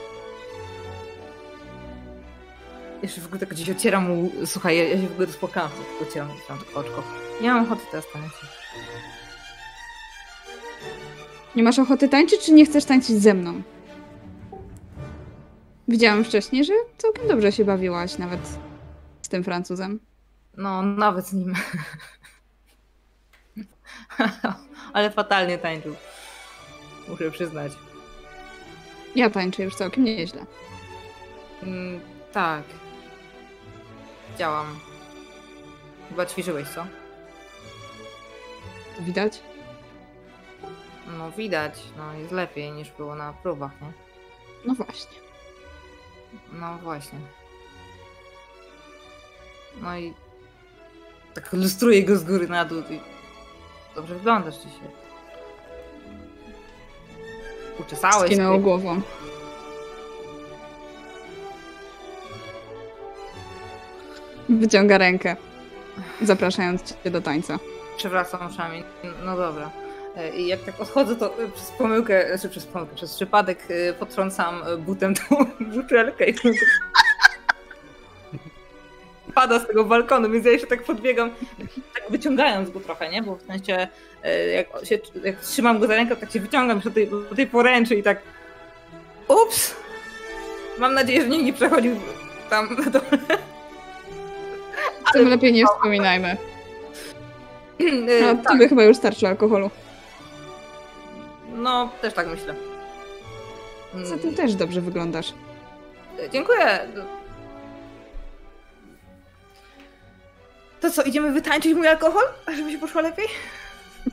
Jeszcze 3.03 3.21
w 3.21 3.27
ogóle 3.27 3.41
tak 3.41 3.49
gdzieś 3.49 3.71
ocieram 3.71 4.09
mu... 4.09 4.31
Słuchaj, 4.47 4.77
ja, 4.77 4.85
ja 4.85 5.01
się 5.01 5.09
w 5.09 5.13
ogóle 5.13 5.29
uspokajam, 5.29 5.71
tylko 5.71 6.11
ocieram 6.11 6.29
tam 6.49 6.59
tylko 6.59 6.81
oczko. 6.81 7.03
Nie 7.41 7.49
mam 7.49 7.65
ochoty 7.65 7.83
teraz 7.91 8.05
tańczyć. 8.13 8.33
Nie 11.57 11.63
masz 11.63 11.79
ochoty 11.79 12.09
tańczyć, 12.09 12.41
czy 12.41 12.53
nie 12.53 12.67
chcesz 12.67 12.85
tańczyć 12.85 13.23
ze 13.23 13.35
mną? 13.35 13.63
Widziałam 15.89 16.25
wcześniej, 16.25 16.65
że 16.65 16.73
całkiem 16.99 17.29
dobrze 17.29 17.53
się 17.53 17.65
bawiłaś 17.65 18.19
nawet 18.19 18.41
z 19.23 19.29
tym 19.29 19.45
Francuzem. 19.45 20.01
No, 20.57 20.83
nawet 20.83 21.27
z 21.27 21.33
nim. 21.33 21.55
Ale 24.93 25.11
fatalnie 25.11 25.59
tańczył. 25.59 25.95
Muszę 27.09 27.31
przyznać. 27.31 27.73
Ja 29.15 29.31
tańczę 29.31 29.63
już 29.63 29.75
całkiem 29.75 30.05
nieźle. 30.05 30.47
Mm, 31.63 32.01
tak. 32.33 32.63
Działam. 34.39 34.79
Chyba 36.09 36.27
ćwiczyłeś, 36.27 36.69
co? 36.69 36.87
Widać? 39.01 39.43
No 41.19 41.31
widać, 41.31 41.75
no 41.97 42.15
jest 42.15 42.33
lepiej 42.33 42.73
niż 42.73 42.91
było 42.91 43.15
na 43.15 43.33
próbach, 43.33 43.81
nie? 43.81 43.93
No 44.65 44.75
właśnie. 44.75 45.19
No 46.53 46.79
właśnie. 46.79 47.19
No 49.83 49.99
i 49.99 50.15
tak 51.35 51.53
lustruję 51.53 52.05
go 52.05 52.17
z 52.17 52.25
góry 52.25 52.49
na 52.49 52.65
dół 52.65 52.83
i 52.91 53.18
dobrze 53.99 54.15
wyglądasz 54.15 54.55
dzisiaj. 54.55 54.89
Uczesałeś 57.81 58.27
Skinęło 58.27 58.59
głową. 58.59 59.01
Wyciąga 64.49 64.99
rękę, 64.99 65.37
zapraszając 66.23 66.95
cię 67.05 67.11
do 67.11 67.21
tańca. 67.21 67.59
Przewracam 67.97 68.47
uszami. 68.47 68.85
No 69.25 69.37
dobra. 69.37 69.71
E, 70.17 70.37
I 70.37 70.47
jak 70.47 70.61
tak 70.61 70.81
odchodzę, 70.81 71.17
to 71.17 71.43
e, 71.43 71.49
przez 71.49 71.71
pomyłkę, 71.71 72.29
znaczy 72.29 72.49
przez 72.49 72.67
pomyłkę, 72.67 72.95
przez 72.95 73.15
przypadek 73.15 73.59
e, 73.71 73.93
potrącam 73.93 74.63
e, 74.67 74.77
butem 74.77 75.15
tą 75.15 75.37
butelkę 75.75 76.25
i 76.25 76.35
pada 79.39 79.59
z 79.59 79.67
tego 79.67 79.85
balkonu, 79.85 80.31
więc 80.31 80.47
ja 80.47 80.53
jeszcze 80.53 80.67
tak 80.67 80.83
podbiegam, 80.83 81.31
tak 81.95 82.03
wyciągając 82.11 82.71
go 82.71 82.81
trochę, 82.81 83.09
nie? 83.11 83.23
Bo 83.23 83.37
w 83.37 83.43
sensie 83.43 83.89
e, 84.23 84.47
jak, 84.49 84.67
się, 84.85 84.99
jak 85.25 85.41
trzymam 85.41 85.79
go 85.79 85.87
za 85.87 85.95
rękę, 85.95 86.17
tak 86.17 86.33
się 86.33 86.41
wyciągam 86.41 86.81
do 86.81 86.91
tej, 86.91 87.09
do 87.09 87.35
tej 87.37 87.47
poręczy 87.47 87.95
i 87.95 88.03
tak 88.03 88.19
ups! 89.29 89.75
Mam 90.79 90.95
nadzieję, 90.95 91.23
że 91.23 91.29
nikt 91.29 91.45
nie 91.45 91.53
przechodził 91.53 91.97
tam 92.51 92.77
na 92.85 92.91
dole. 92.91 93.05
Tym 95.13 95.29
lepiej 95.29 95.53
nie 95.53 95.65
wspominajmy. 95.67 96.37
E, 97.81 98.35
No, 98.35 98.43
tobie 98.51 98.69
chyba 98.69 98.85
już 98.85 98.97
starczy 98.97 99.29
alkoholu. 99.29 99.71
No, 101.55 101.89
też 102.03 102.15
tak 102.15 102.27
myślę. 102.29 102.55
Za 104.03 104.19
tym 104.19 104.35
też 104.35 104.55
dobrze 104.55 104.81
wyglądasz. 104.81 105.35
Dziękuję. 106.33 106.79
To 110.89 110.95
co, 110.95 111.03
idziemy 111.03 111.33
wytańczyć 111.33 111.75
mój 111.75 111.87
alkohol? 111.89 112.23
Żeby 112.57 112.73
się 112.73 112.79
poszło 112.79 113.01
lepiej? 113.01 113.27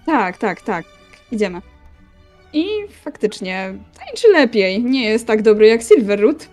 Tak, 0.05 0.37
tak, 0.37 0.61
tak. 0.61 0.85
Idziemy. 1.31 1.61
I 2.53 2.65
faktycznie 3.03 3.73
tańczy 3.99 4.27
lepiej. 4.27 4.83
Nie 4.83 5.09
jest 5.09 5.27
tak 5.27 5.41
dobry 5.41 5.67
jak 5.67 5.81
Silverroot, 5.83 6.47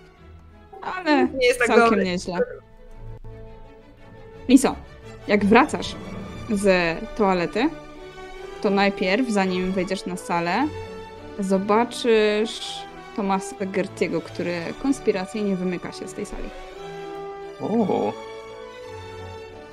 ale 0.81 1.27
Nie 1.27 1.47
jest 1.47 1.59
tak 1.59 1.67
całkiem 1.67 1.85
dobry. 1.85 2.03
nieźle. 2.03 2.39
Liso, 4.49 4.75
jak 5.27 5.45
wracasz 5.45 5.95
z 6.49 6.97
toalety, 7.17 7.69
to 8.61 8.69
najpierw, 8.69 9.29
zanim 9.29 9.71
wejdziesz 9.71 10.05
na 10.05 10.17
salę, 10.17 10.67
zobaczysz 11.39 12.75
Tomasa 13.15 13.55
Gertiego, 13.65 14.21
który 14.21 14.55
konspiracyjnie 14.83 15.55
wymyka 15.55 15.91
się 15.91 16.07
z 16.07 16.13
tej 16.13 16.25
sali. 16.25 16.49
Uuu, 17.59 18.13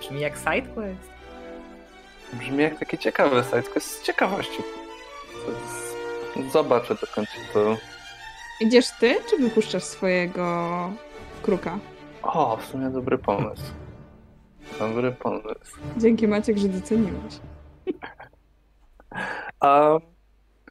Brzmi 0.00 0.20
jak 0.20 0.36
sidequest. 0.36 1.10
brzmi 2.32 2.62
jak 2.62 2.78
taki 2.78 2.98
ciekawy 2.98 3.42
site, 3.44 3.62
tylko 3.62 3.80
z 3.80 4.02
ciekawości. 4.02 4.62
Zobaczę 6.52 6.94
dokąd 6.94 7.28
się 7.28 7.40
to... 7.52 7.76
Idziesz 8.60 8.86
ty, 9.00 9.16
czy 9.30 9.36
wypuszczasz 9.38 9.84
swojego 9.84 10.90
kruka? 11.42 11.78
O, 12.22 12.56
w 12.56 12.64
sumie 12.64 12.90
dobry 12.90 13.18
pomysł. 13.18 13.62
Dobry 14.78 15.12
pomysł. 15.12 15.76
Dzięki 15.96 16.28
Maciek, 16.28 16.58
że 16.58 16.68
doceniłeś. 16.68 17.34
A... 19.60 19.98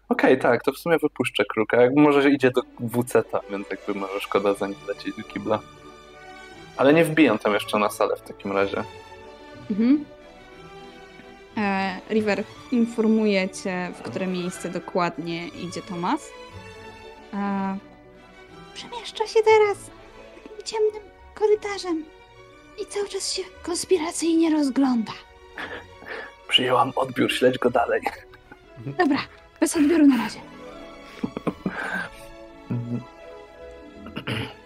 Okej, 0.09 0.39
tak, 0.39 0.63
to 0.63 0.71
w 0.71 0.77
sumie 0.77 0.97
wypuszczę 0.97 1.45
kruka. 1.45 1.81
Jak 1.81 1.95
może 1.95 2.29
idzie 2.29 2.51
do 2.51 2.61
WC-ta, 2.79 3.39
więc 3.49 3.69
jakby 3.69 3.93
może 3.93 4.19
szkoda 4.19 4.53
za 4.53 4.67
nim 4.67 4.77
lecieć 4.87 5.17
do 5.17 5.23
kibla. 5.23 5.59
Ale 6.77 6.93
nie 6.93 7.05
wbijam 7.05 7.39
tam 7.39 7.53
jeszcze 7.53 7.79
na 7.79 7.89
salę 7.89 8.15
w 8.15 8.21
takim 8.21 8.51
razie. 8.51 8.83
Mhm. 9.69 10.05
E, 11.57 11.99
River 12.09 12.43
informuje 12.71 13.49
cię, 13.49 13.91
w 13.95 14.01
które 14.01 14.27
miejsce 14.27 14.69
dokładnie 14.69 15.47
idzie 15.47 15.81
Tomas. 15.81 16.29
E, 17.33 17.77
przemieszcza 18.73 19.27
się 19.27 19.39
teraz 19.45 19.77
takim 20.43 20.63
ciemnym 20.65 21.03
korytarzem. 21.33 22.05
I 22.81 22.85
cały 22.85 23.09
czas 23.09 23.33
się 23.33 23.41
konspiracyjnie 23.63 24.49
rozgląda. 24.49 25.11
Przyjęłam 26.47 26.91
odbiór, 26.95 27.31
śledź 27.31 27.57
go 27.57 27.69
dalej. 27.69 28.01
Dobra, 28.85 29.17
bez 29.59 29.77
odbioru 29.77 30.07
na 30.07 30.17
razie. 30.17 30.39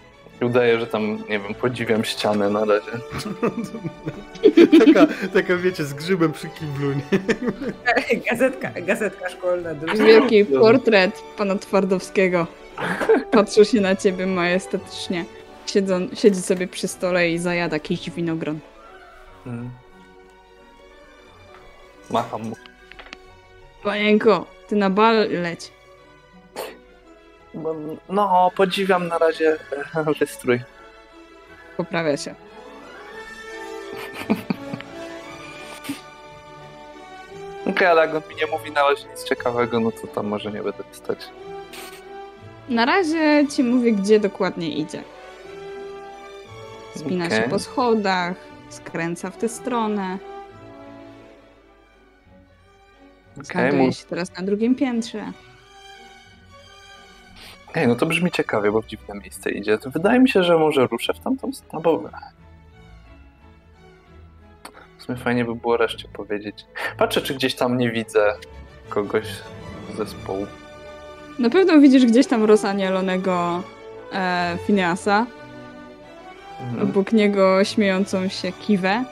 Udaję, 0.43 0.79
że 0.79 0.87
tam, 0.87 1.17
nie 1.29 1.39
wiem, 1.39 1.53
podziwiam 1.53 2.03
ścianę 2.03 2.49
na 2.49 2.65
razie. 2.65 2.91
taka, 4.85 5.07
taka, 5.33 5.57
wiecie, 5.57 5.83
z 5.83 5.93
grzybem 5.93 6.31
przy 6.31 6.47
kiblu, 6.49 6.93
nie? 6.93 7.19
Gazetka, 8.31 8.71
gazetka 8.81 9.29
szkolna. 9.29 9.73
druga. 9.73 10.03
Wielki 10.03 10.45
portret 10.45 11.23
pana 11.37 11.55
Twardowskiego. 11.55 12.47
Patrzy 13.31 13.65
się 13.65 13.81
na 13.81 13.95
ciebie 13.95 14.27
majestatycznie. 14.27 15.25
Siedzą, 15.65 16.07
siedzi 16.13 16.41
sobie 16.41 16.67
przy 16.67 16.87
stole 16.87 17.29
i 17.29 17.39
zajada 17.39 17.75
jakiś 17.75 18.09
winogron. 18.09 18.59
Mhm. 19.45 19.69
Macham 22.09 22.41
mu. 22.43 22.55
Panienko, 23.83 24.45
ty 24.67 24.75
na 24.75 24.89
bal 24.89 25.29
leć. 25.29 25.71
No, 28.09 28.51
podziwiam 28.55 29.07
na 29.07 29.17
razie 29.17 29.57
wystrój. 30.19 30.61
Poprawia 31.77 32.17
się. 32.17 32.35
Okej, 37.69 37.87
ale 37.87 38.01
jak 38.05 38.15
on 38.15 38.21
mi 38.29 38.35
nie 38.35 38.47
mówi 38.47 38.71
na 38.71 38.81
razie 38.89 39.07
nic 39.07 39.23
ciekawego, 39.23 39.79
no 39.79 39.91
to 39.91 40.07
tam 40.07 40.27
może 40.27 40.51
nie 40.51 40.63
będę 40.63 40.83
stać. 40.91 41.19
Na 42.69 42.85
razie 42.85 43.47
ci 43.55 43.63
mówię, 43.63 43.91
gdzie 43.91 44.19
dokładnie 44.19 44.69
idzie. 44.69 45.03
Spina 46.95 47.29
się 47.29 47.37
Okej. 47.37 47.49
po 47.49 47.59
schodach, 47.59 48.35
skręca 48.69 49.29
w 49.29 49.37
tę 49.37 49.49
stronę. 49.49 50.17
Okej, 53.33 53.45
Znajduje 53.45 53.83
mów. 53.83 53.95
się 53.95 54.05
teraz 54.05 54.33
na 54.37 54.43
drugim 54.43 54.75
piętrze. 54.75 55.31
Ej, 57.75 57.87
no 57.87 57.95
to 57.95 58.05
brzmi 58.05 58.31
ciekawie, 58.31 58.71
bo 58.71 58.81
w 58.81 58.87
dziwne 58.87 59.15
miejsce 59.15 59.51
idzie. 59.51 59.77
To 59.77 59.89
wydaje 59.91 60.19
mi 60.19 60.29
się, 60.29 60.43
że 60.43 60.57
może 60.57 60.87
ruszę 60.87 61.13
w 61.13 61.19
tamtą 61.19 61.53
stronę, 61.53 61.83
bo... 61.83 62.03
W 64.97 65.03
sumie 65.03 65.17
fajnie 65.17 65.45
by 65.45 65.55
było 65.55 65.77
reszcie 65.77 66.07
powiedzieć. 66.07 66.65
Patrzę, 66.97 67.21
czy 67.21 67.33
gdzieś 67.33 67.55
tam 67.55 67.77
nie 67.77 67.91
widzę 67.91 68.33
kogoś 68.89 69.25
z 69.93 69.97
zespołu. 69.97 70.47
Na 71.39 71.49
pewno 71.49 71.79
widzisz 71.79 72.05
gdzieś 72.05 72.27
tam 72.27 72.43
rozanielonego 72.43 73.63
e, 74.13 74.57
Phineasa. 74.67 75.25
Mhm. 76.61 76.89
Obok 76.89 77.11
niego 77.11 77.63
śmiejącą 77.63 78.27
się 78.27 78.51
Kiwę. 78.51 79.05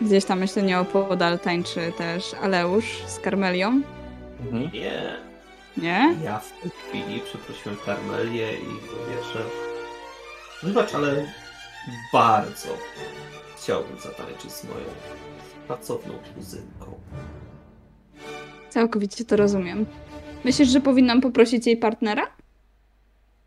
Gdzieś 0.00 0.24
tam 0.24 0.38
myślę 0.38 0.62
nieopodal 0.62 1.38
tańczy 1.38 1.92
też 1.98 2.34
Aleusz 2.42 3.02
z 3.06 3.18
Karmelią. 3.18 3.82
Mhm. 4.40 4.70
Nie. 4.72 5.31
Nie? 5.76 6.16
Ja 6.24 6.38
w 6.38 6.60
tej 6.60 6.70
chwili 6.70 7.20
przeprosiłem 7.20 7.76
Karmelię 7.86 8.54
i 8.58 8.64
mówię, 8.66 9.22
że 9.32 9.44
wybacz, 10.62 10.94
ale 10.94 11.32
bardzo 12.12 12.68
chciałbym 13.56 14.00
zatańczyć 14.00 14.52
z 14.52 14.64
moją 14.64 14.84
pracowną 15.66 16.14
kuzynką. 16.34 17.00
Całkowicie 18.70 19.24
to 19.24 19.36
rozumiem. 19.36 19.86
Myślisz, 20.44 20.68
że 20.68 20.80
powinnam 20.80 21.20
poprosić 21.20 21.66
jej 21.66 21.76
partnera? 21.76 22.26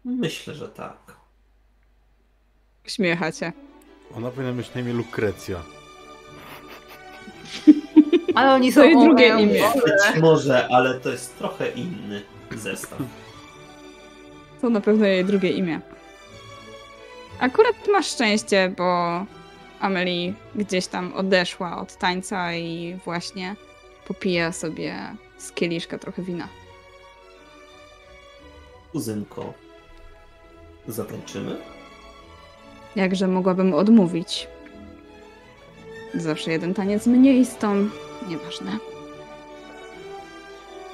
Myślę, 0.06 0.54
że 0.54 0.70
tak. 0.70 0.98
Uśmiecha 2.86 3.32
się. 3.32 3.52
Ona 4.16 4.32
powinna 4.32 4.52
mieć 4.52 4.74
na 4.74 4.82
imię 4.82 4.94
Lukrecja. 4.94 5.64
Ale 8.36 8.54
oni 8.54 8.72
są 8.72 8.84
i 8.84 9.04
drugie 9.06 9.28
imię. 9.28 9.64
Być 9.76 10.22
może, 10.22 10.68
ale 10.68 11.00
to 11.00 11.10
jest 11.10 11.38
trochę 11.38 11.70
inny 11.70 12.22
zestaw. 12.56 13.00
To 14.62 14.70
na 14.70 14.82
pewno 14.82 15.06
jej 15.06 15.26
drugie 15.26 15.50
imię. 15.50 15.80
Akurat 17.40 17.76
masz 17.92 18.08
szczęście, 18.08 18.74
bo 18.78 19.26
Amelie 19.80 20.34
gdzieś 20.56 20.88
tam 20.88 21.14
odeszła 21.14 21.78
od 21.78 21.96
tańca 21.98 22.54
i 22.54 23.00
właśnie 23.06 23.56
popija 24.08 24.52
sobie 24.52 24.96
z 25.38 25.52
kieliszka 25.52 25.98
trochę 25.98 26.22
wina. 26.22 26.48
Kuzynko, 28.92 29.54
zatańczymy? 30.88 31.58
Jakże 32.96 33.28
mogłabym 33.28 33.74
odmówić? 33.74 34.48
Zawsze 36.14 36.52
jeden 36.52 36.74
taniec 36.74 37.08
mniej 37.08 37.46
z 37.46 37.56
tą. 37.58 37.90
Nieważne. 38.28 38.78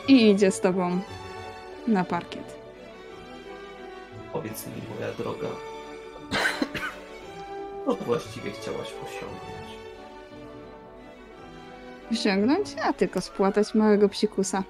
I 0.08 0.30
idzie 0.30 0.52
z 0.52 0.62
tobą 0.62 1.02
na 1.88 2.04
parkiet. 2.04 2.56
Powiedz 4.34 4.68
mi, 4.68 4.74
moja 4.96 5.14
droga. 5.14 5.48
Co 7.86 7.96
właściwie 7.96 8.52
chciałaś 8.52 8.88
osiągnąć? 8.88 9.72
Osiągnąć, 12.12 12.76
a 12.84 12.94
tylko 12.94 13.22
spłatać 13.22 13.74
małego 13.76 14.10
psikusa. 14.10 14.64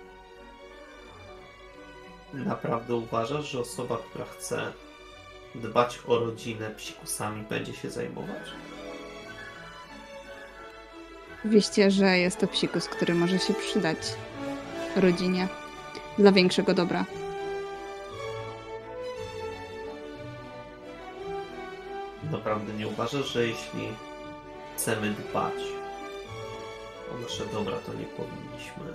Naprawdę 2.33 2.95
uważasz, 2.95 3.45
że 3.51 3.59
osoba, 3.59 3.97
która 3.97 4.25
chce 4.25 4.73
dbać 5.55 5.99
o 6.07 6.19
rodzinę 6.19 6.71
psikusami, 6.71 7.43
będzie 7.49 7.73
się 7.73 7.89
zajmować? 7.89 8.51
Oczywiście, 11.41 11.91
że 11.91 12.18
jest 12.18 12.39
to 12.39 12.47
psikus, 12.47 12.88
który 12.88 13.15
może 13.15 13.39
się 13.39 13.53
przydać 13.53 13.97
rodzinie 14.95 15.47
dla 16.18 16.31
większego 16.31 16.73
dobra. 16.73 17.05
Naprawdę 22.31 22.73
nie 22.73 22.88
uważasz, 22.88 23.34
że 23.34 23.47
jeśli 23.47 23.88
chcemy 24.76 25.09
dbać 25.13 25.53
o 27.15 27.22
nasze 27.22 27.45
dobra, 27.45 27.77
to 27.77 27.93
nie 27.93 28.05
powinniśmy 28.05 28.93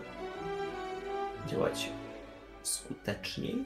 działać 1.48 1.90
skuteczniej? 2.62 3.64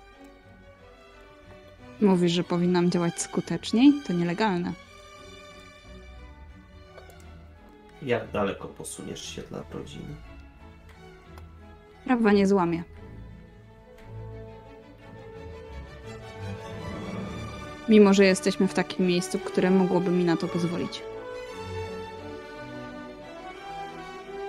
Mówisz, 2.00 2.32
że 2.32 2.44
powinnam 2.44 2.90
działać 2.90 3.22
skuteczniej? 3.22 3.92
To 4.06 4.12
nielegalne. 4.12 4.72
Jak 8.02 8.30
daleko 8.30 8.68
posuniesz 8.68 9.34
się 9.34 9.42
dla 9.42 9.62
rodziny? 9.72 10.16
Prawa 12.04 12.32
nie 12.32 12.46
złamie. 12.46 12.82
Mimo, 17.88 18.14
że 18.14 18.24
jesteśmy 18.24 18.68
w 18.68 18.74
takim 18.74 19.06
miejscu, 19.06 19.38
które 19.38 19.70
mogłoby 19.70 20.10
mi 20.10 20.24
na 20.24 20.36
to 20.36 20.48
pozwolić. 20.48 21.02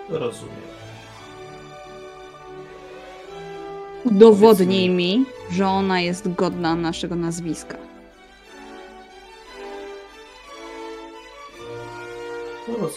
Rozumiem. 0.10 0.56
Udowodnij 4.04 4.90
mi, 4.90 5.26
że 5.52 5.68
ona 5.68 6.02
jest 6.02 6.34
godna 6.34 6.76
naszego 6.76 7.16
nazwiska. 7.16 7.91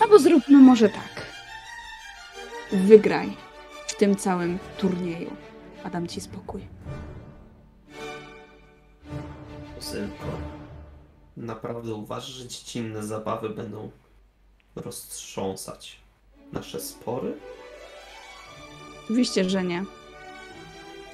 Albo 0.01 0.18
zróbmy 0.18 0.59
może 0.59 0.88
tak. 0.88 1.26
Wygraj 2.72 3.36
w 3.86 3.94
tym 3.96 4.16
całym 4.16 4.59
turnieju. 4.78 5.36
A 5.84 5.90
dam 5.90 6.06
ci 6.06 6.20
spokój. 6.20 6.68
Synko, 9.78 10.24
naprawdę 11.36 11.94
uważasz, 11.94 12.30
że 12.30 12.48
dziecinne 12.48 13.02
zabawy 13.02 13.51
będą 13.51 13.90
roztrząsać 14.76 16.01
nasze 16.52 16.80
spory? 16.80 17.34
Oczywiście, 19.05 19.51
że 19.51 19.64
nie. 19.64 19.84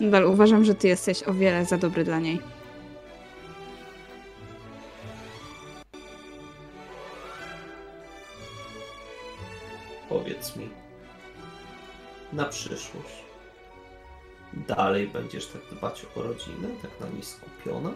Nadal 0.01 0.25
uważam, 0.25 0.65
że 0.65 0.75
ty 0.75 0.89
jesteś 0.89 1.23
o 1.23 1.35
wiele 1.35 1.65
za 1.65 1.79
dobry 1.79 2.05
dla 2.05 2.19
niej. 2.19 2.41
Przyszłość, 12.61 13.15
dalej 14.53 15.07
będziesz 15.07 15.47
tak 15.47 15.63
dbać 15.73 16.07
o 16.17 16.23
rodzinę, 16.23 16.69
tak 16.83 16.91
na 17.01 17.09
niej 17.09 17.23
skupiona? 17.23 17.91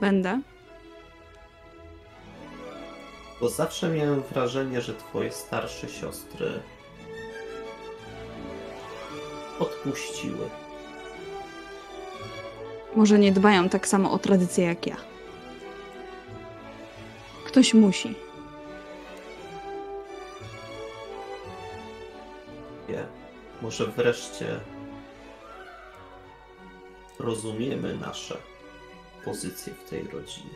Będę. 0.00 0.40
Bo 3.40 3.48
zawsze 3.48 3.88
miałem 3.88 4.22
wrażenie, 4.22 4.80
że 4.80 4.94
twoje 4.94 5.32
starsze 5.32 5.88
siostry 5.88 6.60
odpuściły. 9.58 10.50
Może 12.96 13.18
nie 13.18 13.32
dbają 13.32 13.68
tak 13.68 13.88
samo 13.88 14.12
o 14.12 14.18
tradycje 14.18 14.64
jak 14.64 14.86
ja. 14.86 14.96
Ktoś 17.46 17.74
musi. 17.74 18.23
Może 23.64 23.86
wreszcie 23.86 24.60
rozumiemy 27.18 27.96
nasze 27.96 28.36
pozycje 29.24 29.72
w 29.72 29.90
tej 29.90 30.02
rodzinie. 30.02 30.54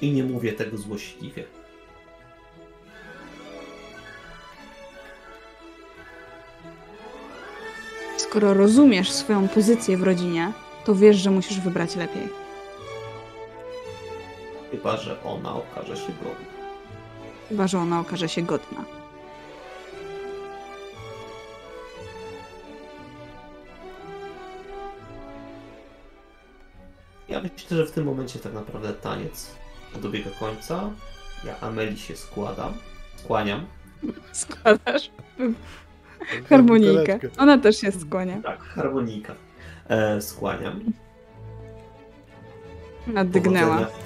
I 0.00 0.12
nie 0.12 0.24
mówię 0.24 0.52
tego 0.52 0.78
złośliwie. 0.78 1.44
Skoro 8.16 8.54
rozumiesz 8.54 9.12
swoją 9.12 9.48
pozycję 9.48 9.96
w 9.96 10.02
rodzinie, 10.02 10.52
to 10.84 10.94
wiesz, 10.94 11.16
że 11.16 11.30
musisz 11.30 11.60
wybrać 11.60 11.96
lepiej. 11.96 12.28
Chyba, 14.70 14.96
że 14.96 15.22
ona 15.22 15.54
okaże 15.54 15.96
się 15.96 16.12
godna. 16.12 16.46
Chyba, 17.48 17.66
że 17.66 17.78
ona 17.78 18.00
okaże 18.00 18.28
się 18.28 18.42
godna. 18.42 19.05
Myślę, 27.66 27.76
że 27.76 27.86
w 27.86 27.92
tym 27.92 28.04
momencie 28.04 28.38
tak 28.38 28.52
naprawdę 28.52 28.92
taniec 28.92 29.50
dobiega 30.02 30.30
końca. 30.40 30.90
Ja 31.44 31.60
Ameli 31.60 31.98
się 31.98 32.16
składam, 32.16 32.72
skłaniam. 33.16 33.66
Składasz 34.32 35.10
harmonijkę. 36.48 37.18
Ona 37.38 37.58
też 37.58 37.80
się 37.80 37.92
skłania. 37.92 38.42
Tak, 38.42 38.60
harmonika. 38.60 39.34
E, 39.88 40.20
skłaniam. 40.20 40.80
Naddygnęła. 43.06 43.76
Powodzenia, 43.76 43.96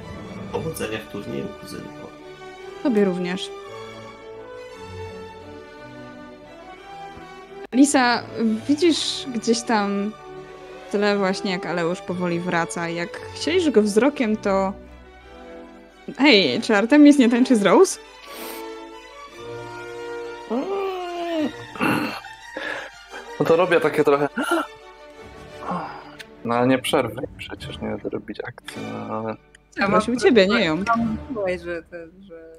powodzenia 0.53 0.99
w 0.99 1.12
turnieju, 1.12 1.47
kuzynko. 1.61 2.11
Tobie 2.82 3.05
również. 3.05 3.51
Lisa, 7.73 8.23
widzisz 8.69 9.27
gdzieś 9.35 9.62
tam 9.62 10.12
tyle 10.91 11.17
właśnie 11.17 11.51
jak 11.51 11.67
Aleusz 11.67 12.01
powoli 12.01 12.41
wraca. 12.41 12.89
Jak 12.89 13.21
śledzisz 13.35 13.71
go 13.71 13.83
wzrokiem, 13.83 14.37
to... 14.37 14.73
Hej, 16.19 16.61
czy 16.62 16.77
Artemis 16.77 17.19
nie 17.19 17.29
tańczy 17.29 17.57
z 17.57 17.62
Rose? 17.62 17.99
No 23.41 23.47
to 23.47 23.57
robię 23.57 23.81
takie 23.81 24.05
trochę. 24.05 24.29
No 26.45 26.55
ale 26.55 26.67
nie 26.67 26.79
przerwę 26.79 27.23
przecież, 27.39 27.81
nie 27.81 27.89
będę 27.89 28.09
robić 28.09 28.39
akcji, 28.45 28.83
no 28.93 29.15
ale. 29.15 29.37
Prosił 29.87 30.17
ciebie, 30.17 30.47
nie 30.47 30.65
ją. 30.65 30.85
Mówiłeś, 31.29 31.62
że, 31.62 31.83
że, 32.21 32.53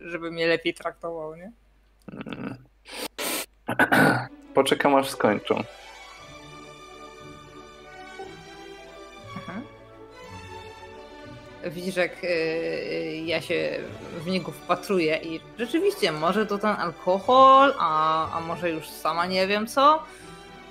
żeby 0.00 0.30
mnie 0.30 0.46
lepiej 0.46 0.74
traktował, 0.74 1.36
nie? 1.36 1.52
Mm. 2.12 2.56
Poczekam 4.54 4.94
aż 4.94 5.10
skończą. 5.10 5.62
Widzisz, 11.70 11.96
jak 11.96 12.24
y, 12.24 13.22
ja 13.24 13.40
się 13.40 13.78
w 14.24 14.26
niego 14.26 14.52
wpatruję 14.52 15.16
i 15.22 15.40
rzeczywiście, 15.58 16.12
może 16.12 16.46
to 16.46 16.58
ten 16.58 16.70
alkohol, 16.70 17.74
a, 17.78 18.30
a 18.36 18.40
może 18.40 18.70
już 18.70 18.88
sama 18.88 19.26
nie 19.26 19.46
wiem 19.46 19.66
co, 19.66 20.02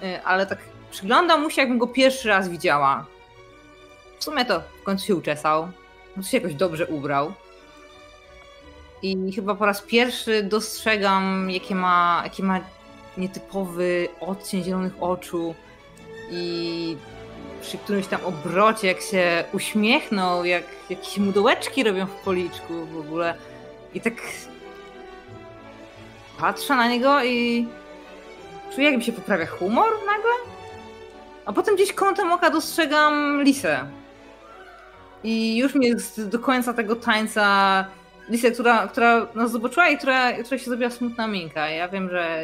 y, 0.03 0.23
ale 0.23 0.45
tak 0.45 0.59
przyglądam 0.91 1.41
mu 1.41 1.49
się, 1.49 1.61
jakbym 1.61 1.77
go 1.77 1.87
pierwszy 1.87 2.27
raz 2.27 2.49
widziała. 2.49 3.05
W 4.19 4.23
sumie 4.23 4.45
to 4.45 4.61
w 4.81 4.83
końcu 4.83 5.05
się 5.05 5.15
uczesał, 5.15 5.67
no 6.17 6.23
się 6.23 6.37
jakoś 6.37 6.55
dobrze 6.55 6.87
ubrał. 6.87 7.33
I 9.01 9.31
chyba 9.35 9.55
po 9.55 9.65
raz 9.65 9.81
pierwszy 9.81 10.43
dostrzegam, 10.43 11.51
jakie 11.51 11.75
ma, 11.75 12.21
jaki 12.23 12.43
ma 12.43 12.59
nietypowy 13.17 14.07
odcień 14.19 14.63
zielonych 14.63 14.93
oczu 14.99 15.55
i 16.31 16.97
przy 17.64 17.77
którymś 17.77 18.07
tam 18.07 18.26
obrocie, 18.26 18.88
jak 18.88 19.02
się 19.02 19.44
uśmiechnął, 19.53 20.45
jak 20.45 20.64
jakieś 20.90 21.18
mudołeczki 21.18 21.84
robią 21.84 22.06
w 22.06 22.23
policzku 22.23 22.85
w 22.85 22.98
ogóle. 22.98 23.35
I 23.94 24.02
tak 24.02 24.14
patrzę 26.38 26.76
na 26.76 26.88
niego 26.88 27.23
i 27.23 27.68
czuję, 28.76 28.90
jakby 28.90 29.06
się 29.06 29.11
poprawia 29.11 29.45
humor 29.45 29.91
nagle. 30.06 30.31
A 31.45 31.53
potem 31.53 31.76
gdzieś 31.76 31.94
kątem 31.94 32.31
oka 32.31 32.49
dostrzegam 32.49 33.44
Lisę. 33.44 33.85
I 35.23 35.57
już 35.57 35.76
mi 35.76 35.85
jest 35.85 36.30
do 36.30 36.40
końca 36.40 36.73
tego 36.73 36.95
tańca 36.95 37.85
Lisę, 38.30 38.52
która, 38.52 38.88
która 38.88 39.27
nas 39.35 39.52
zobaczyła 39.52 39.90
i 39.90 39.98
która, 39.98 40.34
która 40.34 40.57
się 40.57 40.65
zrobiła 40.65 40.90
smutna 40.90 41.27
minka. 41.27 41.69
Ja 41.69 41.90
wiem, 41.90 42.10
że 42.10 42.44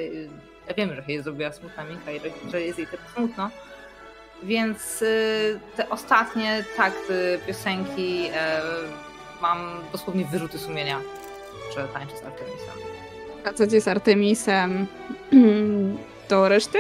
ja 0.67 0.73
wiem, 0.73 0.95
że 0.95 1.03
jej 1.07 1.23
zrobiła 1.23 1.51
smutna 1.51 1.83
minka 1.83 2.11
i 2.11 2.19
że, 2.19 2.51
że 2.51 2.61
jest 2.61 2.77
jej 2.77 2.87
tak 2.87 2.99
smutno. 3.15 3.49
Więc 4.43 5.01
y, 5.01 5.59
te 5.75 5.89
ostatnie 5.89 6.63
takty 6.77 7.39
piosenki 7.47 8.27
y, 8.27 8.31
mam 9.41 9.81
dosłownie 9.91 10.25
wyrzuty 10.25 10.59
sumienia, 10.59 10.99
że 11.75 11.87
tańczę 11.87 12.17
z 12.17 12.23
Artemisem. 12.23 12.73
A 13.45 13.53
co 13.53 13.67
ci 13.67 13.81
z 13.81 13.87
Artemisem 13.87 14.87
do 16.29 16.49
reszty? 16.49 16.79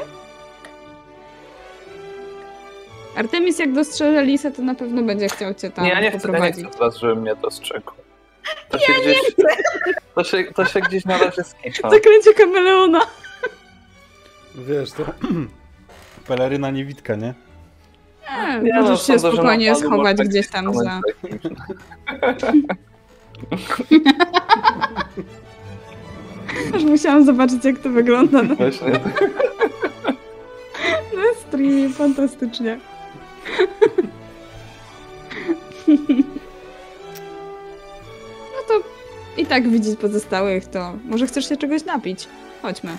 Artemis 3.15 3.59
jak 3.59 3.73
dostrzeże 3.73 4.23
Lisę, 4.23 4.51
to 4.51 4.61
na 4.61 4.75
pewno 4.75 5.01
będzie 5.01 5.27
chciał 5.29 5.53
cię 5.53 5.69
tam 5.69 5.85
Nie, 5.85 5.91
ja 5.91 5.99
nie 6.01 6.11
chcę, 6.11 6.31
ja 6.31 6.39
nie 6.39 6.51
chcę 6.51 6.65
teraz, 6.65 6.97
żeby 6.97 7.15
mnie 7.15 7.35
dostrzegł. 7.35 7.91
To 8.69 8.79
się, 8.79 8.93
gdzieś, 9.01 9.17
to, 10.15 10.23
się, 10.23 10.43
to 10.55 10.65
się 10.65 10.79
gdzieś 10.79 11.05
na 11.05 11.17
razie 11.17 11.43
skipa. 11.43 11.89
Zakręcie 11.89 12.33
kameleona. 12.33 13.01
Wiesz, 14.55 14.91
to 14.91 15.05
peleryna 16.27 16.69
niewidka, 16.69 17.15
nie? 17.15 17.33
Nie, 18.37 18.59
Nie, 18.63 18.73
no, 18.73 18.81
możesz 18.81 18.99
się 18.99 19.05
sądzę, 19.19 19.31
spokojnie 19.31 19.75
schować 19.75 20.17
można 20.17 20.25
gdzieś 20.25 20.47
tam 20.47 20.73
za... 20.73 21.01
Aż 26.75 26.83
musiałam 26.89 27.25
zobaczyć, 27.25 27.65
jak 27.65 27.79
to 27.79 27.89
wygląda 27.89 28.43
na, 28.43 28.55
Właśnie. 28.55 28.91
na 31.15 31.23
streamie. 31.47 31.89
Fantastycznie. 31.89 32.79
No 38.55 38.61
to 38.67 38.73
i 39.37 39.45
tak 39.45 39.69
widzieć 39.69 39.99
pozostałych, 39.99 40.65
to 40.65 40.93
może 41.05 41.27
chcesz 41.27 41.49
się 41.49 41.57
czegoś 41.57 41.85
napić? 41.85 42.27
Chodźmy. 42.61 42.97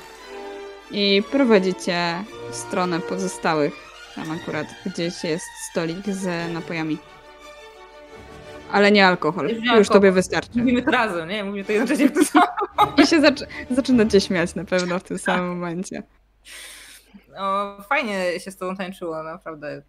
I 0.90 1.23
prowadzi 1.31 1.74
cię 1.74 2.15
w 2.51 2.55
stronę 2.55 3.01
pozostałych. 3.01 3.90
Tam 4.20 4.30
akurat 4.30 4.66
gdzieś 4.86 5.24
jest 5.24 5.47
stolik 5.70 6.06
z 6.06 6.52
napojami. 6.52 6.98
Ale 8.72 8.92
nie 8.92 9.06
alkohol. 9.06 9.47
Nie 9.47 9.52
Już 9.55 9.62
alkohol. 9.68 9.84
tobie 9.86 10.12
wystarczy. 10.12 10.59
Mówimy 10.59 10.82
to 10.82 10.90
razem, 10.90 11.28
nie? 11.28 11.44
Mówimy 11.44 11.64
to 11.64 11.72
jednocześnie 11.72 12.09
w 12.09 12.12
to 12.12 12.24
samo. 12.24 12.47
I 12.97 13.06
się 13.06 13.20
zaczy- 13.20 13.47
zaczyna 13.70 14.06
cię 14.06 14.20
śmiać 14.20 14.55
na 14.55 14.64
pewno 14.64 14.98
w 14.98 15.02
tym 15.02 15.18
samym 15.18 15.48
momencie. 15.48 16.02
No, 17.38 17.76
fajnie 17.88 18.40
się 18.40 18.51
z 18.51 18.56
tobą 18.56 18.76
tańczyło, 18.76 19.22
naprawdę. 19.22 19.82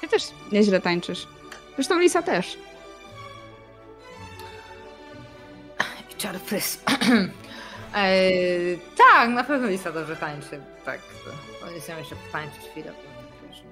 Ty 0.00 0.08
też 0.08 0.22
nieźle 0.52 0.80
tańczysz. 0.80 1.26
Zresztą 1.74 1.98
Lisa 1.98 2.22
też. 2.22 2.58
I 6.10 6.14
czarfrys. 6.14 6.84
Eee, 7.94 8.78
tak, 9.12 9.30
na 9.30 9.44
pewno 9.44 9.68
Lisa 9.68 9.92
dobrze 9.92 10.16
tańczy. 10.16 10.60
Tak, 10.84 11.00
to 11.24 11.30
oni 11.66 11.80
chcą 11.80 11.98
jeszcze 11.98 12.16
potańczyć 12.16 12.60
chwilę. 12.70 12.92
bo 12.92 13.48
wiesz, 13.48 13.62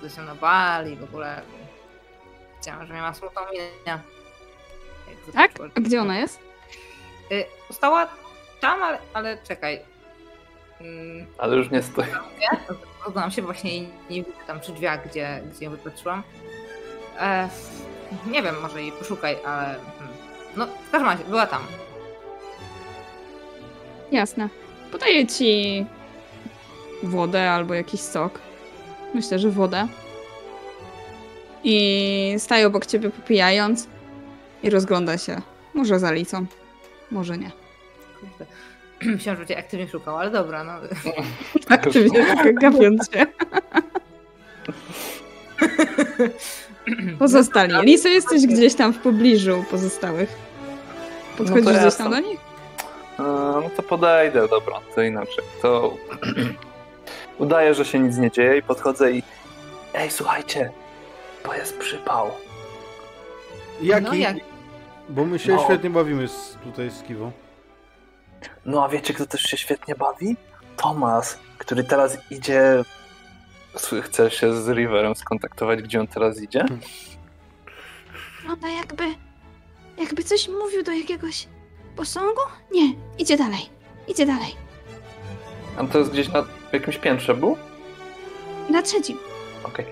Przyszły 0.00 0.24
na 0.24 0.34
bal 0.34 0.92
i 0.92 0.96
w 0.96 1.04
ogóle 1.04 1.42
chciałam, 2.60 2.86
że 2.86 2.94
miała 2.94 3.14
smutną 3.14 3.42
minę. 3.52 4.00
Jak 5.26 5.34
Tak? 5.34 5.50
A 5.76 5.80
gdzie 5.80 6.00
ona 6.00 6.18
jest? 6.18 6.40
Y, 7.32 7.44
Stała 7.70 8.08
tam, 8.60 8.82
ale, 8.82 8.98
ale 9.14 9.38
czekaj. 9.48 9.80
Mm, 10.80 11.26
Ale 11.38 11.56
już 11.56 11.70
nie 11.70 11.82
stoi. 11.82 12.06
Oglądam 13.06 13.30
się 13.30 13.42
właśnie 13.42 13.76
i 13.76 13.80
nie 14.10 14.22
widzę 14.22 14.38
tam 14.46 14.60
przy 14.60 14.72
drzwiach, 14.72 15.08
gdzie, 15.08 15.42
gdzie 15.52 15.64
ją 15.64 15.70
wypatrzyłam. 15.70 16.22
E, 17.18 17.48
nie 18.26 18.42
wiem, 18.42 18.60
może 18.62 18.82
jej 18.82 18.92
poszukaj, 18.92 19.36
ale. 19.44 19.66
hmm. 19.98 20.16
No, 20.56 20.66
w 20.66 20.90
każdym 20.90 21.10
razie, 21.10 21.24
była 21.24 21.46
tam. 21.46 21.62
Jasne. 24.12 24.48
Podaję 24.92 25.26
ci 25.26 25.86
wodę 27.06 27.50
albo 27.50 27.74
jakiś 27.74 28.00
sok. 28.00 28.38
Myślę, 29.14 29.38
że 29.38 29.50
wodę. 29.50 29.88
I 31.64 32.34
staje 32.38 32.66
obok 32.66 32.86
ciebie 32.86 33.10
popijając 33.10 33.86
i 34.62 34.70
rozgląda 34.70 35.18
się. 35.18 35.40
Może 35.74 35.98
za 35.98 36.12
Lisą, 36.12 36.46
może 37.10 37.38
nie. 37.38 37.50
Kurde. 38.20 38.46
Myślałam, 39.16 39.40
że 39.42 39.46
cię 39.46 39.58
aktywnie 39.58 39.88
szukał, 39.88 40.16
ale 40.18 40.30
dobra, 40.30 40.64
no. 40.64 40.72
Aktywnie 41.76 42.26
tak 42.26 42.54
gapiąc 42.54 43.10
się. 43.12 43.26
Pozostali. 47.18 47.72
Liso, 47.82 48.08
jesteś 48.08 48.46
gdzieś 48.46 48.74
tam 48.74 48.92
w 48.92 48.98
pobliżu 48.98 49.64
pozostałych. 49.70 50.28
Podchodzisz 51.38 51.64
No 51.64 51.80
gdzieś 51.80 51.94
tam 51.94 52.10
do 52.10 52.20
nich? 52.20 52.40
E, 53.18 53.22
No 53.22 53.70
to 53.76 53.82
podejdę, 53.82 54.48
dobra, 54.48 54.80
to 54.94 55.02
inaczej. 55.02 55.44
To 55.62 55.94
udaję, 57.38 57.74
że 57.74 57.84
się 57.84 57.98
nic 57.98 58.16
nie 58.16 58.30
dzieje 58.30 58.58
i 58.58 58.62
podchodzę 58.62 59.12
i 59.12 59.22
ej, 59.94 60.10
słuchajcie, 60.10 60.70
bo 61.44 61.54
jest 61.54 61.78
przypał. 61.78 62.30
Jaki? 63.82 64.04
No 64.04 64.14
jak? 64.14 64.36
Bo 65.08 65.24
my 65.24 65.38
się 65.38 65.54
No. 65.54 65.64
świetnie 65.64 65.90
bawimy 65.90 66.28
z, 66.28 66.56
tutaj 66.64 66.90
z 66.90 67.02
Kiwą. 67.02 67.32
No 68.64 68.84
a 68.84 68.88
wiecie, 68.88 69.14
kto 69.14 69.26
też 69.26 69.40
się 69.42 69.56
świetnie 69.56 69.94
bawi? 69.94 70.36
Tomas, 70.76 71.38
który 71.58 71.84
teraz 71.84 72.18
idzie... 72.30 72.82
Chce 74.02 74.30
się 74.30 74.54
z 74.62 74.68
Riverem 74.68 75.14
skontaktować, 75.14 75.82
gdzie 75.82 76.00
on 76.00 76.06
teraz 76.06 76.42
idzie? 76.42 76.64
Wygląda 78.40 78.68
jakby... 78.68 79.04
jakby 79.98 80.24
coś 80.24 80.48
mówił 80.48 80.82
do 80.82 80.92
jakiegoś 80.92 81.48
posągu? 81.96 82.40
Nie, 82.72 82.94
idzie 83.18 83.36
dalej. 83.36 83.60
Idzie 84.08 84.26
dalej. 84.26 84.56
A 85.76 85.84
to 85.84 85.98
jest 85.98 86.10
gdzieś 86.10 86.28
na 86.32 86.44
jakimś 86.72 86.98
piętrze 86.98 87.34
był? 87.34 87.56
Na 88.70 88.82
trzecim. 88.82 89.18
Okej. 89.64 89.86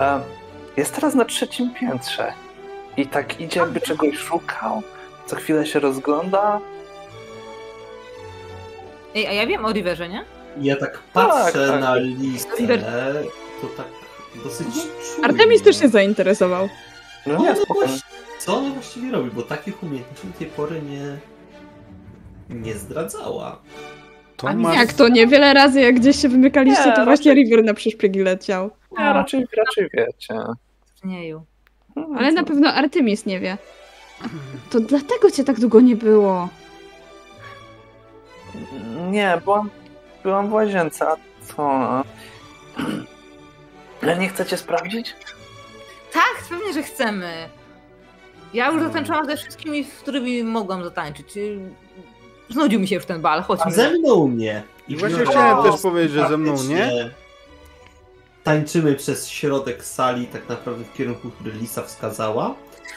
E, 0.00 0.20
Jest 0.76 0.94
teraz 0.94 1.14
na 1.14 1.24
trzecim 1.24 1.74
piętrze. 1.74 2.32
I 2.96 3.06
tak 3.06 3.40
idzie, 3.40 3.60
jakby 3.60 3.80
czegoś 3.80 4.18
szukał. 4.18 4.82
Co 5.26 5.36
chwilę 5.36 5.66
się 5.66 5.80
rozgląda. 5.80 6.60
Ej, 9.14 9.26
a 9.26 9.32
ja 9.32 9.46
wiem 9.46 9.64
o 9.64 9.72
Riverze, 9.72 10.08
nie? 10.08 10.24
Ja 10.60 10.76
tak 10.76 10.98
patrzę 11.12 11.68
tak. 11.68 11.80
na 11.80 11.96
listę, 11.96 12.56
River- 12.56 12.82
to 13.60 13.66
tak 13.76 13.86
dosyć 14.44 14.66
czujnie. 14.74 15.24
Artemis 15.24 15.62
też 15.62 15.78
się 15.80 15.88
zainteresował. 15.88 16.68
No 17.26 17.38
nie, 17.38 17.54
co 18.38 18.56
ona 18.56 18.70
właściwie 18.70 19.10
robi? 19.12 19.30
Bo 19.30 19.42
takich 19.42 19.82
umiejętności 19.82 20.26
do 20.26 20.38
tej 20.38 20.46
pory 20.46 20.82
nie, 20.82 21.16
nie 22.62 22.74
zdradzała. 22.74 23.58
Tomasz, 24.52 24.76
Jak 24.76 24.92
to? 24.92 25.08
Niewiele 25.08 25.54
razy 25.54 25.80
jak 25.80 25.94
gdzieś 25.94 26.16
się 26.22 26.28
wymykaliście, 26.28 26.84
Nie, 26.86 26.92
to 26.92 27.04
właśnie 27.04 27.30
raczej- 27.30 27.44
River 27.44 27.64
na 27.64 27.74
przeszpiegi 27.74 28.20
leciał. 28.20 28.70
Nie, 28.98 29.04
raczej, 29.04 29.46
raczej 29.56 29.88
wiecie. 29.94 30.34
Nieju. 31.04 31.44
Hmm, 31.94 32.18
Ale 32.18 32.32
na 32.32 32.44
pewno 32.44 32.72
Artemis 32.72 33.26
nie 33.26 33.40
wie. 33.40 33.58
To 34.70 34.80
dlatego 34.80 35.30
cię 35.30 35.44
tak 35.44 35.60
długo 35.60 35.80
nie 35.80 35.96
było. 35.96 36.48
Nie, 39.10 39.40
byłam, 39.44 39.70
byłam 40.22 40.48
w 40.48 40.52
łazience, 40.52 41.06
a 41.08 41.16
co? 41.46 41.70
Ale 44.02 44.18
nie 44.18 44.28
chcecie 44.28 44.56
sprawdzić? 44.56 45.14
Tak, 46.12 46.34
pewnie, 46.50 46.72
że 46.72 46.82
chcemy. 46.82 47.32
Ja 48.54 48.70
już 48.70 48.82
zatańczyłam 48.82 49.26
ze 49.26 49.36
wszystkimi, 49.36 49.84
z 49.84 49.94
którymi 49.94 50.44
mogłam 50.44 50.84
zatańczyć. 50.84 51.26
Znudził 52.54 52.80
mi 52.80 52.88
się 52.88 52.94
już 52.94 53.04
ten 53.04 53.20
bal, 53.22 53.38
A 53.38 53.42
chodźmy. 53.42 53.72
ze 53.72 53.90
mną 53.90 54.28
nie. 54.28 54.62
I 54.88 54.96
właśnie 54.96 55.18
biorę 55.18 55.30
chciałem 55.30 55.72
też 55.72 55.80
powiedzieć, 55.80 56.12
że 56.12 56.28
ze 56.28 56.38
mną 56.38 56.56
nie. 56.68 57.10
Tańczymy 58.44 58.94
przez 58.94 59.28
środek 59.28 59.84
sali, 59.84 60.26
tak 60.26 60.48
naprawdę 60.48 60.84
w 60.84 60.92
kierunku, 60.92 61.30
który 61.30 61.52
Lisa 61.52 61.82
wskazała, 61.82 62.54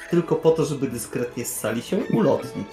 tylko 0.09 0.35
po 0.35 0.51
to, 0.51 0.65
żeby 0.65 0.87
dyskretnie 0.87 1.45
z 1.45 1.55
sali 1.59 1.81
się 1.81 1.97
ulotnić. 2.13 2.67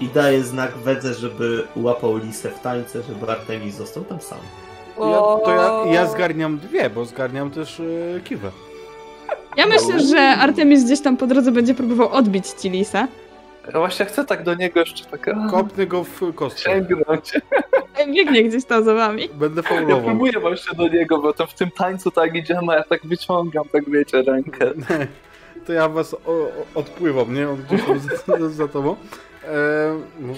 I 0.00 0.08
daję 0.08 0.44
znak 0.44 0.76
Wedze, 0.76 1.14
żeby 1.14 1.64
łapał 1.76 2.16
Lisę 2.16 2.50
w 2.50 2.60
tańce, 2.60 3.02
żeby 3.02 3.32
Artemis 3.32 3.74
został 3.74 4.04
tam 4.04 4.20
sam. 4.20 4.38
ja, 4.98 5.02
to 5.44 5.84
ja, 5.86 5.92
ja 5.92 6.06
zgarniam 6.06 6.58
dwie, 6.58 6.90
bo 6.90 7.04
zgarniam 7.04 7.50
też 7.50 7.80
e, 7.80 8.20
Kiwę. 8.20 8.50
Ja 9.56 9.66
myślę, 9.66 10.00
że 10.00 10.18
Artemis 10.20 10.84
gdzieś 10.84 11.00
tam 11.00 11.16
po 11.16 11.26
drodze 11.26 11.52
będzie 11.52 11.74
próbował 11.74 12.12
odbić 12.12 12.46
ci 12.48 12.70
Lisa. 12.70 13.08
Ja 13.72 13.78
właśnie 13.78 14.06
chcę 14.06 14.24
tak 14.24 14.42
do 14.42 14.54
niego 14.54 14.80
jeszcze 14.80 15.04
tak 15.04 15.28
a, 15.28 15.48
Kopnę 15.50 15.86
go 15.86 16.04
w 16.04 16.34
kostkę. 16.34 16.86
Biegnie 18.14 18.44
gdzieś 18.44 18.64
tam 18.64 18.84
za 18.84 18.94
wami. 18.94 19.28
Będę 19.34 19.62
Ja 19.62 19.68
faulował. 19.68 20.04
próbuję 20.04 20.32
właśnie 20.40 20.76
do 20.76 20.88
niego, 20.88 21.18
bo 21.18 21.32
to 21.32 21.46
w 21.46 21.54
tym 21.54 21.70
tańcu 21.70 22.10
tak 22.10 22.34
idziemy, 22.34 22.72
a 22.72 22.76
ja 22.76 22.84
tak 22.84 23.06
wyciągam, 23.06 23.64
tak 23.72 23.90
wiecie, 23.90 24.22
rękę. 24.22 24.70
To 25.66 25.72
ja 25.72 25.88
was 25.88 26.14
o, 26.14 26.18
o, 26.26 26.50
odpływam, 26.74 27.34
nie? 27.34 27.48
On 27.48 27.56
gdzieś 27.56 27.82
tam 27.86 27.98
za, 27.98 28.38
za, 28.38 28.48
za 28.48 28.68
tobą. 28.68 28.96
E, 29.44 29.98
no, 30.20 30.32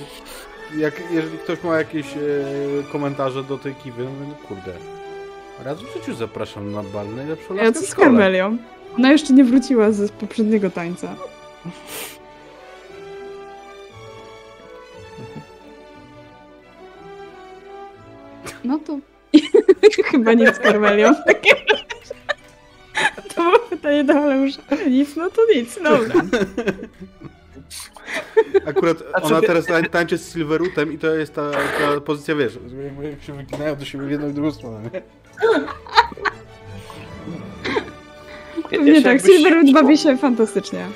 jak, 0.76 0.94
jeżeli 1.10 1.38
ktoś 1.38 1.62
ma 1.62 1.78
jakieś 1.78 2.06
e, 2.06 2.18
komentarze 2.92 3.44
do 3.44 3.58
tej 3.58 3.74
kiwy, 3.74 4.04
no 4.04 4.10
no 4.28 4.34
kurde. 4.48 4.72
Raz 5.64 5.78
w 5.82 5.92
życiu 5.94 6.14
zapraszam 6.14 6.72
na 6.72 6.82
bal, 6.82 7.06
najlepszą 7.16 7.54
Ja 7.54 7.72
co 7.72 7.80
z. 7.80 7.94
Karmelią? 7.94 8.56
Ona 8.98 9.12
jeszcze 9.12 9.32
nie 9.32 9.44
wróciła 9.44 9.92
z 9.92 10.12
poprzedniego 10.12 10.70
tańca. 10.70 11.14
No 18.64 18.78
to 18.78 18.98
chyba 20.10 20.32
nic 20.32 20.54
z 20.56 20.58
Karmelią. 20.58 21.14
To 23.34 23.42
było 23.42 23.58
pytanie 23.58 24.04
do 24.04 24.12
Aleusza. 24.14 24.62
Nic, 24.90 25.16
no 25.16 25.30
to 25.30 25.42
nic, 25.54 25.78
dobra. 25.82 26.14
Akurat 28.66 28.98
Znaczy, 28.98 29.26
ona 29.26 29.40
teraz 29.40 29.66
tań- 29.66 29.88
tańczy 29.90 30.18
z 30.18 30.32
Silverutem 30.32 30.92
i 30.92 30.98
to 30.98 31.14
jest 31.14 31.34
ta, 31.34 31.50
ta 31.50 32.00
pozycja, 32.00 32.34
wiesz, 32.34 32.58
jak 33.12 33.22
się 33.22 33.32
wyginają 33.32 33.76
do 33.76 33.84
siebie 33.84 34.04
w 34.06 34.10
jedną 34.10 34.28
i 34.28 34.32
drugą 34.32 34.50
stronę, 34.52 34.90
nie? 34.92 35.02
Się 38.94 39.02
tak, 39.02 39.18
siłą- 39.22 39.72
bawi 39.72 39.98
się 39.98 40.16
fantastycznie. 40.16 40.86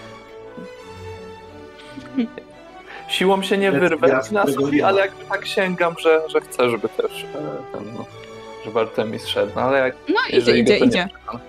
Siłą 3.12 3.42
się 3.42 3.58
nie 3.58 3.72
wyrwę 3.72 4.08
ja 4.08 4.20
na 4.32 4.46
sobie, 4.46 4.86
ale 4.86 5.00
jakby 5.00 5.24
tak 5.24 5.46
sięgam, 5.46 5.94
że, 5.98 6.22
że 6.28 6.40
chcę, 6.40 6.70
żeby 6.70 6.88
też 6.88 7.24
e, 7.24 7.28
ten, 7.72 7.94
no, 7.94 8.04
żeby 8.64 8.80
Artemis 8.80 9.26
szedł, 9.26 9.52
no 9.56 9.60
ale 9.62 9.78
jak 9.78 9.94
No 10.08 10.14
idzie, 10.28 10.36
Jeżeli 10.36 10.60
idzie, 10.60 10.80
nie 10.80 10.86
idzie. 10.86 11.08
przekona. 11.08 11.40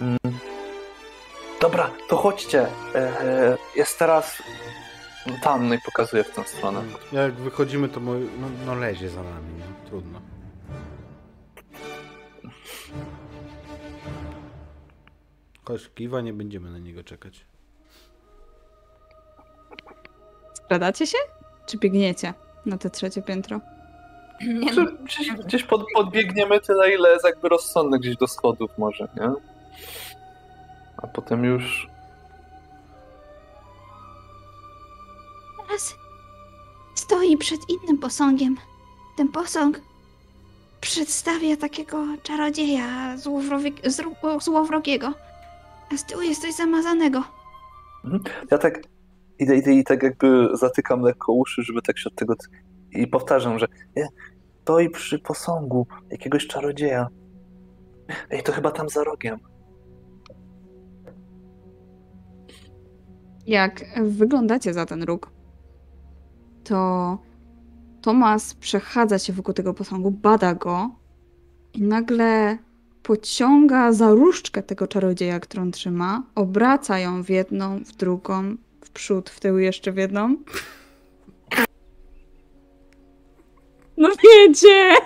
Mm. 0.00 0.18
Dobra, 1.60 1.90
to 2.08 2.16
chodźcie. 2.16 2.66
E, 2.94 3.56
Jest 3.76 3.98
teraz 3.98 4.42
tam, 5.42 5.68
no 5.68 5.74
i 5.74 5.78
pokazuję 5.84 6.24
w 6.24 6.30
tę 6.30 6.44
stronę. 6.44 6.82
Jak 7.12 7.32
wychodzimy, 7.32 7.88
to 7.88 8.00
mój, 8.00 8.20
no, 8.40 8.46
no 8.66 8.74
lezie 8.74 9.08
za 9.10 9.22
nami, 9.22 9.54
no 9.58 9.88
trudno. 9.88 10.20
Chodź, 15.64 15.90
kiwa, 15.94 16.20
nie 16.20 16.32
będziemy 16.32 16.70
na 16.70 16.78
niego 16.78 17.04
czekać. 17.04 17.44
Skradacie 20.64 21.06
się? 21.06 21.18
Czy 21.66 21.78
biegniecie 21.78 22.34
na 22.66 22.78
te 22.78 22.90
trzecie 22.90 23.22
piętro? 23.22 23.60
Nie, 24.46 24.70
Czy 24.74 24.86
Gdzieś, 25.04 25.30
gdzieś 25.32 25.64
pod, 25.64 25.84
podbiegniemy 25.94 26.60
tyle, 26.60 26.94
ile 26.94 27.10
jest 27.12 27.24
jakby 27.24 27.48
rozsądne 27.48 27.98
gdzieś 27.98 28.16
do 28.16 28.26
schodów 28.26 28.70
może, 28.78 29.08
nie? 29.16 29.30
A 30.96 31.06
potem 31.06 31.44
już... 31.44 31.88
Teraz 35.66 35.94
stoi 36.94 37.36
przed 37.36 37.60
innym 37.68 37.98
posągiem. 37.98 38.56
Ten 39.16 39.28
posąg 39.28 39.80
przedstawia 40.80 41.56
takiego 41.56 42.04
czarodzieja 42.22 43.16
złowrogiego. 44.40 45.12
A 45.92 45.96
z 45.96 46.04
tyłu 46.04 46.22
jest 46.22 46.42
coś 46.42 46.54
zamazanego. 46.54 47.22
Ja 48.50 48.58
tak 48.58 48.80
idę, 49.42 49.56
idę 49.56 49.72
i 49.72 49.84
tak 49.84 50.02
jakby 50.02 50.48
zatykam 50.52 51.00
lekko 51.00 51.32
uszy, 51.32 51.62
żeby 51.62 51.82
tak 51.82 51.98
się 51.98 52.08
od 52.08 52.14
tego... 52.14 52.34
I 52.92 53.06
powtarzam, 53.06 53.58
że 53.58 53.66
nie, 53.96 54.08
stoi 54.62 54.90
przy 54.90 55.18
posągu 55.18 55.86
jakiegoś 56.10 56.46
czarodzieja. 56.46 57.08
Ej, 58.30 58.42
to 58.42 58.52
chyba 58.52 58.70
tam 58.70 58.88
za 58.88 59.04
rogiem. 59.04 59.38
Jak 63.46 63.84
wyglądacie 64.02 64.74
za 64.74 64.86
ten 64.86 65.02
róg, 65.02 65.30
to 66.64 67.18
Tomas 68.02 68.54
przechadza 68.54 69.18
się 69.18 69.32
wokół 69.32 69.54
tego 69.54 69.74
posągu, 69.74 70.10
bada 70.10 70.54
go 70.54 70.90
i 71.74 71.82
nagle 71.82 72.58
pociąga 73.02 73.92
za 73.92 74.10
różdżkę 74.10 74.62
tego 74.62 74.86
czarodzieja, 74.86 75.40
którą 75.40 75.70
trzyma, 75.70 76.22
obraca 76.34 76.98
ją 76.98 77.22
w 77.24 77.30
jedną, 77.30 77.78
w 77.78 77.92
drugą, 77.92 78.56
przód, 78.92 79.30
w 79.30 79.40
tył 79.40 79.58
jeszcze 79.58 79.92
w 79.92 79.96
jedną. 79.96 80.36
No 83.96 84.08
wiecie! 84.24 84.96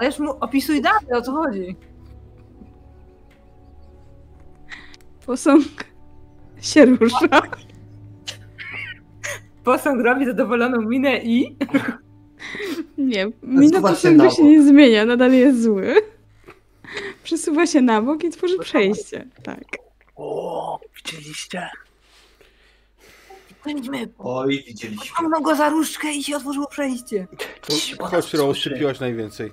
ależ 0.00 0.18
mu 0.18 0.30
opisuj 0.30 0.82
dalej, 0.82 1.12
o 1.12 1.22
co 1.22 1.32
chodzi. 1.32 1.76
Posąg 5.26 5.64
się 6.60 6.84
rusza. 6.84 7.42
Posąg 9.64 10.00
robi 10.04 10.26
zadowoloną 10.26 10.80
minę 10.80 11.18
i... 11.18 11.56
Nie, 12.98 13.26
mina 13.42 13.80
posągu 13.80 14.30
się 14.30 14.44
nie 14.44 14.62
zmienia, 14.62 15.04
nadal 15.04 15.32
jest 15.32 15.62
zły. 15.62 15.94
Przesuwa 17.22 17.66
się 17.66 17.80
na 17.80 18.02
bok 18.02 18.24
i 18.24 18.30
tworzy 18.30 18.58
przejście. 18.58 19.28
Tak. 19.42 19.83
O, 20.16 20.78
widzieliście? 20.96 21.70
Idźmy. 23.66 24.08
Oj, 24.18 24.64
widzieliśmy. 24.66 25.16
Ciągnął 25.18 25.42
go 25.42 25.56
za 25.56 25.68
różdżkę 25.68 26.12
i 26.12 26.24
się 26.24 26.36
otworzyło 26.36 26.66
przejście. 26.66 27.26
To 27.98 28.06
Chodź, 28.06 28.34
Rose, 28.34 28.70
ty 28.70 28.78
piłaś 28.78 29.00
najwięcej. 29.00 29.52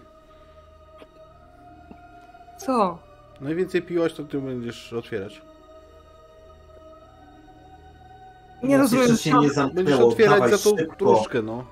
Co? 2.66 3.00
Najwięcej 3.42 3.82
piłaś, 3.82 4.14
to 4.14 4.24
ty 4.24 4.40
będziesz 4.42 4.94
otwierać. 4.94 5.42
Nie 8.64 8.78
Nas 8.78 8.82
rozumiem. 8.94 9.08
Jeszcze 9.10 9.24
się 9.24 9.30
nie 9.30 9.36
Będziesz 9.40 9.56
zamknęło. 9.56 10.08
otwierać 10.10 10.34
Dawaj 10.40 10.52
za 10.52 10.58
tą 10.70 10.78
szybko. 10.78 11.06
różdżkę, 11.06 11.42
no. 11.42 11.66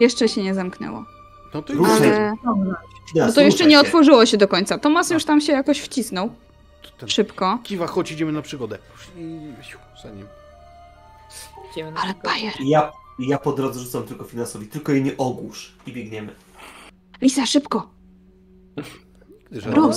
Jeszcze 0.00 0.28
się 0.28 0.42
nie 0.42 0.54
zamknęło. 0.54 1.04
No 1.54 1.62
to 1.62 1.72
już 1.72 1.88
Ale 1.88 2.32
no 3.14 3.32
to 3.32 3.40
jeszcze 3.40 3.66
nie 3.66 3.80
otworzyło 3.80 4.26
się 4.26 4.36
do 4.36 4.48
końca. 4.48 4.78
Tomas 4.78 5.10
już 5.10 5.24
tam 5.24 5.40
się 5.40 5.52
jakoś 5.52 5.80
wcisnął. 5.80 6.30
Ten 6.90 7.08
Szybko. 7.08 7.58
kiwa, 7.62 7.86
chodź, 7.86 8.12
idziemy 8.12 8.32
na 8.32 8.42
przygodę. 8.42 8.78
I 9.16 9.38
za 10.02 10.10
nim. 10.10 10.26
Idziemy 11.72 11.92
na 11.92 12.00
Ale 12.00 12.14
bajer. 12.24 12.52
Ja, 12.64 12.92
ja 13.18 13.38
po 13.38 13.52
drodze 13.52 13.80
rzucam 13.80 14.02
tylko 14.02 14.24
finansowi, 14.24 14.66
tylko 14.66 14.92
jej 14.92 15.02
nie 15.02 15.16
ogłusz. 15.16 15.74
I 15.86 15.92
biegniemy. 15.92 16.32
Lisa, 17.20 17.46
szybko! 17.46 17.90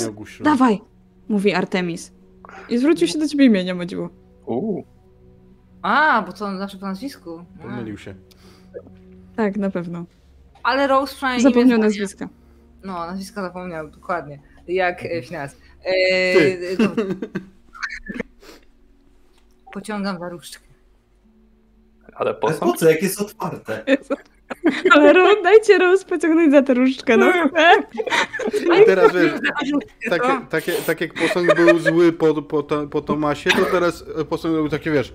Ogłuszyłem. 0.09 0.43
Dawaj! 0.53 0.81
Mówi 1.29 1.53
Artemis. 1.53 2.11
I 2.69 2.77
zwrócił 2.77 3.07
się 3.07 3.19
do 3.19 3.27
ciebie 3.27 3.45
imieniem, 3.45 3.77
Modziło. 3.77 4.09
Uuu. 4.45 4.85
A, 5.81 6.21
bo 6.21 6.33
to 6.33 6.55
znaczy 6.55 6.77
po 6.77 6.85
nazwisku. 6.85 7.45
A. 7.59 7.61
Pomylił 7.63 7.97
się. 7.97 8.15
Tak, 9.35 9.57
na 9.57 9.69
pewno. 9.69 10.05
Ale 10.63 10.87
Rose 10.87 11.15
przynajmniej 11.15 11.43
Zapomniał 11.53 11.77
imię- 11.79 11.83
nazwiska. 11.83 12.29
No, 12.83 12.93
nazwiska 12.93 13.41
zapomniał, 13.41 13.89
dokładnie. 13.89 14.39
Jak 14.67 15.05
e, 15.05 15.21
finans. 15.21 15.55
E, 15.87 16.33
Ty. 16.33 16.77
Pociągam 19.73 20.19
za 20.19 20.29
różdżkę. 20.29 20.67
Ale 22.13 22.33
po 22.33 22.53
co? 22.53 22.59
po 22.65 22.73
co, 22.73 22.89
jak 22.89 23.01
jest 23.01 23.21
otwarte? 23.21 23.83
Ale 24.93 25.13
Ro, 25.13 25.41
dajcie 25.43 25.77
Rose 25.77 26.05
pociągnąć 26.05 26.51
za 26.51 26.61
tę 26.61 26.73
różdżkę, 26.73 27.17
no. 27.17 27.31
I 28.81 28.85
teraz 28.85 29.13
wiesz, 29.13 29.31
tak, 30.09 30.21
tak, 30.49 30.63
tak 30.85 31.01
jak 31.01 31.13
posąg 31.13 31.55
był 31.55 31.79
zły 31.79 32.13
po, 32.13 32.41
po, 32.41 32.63
to- 32.63 32.87
po 32.87 33.01
Tomasie, 33.01 33.49
to 33.49 33.65
teraz 33.65 34.05
posąg 34.29 34.53
był 34.53 34.69
takie, 34.69 34.91
wiesz, 34.91 35.13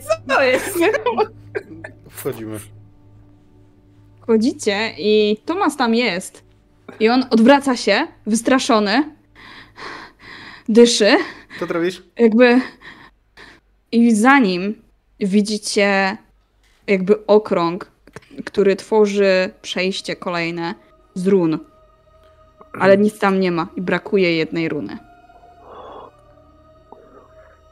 co 0.00 0.34
to 0.34 0.42
jest? 0.42 0.78
wchodzimy. 2.10 2.58
Wchodzicie 4.26 4.90
i 4.98 5.36
Tomas 5.44 5.76
tam 5.76 5.94
jest. 5.94 6.42
I 7.00 7.08
on 7.08 7.24
odwraca 7.30 7.76
się, 7.76 8.06
wystraszony. 8.26 9.04
Dyszy. 10.68 11.16
Co 11.60 11.66
trawisz? 11.66 12.02
Jakby... 12.18 12.60
I 13.92 14.14
za 14.14 14.38
nim 14.38 14.82
widzicie 15.20 16.16
jakby 16.86 17.26
okrąg, 17.26 17.90
który 18.44 18.76
tworzy 18.76 19.50
przejście 19.62 20.16
kolejne 20.16 20.74
z 21.14 21.26
run. 21.26 21.58
Ale 22.80 22.98
nic 22.98 23.18
tam 23.18 23.40
nie 23.40 23.52
ma 23.52 23.68
i 23.76 23.80
brakuje 23.80 24.36
jednej 24.36 24.68
runy. 24.68 24.98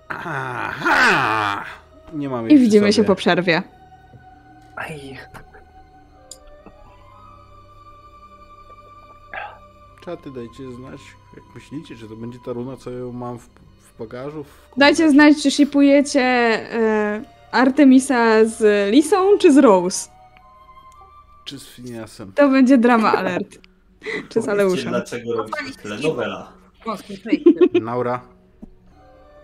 Aha! 0.08 1.64
Nie 2.12 2.28
mamy 2.28 2.48
I 2.48 2.58
widzimy 2.58 2.86
się 2.86 2.92
sobie. 2.96 3.06
po 3.06 3.14
przerwie. 3.14 3.62
Aj. 4.76 5.18
Czaty 10.04 10.30
dajcie 10.30 10.72
znać, 10.72 11.00
jak 11.34 11.54
myślicie, 11.54 11.96
czy 11.96 12.08
to 12.08 12.16
będzie 12.16 12.38
ta 12.44 12.52
runa, 12.52 12.76
co 12.76 12.90
ją 12.90 13.12
mam 13.12 13.38
w, 13.38 13.48
w 13.80 13.98
bagażu. 13.98 14.44
W 14.44 14.78
Dajcie 14.78 15.10
znać, 15.10 15.42
czy 15.42 15.50
shipujecie 15.50 16.20
e, 16.20 17.22
Artemisa 17.50 18.44
z 18.44 18.90
Lisą, 18.92 19.38
czy 19.38 19.52
z 19.52 19.58
Rose. 19.58 20.08
Czy 21.44 21.58
z 21.58 21.66
Finiasem. 21.68 22.32
To 22.32 22.48
będzie 22.48 22.78
drama 22.78 23.12
alert. 23.12 23.58
Czy 24.30 24.42
z 24.42 24.48
Aleuszem. 24.48 24.88
dlaczego 24.88 25.32
robicie 25.32 25.82
telenowela? 25.82 26.52
Wąskie 26.84 27.18
przejście. 27.18 27.52
Naura. 27.80 28.20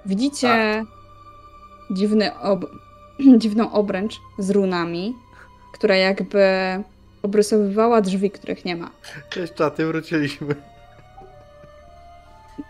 Widzicie 0.07 0.85
dziwny 1.91 2.39
ob... 2.41 2.65
dziwną 3.39 3.73
obręcz 3.73 4.21
z 4.39 4.51
runami, 4.51 5.15
która 5.73 5.97
jakby 5.97 6.45
obrysowywała 7.23 8.01
drzwi, 8.01 8.31
których 8.31 8.65
nie 8.65 8.77
ma. 8.77 8.91
Cześć 9.31 9.55
czaty, 9.55 9.87
wróciliśmy. 9.87 10.55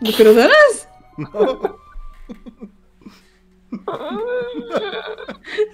Dopiero 0.01 0.33
teraz? 0.33 0.87
No. 1.17 1.59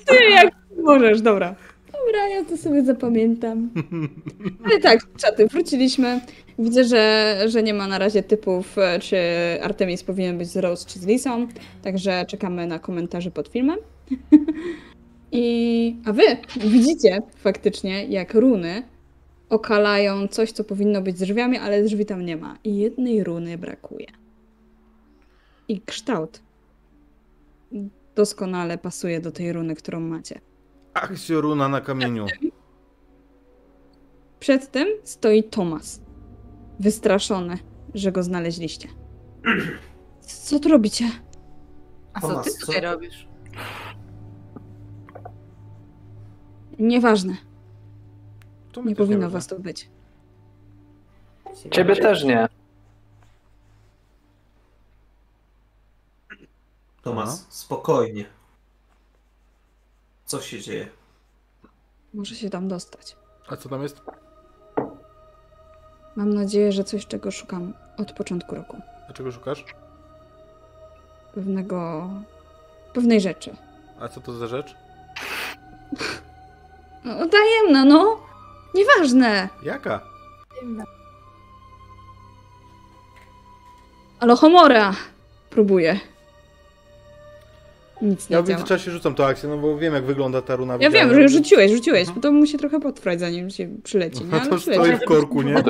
Ty 0.06 0.16
jak 0.30 0.54
możesz, 0.84 1.22
dobra. 1.22 1.56
Dobra, 1.92 2.28
ja 2.28 2.46
to 2.46 2.58
sobie 2.58 2.86
zapamiętam. 2.86 3.70
Ale 4.66 4.80
tak, 4.80 5.00
czaty, 5.18 5.48
wróciliśmy. 5.48 6.22
Widzę, 6.60 6.84
że, 6.84 7.36
że 7.48 7.64
nie 7.64 7.74
ma 7.74 7.88
na 7.88 7.98
razie 7.98 8.24
typów, 8.24 8.78
e, 8.78 9.00
czy 9.00 9.18
Artemis 9.62 10.04
powinien 10.04 10.38
być 10.38 10.48
z 10.50 10.58
Rose 10.58 10.86
czy 10.90 11.00
z 11.00 11.06
Lisą, 11.06 11.48
także 11.84 12.26
czekamy 12.26 12.68
na 12.68 12.80
komentarze 12.80 13.32
pod 13.32 13.48
filmem. 13.48 13.78
I, 15.32 15.98
a 16.06 16.14
wy 16.14 16.24
widzicie 16.60 17.22
faktycznie, 17.36 18.06
jak 18.06 18.34
runy 18.34 18.84
okalają 19.50 20.28
coś, 20.28 20.52
co 20.52 20.64
powinno 20.64 21.02
być 21.02 21.18
z 21.18 21.22
drzwiami, 21.22 21.58
ale 21.58 21.84
drzwi 21.84 22.06
tam 22.06 22.26
nie 22.26 22.38
ma. 22.38 22.58
I 22.64 22.78
jednej 22.78 23.24
runy 23.24 23.58
brakuje. 23.58 24.08
I 25.68 25.82
kształt 25.82 26.42
doskonale 28.16 28.78
pasuje 28.78 29.20
do 29.22 29.32
tej 29.32 29.54
runy, 29.54 29.76
którą 29.76 30.00
macie. 30.00 30.40
Akcja 30.94 31.40
runa 31.40 31.70
na 31.70 31.82
kamieniu. 31.82 32.26
Przed 34.40 34.72
tym 34.72 34.88
stoi 35.04 35.44
Tomas. 35.44 36.02
Wystraszony, 36.80 37.58
że 37.94 38.12
go 38.12 38.24
znaleźliście. 38.24 38.90
Co 40.22 40.60
tu 40.60 40.70
robicie? 40.70 41.06
A 42.14 42.22
co 42.22 42.28
ty 42.28 42.34
Tomas, 42.34 42.58
tutaj 42.60 42.76
co? 42.76 42.82
robisz? 42.82 43.28
Nieważne, 46.80 47.38
nie 48.86 48.96
powinno 48.96 49.20
wiemy. 49.20 49.30
was 49.30 49.48
tu 49.48 49.60
być. 49.60 49.90
Ciebie 51.72 51.96
też 51.96 52.24
nie. 52.24 52.48
Tomas, 57.02 57.42
No. 57.46 57.46
spokojnie. 57.50 58.26
Co 60.26 60.42
się 60.42 60.62
dzieje? 60.62 60.88
Może 62.14 62.36
się 62.36 62.50
tam 62.50 62.68
dostać. 62.68 63.16
A 63.48 63.58
co 63.58 63.70
tam 63.70 63.84
jest? 63.84 64.02
Mam 66.16 66.34
nadzieję, 66.34 66.72
że 66.72 66.84
coś, 66.84 67.08
czego 67.08 67.32
szukam 67.32 67.74
od 67.98 68.12
początku 68.12 68.56
roku. 68.56 68.78
Dlaczego 69.06 69.32
szukasz? 69.32 69.66
Pewnego. 71.36 72.10
pewnej 72.94 73.22
rzeczy. 73.22 73.56
A 74.00 74.08
co 74.08 74.22
to 74.22 74.34
za 74.34 74.48
rzecz? 74.48 74.76
No, 77.06 77.28
tajemna, 77.28 77.86
no! 77.86 78.18
Nieważne! 78.76 79.50
Jaka? 79.64 80.02
Alohomora! 84.20 84.94
Próbuję. 85.50 86.00
Nic 88.02 88.30
nie 88.30 88.36
Ja 88.36 88.42
w 88.42 88.46
działa. 88.48 88.58
międzyczasie 88.58 88.92
rzucam 88.92 89.16
tą 89.16 89.26
akcję, 89.26 89.50
no 89.50 89.58
bo 89.58 89.78
wiem 89.78 89.94
jak 89.94 90.06
wygląda 90.06 90.42
ta 90.42 90.56
runa. 90.56 90.78
Ja 90.80 90.90
wiem, 90.90 91.14
że 91.14 91.30
rzuciłeś, 91.30 91.72
rzuciłeś, 91.72 92.00
Mhm. 92.02 92.16
bo 92.16 92.22
to 92.22 92.32
musi 92.32 92.58
trochę 92.58 92.80
potrwać, 92.80 93.20
zanim 93.20 93.50
się 93.50 93.70
przyleci. 93.84 94.24
Nie? 94.24 94.30
No 94.32 94.38
Ale 94.40 94.50
to 94.50 94.56
przyleci. 94.58 94.84
stoi 94.86 94.96
w 94.96 95.04
korku, 95.04 95.42
nie? 95.42 95.64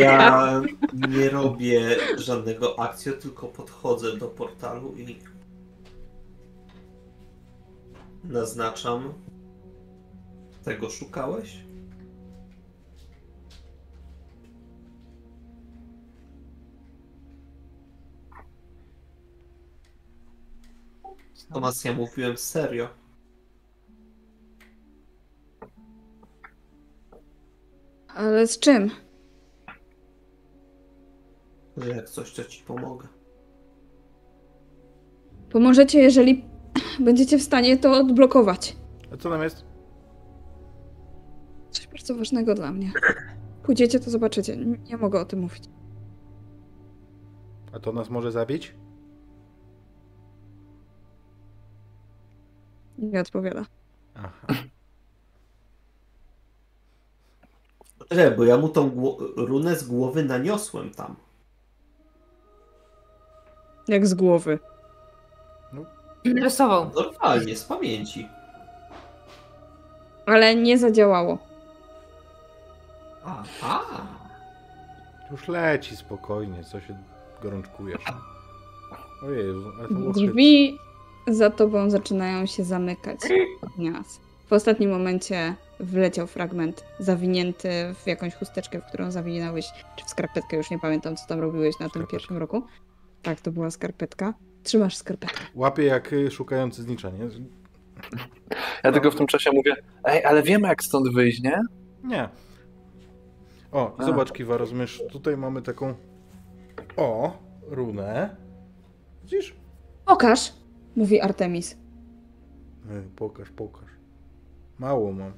Ja 0.00 0.62
nie 1.08 1.28
robię 1.30 1.80
żadnego 2.16 2.78
akcji, 2.80 3.12
tylko 3.12 3.46
podchodzę 3.46 4.16
do 4.16 4.26
portalu 4.26 4.94
i 4.96 5.16
naznaczam. 8.24 9.12
Tego 10.70 10.90
szukałeś? 10.90 11.56
Tomas, 21.52 21.84
ja 21.84 21.92
mówiłem 21.92 22.36
serio. 22.36 22.88
Ale 28.08 28.46
z 28.46 28.58
czym? 28.58 28.90
że 31.76 31.90
Jak 31.90 32.10
coś, 32.10 32.34
to 32.34 32.44
ci 32.44 32.64
pomogę. 32.64 33.08
Pomożecie, 35.50 35.98
jeżeli 35.98 36.44
będziecie 37.00 37.38
w 37.38 37.42
stanie 37.42 37.76
to 37.76 37.92
odblokować. 37.92 38.76
A 39.12 39.16
co 39.16 39.30
tam 39.30 39.42
jest? 39.42 39.69
Coś 41.70 41.86
bardzo 41.86 42.14
ważnego 42.14 42.54
dla 42.54 42.72
mnie. 42.72 42.92
Pójdziecie, 43.62 44.00
to 44.00 44.10
zobaczycie. 44.10 44.56
Nie- 44.56 44.96
mogę 44.96 45.20
o 45.20 45.24
tym 45.24 45.40
mówić. 45.40 45.62
A 47.72 47.78
to 47.80 47.92
nas 47.92 48.10
może 48.10 48.32
zabić? 48.32 48.74
Nie 52.98 53.20
odpowiada. 53.20 53.64
Aha. 54.14 54.46
Że, 58.10 58.30
bo 58.30 58.44
ja 58.44 58.56
mu 58.56 58.68
tą 58.68 58.90
runę 59.36 59.76
z 59.76 59.88
głowy 59.88 60.24
naniosłem 60.24 60.90
tam. 60.90 61.16
Jak 63.88 64.06
z 64.06 64.14
głowy. 64.14 64.58
Rysował. 66.24 66.90
Normalnie, 66.94 67.56
z 67.56 67.64
pamięci. 67.64 68.28
Ale 70.26 70.54
nie 70.56 70.78
zadziałało. 70.78 71.38
Aha. 73.24 73.80
Już 75.30 75.48
leci 75.48 75.96
spokojnie, 75.96 76.64
co 76.64 76.80
się 76.80 76.96
gorączkujesz. 77.42 78.02
O 79.26 79.30
Jezu, 79.30 79.72
ale 79.78 79.88
to 79.88 79.94
było 79.94 80.12
chytre. 80.12 80.26
Drzwi 80.28 80.78
za 81.28 81.50
tobą 81.50 81.90
zaczynają 81.90 82.46
się 82.46 82.64
zamykać 82.64 83.18
od 83.62 83.78
nas. 83.78 84.20
W 84.46 84.52
ostatnim 84.52 84.90
momencie 84.90 85.54
wleciał 85.80 86.26
fragment 86.26 86.84
zawinięty 86.98 87.68
w 87.94 88.06
jakąś 88.06 88.34
chusteczkę, 88.34 88.80
w 88.80 88.84
którą 88.84 89.10
zawinąłeś, 89.10 89.66
czy 89.96 90.04
w 90.04 90.08
skarpetkę, 90.10 90.56
już 90.56 90.70
nie 90.70 90.78
pamiętam, 90.78 91.16
co 91.16 91.26
tam 91.26 91.40
robiłeś 91.40 91.74
na 91.74 91.78
tym 91.78 91.88
Skarpetka. 91.90 92.10
pierwszym 92.10 92.36
roku. 92.36 92.62
Tak, 93.22 93.40
to 93.40 93.52
była 93.52 93.70
skarpetka. 93.70 94.34
Trzymasz 94.62 94.96
skarpetkę. 94.96 95.40
Łapie 95.54 95.84
jak 95.84 96.12
y, 96.12 96.30
szukający 96.30 96.82
znicza, 96.82 97.10
nie? 97.10 97.28
Ja 98.84 98.92
tylko 98.92 99.10
w 99.10 99.16
tym 99.16 99.26
czasie 99.26 99.50
mówię, 99.52 99.76
ej, 100.04 100.24
ale 100.24 100.42
wiemy 100.42 100.68
jak 100.68 100.82
stąd 100.82 101.14
wyjść, 101.14 101.42
nie? 101.42 101.60
Nie. 102.04 102.28
O, 103.72 103.96
A. 103.98 104.04
zobacz 104.04 104.32
Kiwa, 104.32 104.56
rozumiesz, 104.56 105.02
tutaj 105.12 105.36
mamy 105.36 105.62
taką... 105.62 105.94
O, 106.96 107.38
runę. 107.62 108.36
Widzisz? 109.22 109.54
Pokaż, 110.06 110.52
mówi 110.96 111.20
Artemis. 111.20 111.76
Ej, 112.90 113.02
pokaż, 113.16 113.50
pokaż. 113.50 113.88
Mało 114.78 115.12
mam. 115.12 115.32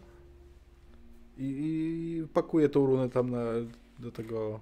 I, 1.38 1.44
I 1.44 2.28
pakuję 2.34 2.68
tą 2.68 2.86
runę 2.86 3.08
tam 3.08 3.30
na, 3.30 3.42
do 3.98 4.12
tego... 4.12 4.60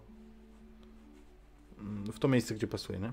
mm, 1.80 2.12
W 2.12 2.18
to 2.18 2.28
miejsce, 2.28 2.54
gdzie 2.54 2.66
pasuje, 2.66 2.98
nie? 2.98 3.12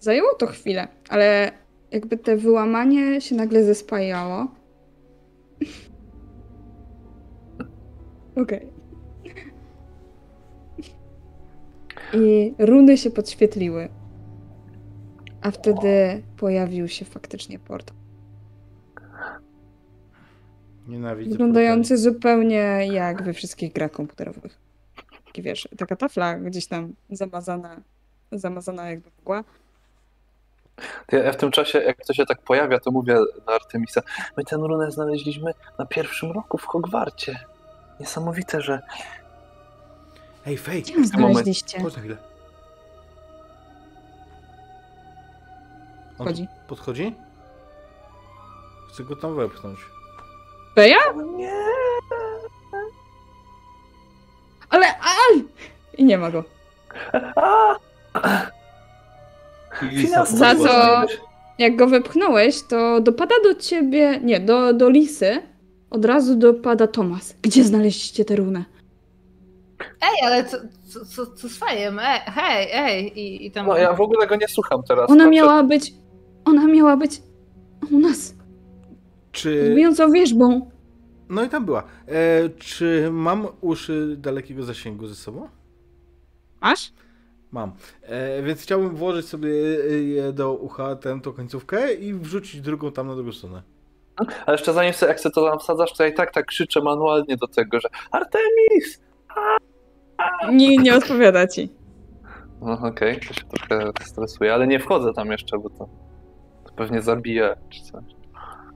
Zajęło 0.00 0.34
to 0.34 0.46
chwilę, 0.46 0.88
ale 1.08 1.52
jakby 1.90 2.16
te 2.18 2.36
wyłamanie 2.36 3.20
się 3.20 3.34
nagle 3.34 3.64
zespajało. 3.64 4.46
Okej. 8.36 8.72
I 12.12 12.54
runy 12.58 12.98
się 12.98 13.10
podświetliły. 13.10 13.88
A 15.42 15.50
wtedy 15.50 16.22
pojawił 16.36 16.88
się 16.88 17.04
faktycznie 17.04 17.58
portal. 17.58 17.96
Nienawidzę 20.88 21.30
Wyglądający 21.30 21.98
zupełnie 21.98 22.86
jak 22.92 23.22
we 23.22 23.32
wszystkich 23.32 23.72
grach 23.72 23.90
komputerowych. 23.90 24.58
Taki 25.26 25.42
wiesz, 25.42 25.68
taka 25.78 25.96
tafla 25.96 26.38
gdzieś 26.38 26.66
tam 26.66 26.94
zamazana, 27.10 27.80
zamazana 28.32 28.90
jakby 28.90 29.10
mgła. 29.20 29.44
Ja, 31.12 31.18
ja 31.18 31.32
w 31.32 31.36
tym 31.36 31.50
czasie, 31.50 31.78
jak 31.78 32.06
to 32.06 32.14
się 32.14 32.26
tak 32.26 32.42
pojawia, 32.42 32.80
to 32.80 32.90
mówię 32.90 33.14
do 33.46 33.54
Artemisa, 33.54 34.02
my 34.36 34.44
tę 34.44 34.56
runę 34.56 34.90
znaleźliśmy 34.90 35.52
na 35.78 35.86
pierwszym 35.86 36.32
roku 36.32 36.58
w 36.58 36.64
Hogwarcie. 36.64 37.38
Niesamowite, 38.00 38.60
że... 38.60 38.80
Ej, 40.46 40.58
Fej, 40.58 40.82
Gdzie 40.82 40.92
ją 40.94 41.04
znaleźliście? 41.06 41.80
chodź 41.82 41.94
na 41.94 42.00
chwilę. 42.00 42.16
On 46.18 46.18
tu 46.18 46.24
Chodzi. 46.24 46.48
podchodzi? 46.68 47.14
Chcę 48.92 49.04
go 49.04 49.16
tam 49.16 49.36
wepchnąć. 49.36 49.78
Beja? 50.76 50.98
Nie! 51.36 51.52
Ale 54.70 54.86
al! 54.98 55.40
I 55.98 56.04
nie 56.04 56.18
ma 56.18 56.30
go. 56.30 56.44
A! 57.36 57.74
Za 60.24 60.54
co? 60.54 61.02
Jak 61.58 61.76
go 61.76 61.86
wepchnąłeś, 61.86 62.62
to 62.62 63.00
dopada 63.00 63.34
do 63.44 63.54
ciebie. 63.54 64.20
Nie, 64.22 64.40
do, 64.40 64.72
do 64.72 64.88
Lisy. 64.90 65.42
Od 65.90 66.04
razu 66.04 66.36
dopada 66.36 66.86
Tomas. 66.86 67.34
Gdzie 67.42 67.64
znaleźliście 67.64 68.24
tę 68.24 68.36
runę? 68.36 68.64
Ej, 69.80 70.26
ale 70.26 70.44
co, 70.44 70.56
co, 70.84 71.04
co, 71.04 71.26
co 71.26 71.48
z 71.48 71.56
fajem? 71.56 71.98
Ej, 71.98 72.20
hej, 72.26 72.68
ej. 72.72 73.18
I, 73.20 73.46
i 73.46 73.50
tam... 73.50 73.66
No 73.66 73.76
ja 73.76 73.92
w 73.92 74.00
ogóle 74.00 74.26
go 74.26 74.36
nie 74.36 74.48
słucham 74.48 74.82
teraz. 74.82 75.10
Ona 75.10 75.14
Znaczy, 75.14 75.30
miała 75.30 75.62
być. 75.62 75.94
Ona 76.44 76.66
miała 76.66 76.96
być 76.96 77.22
u 77.90 77.98
nas. 77.98 78.34
Czy... 79.32 79.72
Bijącą 79.76 80.12
wierzbą. 80.12 80.70
No 81.28 81.44
i 81.44 81.48
tam 81.48 81.64
była. 81.64 81.82
E, 82.06 82.48
czy 82.48 83.08
mam 83.12 83.46
uszy 83.60 84.16
dalekiego 84.18 84.62
zasięgu 84.62 85.06
ze 85.06 85.14
sobą? 85.14 85.48
Masz? 86.60 86.92
Mam. 87.52 87.72
E, 88.02 88.42
więc 88.42 88.62
chciałbym 88.62 88.96
włożyć 88.96 89.26
sobie 89.28 89.48
je 90.02 90.32
do 90.32 90.54
ucha 90.54 90.96
tę 90.96 91.20
tą 91.22 91.32
końcówkę 91.32 91.94
i 91.94 92.14
wrzucić 92.14 92.60
drugą 92.60 92.92
tam 92.92 93.06
na 93.06 93.14
drugą 93.14 93.32
stronę. 93.32 93.62
Ale 94.16 94.54
jeszcze 94.54 94.72
zanim 94.72 94.92
sobie, 94.92 95.10
jak 95.10 95.20
sobie 95.20 95.32
to 95.32 95.50
tam 95.50 95.58
wsadzasz, 95.58 95.92
to 95.92 96.02
ja 96.02 96.08
i 96.08 96.14
tak 96.14 96.32
tak 96.32 96.46
krzyczę 96.46 96.80
manualnie 96.80 97.36
do 97.36 97.48
tego, 97.48 97.80
że 97.80 97.88
Artemis! 98.10 99.00
Nie, 100.52 100.76
nie 100.76 100.94
odpowiada 100.96 101.46
ci. 101.46 101.72
No 102.60 102.72
okej, 102.72 103.20
to 103.20 103.34
się 103.34 103.44
trochę 103.44 103.92
stresuje, 104.00 104.54
ale 104.54 104.66
nie 104.66 104.78
wchodzę 104.78 105.12
tam 105.12 105.30
jeszcze, 105.30 105.58
bo 105.58 105.70
to, 105.70 105.88
to 106.64 106.72
pewnie 106.76 107.02
zabije 107.02 107.56
czy 107.70 107.82
coś. 107.82 108.04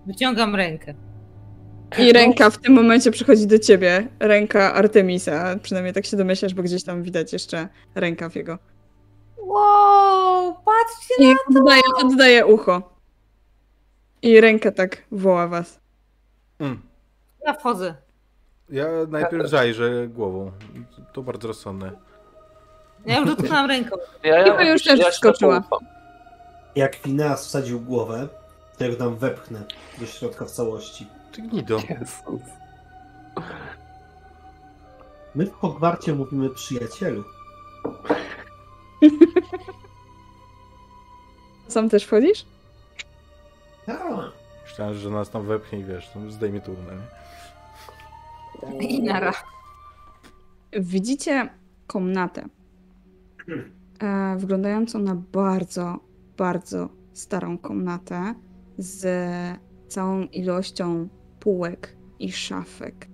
Wyciągam 0.07 0.57
rękę. 0.57 0.95
I 1.99 2.13
ręka 2.13 2.51
w 2.51 2.59
tym 2.59 2.73
momencie 2.73 3.11
przychodzi 3.11 3.47
do 3.47 3.59
ciebie. 3.59 4.09
Ręka 4.21 4.75
Artemisa. 4.75 5.57
Przynajmniej 5.63 5.95
tak 5.95 6.07
się 6.07 6.17
domyślasz, 6.17 6.55
bo 6.55 6.63
gdzieś 6.63 6.85
tam 6.85 7.03
widać 7.03 7.33
jeszcze 7.33 7.69
rękaw 7.95 8.37
jego. 8.37 8.59
Wow, 9.39 10.55
patrzcie 10.65 11.33
I 11.33 11.35
oddaje, 11.49 11.83
oddaje 12.05 12.47
ucho. 12.47 12.90
I 14.23 14.41
ręka 14.41 14.71
tak 14.73 15.03
woła 15.13 15.49
was. 15.49 15.81
Mm. 16.59 16.83
Ja 17.47 17.55
wchodzę. 17.55 17.95
Ja 18.69 18.87
najpierw 19.09 19.49
zajrzę 19.49 20.09
głową. 20.09 20.53
To 21.13 21.23
bardzo 21.23 21.49
rozsądne. 21.49 21.93
Ja 23.07 23.19
już 23.19 23.27
dotknęłam 23.27 23.67
ręką. 23.67 23.97
Ja, 24.23 24.45
Chyba 24.45 24.63
już 24.63 24.85
też 24.85 25.01
ci 25.01 25.11
wskoczyła. 25.11 25.63
Jak 26.75 26.97
Fineas 26.97 27.47
wsadził 27.47 27.81
głowę, 27.81 28.29
to 28.79 28.85
ja 28.85 28.91
go 28.91 28.97
tam 28.97 29.17
wepchnę 29.17 29.63
do 29.99 30.07
środka 30.07 30.45
w 30.45 30.51
całości. 30.51 31.07
Ty 31.33 31.43
gnido. 31.43 31.81
Jezus. 31.89 32.21
My 35.35 35.47
w 35.47 35.53
Hogwarcie 35.53 36.15
mówimy 36.15 36.51
przyjacielu. 36.51 37.25
Sam 41.69 41.89
też 41.89 42.05
wchodzisz? 42.05 42.45
Tak. 43.99 44.33
Myślałem, 44.63 44.95
że 44.95 45.11
nas 45.11 45.31
tam 45.31 45.47
wepchnie 45.47 45.79
i 45.79 45.85
wiesz, 45.85 46.11
zdejmie 46.29 46.61
turnę. 46.61 46.93
nie? 48.73 48.89
I 48.89 49.03
nara. 49.03 49.33
Widzicie 50.73 51.51
komnatę. 51.87 52.49
E, 54.01 54.37
wyglądającą 54.39 54.99
na 54.99 55.15
bardzo, 55.15 55.99
bardzo 56.37 56.89
starą 57.13 57.59
komnatę 57.59 58.35
z 58.79 59.07
całą 59.89 60.23
ilością 60.23 61.09
półek 61.41 61.97
i 62.19 62.33
szafek. 62.33 63.09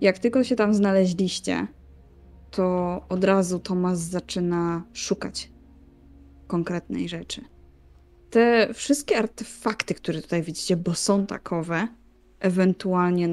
Jak 0.00 0.18
tylko 0.18 0.44
się 0.44 0.56
tam 0.56 0.74
znaleźliście, 0.74 1.66
to 2.50 3.00
od 3.08 3.24
razu 3.24 3.58
Tomas 3.58 3.98
zaczyna 3.98 4.82
szukać 4.92 5.52
konkretnej 6.46 7.08
rzeczy. 7.08 7.55
Te 8.36 8.74
wszystkie 8.74 9.18
artefakty, 9.18 9.94
które 9.94 10.22
tutaj 10.22 10.42
widzicie, 10.42 10.76
bo 10.76 10.94
są 10.94 11.26
takowe, 11.26 11.88
ewentualnie 12.40 13.28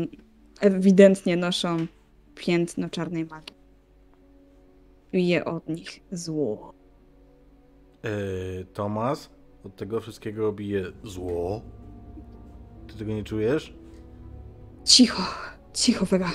ewidentnie 0.59 1.37
noszą 1.37 1.77
piętno 2.35 2.89
czarnej 2.89 3.25
magii. 3.25 3.55
Bije 5.11 5.45
od 5.45 5.69
nich 5.69 5.99
zło. 6.11 6.73
Yy, 8.03 8.65
Tomas, 8.73 9.29
od 9.63 9.75
tego 9.75 10.01
wszystkiego 10.01 10.53
bije 10.53 10.85
zło. 11.03 11.61
Ty 12.87 12.97
tego 12.97 13.13
nie 13.13 13.23
czujesz? 13.23 13.73
Cicho, 14.85 15.23
cicho, 15.73 16.05
Vega. 16.05 16.31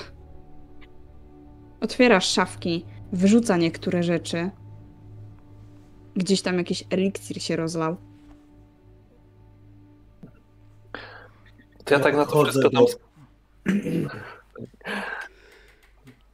Otwiera 1.81 2.19
szafki, 2.19 2.85
wyrzuca 3.11 3.57
niektóre 3.57 4.03
rzeczy. 4.03 4.49
Gdzieś 6.15 6.41
tam 6.41 6.57
jakiś 6.57 6.83
eliksir 6.89 7.41
się 7.41 7.55
rozlał. 7.55 8.08
To 11.89 11.95
ja 11.95 11.99
tak 11.99 12.15
na 12.15 12.25
to 12.25 12.43
wszystko 12.43 12.69
tam... 12.69 12.85
do- 12.85 12.91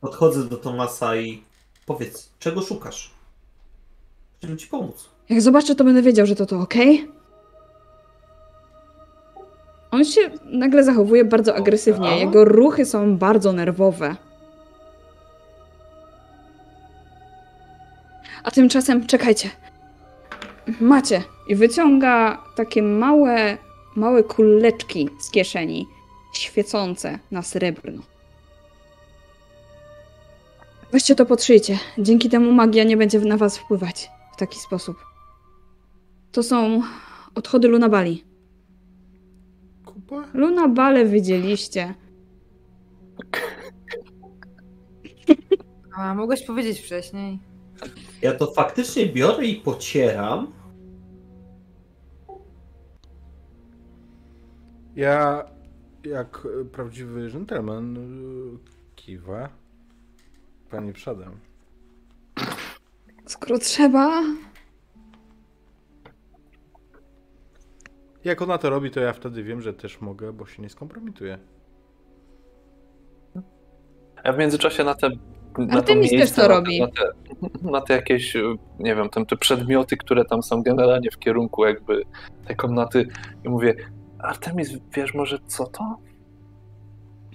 Podchodzę 0.02 0.44
do 0.44 0.58
Tomasa 0.58 1.16
i 1.16 1.44
powiedz, 1.86 2.30
czego 2.40 2.62
szukasz? 2.62 3.12
Chcę 4.38 4.58
ci 4.58 4.68
pomóc. 4.68 5.10
Jak 5.30 5.42
zobaczę, 5.42 5.76
to 5.76 5.84
będę 5.84 6.02
wiedział, 6.02 6.26
że 6.26 6.36
to 6.36 6.46
to 6.46 6.60
ok. 6.60 6.74
On 9.92 10.06
się 10.06 10.22
nagle 10.46 10.84
zachowuje 10.84 11.26
bardzo 11.26 11.56
agresywnie. 11.56 12.20
Jego 12.20 12.46
ruchy 12.46 12.86
są 12.86 13.18
bardzo 13.18 13.52
nerwowe. 13.54 14.16
A 18.44 18.52
tymczasem, 18.52 19.08
czekajcie. 19.08 19.50
Macie. 20.82 21.24
I 21.48 21.56
wyciąga 21.56 22.38
takie 22.56 22.82
małe, 22.84 23.58
małe 23.96 24.24
kuleczki 24.24 25.10
z 25.20 25.30
kieszeni, 25.32 25.88
świecące 26.34 27.20
na 27.32 27.42
srebrno. 27.42 28.02
Weźcie 30.92 31.16
to 31.16 31.26
podszyjcie. 31.26 31.80
Dzięki 31.98 32.30
temu 32.30 32.52
magia 32.52 32.84
nie 32.84 32.98
będzie 32.98 33.20
na 33.20 33.38
was 33.38 33.58
wpływać 33.58 34.10
w 34.34 34.38
taki 34.38 34.60
sposób. 34.60 34.98
To 36.32 36.44
są 36.44 36.82
odchody 37.36 37.68
Lunabali. 37.68 38.24
Kupa? 39.86 40.26
Lunabale 40.34 41.06
widzieliście. 41.06 41.94
A 45.98 46.16
mogłeś 46.16 46.44
powiedzieć 46.44 46.80
wcześniej. 46.80 47.40
Ja 48.22 48.34
to 48.34 48.52
faktycznie 48.52 49.06
biorę 49.06 49.46
i 49.46 49.56
pocieram. 49.56 50.54
Ja, 54.96 55.46
jak 56.04 56.48
e, 56.62 56.66
prawdziwy 56.66 57.32
gentleman, 57.32 57.98
e, 57.98 58.02
kiwa 58.96 59.50
pani 60.70 60.94
przodem. 60.94 61.40
Skoro 63.26 63.58
trzeba, 63.58 64.24
Jak 68.26 68.42
ona 68.42 68.58
to 68.58 68.70
robi, 68.70 68.92
to 68.92 69.00
ja 69.00 69.14
wtedy 69.14 69.44
wiem, 69.44 69.62
że 69.62 69.74
też 69.74 70.02
mogę, 70.02 70.34
bo 70.34 70.46
się 70.46 70.62
nie 70.62 70.70
skompromituję. 70.70 71.38
Ja 74.24 74.34
w 74.34 74.38
międzyczasie 74.38 74.84
na 74.84 74.96
te. 74.96 75.10
Na 75.58 75.68
to 75.68 75.74
Artemis 75.78 76.10
też 76.10 76.20
miejsce, 76.20 76.42
to 76.42 76.48
na 76.48 76.56
robi. 76.56 76.80
Te, 76.80 76.86
na, 77.42 77.50
te, 77.50 77.72
na 77.72 77.82
te 77.82 77.94
jakieś, 77.94 78.38
nie 78.80 78.96
wiem, 78.96 79.10
tam 79.10 79.26
te 79.26 79.38
przedmioty, 79.38 79.98
które 79.98 80.26
tam 80.26 80.44
są 80.44 80.64
generalnie 80.64 81.12
w 81.12 81.20
kierunku 81.20 81.66
jakby 81.66 82.04
tej 82.48 82.56
komnaty. 82.56 83.08
I 83.44 83.50
mówię, 83.50 83.76
Artemis, 84.26 84.70
wiesz 84.94 85.14
może 85.14 85.40
co 85.48 85.66
to? 85.68 85.98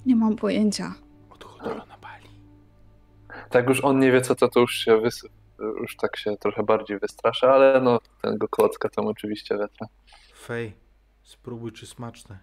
nie 0.07 0.17
mam 0.17 0.37
pojęcia. 0.37 0.95
Odchody 1.31 1.75
na 1.75 1.99
bali. 1.99 2.29
Tak 3.51 3.69
już 3.69 3.85
on 3.85 3.99
nie 3.99 4.13
wie 4.13 4.21
co 4.21 4.35
to, 4.35 4.49
to 4.49 4.61
już 4.61 4.75
się 4.75 5.01
wys... 5.01 5.27
już 5.59 5.97
tak 5.97 6.17
się 6.17 6.37
trochę 6.37 6.63
bardziej 6.63 6.99
wystrasza, 6.99 7.53
ale 7.53 7.81
no 7.81 8.01
tego 8.23 8.49
klocka 8.49 8.89
tam 8.89 9.07
oczywiście 9.07 9.57
wetra. 9.57 9.87
Fej, 10.35 10.73
spróbuj 11.23 11.73
czy 11.73 11.87
smaczne. 11.87 12.39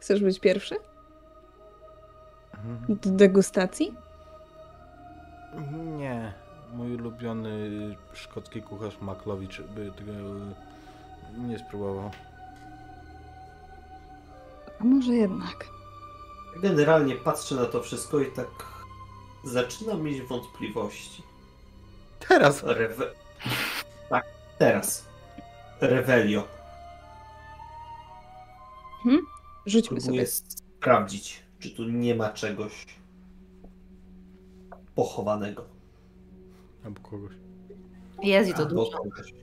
Chcesz 0.00 0.22
być 0.22 0.40
pierwszy? 0.40 0.76
Mhm. 2.54 2.98
Do 2.98 3.10
degustacji? 3.10 3.94
Nie. 5.98 6.32
Mój 6.72 6.94
ulubiony 6.94 7.70
szkocki 8.12 8.62
kucharz 8.62 9.00
Maklowicz 9.00 9.60
by 9.60 9.92
tego 9.92 10.12
nie 11.42 11.58
spróbował. 11.58 12.10
A 14.80 14.84
może 14.84 15.12
jednak. 15.14 15.66
Generalnie 16.62 17.14
patrzę 17.14 17.54
na 17.54 17.66
to 17.66 17.82
wszystko 17.82 18.20
i 18.20 18.26
tak 18.32 18.48
zaczynam 19.44 20.02
mieć 20.02 20.22
wątpliwości. 20.22 21.22
Teraz! 22.28 22.62
Rewe... 22.62 23.04
Tak, 24.08 24.24
teraz. 24.58 25.04
Revelio. 25.80 26.48
Rzućmy 29.66 30.00
sobie. 30.00 30.24
Próbuję 30.24 30.26
sprawdzić, 30.26 31.42
czy 31.58 31.70
tu 31.70 31.84
nie 31.84 32.14
ma 32.14 32.28
czegoś 32.32 32.86
pochowanego. 34.94 35.64
Albo 36.84 37.00
kogoś. 37.00 37.32
Jest 38.22 38.50
i 38.50 38.54
to 38.54 38.58
Albo 38.58 38.84
dużo. 38.84 38.98
kogoś. 38.98 39.34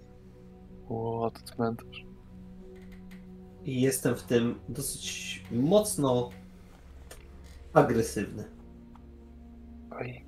O, 0.91 1.31
to 1.33 1.39
cmentarz. 1.55 2.05
I 3.65 3.81
jestem 3.81 4.15
w 4.15 4.23
tym 4.23 4.59
dosyć 4.69 5.43
mocno 5.51 6.29
agresywny. 7.73 8.43
Oj. 9.91 10.25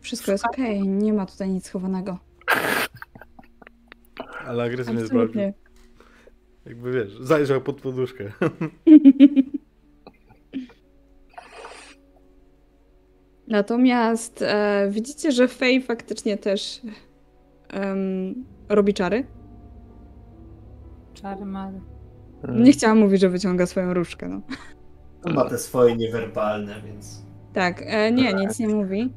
Wszystko 0.00 0.32
jest 0.32 0.46
okej, 0.46 0.88
nie 0.88 1.12
ma 1.12 1.26
tutaj 1.26 1.50
nic 1.50 1.66
schowanego. 1.66 2.18
Ale 4.46 4.64
agresywnie. 4.64 5.02
Absolutnie. 5.02 5.54
Jakby 6.66 6.92
wiesz, 6.92 7.18
zajrzał 7.20 7.60
pod 7.60 7.80
poduszkę. 7.80 8.24
Natomiast 13.48 14.42
e, 14.42 14.88
widzicie, 14.90 15.32
że 15.32 15.48
Fej 15.48 15.82
faktycznie 15.82 16.38
też 16.38 16.80
robi 18.68 18.94
czary. 18.94 19.35
Czary 21.26 21.44
mary. 21.44 21.80
Mm. 22.44 22.62
Nie 22.62 22.72
chciałam 22.72 22.98
mówić, 22.98 23.20
że 23.20 23.28
wyciąga 23.28 23.66
swoją 23.66 23.94
różdżkę. 23.94 24.28
No. 24.28 24.42
Ma 25.34 25.44
te 25.44 25.58
swoje 25.58 25.96
niewerbalne, 25.96 26.82
więc. 26.82 27.22
Tak, 27.52 27.82
e, 27.86 28.12
nie, 28.12 28.34
nic 28.34 28.58
nie 28.58 28.68
mówi. 28.68 29.12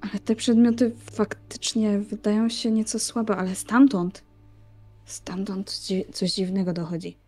Ale 0.00 0.20
te 0.24 0.34
przedmioty 0.36 0.92
faktycznie 1.12 1.98
wydają 1.98 2.48
się 2.48 2.70
nieco 2.70 2.98
słabe, 2.98 3.36
ale 3.36 3.54
stamtąd, 3.54 4.24
stamtąd 5.04 5.70
dzi- 5.70 6.12
coś 6.12 6.32
dziwnego 6.32 6.72
dochodzi. 6.72 7.18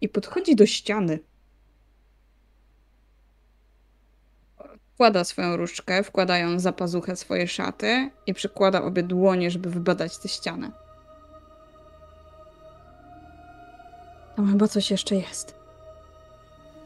I 0.00 0.08
podchodzi 0.08 0.56
do 0.56 0.66
ściany. 0.66 1.18
Wkłada 4.94 5.24
swoją 5.24 5.56
różdżkę, 5.56 6.02
wkłada 6.02 6.38
ją 6.38 6.58
za 6.58 6.72
pazuchę 6.72 7.16
swojej 7.16 7.48
szaty 7.48 8.10
i 8.26 8.34
przykłada 8.34 8.82
obie 8.82 9.02
dłonie, 9.02 9.50
żeby 9.50 9.70
wybadać 9.70 10.18
tę 10.18 10.28
ścianę. 10.28 10.87
Tam 14.38 14.50
chyba 14.50 14.68
coś 14.68 14.90
jeszcze 14.90 15.14
jest. 15.14 15.54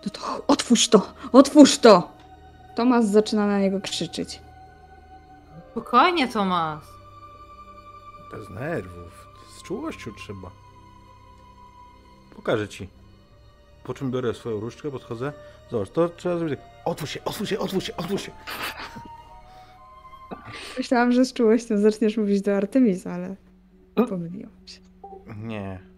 No 0.05 0.11
to 0.11 0.47
otwórz 0.47 0.89
to! 0.89 1.13
Otwórz 1.33 1.79
to! 1.79 2.13
Tomas 2.77 3.09
zaczyna 3.09 3.47
na 3.47 3.59
niego 3.59 3.81
krzyczeć. 3.81 4.41
Spokojnie, 5.71 6.29
Tomas. 6.29 6.85
Bez 8.31 8.51
nerwów. 8.51 9.27
Z 9.59 9.63
czułością 9.63 10.11
trzeba. 10.19 10.51
Pokażę 12.37 12.69
ci. 12.69 12.89
Po 13.85 13.95
czym 13.95 14.11
biorę 14.11 14.35
swoją 14.35 14.61
różdżkę, 14.61 14.91
podchodzę. 14.91 15.33
Zobacz, 15.71 15.91
to 15.91 16.09
trzeba 16.09 16.37
zrobić 16.39 16.59
tak. 16.59 16.69
Otwórz 16.85 17.11
się, 17.11 17.25
otwórz 17.25 17.49
się, 17.49 17.59
otwórz 17.59 17.85
się, 17.85 17.97
otwórz 17.97 18.23
się. 18.23 18.33
Myślałam, 20.79 21.13
że 21.13 21.25
z 21.25 21.33
czułością 21.33 21.79
zaczniesz 21.79 22.17
mówić 22.17 22.43
do 22.43 22.57
Artemisa, 22.57 23.13
ale 23.13 23.37
pomyliłam 24.09 24.67
się. 24.67 24.81
Nie. 25.37 25.92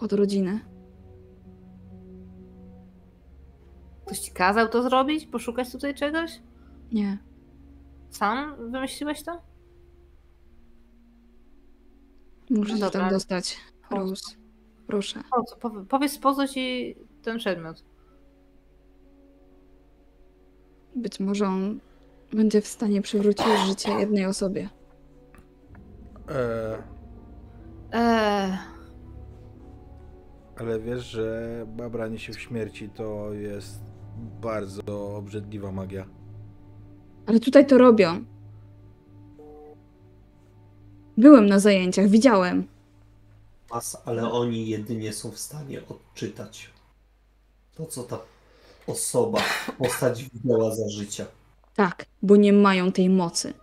Od 0.01 0.13
rodziny. 0.13 0.59
Ktoś 4.05 4.19
ci 4.19 4.31
kazał 4.31 4.67
to 4.69 4.83
zrobić? 4.83 5.25
Poszukać 5.25 5.71
tutaj 5.71 5.95
czegoś? 5.95 6.41
Nie. 6.91 7.17
Sam 8.09 8.71
wymyśliłeś 8.71 9.23
to? 9.23 9.41
Muszę 12.49 12.73
się 12.73 12.79
Dobra. 12.79 12.99
tam 13.01 13.09
dostać. 13.09 13.57
Rose. 13.91 14.35
Proszę. 14.87 15.21
Po 15.31 15.43
co? 15.43 15.55
Powie- 15.57 15.85
Powiedz 15.85 16.17
po 16.17 16.33
co 16.35 16.47
ci 16.47 16.95
ten 17.21 17.37
przedmiot. 17.37 17.83
Być 20.95 21.19
może 21.19 21.47
on 21.47 21.79
będzie 22.33 22.61
w 22.61 22.67
stanie 22.67 23.01
przywrócić 23.01 23.45
życie 23.67 23.91
jednej 23.91 24.25
osobie. 24.25 24.69
E, 26.29 26.83
Eee, 27.91 28.57
ale 30.57 30.79
wiesz, 30.79 31.05
że 31.05 31.65
babranie 31.67 32.19
się 32.19 32.33
w 32.33 32.39
śmierci 32.39 32.89
to 32.89 33.33
jest 33.33 33.79
bardzo 34.41 35.15
obrzydliwa 35.15 35.71
magia. 35.71 36.05
Ale 37.25 37.39
tutaj 37.39 37.65
to 37.67 37.77
robią. 37.77 38.25
Byłem 41.17 41.45
na 41.47 41.59
zajęciach, 41.59 42.07
widziałem. 42.07 42.67
Mas, 43.71 44.01
ale 44.05 44.31
oni 44.31 44.67
jedynie 44.67 45.13
są 45.13 45.31
w 45.31 45.39
stanie 45.39 45.81
odczytać 45.87 46.69
to, 47.75 47.85
co 47.85 48.03
ta 48.03 48.19
osoba, 48.87 49.39
postać 49.77 50.23
widziała 50.23 50.75
za 50.75 50.89
życia. 50.89 51.25
Tak, 51.75 52.05
bo 52.21 52.35
nie 52.35 52.53
mają 52.53 52.91
tej 52.91 53.09
mocy. 53.09 53.53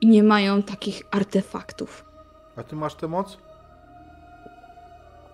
I 0.00 0.06
nie 0.06 0.22
mają 0.22 0.62
takich 0.62 1.02
artefaktów. 1.10 2.04
A 2.56 2.62
ty 2.62 2.76
masz 2.76 2.94
tę 2.94 3.08
moc? 3.08 3.38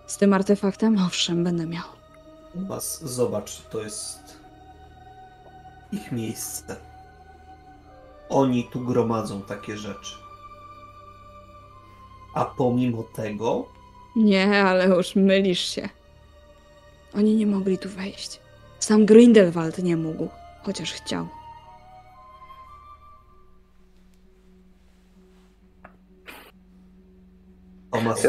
Z 0.07 0.17
tym 0.17 0.33
artefaktem, 0.33 0.97
owszem, 0.97 1.43
będę 1.43 1.65
miał. 1.65 1.83
Mas, 2.55 3.03
zobacz, 3.03 3.61
to 3.61 3.81
jest 3.83 4.39
ich 5.91 6.11
miejsce. 6.11 6.75
Oni 8.29 8.63
tu 8.71 8.79
gromadzą 8.85 9.41
takie 9.41 9.77
rzeczy. 9.77 10.15
A 12.35 12.45
pomimo 12.45 13.03
tego, 13.03 13.65
Nie, 14.15 14.63
ale 14.63 14.87
już 14.87 15.15
mylisz 15.15 15.59
się. 15.75 15.89
Oni 17.15 17.35
nie 17.35 17.47
mogli 17.47 17.77
tu 17.77 17.89
wejść. 17.89 18.39
Sam 18.79 19.05
Grindelwald 19.05 19.77
nie 19.77 19.97
mógł, 19.97 20.29
chociaż 20.63 20.91
chciał. 20.93 21.27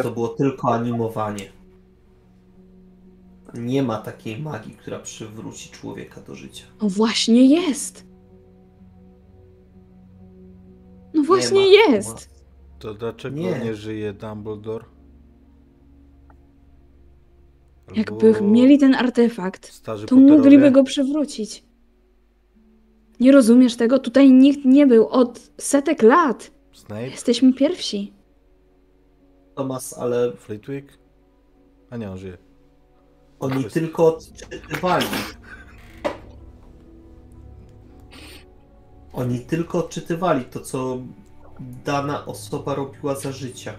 To 0.02 0.10
było 0.10 0.28
tylko 0.28 0.74
animowanie. 0.74 1.52
Nie 3.54 3.82
ma 3.82 3.96
takiej 3.98 4.40
magii, 4.42 4.74
która 4.76 4.98
przywróci 4.98 5.70
człowieka 5.70 6.20
do 6.20 6.34
życia. 6.34 6.64
No 6.82 6.88
właśnie 6.88 7.46
jest! 7.46 8.06
No 11.14 11.22
właśnie 11.22 11.60
Nie 11.70 11.88
ma, 11.88 11.94
jest! 11.94 12.08
Tomas. 12.08 12.28
To 12.78 12.94
dlaczego 12.94 13.36
Nie. 13.36 13.58
nie, 13.64 13.74
żyje 13.74 14.12
Dumbledore? 14.12 14.84
Jakby 17.94 18.34
Albo 18.34 18.46
mieli 18.48 18.78
ten 18.78 18.94
artefakt, 18.94 19.82
to 19.82 19.96
Potterowie? 19.96 20.32
mogliby 20.36 20.70
go 20.70 20.84
przywrócić. 20.84 21.64
Nie 23.20 23.32
rozumiesz 23.32 23.76
tego? 23.76 23.98
Tutaj 23.98 24.32
nikt 24.32 24.64
nie 24.64 24.86
był 24.86 25.08
od 25.08 25.50
setek 25.58 26.02
lat. 26.02 26.50
Snape? 26.72 27.06
Jesteśmy 27.08 27.52
pierwsi. 27.52 28.12
Tomas, 29.60 29.98
ale 29.98 30.32
Flitwick? 30.36 30.98
A 31.90 31.96
nie, 31.96 32.10
on 32.10 32.18
żyje. 32.18 32.38
oni 33.40 33.64
tylko 33.64 34.06
odczytywali. 34.06 35.06
Oni 39.12 39.40
tylko 39.40 39.78
odczytywali 39.78 40.44
to, 40.44 40.60
co 40.60 40.98
dana 41.84 42.26
osoba 42.26 42.74
robiła 42.74 43.14
za 43.14 43.32
życia. 43.32 43.74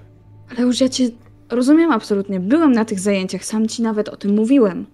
Ale 0.50 0.62
już 0.62 0.82
ja 0.82 0.90
cię 0.90 1.10
rozumiem 1.50 1.92
absolutnie. 1.92 2.40
Byłem 2.40 2.72
na 2.72 2.86
tych 2.86 3.00
zajęciach, 3.00 3.46
sam 3.46 3.68
ci 3.68 3.82
nawet 3.82 4.10
o 4.10 4.18
tym 4.18 4.36
mówiłem. 4.36 4.86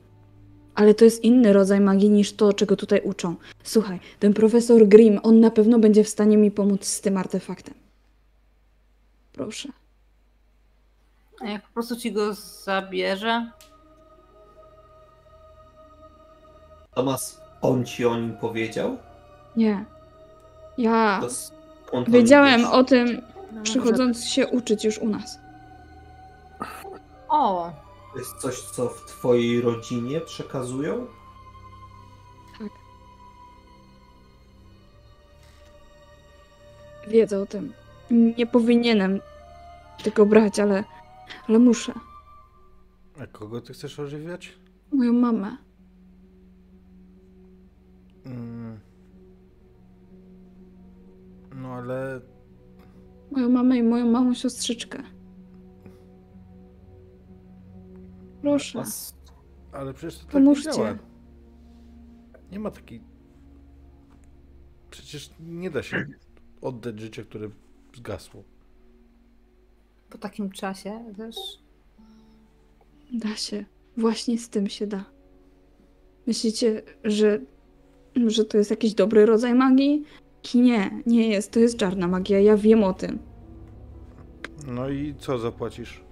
Ale 0.76 0.94
to 0.94 1.06
jest 1.06 1.24
inny 1.24 1.54
rodzaj 1.54 1.80
magii 1.80 2.10
niż 2.10 2.34
to, 2.34 2.54
czego 2.54 2.76
tutaj 2.76 3.02
uczą. 3.04 3.36
Słuchaj, 3.64 4.00
ten 4.20 4.34
profesor 4.34 4.88
Grimm, 4.88 5.20
on 5.24 5.40
na 5.40 5.52
pewno 5.52 5.80
będzie 5.80 6.04
w 6.04 6.10
stanie 6.10 6.38
mi 6.38 6.52
pomóc 6.52 6.86
z 6.86 7.02
tym 7.02 7.18
artefaktem. 7.18 7.74
Proszę. 9.34 9.70
A 11.42 11.46
jak 11.48 11.62
po 11.68 11.74
prostu 11.74 11.96
ci 11.96 12.12
go 12.12 12.34
zabierze? 12.64 13.52
Tomas, 16.96 17.42
on 17.62 17.86
ci 17.86 18.06
o 18.06 18.16
nim 18.18 18.38
powiedział? 18.38 18.98
Nie. 19.56 19.86
Ja 20.78 21.20
To 21.22 21.30
skąd 21.30 22.10
wiedziałem 22.10 22.62
wiesz? 22.62 22.70
o 22.70 22.84
tym, 22.84 23.08
No, 23.16 23.22
może- 23.52 23.64
przychodząc 23.64 24.26
się 24.26 24.48
uczyć 24.48 24.84
już 24.86 24.98
u 24.98 25.10
nas. 25.10 25.40
O, 27.30 27.72
To 28.14 28.20
jest 28.20 28.36
coś, 28.38 28.60
co 28.62 28.90
w 28.90 29.06
twojej 29.06 29.62
rodzinie 29.62 30.22
przekazują? 30.22 31.08
Tak. 32.60 32.68
Wiedzę 37.08 37.42
o 37.42 37.46
tym. 37.46 37.74
Nie 38.12 38.48
powinienem 38.48 39.20
tego 40.04 40.26
brać, 40.26 40.60
ale, 40.60 40.84
ale 41.48 41.60
muszę. 41.60 41.94
A 43.22 43.28
kogo 43.28 43.62
ty 43.62 43.74
chcesz 43.74 44.00
ożywiać? 44.00 44.60
Moją 44.92 45.14
mamę. 45.14 45.58
Mm. 48.26 48.80
No 51.56 51.74
ale 51.74 52.22
Moją 53.32 53.50
mamę 53.50 53.78
i 53.78 53.84
moją 53.84 54.12
małą 54.12 54.34
siostrzyczkę. 54.34 55.04
Proszę. 58.42 58.84
Ale 59.72 59.94
przecież 59.94 60.18
to 60.18 60.24
tak 60.24 60.32
Pomóżcie. 60.32 60.70
nie 60.70 60.76
działa. 60.76 60.98
Nie 62.52 62.60
ma 62.60 62.72
takiej... 62.72 63.04
Przecież 64.90 65.32
nie 65.40 65.72
da 65.72 65.84
się 65.84 66.06
oddać 66.62 67.00
życia, 67.00 67.24
które 67.24 67.50
zgasło. 67.96 68.44
Po 70.10 70.18
takim 70.18 70.50
czasie 70.50 71.14
też. 71.18 71.36
Da 73.14 73.36
się. 73.36 73.66
Właśnie 73.98 74.38
z 74.38 74.50
tym 74.50 74.70
się 74.70 74.88
da. 74.88 75.04
Myślicie, 76.28 76.82
że, 77.04 77.40
że 78.28 78.46
to 78.46 78.58
jest 78.58 78.70
jakiś 78.70 78.94
dobry 78.94 79.26
rodzaj 79.26 79.54
magii? 79.56 80.04
Nie, 80.56 81.02
nie 81.06 81.30
jest. 81.30 81.52
To 81.52 81.60
jest 81.60 81.78
czarna 81.78 82.08
magia. 82.08 82.40
Ja 82.40 82.58
wiem 82.58 82.84
o 82.84 82.94
tym. 82.94 83.20
No 84.68 84.90
i 84.90 85.16
co 85.20 85.40
zapłacisz? 85.40 86.04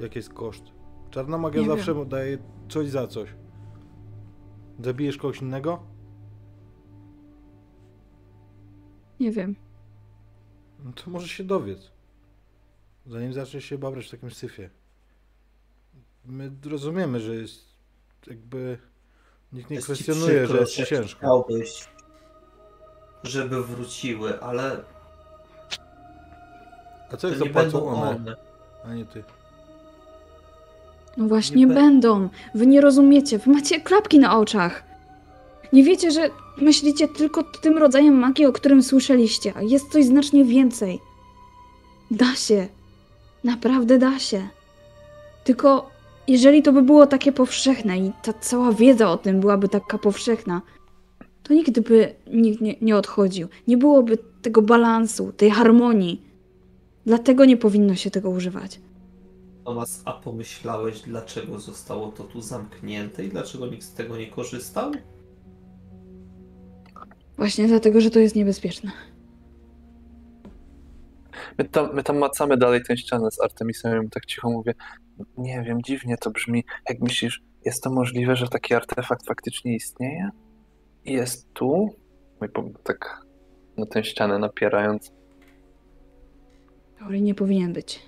Jaki 0.00 0.18
jest 0.18 0.32
koszt? 0.32 0.64
Czarna 1.10 1.38
magia 1.38 1.60
Nie 1.60 1.66
zawsze 1.66 2.04
daje 2.06 2.38
coś 2.68 2.88
za 2.88 3.06
coś. 3.06 3.28
Zabijesz 4.80 5.16
kogoś 5.16 5.42
innego? 5.42 5.82
Nie 9.20 9.32
wiem. 9.32 9.56
No 10.84 10.92
to 10.92 11.10
może 11.10 11.28
się 11.28 11.44
dowiedz. 11.44 11.90
Zanim 13.06 13.32
zaczniesz 13.32 13.64
się 13.64 13.78
babrać 13.78 14.06
w 14.06 14.10
takim 14.10 14.30
syfie. 14.30 14.70
My 16.24 16.50
rozumiemy, 16.64 17.20
że 17.20 17.36
jest 17.36 17.64
jakby... 18.26 18.78
Nikt 19.52 19.70
nie 19.70 19.76
jest 19.76 19.86
kwestionuje, 19.86 20.32
że 20.32 20.44
przykro, 20.44 20.60
jest 20.60 20.72
ci 20.72 20.86
ciężko. 20.86 21.18
Chciałbyś, 21.18 21.88
żeby 23.22 23.62
wróciły, 23.64 24.40
ale 24.40 24.84
A 27.12 27.16
co 27.16 27.28
jak 27.28 27.38
zapłacą 27.38 27.86
one, 27.88 28.10
one. 28.10 28.36
a 28.84 28.94
nie 28.94 29.04
ty? 29.04 29.24
No 31.16 31.28
właśnie 31.28 31.56
Nie 31.56 31.66
będą. 31.66 32.28
Wy 32.54 32.66
nie 32.66 32.80
rozumiecie. 32.80 33.38
Wy 33.38 33.50
macie 33.50 33.80
klapki 33.80 34.18
na 34.18 34.38
oczach. 34.38 34.91
Nie 35.72 35.84
wiecie, 35.84 36.10
że 36.10 36.30
myślicie 36.58 37.08
tylko 37.08 37.42
tym 37.42 37.78
rodzajem 37.78 38.18
magii, 38.18 38.46
o 38.46 38.52
którym 38.52 38.82
słyszeliście, 38.82 39.52
a 39.56 39.62
jest 39.62 39.92
coś 39.92 40.04
znacznie 40.04 40.44
więcej. 40.44 41.00
Da 42.10 42.34
się. 42.34 42.68
Naprawdę 43.44 43.98
da 43.98 44.18
się. 44.18 44.48
Tylko 45.44 45.90
jeżeli 46.28 46.62
to 46.62 46.72
by 46.72 46.82
było 46.82 47.06
takie 47.06 47.32
powszechne 47.32 47.98
i 47.98 48.12
ta 48.22 48.32
cała 48.32 48.72
wiedza 48.72 49.10
o 49.10 49.16
tym 49.16 49.40
byłaby 49.40 49.68
taka 49.68 49.98
powszechna, 49.98 50.62
to 51.42 51.54
nigdy 51.54 51.82
by 51.82 52.14
nikt 52.32 52.60
nie, 52.60 52.76
nie 52.80 52.96
odchodził. 52.96 53.48
Nie 53.68 53.76
byłoby 53.76 54.18
tego 54.42 54.62
balansu, 54.62 55.32
tej 55.32 55.50
harmonii. 55.50 56.22
Dlatego 57.06 57.44
nie 57.44 57.56
powinno 57.56 57.94
się 57.94 58.10
tego 58.10 58.30
używać. 58.30 58.80
Tomas, 59.64 60.02
a 60.04 60.12
pomyślałeś, 60.12 61.00
dlaczego 61.00 61.60
zostało 61.60 62.12
to 62.12 62.24
tu 62.24 62.40
zamknięte 62.40 63.24
i 63.24 63.28
dlaczego 63.28 63.66
nikt 63.66 63.84
z 63.84 63.94
tego 63.94 64.16
nie 64.16 64.26
korzystał? 64.26 64.92
Właśnie 67.42 67.66
dlatego, 67.68 68.00
że 68.00 68.10
to 68.10 68.18
jest 68.18 68.36
niebezpieczne. 68.36 68.90
My 71.58 71.64
tam, 71.64 71.94
my 71.94 72.02
tam 72.02 72.18
macamy 72.18 72.56
dalej 72.56 72.80
tę 72.82 72.96
ścianę 72.96 73.30
z 73.30 73.40
Artemisem, 73.40 73.94
ja 73.94 74.02
mu 74.02 74.08
tak 74.08 74.26
cicho 74.26 74.50
mówię. 74.50 74.74
Nie 75.38 75.62
wiem, 75.62 75.82
dziwnie 75.82 76.16
to 76.16 76.30
brzmi. 76.30 76.64
Jak 76.88 77.00
myślisz, 77.00 77.42
jest 77.64 77.82
to 77.82 77.90
możliwe, 77.90 78.36
że 78.36 78.48
taki 78.48 78.74
artefakt 78.74 79.26
faktycznie 79.26 79.74
istnieje? 79.74 80.30
I 81.04 81.12
jest 81.12 81.52
tu? 81.52 81.88
I 82.46 82.48
po- 82.48 82.70
tak 82.84 83.26
na 83.76 83.86
tę 83.86 84.04
ścianę 84.04 84.38
napierając. 84.38 85.12
Teorii 86.98 87.22
nie 87.22 87.34
powinien 87.34 87.72
być. 87.72 88.02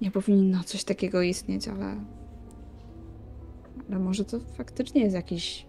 Nie 0.00 0.10
powinno 0.10 0.64
coś 0.64 0.84
takiego 0.84 1.22
istnieć, 1.22 1.68
ale. 1.68 2.04
Ale 3.88 3.98
może 3.98 4.24
to 4.24 4.40
faktycznie 4.40 5.02
jest 5.02 5.14
jakiś. 5.14 5.66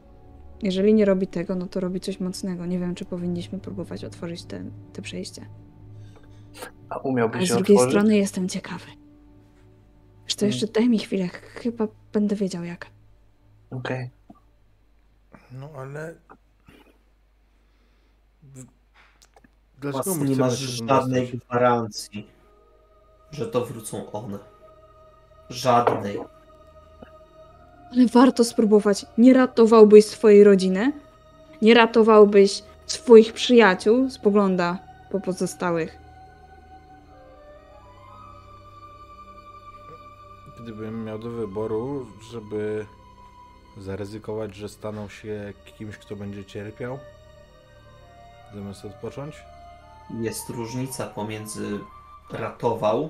Jeżeli 0.62 0.94
nie 0.94 1.06
robi 1.06 1.28
tego, 1.28 1.56
no 1.56 1.68
to 1.68 1.80
robi 1.80 2.00
coś 2.00 2.20
mocnego. 2.20 2.66
Nie 2.66 2.80
wiem, 2.80 2.96
czy 2.96 3.06
powinniśmy 3.06 3.60
próbować 3.60 4.06
otworzyć 4.06 4.44
te, 4.44 4.64
te 4.94 5.02
przejście. 5.02 5.46
A 6.90 6.94
Ale 6.96 7.04
umiałbyś 7.04 7.46
z 7.46 7.48
się 7.48 7.56
drugiej 7.56 7.78
otworzyć? 7.78 7.92
strony 7.92 8.18
jestem 8.18 8.50
ciekawy. 8.50 8.86
Wiesz 10.26 10.36
to 10.36 10.46
jeszcze 10.46 10.68
daj 10.68 10.90
mi 10.90 11.00
chwilę. 11.00 11.28
Chyba 11.28 11.88
będę 12.14 12.36
wiedział 12.36 12.64
jak. 12.64 12.88
Okej. 13.72 14.10
No 15.52 15.70
ale... 15.78 16.16
Dlaczego 19.82 20.16
nie 20.16 20.36
masz 20.36 20.60
żadnej 20.60 21.28
gwarancji, 21.40 22.28
że 23.32 23.46
to 23.48 23.66
wrócą 23.66 24.12
one. 24.12 24.40
Żadnej. 25.50 26.20
Ale 27.94 28.08
warto 28.08 28.44
spróbować. 28.44 29.06
Nie 29.18 29.34
ratowałbyś 29.34 30.06
swojej 30.06 30.44
rodziny. 30.44 30.94
Nie 31.62 31.74
ratowałbyś 31.74 32.64
swoich 32.86 33.34
przyjaciół. 33.34 34.10
Spogląda 34.10 34.80
po 35.12 35.20
pozostałych. 35.20 35.98
Gdybym 40.64 41.04
miał 41.04 41.20
do 41.20 41.30
wyboru, 41.30 42.06
żeby 42.32 42.86
zaryzykować, 43.78 44.56
że 44.56 44.70
staną 44.70 45.10
się 45.10 45.54
kimś, 45.78 45.98
kto 45.98 46.16
będzie 46.16 46.46
cierpiał, 46.46 47.00
zamiast 48.56 48.86
odpocząć, 48.86 49.44
Jest 50.22 50.50
różnica 50.50 51.08
pomiędzy 51.08 51.80
ratował, 52.32 53.10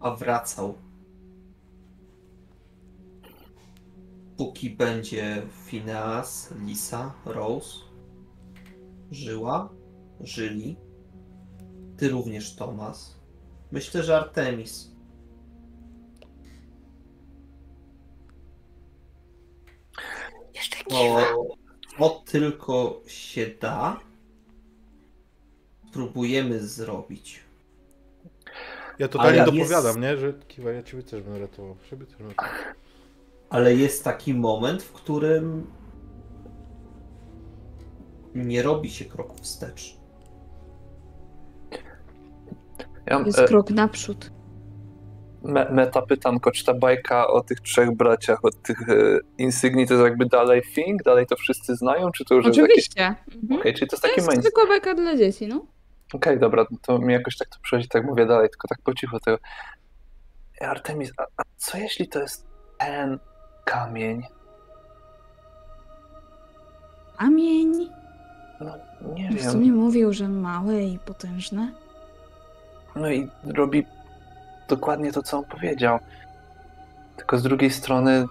a 0.00 0.10
wracał. 0.10 0.89
Póki 4.40 4.70
będzie 4.70 5.42
Phineas, 5.66 6.54
Lisa, 6.66 7.14
Rose 7.24 7.78
żyła, 9.10 9.68
żyli, 10.20 10.76
ty 11.96 12.08
również 12.08 12.56
Thomas. 12.56 13.20
Myślę, 13.72 14.02
że 14.02 14.16
Artemis. 14.16 14.90
Jeszcze 20.54 20.84
To, 20.84 21.18
to 21.98 22.22
tylko 22.26 23.00
się 23.06 23.46
da. 23.60 24.00
Spróbujemy 25.88 26.60
zrobić. 26.60 27.40
Ja 28.98 29.08
totalnie 29.08 29.42
Ale 29.42 29.52
jest- 29.58 29.70
dopowiadam, 29.70 30.00
nie? 30.00 30.16
Że 30.16 30.32
kiwa, 30.48 30.70
ja 30.72 30.82
ciebie 30.82 31.02
też 31.02 31.22
będę 31.22 31.38
ratował. 31.38 31.76
Ciebie 31.90 32.06
też 32.06 32.16
będę 32.16 32.34
ratował. 32.34 32.74
Ale 33.50 33.74
jest 33.74 34.04
taki 34.04 34.34
moment, 34.34 34.82
w 34.82 34.92
którym 34.92 35.66
nie 38.34 38.62
robi 38.62 38.90
się 38.90 39.04
kroku 39.04 39.36
wstecz. 39.36 39.96
Ja 43.06 43.22
Jest 43.26 43.38
e, 43.38 43.44
krok 43.44 43.70
naprzód. 43.70 44.30
me, 45.42 45.70
meta 45.70 46.02
pytanko, 46.02 46.50
czy 46.50 46.64
ta 46.64 46.74
bajka 46.74 47.26
o 47.26 47.40
tych 47.40 47.60
trzech 47.60 47.96
braciach, 47.96 48.44
o 48.44 48.50
tych 48.50 48.88
e, 48.88 49.18
insygnii, 49.38 49.86
to 49.86 49.94
jest 49.94 50.04
jakby 50.04 50.26
dalej 50.26 50.62
thing? 50.74 51.02
Dalej 51.02 51.26
to 51.26 51.36
wszyscy 51.36 51.76
znają? 51.76 52.10
Czy 52.12 52.24
to 52.24 52.34
już 52.34 52.46
jest 52.46 52.58
jakieś... 52.58 52.72
Oczywiście. 52.72 53.14
Mhm. 53.42 53.60
Okej, 53.60 53.74
czyli 53.74 53.88
to 53.88 53.96
jest 53.96 54.02
To 54.02 54.08
taki 54.08 54.26
jest 54.26 54.40
zwykła 54.40 54.66
bajka 54.66 54.94
dla 54.94 55.16
dzieci, 55.16 55.46
no. 55.46 55.66
Okej, 56.14 56.38
dobra, 56.38 56.66
to 56.82 56.98
mi 56.98 57.12
jakoś 57.12 57.36
tak 57.36 57.48
to 57.48 57.56
przychodzi, 57.62 57.88
tak 57.88 58.04
mówię 58.04 58.26
dalej, 58.26 58.48
tylko 58.50 58.68
tak 58.68 58.78
po 58.84 58.94
cichu 58.94 59.20
tego. 59.20 59.38
Artemis, 60.60 61.12
a, 61.18 61.22
a 61.22 61.42
co 61.56 61.78
jeśli 61.78 62.08
to 62.08 62.20
jest 62.20 62.46
ten 62.78 63.18
kamień? 63.64 64.22
Kamień. 67.18 67.90
No, 68.60 68.74
nie 69.14 69.30
W 69.30 69.34
wiem. 69.34 69.52
sumie 69.52 69.72
mówił, 69.72 70.12
że 70.12 70.28
małe 70.28 70.82
i 70.82 70.98
potężne. 70.98 71.72
No 72.96 73.10
i 73.10 73.28
robi 73.44 73.86
dokładnie 74.68 75.12
to, 75.12 75.22
co 75.22 75.38
on 75.38 75.44
powiedział. 75.44 75.98
Tylko 77.16 77.38
z 77.38 77.42
drugiej 77.42 77.70
strony 77.70 78.26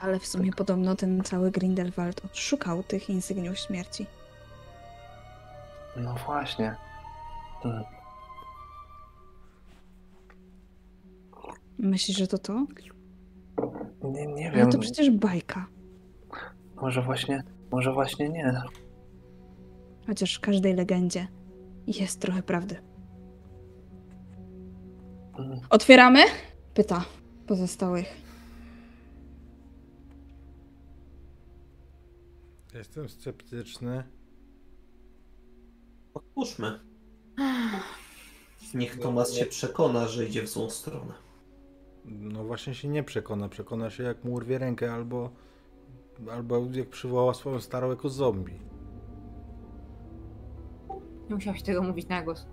Ale 0.00 0.18
w 0.18 0.26
sumie 0.26 0.52
podobno 0.52 0.96
ten 0.96 1.24
cały 1.24 1.50
Grindelwald 1.50 2.22
szukał 2.32 2.82
tych 2.82 3.10
insygniów 3.10 3.58
śmierci. 3.58 4.06
No 5.96 6.14
właśnie. 6.14 6.76
Hmm. 7.62 7.84
Myślisz, 11.78 12.16
że 12.18 12.26
to 12.26 12.38
to? 12.38 12.66
Nie, 14.04 14.26
nie 14.26 14.48
Ale 14.48 14.56
wiem. 14.58 14.70
to 14.70 14.78
przecież 14.78 15.10
bajka. 15.10 15.66
Może 16.76 17.02
właśnie, 17.02 17.42
może 17.70 17.92
właśnie 17.92 18.28
nie. 18.28 18.60
Chociaż 20.06 20.34
w 20.36 20.40
każdej 20.40 20.74
legendzie 20.74 21.28
jest 21.86 22.20
trochę 22.20 22.42
prawdy. 22.42 22.76
Mm. 25.38 25.60
Otwieramy? 25.70 26.20
Pyta 26.74 27.04
pozostałych. 27.46 28.06
Jestem 32.74 33.08
sceptyczny. 33.08 34.02
Otwórzmy. 36.14 36.80
Niech 38.74 38.98
Tomas 38.98 39.32
się 39.32 39.46
przekona, 39.46 40.08
że 40.08 40.26
idzie 40.26 40.42
w 40.42 40.48
złą 40.48 40.70
stronę. 40.70 41.27
No 42.10 42.44
właśnie 42.44 42.74
się 42.74 42.88
nie 42.88 43.02
przekona. 43.02 43.48
Przekona 43.48 43.90
się 43.90 44.02
jak 44.02 44.24
mu 44.24 44.32
urwie 44.32 44.58
rękę 44.58 44.92
albo, 44.92 45.30
albo 46.32 46.66
jak 46.72 46.88
przywoła 46.88 47.34
swoją 47.34 47.60
starą 47.60 47.90
jako 47.90 48.08
zombie. 48.08 48.58
Nie 51.28 51.34
musiałaś 51.34 51.62
tego 51.62 51.82
mówić 51.82 52.08
na 52.08 52.22
głos. 52.22 52.46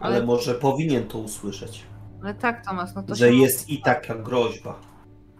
Ale, 0.00 0.16
Ale, 0.16 0.26
może 0.26 0.54
powinien 0.54 1.08
to 1.08 1.18
usłyszeć. 1.18 1.86
ale 2.22 2.34
tak, 2.34 2.64
Tomas, 2.66 2.94
no 2.94 3.02
to 3.02 3.14
że 3.14 3.28
się... 3.28 3.34
jest 3.34 3.68
i 3.68 3.82
taka 3.82 4.14
groźba, 4.14 4.80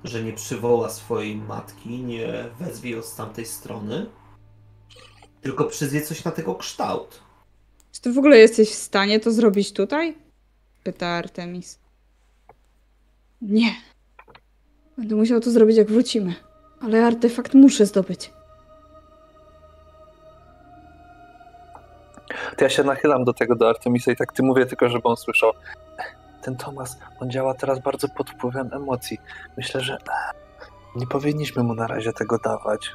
że 0.05 0.23
nie 0.25 0.33
przywoła 0.33 0.89
swojej 0.91 1.37
matki, 1.37 1.89
nie 2.03 2.45
wezwie 2.59 2.91
ją 2.91 3.03
z 3.03 3.17
tamtej 3.17 3.47
strony, 3.47 4.07
tylko 5.41 5.65
przyzwie 5.65 6.01
coś 6.03 6.25
na 6.25 6.31
tego 6.31 6.55
kształt. 6.55 7.21
Czy 7.93 8.01
ty 8.01 8.13
w 8.13 8.19
ogóle 8.19 8.39
jesteś 8.39 8.71
w 8.71 8.75
stanie 8.75 9.21
to 9.21 9.31
zrobić 9.33 9.73
tutaj? 9.73 10.17
Pyta 10.85 11.07
Artemis. 11.07 11.79
Nie. 13.43 13.75
Będę 14.99 15.15
musiał 15.15 15.41
to 15.41 15.51
zrobić, 15.51 15.77
jak 15.77 15.91
wrócimy. 15.91 16.35
Ale 16.81 17.07
artefakt 17.07 17.55
muszę 17.55 17.87
zdobyć. 17.87 18.33
To 22.57 22.65
ja 22.65 22.71
się 22.71 22.85
nachylam 22.85 23.25
do 23.25 23.33
tego, 23.33 23.57
do 23.57 23.69
Artemisa 23.69 24.13
i 24.13 24.17
tak 24.17 24.33
ty 24.33 24.43
mówię 24.43 24.67
tylko, 24.67 24.89
żeby 24.89 25.09
on 25.09 25.17
słyszał. 25.17 25.53
Ten 26.43 26.57
Tomas, 26.57 26.99
on 27.21 27.31
działa 27.31 27.55
teraz 27.55 27.79
bardzo 27.79 28.09
pod 28.09 28.31
wpływem 28.31 28.71
emocji. 28.73 29.19
Myślę, 29.57 29.81
że 29.81 29.95
e, 29.95 29.99
nie 30.97 31.07
powinniśmy 31.07 31.63
mu 31.63 31.75
na 31.75 31.87
razie 31.87 32.13
tego 32.13 32.39
dawać, 32.39 32.93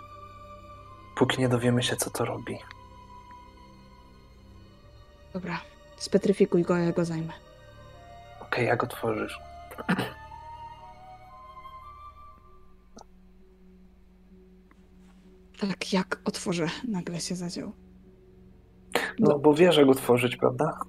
póki 1.17 1.41
nie 1.41 1.49
dowiemy 1.49 1.83
się, 1.83 1.95
co 1.95 2.09
to 2.09 2.25
robi. 2.25 2.57
Dobra, 5.33 5.59
spetryfikuj 5.97 6.63
go, 6.63 6.77
ja 6.77 6.91
go 6.91 7.05
zajmę. 7.05 7.33
Okej, 8.41 8.65
jak 8.67 8.83
otworzysz? 8.83 9.39
Tak, 15.59 15.93
jak 15.93 16.21
otworzę, 16.25 16.67
nagle 16.87 17.19
się 17.19 17.35
zadział. 17.35 17.71
No 19.19 19.39
bo 19.39 19.53
wiesz 19.53 19.77
jak 19.77 19.87
otworzyć, 19.89 20.35
prawda? 20.35 20.79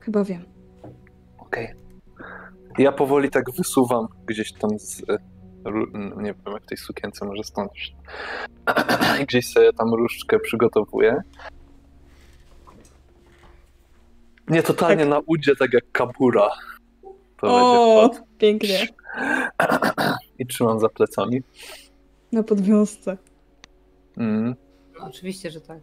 Chyba 0.00 0.24
wiem. 0.24 0.44
Okej. 1.38 1.68
Ja 2.78 2.92
powoli 2.92 3.30
tak 3.30 3.50
wysuwam 3.50 4.06
gdzieś 4.26 4.52
tam 4.52 4.78
z... 4.78 5.02
ró- 5.64 6.16
Nie 6.22 6.34
wiem, 6.34 6.52
jak 6.54 6.62
w 6.62 6.66
tej 6.66 6.78
sukience 6.78 7.24
może 7.26 7.44
stąd. 7.44 7.70
Gdzieś 9.28 9.52
sobie 9.52 9.72
tam 9.72 9.94
różdżkę 9.94 10.38
przygotowuję. 10.38 11.22
Nie, 14.48 14.62
totalnie 14.62 14.96
Tak. 15.02 15.08
na 15.08 15.20
udzie, 15.26 15.56
tak 15.56 15.72
jak 15.72 15.84
kabura. 15.92 16.48
To 17.40 17.46
O, 18.02 18.10
pięknie. 18.38 18.86
I 20.38 20.46
trzymam 20.46 20.80
za 20.80 20.88
plecami. 20.88 21.42
Na 22.36 22.42
podwiązce. 22.42 23.16
Mm. 24.16 24.54
No, 24.98 25.06
oczywiście, 25.06 25.50
że 25.50 25.60
tak. 25.60 25.80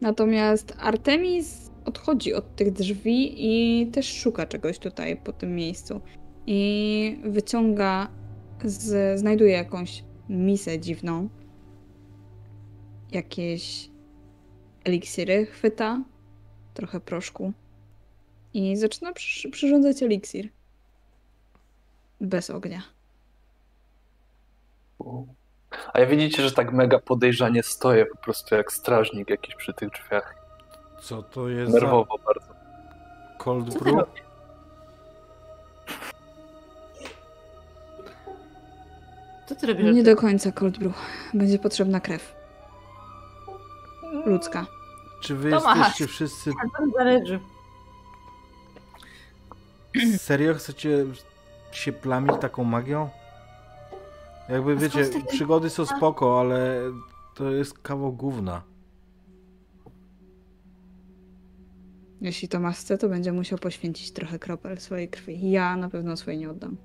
Natomiast 0.00 0.76
Artemis 0.78 1.70
odchodzi 1.84 2.34
od 2.34 2.56
tych 2.56 2.72
drzwi 2.72 3.34
i 3.36 3.86
też 3.86 4.12
szuka 4.12 4.46
czegoś 4.46 4.78
tutaj 4.78 5.16
po 5.16 5.32
tym 5.32 5.54
miejscu. 5.54 6.00
I 6.46 7.18
wyciąga, 7.24 8.08
z, 8.64 9.18
znajduje 9.20 9.52
jakąś 9.52 10.04
misę 10.28 10.78
dziwną. 10.80 11.28
Jakieś 13.12 13.90
eliksiry 14.84 15.46
chwyta, 15.46 16.04
trochę 16.74 17.00
proszku. 17.00 17.52
I 18.52 18.76
zaczyna 18.76 19.12
przy, 19.12 19.50
przyrządzać 19.50 20.02
eliksir. 20.02 20.48
Bez 22.20 22.50
ognia. 22.50 22.93
A 25.92 26.00
ja 26.00 26.06
widzicie, 26.06 26.42
że 26.42 26.52
tak 26.52 26.72
mega 26.72 26.98
podejrzanie 26.98 27.62
stoję 27.62 28.06
po 28.06 28.16
prostu 28.18 28.54
jak 28.54 28.72
strażnik 28.72 29.30
jakiś 29.30 29.54
przy 29.54 29.72
tych 29.74 29.90
drzwiach. 29.90 30.34
Co 31.00 31.22
to 31.22 31.48
jest 31.48 31.72
Nerwowo 31.72 32.18
bardzo. 32.26 32.46
za 32.46 32.54
cold 33.38 33.78
brew? 33.78 34.06
Co 39.46 39.54
ty 39.54 39.66
robisz? 39.66 39.84
Nie 39.84 39.90
Artur? 39.90 40.04
do 40.04 40.16
końca 40.16 40.52
cold 40.52 40.78
brew. 40.78 40.92
Będzie 41.34 41.58
potrzebna 41.58 42.00
krew. 42.00 42.34
Ludzka. 44.26 44.66
Czy 45.22 45.34
wy 45.34 45.50
Tomasz. 45.50 45.76
jesteście 45.78 46.06
wszyscy... 46.06 46.50
Tam 46.78 46.90
zależy. 46.98 47.40
Serio 50.18 50.54
chcecie 50.54 51.04
się 51.72 51.92
plamić 51.92 52.32
taką 52.40 52.64
magią? 52.64 53.10
Jakby 54.48 54.76
wiecie, 54.76 55.10
przygody 55.28 55.70
są 55.70 55.86
spoko, 55.86 56.40
ale 56.40 56.80
to 57.34 57.50
jest 57.50 57.78
kawał 57.78 58.12
gówna. 58.12 58.62
Jeśli 62.20 62.48
Tomasz 62.48 62.78
chce, 62.78 62.98
to 62.98 63.08
będzie 63.08 63.32
musiał 63.32 63.58
poświęcić 63.58 64.12
trochę 64.12 64.38
kropel 64.38 64.78
swojej 64.78 65.08
krwi. 65.08 65.50
Ja 65.50 65.76
na 65.76 65.90
pewno 65.90 66.16
swojej 66.16 66.40
nie 66.40 66.50
oddam. 66.50 66.76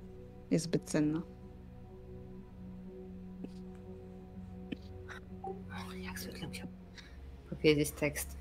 Jest 0.50 0.64
zbyt 0.64 0.82
cenna. 0.84 1.22
Jak 6.00 6.18
zwykle 6.18 6.48
musiał 6.48 6.68
powiedzieć 7.50 7.90
tekst. 7.90 8.36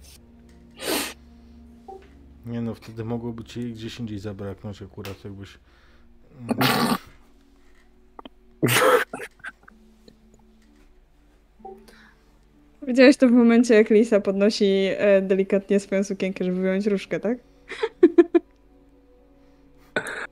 Nie 2.45 2.61
no, 2.61 2.75
wtedy 2.75 3.05
mogłoby 3.05 3.43
ci 3.43 3.73
gdzieś 3.73 3.99
indziej 3.99 4.19
zabraknąć 4.19 4.81
akurat, 4.81 5.23
jakbyś... 5.23 5.59
Widziałeś 12.89 13.17
to 13.17 13.27
w 13.27 13.31
momencie, 13.31 13.73
jak 13.75 13.89
Lisa 13.89 14.19
podnosi 14.19 14.87
e, 14.97 15.21
delikatnie 15.21 15.79
swoją 15.79 16.03
sukienkę, 16.03 16.45
żeby 16.45 16.59
wyjąć 16.61 16.87
różkę, 16.87 17.19
tak? 17.19 17.37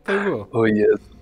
Tak 0.03 0.23
było. 0.23 0.47
O 0.51 0.65
Jezu. 0.65 1.17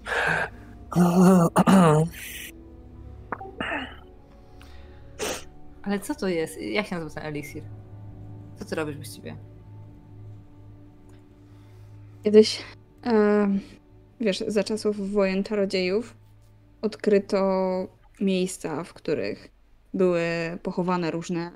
Ale 5.84 6.00
co 6.02 6.16
to 6.16 6.28
jest? 6.28 6.62
Jak 6.62 6.88
się 6.88 6.96
nazywa 6.96 7.22
ten 7.22 7.26
eliksir? 7.26 7.64
Co 8.56 8.66
ty 8.66 8.76
robisz 8.76 8.96
właściwie? 8.96 9.36
Kiedyś, 12.24 12.62
e, 13.06 13.48
wiesz, 14.20 14.44
za 14.48 14.64
czasów 14.64 15.12
wojen 15.12 15.44
czarodziejów 15.44 16.18
odkryto 16.82 17.38
miejsca, 18.22 18.84
w 18.84 18.94
których 18.94 19.55
były 19.96 20.24
pochowane 20.64 21.12
różne 21.12 21.52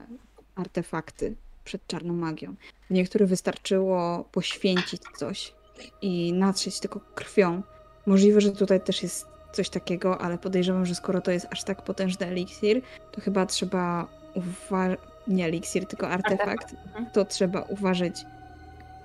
artefakty 0.55 1.35
przed 1.63 1.87
czarną 1.87 2.13
magią. 2.13 2.55
W 2.89 2.93
niektórych 2.93 3.29
wystarczyło 3.29 4.25
poświęcić 4.31 5.01
coś 5.17 5.53
i 6.01 6.33
natrzeć 6.33 6.79
tylko 6.79 6.99
krwią. 7.15 7.61
Możliwe, 8.05 8.41
że 8.41 8.51
tutaj 8.51 8.81
też 8.81 9.03
jest 9.03 9.27
coś 9.51 9.69
takiego, 9.69 10.21
ale 10.21 10.37
podejrzewam, 10.37 10.85
że 10.85 10.95
skoro 10.95 11.21
to 11.21 11.31
jest 11.31 11.47
aż 11.51 11.63
tak 11.63 11.81
potężny 11.83 12.25
eliksir, 12.25 12.81
to 13.11 13.21
chyba 13.21 13.45
trzeba 13.45 14.07
uważać. 14.33 14.99
Nie 15.27 15.45
eliksir, 15.45 15.85
tylko 15.85 16.09
artefakt. 16.09 16.73
Mhm. 16.73 17.05
To 17.13 17.25
trzeba 17.25 17.61
uważać 17.61 18.25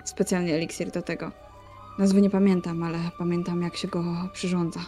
specjalnie 0.03 0.55
eliksir 0.55 0.91
do 0.91 1.01
tego. 1.01 1.31
Nazwy 1.99 2.21
nie 2.21 2.29
pamiętam, 2.29 2.83
ale 2.83 2.97
pamiętam 3.17 3.61
jak 3.61 3.77
się 3.77 3.87
go 3.87 4.03
przyrządza. 4.33 4.79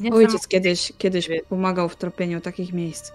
Nie 0.00 0.12
Ojciec 0.12 0.48
kiedyś, 0.48 0.92
kiedyś 0.98 1.28
pomagał 1.48 1.88
w 1.88 1.96
tropieniu 1.96 2.40
takich 2.40 2.72
miejsc. 2.72 3.12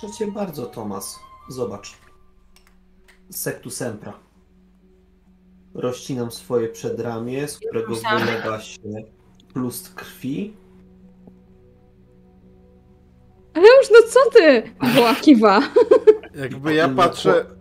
Proszę 0.00 0.18
cię 0.18 0.26
bardzo, 0.26 0.66
Tomas. 0.66 1.18
Zobacz. 1.48 1.94
Sektu 3.30 3.70
Sempra. 3.70 4.12
Rozcinam 5.74 6.30
swoje 6.30 6.68
przedramię, 6.68 7.48
z 7.48 7.58
którego 7.58 7.94
wylewa 7.94 8.60
się 8.60 8.80
plust 9.52 9.94
krwi. 9.94 10.54
Ale 13.54 13.66
już 13.78 13.90
no 13.90 13.98
co 14.10 14.30
ty? 14.30 14.62
Woła 14.94 15.14
kiwa. 15.14 15.62
Jakby 16.34 16.74
ja 16.74 16.88
patrzę... 16.88 17.55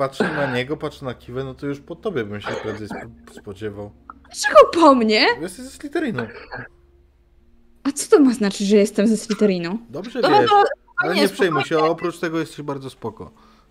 Patrzę 0.00 0.24
na 0.34 0.54
niego, 0.56 0.76
patrzę 0.76 1.04
na 1.04 1.14
Kiwę, 1.14 1.44
no 1.44 1.54
to 1.54 1.66
już 1.66 1.80
po 1.80 1.96
tobie 1.96 2.24
bym 2.24 2.40
się 2.40 2.48
prędzej 2.62 2.86
sp- 2.96 3.12
spodziewał. 3.32 3.90
Dlaczego 4.24 4.58
po 4.74 4.94
mnie? 4.94 5.26
Jesteś 5.40 5.64
ze 5.64 5.70
Slytherinu. 5.70 6.22
A 7.84 7.92
co 7.92 8.10
to 8.16 8.22
ma 8.22 8.34
znaczyć, 8.34 8.66
że 8.66 8.76
jestem 8.76 9.06
ze 9.06 9.16
Slytherinu? 9.16 9.78
Dobrze 9.90 10.20
Dobra, 10.22 10.40
wiesz, 10.40 10.50
to 10.50 10.64
ale 10.96 11.14
nie, 11.14 11.20
nie 11.22 11.28
przejmuj 11.28 11.64
się, 11.64 11.78
oprócz 11.78 12.18
tego 12.18 12.38
jesteś 12.40 12.62
bardzo 12.62 12.90
spoko. 12.90 13.30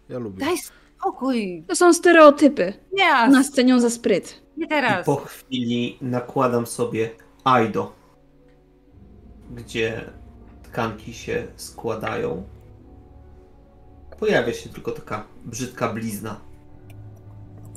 Ja 0.10 0.20
lubię. 0.20 0.46
daj 0.46 0.58
spokój. 0.58 1.64
To 1.68 1.76
są 1.76 1.94
stereotypy. 1.94 2.74
Nie, 2.94 3.28
Nas 3.30 3.52
cenią 3.52 3.80
za 3.80 3.90
spryt. 3.90 4.42
nie 4.58 4.66
I 4.66 4.70
teraz. 4.70 5.06
po 5.06 5.16
chwili 5.16 5.98
nakładam 6.02 6.66
sobie 6.68 7.10
Aido, 7.44 7.92
gdzie 9.56 10.02
tkanki 10.64 11.14
się 11.14 11.48
składają. 11.56 12.44
Pojawia 14.20 14.54
się 14.54 14.70
tylko 14.70 14.92
taka 14.92 15.24
brzydka 15.46 15.94
blizna 15.94 16.40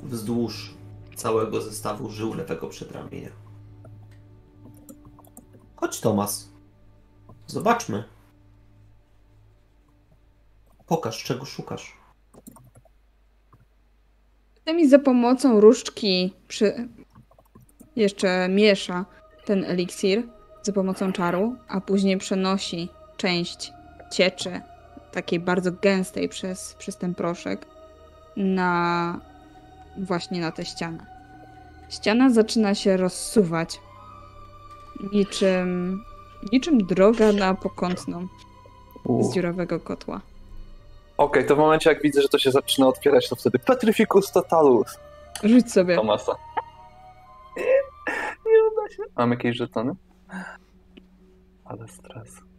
wzdłuż 0.02 0.74
całego 1.16 1.60
zestawu 1.60 2.10
żył 2.10 2.34
lewego 2.34 2.68
przedramienia. 2.68 3.30
Chodź, 5.76 6.00
Tomas. 6.00 6.48
Zobaczmy. 7.46 8.04
Pokaż, 10.86 11.24
czego 11.24 11.44
szukasz. 11.44 11.96
mi 14.66 14.88
za 14.88 14.98
pomocą 14.98 15.60
różdżki 15.60 16.34
przy... 16.48 16.88
jeszcze 17.96 18.48
miesza 18.48 19.04
ten 19.44 19.64
eliksir 19.64 20.22
za 20.62 20.72
pomocą 20.72 21.12
czaru, 21.12 21.56
a 21.68 21.80
później 21.80 22.18
przenosi 22.18 22.88
część 23.16 23.72
cieczy, 24.12 24.60
takiej 25.12 25.40
bardzo 25.40 25.72
gęstej 25.72 26.28
przez, 26.28 26.74
przez 26.74 26.96
ten 26.96 27.14
proszek, 27.14 27.66
na 28.36 29.20
właśnie 29.98 30.40
na 30.40 30.52
tę 30.52 30.64
ścianę. 30.64 31.06
Ściana 31.88 32.30
zaczyna 32.30 32.74
się 32.74 32.96
rozsuwać 32.96 33.80
niczym, 35.12 36.00
niczym 36.52 36.78
droga 36.78 37.32
na 37.32 37.54
pokątną 37.54 38.26
z 39.20 39.34
dziurawego 39.34 39.80
kotła. 39.80 40.20
Okej, 41.16 41.46
to 41.46 41.56
w 41.56 41.58
momencie 41.58 41.90
jak 41.90 42.02
widzę, 42.02 42.22
że 42.22 42.28
to 42.28 42.38
się 42.38 42.50
zaczyna 42.50 42.86
otwierać, 42.86 43.28
to 43.28 43.36
wtedy 43.36 43.58
Petrificus 43.58 44.32
Totalus 44.32 44.98
Rzuć 45.44 45.72
sobie. 45.72 45.96
Tomasa. 45.96 46.32
Nie, 47.56 47.62
nie 48.46 48.62
uda 48.72 48.94
się. 48.96 49.02
Mam 49.16 49.30
jakieś 49.30 49.56
żetony? 49.56 49.92
Ale 51.64 51.88
stres. 51.88 52.51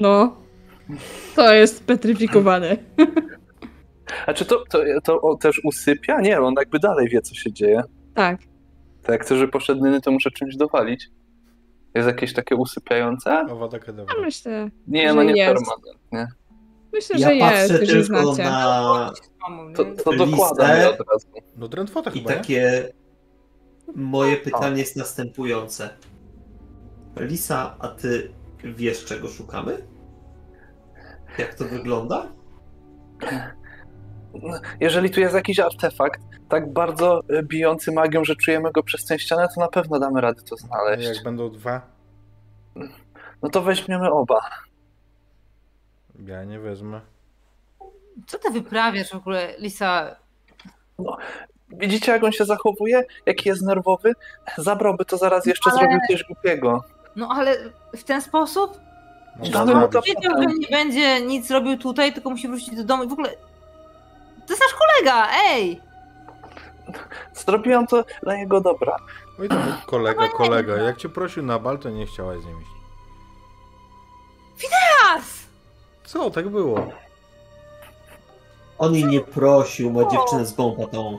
No. 0.00 0.36
To 1.36 1.54
jest 1.54 1.84
petryfikowane. 1.84 2.76
A 4.26 4.32
czy 4.34 4.44
to, 4.44 4.64
to, 4.70 4.78
to 5.04 5.20
on 5.20 5.38
też 5.38 5.60
usypia? 5.64 6.20
Nie, 6.20 6.40
on 6.40 6.54
jakby 6.58 6.78
dalej 6.78 7.08
wie, 7.08 7.20
co 7.22 7.34
się 7.34 7.52
dzieje. 7.52 7.82
Tak. 8.14 8.38
To 9.02 9.12
jak 9.12 9.22
chcę, 9.22 9.36
żeby 9.36 9.52
poszedł 9.52 9.82
Nyny, 9.84 10.00
to 10.00 10.10
muszę 10.10 10.30
czymś 10.30 10.56
dowalić. 10.56 11.08
Jest 11.94 12.08
jakieś 12.08 12.32
takie 12.34 12.56
usypiające? 12.56 13.30
Awada 13.38 13.78
Kedavra. 13.78 14.14
Ja 14.16 14.20
myślę, 14.24 14.70
Nie, 14.88 15.08
Że 15.08 15.14
no 15.14 15.22
nie 15.22 15.36
jest. 15.36 15.54
permanent, 15.54 15.98
nie. 16.12 16.26
myślę, 16.92 17.16
Ja 17.18 17.28
że 17.28 17.34
jest, 17.34 17.72
patrzę 17.72 17.86
tylko 17.86 18.02
znacie. 18.34 18.44
na 18.50 19.12
To, 19.76 19.84
to 19.84 19.90
Listę. 20.12 20.16
dokładam 20.16 20.70
od 21.00 21.08
razu. 21.12 21.26
No 21.56 21.68
Drentwota 21.68 22.10
i 22.10 22.18
chyba, 22.18 22.30
nie? 22.30 22.36
takie 22.36 22.88
moje 23.96 24.36
pytanie 24.36 24.78
jest 24.80 24.96
następujące. 24.96 25.90
Lisa, 27.16 27.76
a 27.78 27.88
ty 27.88 28.32
wiesz 28.64 29.04
czego 29.04 29.28
szukamy? 29.28 29.86
Jak 31.38 31.54
to 31.54 31.64
wygląda? 31.64 32.26
Jeżeli 34.80 35.10
tu 35.10 35.20
jest 35.20 35.34
jakiś 35.34 35.58
artefakt, 35.60 36.20
tak 36.48 36.72
bardzo 36.72 37.20
e, 37.28 37.42
bijący 37.42 37.92
magią, 37.92 38.24
że 38.24 38.36
czujemy 38.36 38.72
go 38.72 38.82
przez 38.82 39.04
tę 39.04 39.18
ścianę, 39.18 39.48
to 39.54 39.60
na 39.60 39.68
pewno 39.68 39.98
damy 39.98 40.20
radę 40.20 40.42
to 40.42 40.54
A 40.54 40.66
znaleźć. 40.66 41.08
Jak 41.14 41.24
będą 41.24 41.50
dwa, 41.50 41.82
No 43.42 43.48
to 43.48 43.62
weźmiemy 43.62 44.10
oba. 44.10 44.40
ja 46.26 46.44
nie 46.44 46.60
wezmę. 46.60 47.00
Co 48.26 48.38
ty 48.38 48.50
wyprawiasz 48.50 49.10
w 49.10 49.14
ogóle, 49.14 49.54
Lisa? 49.58 50.16
Widzicie, 51.70 52.12
jak 52.12 52.24
on 52.24 52.32
się 52.32 52.44
zachowuje? 52.44 53.04
Jaki 53.26 53.48
jest 53.48 53.62
nerwowy? 53.62 54.14
Zabrałby 54.58 55.04
to 55.04 55.16
zaraz 55.16 55.46
jeszcze, 55.46 55.70
Ale- 55.70 55.78
zrobił 55.80 55.98
coś 56.10 56.24
głupiego. 56.24 56.84
No 57.16 57.28
ale 57.28 57.56
w 57.96 58.04
ten 58.04 58.22
sposób? 58.22 58.78
To 59.52 59.66
zrobić. 59.66 60.06
Wiedział, 60.06 60.42
że 60.42 60.46
nie 60.46 60.66
będzie 60.70 61.20
nic 61.20 61.50
robił 61.50 61.78
tutaj, 61.78 62.12
tylko 62.12 62.30
musi 62.30 62.48
wrócić 62.48 62.76
do 62.76 62.84
domu 62.84 63.04
i 63.04 63.08
w 63.08 63.12
ogóle... 63.12 63.28
To 64.46 64.52
jest 64.52 64.62
nasz 64.62 64.74
kolega, 64.74 65.28
ej! 65.50 65.80
Zrobiłem 67.34 67.86
to 67.86 68.04
dla 68.22 68.34
jego 68.34 68.60
dobra. 68.60 68.96
Oj, 69.40 69.48
to 69.48 69.54
był 69.54 69.72
kolega, 69.86 70.28
kolega. 70.28 70.76
Jak 70.76 70.96
cię 70.96 71.08
prosił 71.08 71.42
na 71.42 71.58
bal, 71.58 71.78
to 71.78 71.90
nie 71.90 72.06
chciałaś 72.06 72.40
z 72.40 72.46
nim 72.46 72.60
iść. 72.60 72.70
Teraz! 74.60 75.24
Co, 76.04 76.30
tak 76.30 76.48
było? 76.48 76.86
On 78.78 78.94
jej 78.94 79.04
nie 79.04 79.20
prosił, 79.20 79.90
ma 79.92 80.04
dziewczynę 80.10 80.46
z 80.46 80.54
gąpatą. 80.54 81.18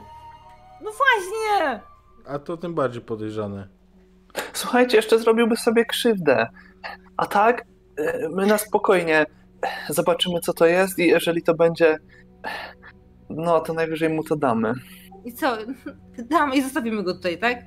No 0.81 0.91
właśnie! 0.91 1.79
A 2.25 2.39
to 2.39 2.57
tym 2.57 2.73
bardziej 2.73 3.01
podejrzane. 3.01 3.67
Słuchajcie, 4.53 4.97
jeszcze 4.97 5.19
zrobiłby 5.19 5.55
sobie 5.55 5.85
krzywdę. 5.85 6.47
A 7.17 7.25
tak, 7.25 7.65
e, 7.97 8.29
my 8.29 8.45
na 8.45 8.57
spokojnie 8.57 9.25
zobaczymy, 9.89 10.39
co 10.39 10.53
to 10.53 10.65
jest 10.65 10.99
i 10.99 11.07
jeżeli 11.07 11.43
to 11.43 11.53
będzie, 11.53 11.97
no 13.29 13.59
to 13.59 13.73
najwyżej 13.73 14.09
mu 14.09 14.23
to 14.23 14.35
damy. 14.35 14.73
I 15.25 15.33
co? 15.33 15.57
Damy 16.29 16.55
i 16.55 16.61
zostawimy 16.61 17.03
go 17.03 17.13
tutaj, 17.13 17.37
tak? 17.39 17.57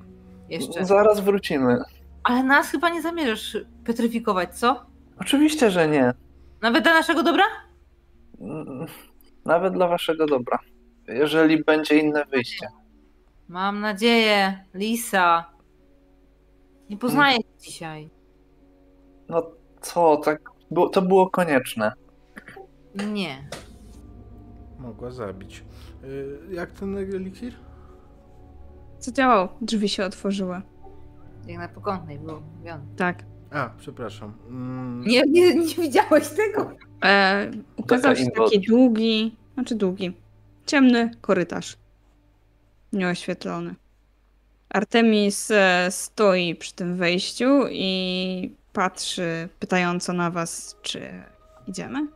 Jeszcze. 0.49 0.85
Zaraz 0.85 1.21
wrócimy. 1.21 1.83
Ale 2.25 2.43
nas 2.43 2.71
chyba 2.71 2.89
nie 2.89 3.03
zamierzasz 3.03 3.57
petryfikować, 3.85 4.59
co? 4.59 4.87
Oczywiście, 5.21 5.71
że 5.71 5.89
nie. 5.89 6.15
Nawet 6.61 6.85
dla 6.85 6.95
naszego 6.95 7.23
dobra? 7.23 7.45
Nawet 9.45 9.75
dla 9.75 9.89
waszego 9.89 10.27
dobra. 10.27 10.59
Jeżeli 11.09 11.65
będzie 11.65 11.99
inne 11.99 12.25
wyjście. 12.25 12.67
Mam 13.49 13.81
nadzieję, 13.81 14.65
Lisa. 14.75 15.45
Nie 16.91 16.97
poznaję 16.97 17.39
cię 17.39 17.45
dzisiaj. 17.61 18.11
No 19.29 19.51
co, 19.81 20.17
tak, 20.17 20.51
było, 20.71 20.89
to 20.89 21.03
było 21.03 21.31
konieczne. 21.31 21.93
Nie. 23.13 23.49
Mogła 24.79 25.11
zabić. 25.11 25.65
Y, 26.05 26.39
Jak 26.51 26.71
ten 26.73 26.97
eliksir? 26.99 27.55
Zadziałał. 28.99 29.49
Drzwi 29.61 29.89
się 29.89 30.05
otworzyły. 30.05 30.63
Jak 31.47 31.59
na 31.59 31.69
pokątnej 31.69 32.19
było 32.19 32.41
mówione. 32.59 32.85
Tak. 32.97 33.25
A, 33.51 33.71
przepraszam. 33.79 34.35
Mm, 34.49 35.03
Nie, 35.07 35.23
nie, 35.23 35.55
nie 35.55 35.75
widziałeś 35.75 36.29
tego? 36.29 36.71
E, 37.05 37.51
ukazał 37.77 38.11
Taka 38.15 38.25
się 38.25 38.31
taki 38.31 38.61
długi, 38.61 39.37
znaczy 39.55 39.75
długi, 39.75 40.17
ciemny 40.67 41.11
korytarz. 41.21 41.77
Nieoświetlony. 42.93 43.75
Artemis 44.71 45.51
e, 45.51 45.87
stoi 45.91 46.55
przy 46.55 46.73
tym 46.75 46.97
wejściu 46.97 47.61
i 47.71 48.57
patrzy 48.73 49.49
pytająco 49.59 50.13
na 50.13 50.31
was, 50.31 50.77
czy 50.83 51.13
idziemy? 51.67 52.07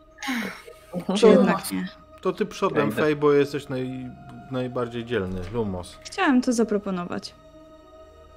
Czy 1.14 1.20
To- 1.20 1.28
jednak 1.28 1.72
nie? 1.72 1.88
To 2.20 2.32
ty 2.32 2.46
przodem, 2.46 2.88
Ja. 2.90 2.96
Fej, 2.96 3.16
bo 3.16 3.32
jesteś 3.32 3.68
naj, 3.68 4.10
najbardziej 4.50 5.04
dzielny. 5.04 5.40
Lumos. 5.52 5.98
Chciałem 6.04 6.42
to 6.42 6.52
zaproponować. 6.52 7.34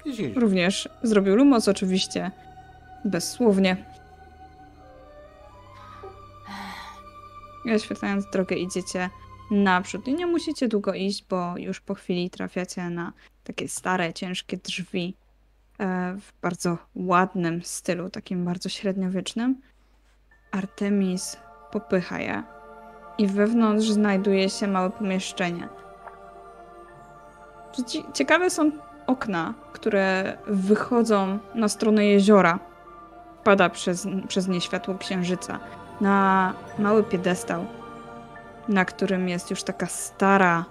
Idź, 0.04 0.18
idź. 0.20 0.36
Również 0.36 0.88
zrobił 1.02 1.36
Lumos 1.36 1.68
oczywiście, 1.68 2.30
bezsłownie. 3.04 3.84
I 7.64 7.72
oświetlając 7.74 8.26
drogę 8.32 8.56
idziecie 8.56 9.10
naprzód. 9.50 10.08
I 10.08 10.14
nie 10.14 10.26
musicie 10.26 10.68
długo 10.68 10.94
iść, 10.94 11.24
bo 11.30 11.54
już 11.56 11.80
po 11.80 11.94
chwili 11.94 12.30
trafiacie 12.30 12.90
na 12.90 13.12
takie 13.44 13.68
stare, 13.68 14.12
ciężkie 14.12 14.56
drzwi 14.56 15.14
e, 15.78 16.14
w 16.20 16.32
bardzo 16.42 16.78
ładnym 16.94 17.62
stylu, 17.62 18.10
takim 18.10 18.44
bardzo 18.44 18.68
średniowiecznym. 18.68 19.60
Artemis 20.52 21.36
popycha 21.72 22.18
je 22.18 22.42
i 23.18 23.26
wewnątrz 23.26 23.88
znajduje 23.88 24.50
się 24.50 24.66
małe 24.68 24.90
pomieszczenie. 24.90 25.68
Ci- 27.86 28.04
Ciekawe 28.14 28.50
są 28.50 28.70
okna, 29.06 29.54
które 29.72 30.38
wychodzą 30.46 31.38
na 31.54 31.68
stronę 31.68 32.06
jeziora. 32.06 32.58
Pada 33.44 33.70
przez, 33.70 34.06
przez 34.28 34.48
nie 34.48 34.60
światło 34.60 34.94
księżyca 34.94 35.60
na 36.00 36.54
mały 36.78 37.04
piedestał, 37.04 37.66
na 38.68 38.84
którym 38.84 39.28
jest 39.28 39.50
już 39.50 39.62
taka 39.62 39.86
stara 39.86 40.64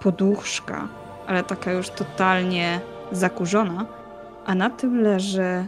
poduszka, 0.00 0.88
ale 1.26 1.44
taka 1.44 1.72
już 1.72 1.90
totalnie 1.90 2.80
zakurzona, 3.12 3.86
a 4.46 4.54
na 4.54 4.70
tym 4.70 5.02
leży 5.02 5.66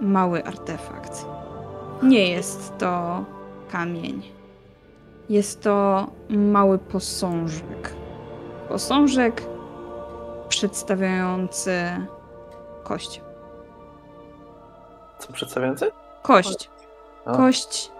mały 0.00 0.44
artefakt. 0.44 1.26
Nie 2.02 2.30
jest 2.30 2.78
to 2.78 3.24
kamień. 3.72 4.22
Jest 5.28 5.62
to 5.62 6.06
mały 6.28 6.78
posążek. 6.78 7.94
Posążek 8.68 9.42
przedstawiający 10.48 11.72
kość. 12.84 13.22
Co 15.18 15.32
przedstawiający? 15.32 15.90
Kość. 16.22 16.70
A. 17.24 17.36
Kość 17.36 17.90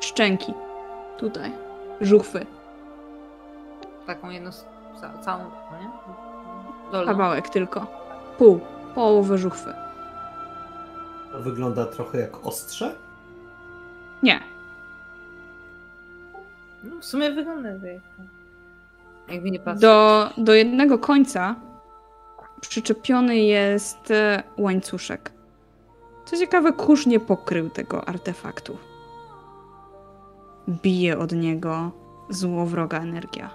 szczęki. 0.00 0.54
Tutaj. 1.18 1.65
Żuchwy. 2.00 2.46
Taką 4.06 4.30
jedną, 4.30 4.50
ca, 5.00 5.18
całą, 5.18 5.44
no 5.44 5.78
nie? 5.78 5.90
Dolną. 6.92 7.12
Kawałek 7.12 7.48
tylko. 7.48 7.86
Pół. 8.38 8.60
Połowę 8.94 9.38
żuchwy. 9.38 9.74
To 11.32 11.40
wygląda 11.40 11.86
trochę 11.86 12.18
jak 12.18 12.46
ostrze. 12.46 12.94
Nie. 14.22 14.40
No, 16.84 17.00
w 17.00 17.04
sumie 17.04 17.30
wygląda 17.30 17.68
jak 17.68 18.02
Jakby 19.28 19.50
nie 19.50 19.58
patrzeć. 19.58 19.82
Do, 19.82 20.30
do 20.38 20.54
jednego 20.54 20.98
końca 20.98 21.54
przyczepiony 22.60 23.36
jest 23.36 24.10
e, 24.10 24.42
łańcuszek. 24.58 25.32
Co 26.24 26.36
ciekawe, 26.36 26.72
kurz 26.72 27.06
nie 27.06 27.20
pokrył 27.20 27.70
tego 27.70 28.08
artefaktu. 28.08 28.78
Bije 30.68 31.18
od 31.18 31.32
niego 31.32 31.90
złowroga 32.28 32.98
energia. 32.98 33.50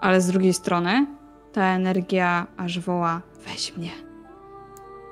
Ale 0.00 0.20
z 0.20 0.26
drugiej 0.26 0.52
strony 0.52 1.06
ta 1.52 1.62
energia 1.62 2.46
aż 2.56 2.80
woła: 2.80 3.20
weź 3.46 3.76
mnie. 3.76 3.90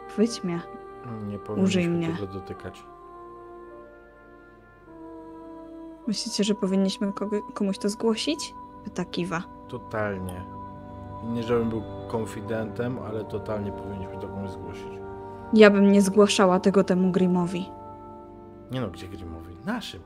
Chwyć 0.08 0.44
mnie. 0.44 0.60
Nie 1.28 1.38
powinniśmy 1.38 1.88
mnie. 1.88 2.08
tego 2.08 2.26
dotykać. 2.26 2.82
Myślicie, 6.06 6.44
że 6.44 6.54
powinniśmy 6.54 7.12
komuś 7.54 7.78
to 7.78 7.88
zgłosić? 7.88 8.54
Pyta 8.84 9.04
Kiwa. 9.04 9.42
Totalnie. 9.68 10.44
Nie 11.24 11.42
żebym 11.42 11.68
był 11.68 11.82
konfidentem, 12.08 12.98
ale 12.98 13.24
totalnie 13.24 13.72
powinniśmy 13.72 14.18
to 14.20 14.28
komuś 14.28 14.50
zgłosić. 14.50 14.92
Ja 15.52 15.70
bym 15.70 15.92
nie 15.92 16.02
zgłaszała 16.02 16.60
tego 16.60 16.84
temu 16.84 17.12
Grimowi. 17.12 17.68
Nie 18.70 18.80
no, 18.80 18.88
gdzie 18.88 19.26
mówi? 19.26 19.39
Naszym. 19.66 20.00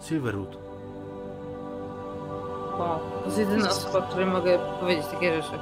Silverwood. 0.00 0.56
Wow, 2.78 3.00
to 3.20 3.26
jest 3.26 3.38
jedyna 3.38 3.70
osoba, 3.70 4.02
której 4.06 4.26
mogę 4.26 4.58
powiedzieć 4.80 5.06
takie 5.06 5.42
rzeczy. 5.42 5.58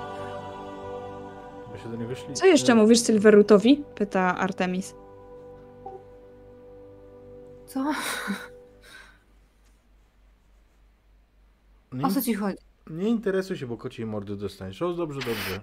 Bo 1.73 1.79
się 1.79 1.89
do 1.89 1.97
niego 1.97 2.15
szli. 2.15 2.35
Co 2.35 2.47
jeszcze 2.47 2.75
mówisz 2.75 3.03
Silverutowi? 3.07 3.85
Pyta 3.95 4.39
Artemis. 4.39 4.95
Co? 7.67 7.93
Nie, 11.93 12.05
O 12.07 12.11
co 12.11 12.23
ci 12.23 12.35
chodzi? 12.35 12.57
nie 12.91 13.09
interesuj 13.09 13.57
się, 13.57 13.67
bo 13.67 13.77
kociej 13.77 14.07
mordy 14.07 14.37
dostaniesz. 14.37 14.83
O, 14.83 14.93
dobrze, 14.93 15.21
dobrze. 15.21 15.61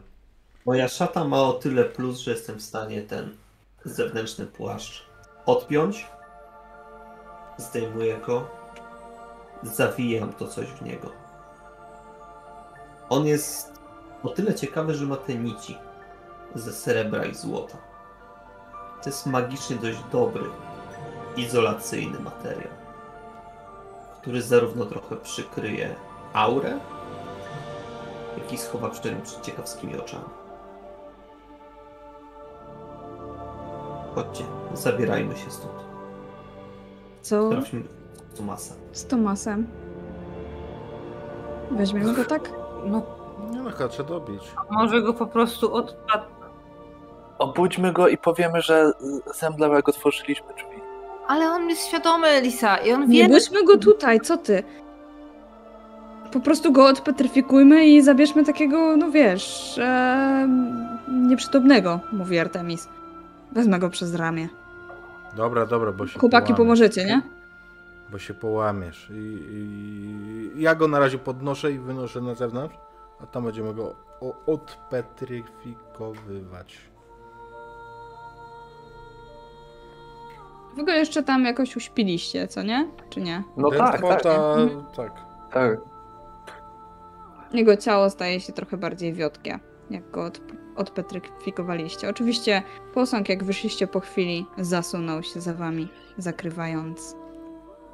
Moja 0.66 0.88
szata 0.88 1.24
ma 1.24 1.42
o 1.42 1.54
tyle 1.54 1.84
plus, 1.86 2.18
że 2.20 2.32
jestem 2.32 2.56
w 2.60 2.62
stanie 2.62 3.02
ten 3.02 3.36
zewnętrzny 3.86 4.46
płaszcz 4.46 5.05
odpiąć. 5.46 6.08
Zdejmuję 7.58 8.18
go. 8.18 8.48
Zawijam 9.64 10.34
to 10.34 10.48
coś 10.48 10.68
w 10.68 10.82
niego. 10.82 11.10
On 13.10 13.26
jest 13.26 13.80
o 14.24 14.30
tyle 14.30 14.56
ciekawy, 14.56 14.94
że 14.94 15.06
ma 15.06 15.16
te 15.16 15.36
nici 15.36 15.78
ze 16.56 16.74
srebra 16.74 17.26
i 17.26 17.36
złota. 17.36 17.78
To 19.04 19.10
jest 19.10 19.26
magicznie 19.26 19.76
dość 19.76 20.00
dobry, 20.12 20.46
izolacyjny 21.38 22.20
materiał, 22.20 22.74
który 24.22 24.42
zarówno 24.42 24.86
trochę 24.86 25.16
przykryje 25.16 25.96
aurę, 26.34 26.80
jak 28.38 28.54
i 28.54 28.58
schowa 28.58 28.90
przed 28.90 29.42
ciekawskimi 29.42 29.98
oczami. 29.98 30.45
Chodźcie, 34.16 34.44
zabierajmy 34.74 35.36
się 35.36 35.52
stąd. 35.52 35.74
Co 37.22 37.48
Sprawdźmy 37.48 37.82
Tomasa. 38.38 38.74
z 38.92 39.06
Tomasem? 39.08 39.68
Weźmiemy 41.72 42.14
go 42.14 42.26
tak? 42.26 42.52
No, 42.86 43.02
Nie 43.52 43.62
no, 43.62 43.88
trzeba 43.90 44.10
dobić. 44.10 44.42
może 44.72 45.02
go 45.02 45.14
po 45.14 45.26
prostu 45.28 45.74
odpadł. 45.74 46.26
Obudźmy 47.40 47.94
go 47.94 48.08
i 48.08 48.18
powiemy, 48.18 48.62
że 48.62 48.92
zemdlałego 49.36 49.90
otworzyliśmy 49.92 50.48
drzwi. 50.54 50.82
Ale 51.28 51.50
on 51.52 51.70
jest 51.70 51.88
świadomy, 51.88 52.42
Lisa, 52.42 52.78
i 52.78 52.92
on 52.92 53.10
Nie 53.10 53.22
wie... 53.24 53.30
budźmy 53.30 53.64
go 53.66 53.78
tutaj, 53.78 54.20
co 54.22 54.38
ty? 54.38 54.64
Po 56.34 56.40
prostu 56.40 56.72
go 56.72 56.88
odpetryfikujmy 56.88 57.86
i 57.86 58.02
zabierzmy 58.02 58.46
takiego, 58.46 58.98
no 58.98 59.12
wiesz, 59.12 59.78
e, 59.78 60.48
nieprzytomnego, 61.28 62.00
mówi 62.14 62.40
Artemis. 62.40 62.88
Wezmę 63.56 63.80
go 63.80 63.90
przez 63.90 64.16
ramię. 64.16 64.50
Dobra, 65.36 65.66
dobra, 65.66 65.92
bo 65.92 66.08
się 66.08 66.20
Chłopaki, 66.20 66.48
połamiesz. 66.54 66.58
pomożecie, 66.58 67.06
nie? 67.06 67.22
Bo 68.12 68.20
się 68.20 68.34
połamiesz. 68.34 69.10
I, 69.14 69.40
i 69.52 70.52
ja 70.62 70.76
go 70.76 70.88
na 70.88 71.00
razie 71.00 71.18
podnoszę 71.18 71.72
i 71.72 71.80
wynoszę 71.80 72.22
na 72.22 72.36
zewnątrz, 72.36 72.76
a 73.20 73.26
tam 73.26 73.44
będziemy 73.44 73.74
go 73.74 73.96
odpetryfikowywać. 74.48 76.78
W 80.76 80.80
ogóle 80.80 80.98
jeszcze 80.98 81.24
tam 81.24 81.46
jakoś 81.46 81.76
uśpiliście, 81.76 82.48
co 82.48 82.64
nie? 82.64 82.88
Czy 83.10 83.22
nie? 83.22 83.44
No 83.58 83.72
tak, 83.72 84.02
tak, 84.02 84.26
Mhm. 84.26 84.84
tak. 84.96 85.12
tak. 85.54 85.78
Jego 87.54 87.78
ciało 87.78 88.10
staje 88.10 88.40
się 88.40 88.54
trochę 88.54 88.78
bardziej 88.78 89.14
wiotkie, 89.14 89.60
jak 89.90 90.12
go 90.12 90.24
od, 90.24 90.42
odpetryfikowaliście. 90.76 92.10
Oczywiście 92.10 92.64
posąg, 92.94 93.30
jak 93.30 93.44
wyszliście 93.44 93.88
po 93.88 94.00
chwili, 94.00 94.46
zasunął 94.58 95.24
się 95.24 95.42
za 95.42 95.54
wami, 95.54 95.88
zakrywając 96.18 97.16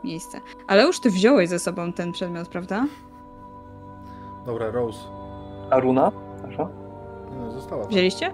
miejsce. 0.03 0.37
Ale 0.67 0.83
już 0.83 0.99
ty 0.99 1.09
wziąłeś 1.09 1.49
ze 1.49 1.59
sobą 1.59 1.93
ten 1.93 2.11
przedmiot, 2.11 2.47
prawda? 2.47 2.85
Dobra, 4.45 4.71
Rose. 4.71 4.99
A 5.69 5.79
runa? 5.79 6.11
Nasza? 6.47 6.69
No, 7.37 7.51
została. 7.51 7.81
tam. 7.81 7.91
Wzięliście? 7.91 8.31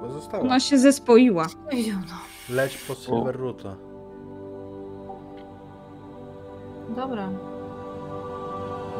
Chyba 0.00 0.12
została. 0.12 0.42
Ona 0.42 0.60
się 0.60 0.78
zespoiła. 0.78 1.46
No. 2.08 2.54
Leć 2.54 2.78
po 2.78 2.94
Silver 2.94 3.36
Roota. 3.40 3.74
Dobra. 6.96 7.28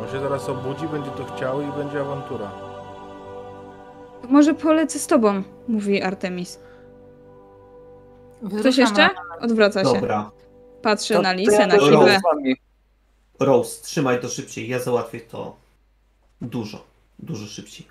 On 0.02 0.08
się 0.08 0.20
zaraz 0.20 0.48
obudzi, 0.48 0.88
będzie 0.88 1.10
to 1.10 1.24
chciał 1.24 1.62
i 1.62 1.66
będzie 1.66 2.00
awantura. 2.00 2.50
Może 4.28 4.54
polecę 4.54 4.98
z 4.98 5.06
tobą, 5.06 5.42
mówi 5.68 6.02
Artemis. 6.02 6.58
Ktoś 8.60 8.76
jeszcze? 8.76 9.10
Odwraca 9.40 9.84
się. 9.84 9.94
Dobra. 9.94 10.30
Patrzy 10.82 11.14
To- 11.14 11.22
na 11.22 11.32
Lisę, 11.32 11.52
ja 11.52 11.66
na 11.66 11.76
wami. 12.32 12.56
Rose, 13.40 13.82
trzymaj 13.82 14.20
to 14.20 14.28
szybciej, 14.28 14.68
ja 14.68 14.78
załatwię 14.78 15.20
to 15.20 15.56
dużo, 16.40 16.84
dużo 17.18 17.46
szybciej. 17.46 17.86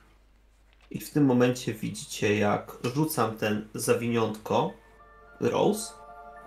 I 0.92 1.00
w 1.00 1.12
tym 1.12 1.26
momencie 1.26 1.74
widzicie, 1.74 2.38
jak 2.38 2.78
rzucam 2.96 3.38
ten 3.38 3.68
zawiniątko 3.74 4.72
Rose, 5.40 5.94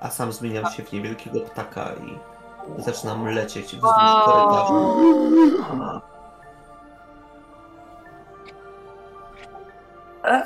a 0.01 0.11
sam 0.11 0.33
zmieniam 0.33 0.73
się 0.73 0.83
w 0.83 0.93
niewielkiego 0.93 1.41
ptaka 1.41 1.93
i 1.95 2.34
zaczynam 2.79 3.27
lecieć 3.29 3.65
wzdłuż 3.67 3.83
Wow. 3.83 4.25
korytarza. 4.25 6.01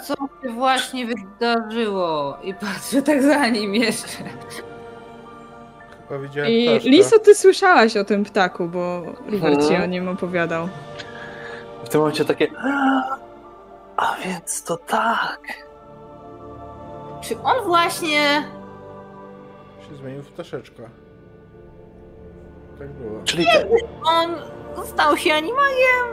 Co 0.05 0.15
się 0.15 0.49
właśnie 0.55 1.07
wydarzyło? 1.07 2.39
I 2.43 2.55
patrzę 2.55 3.03
tak 3.03 3.23
za 3.23 3.49
nim 3.49 3.75
jeszcze. 3.75 4.09
Chyba 6.09 6.21
widziałem 6.21 6.51
I 6.51 6.67
ptaszka. 6.69 6.89
Liso, 6.91 7.19
ty 7.19 7.35
słyszałaś 7.35 7.97
o 7.97 8.05
tym 8.05 8.25
ptaku, 8.25 8.69
bo 8.69 9.03
River 9.31 9.53
ci 9.53 9.59
Mhm. 9.69 9.83
o 9.83 9.87
nim 9.87 10.09
opowiadał. 10.09 10.69
W 11.85 11.89
tym 11.89 12.01
momencie 12.01 12.25
takie. 12.25 12.49
A 13.97 14.15
więc 14.25 14.63
to 14.63 14.77
tak. 14.77 15.41
Czy 17.21 17.43
on 17.43 17.65
właśnie... 17.67 18.45
się 19.89 19.97
zmienił 19.97 20.23
w 20.23 20.29
ptaszeczka. 20.29 20.83
Tak 22.79 22.89
było. 22.89 23.21
Czyli 23.25 23.45
te, 23.47 23.69
On 24.05 24.35
stał 24.87 25.17
się 25.17 25.35
animagiem? 25.35 26.07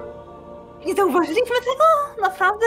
Nie 0.85 0.95
zauważyliśmy 0.95 1.55
tego? 1.59 2.21
Naprawdę? 2.21 2.65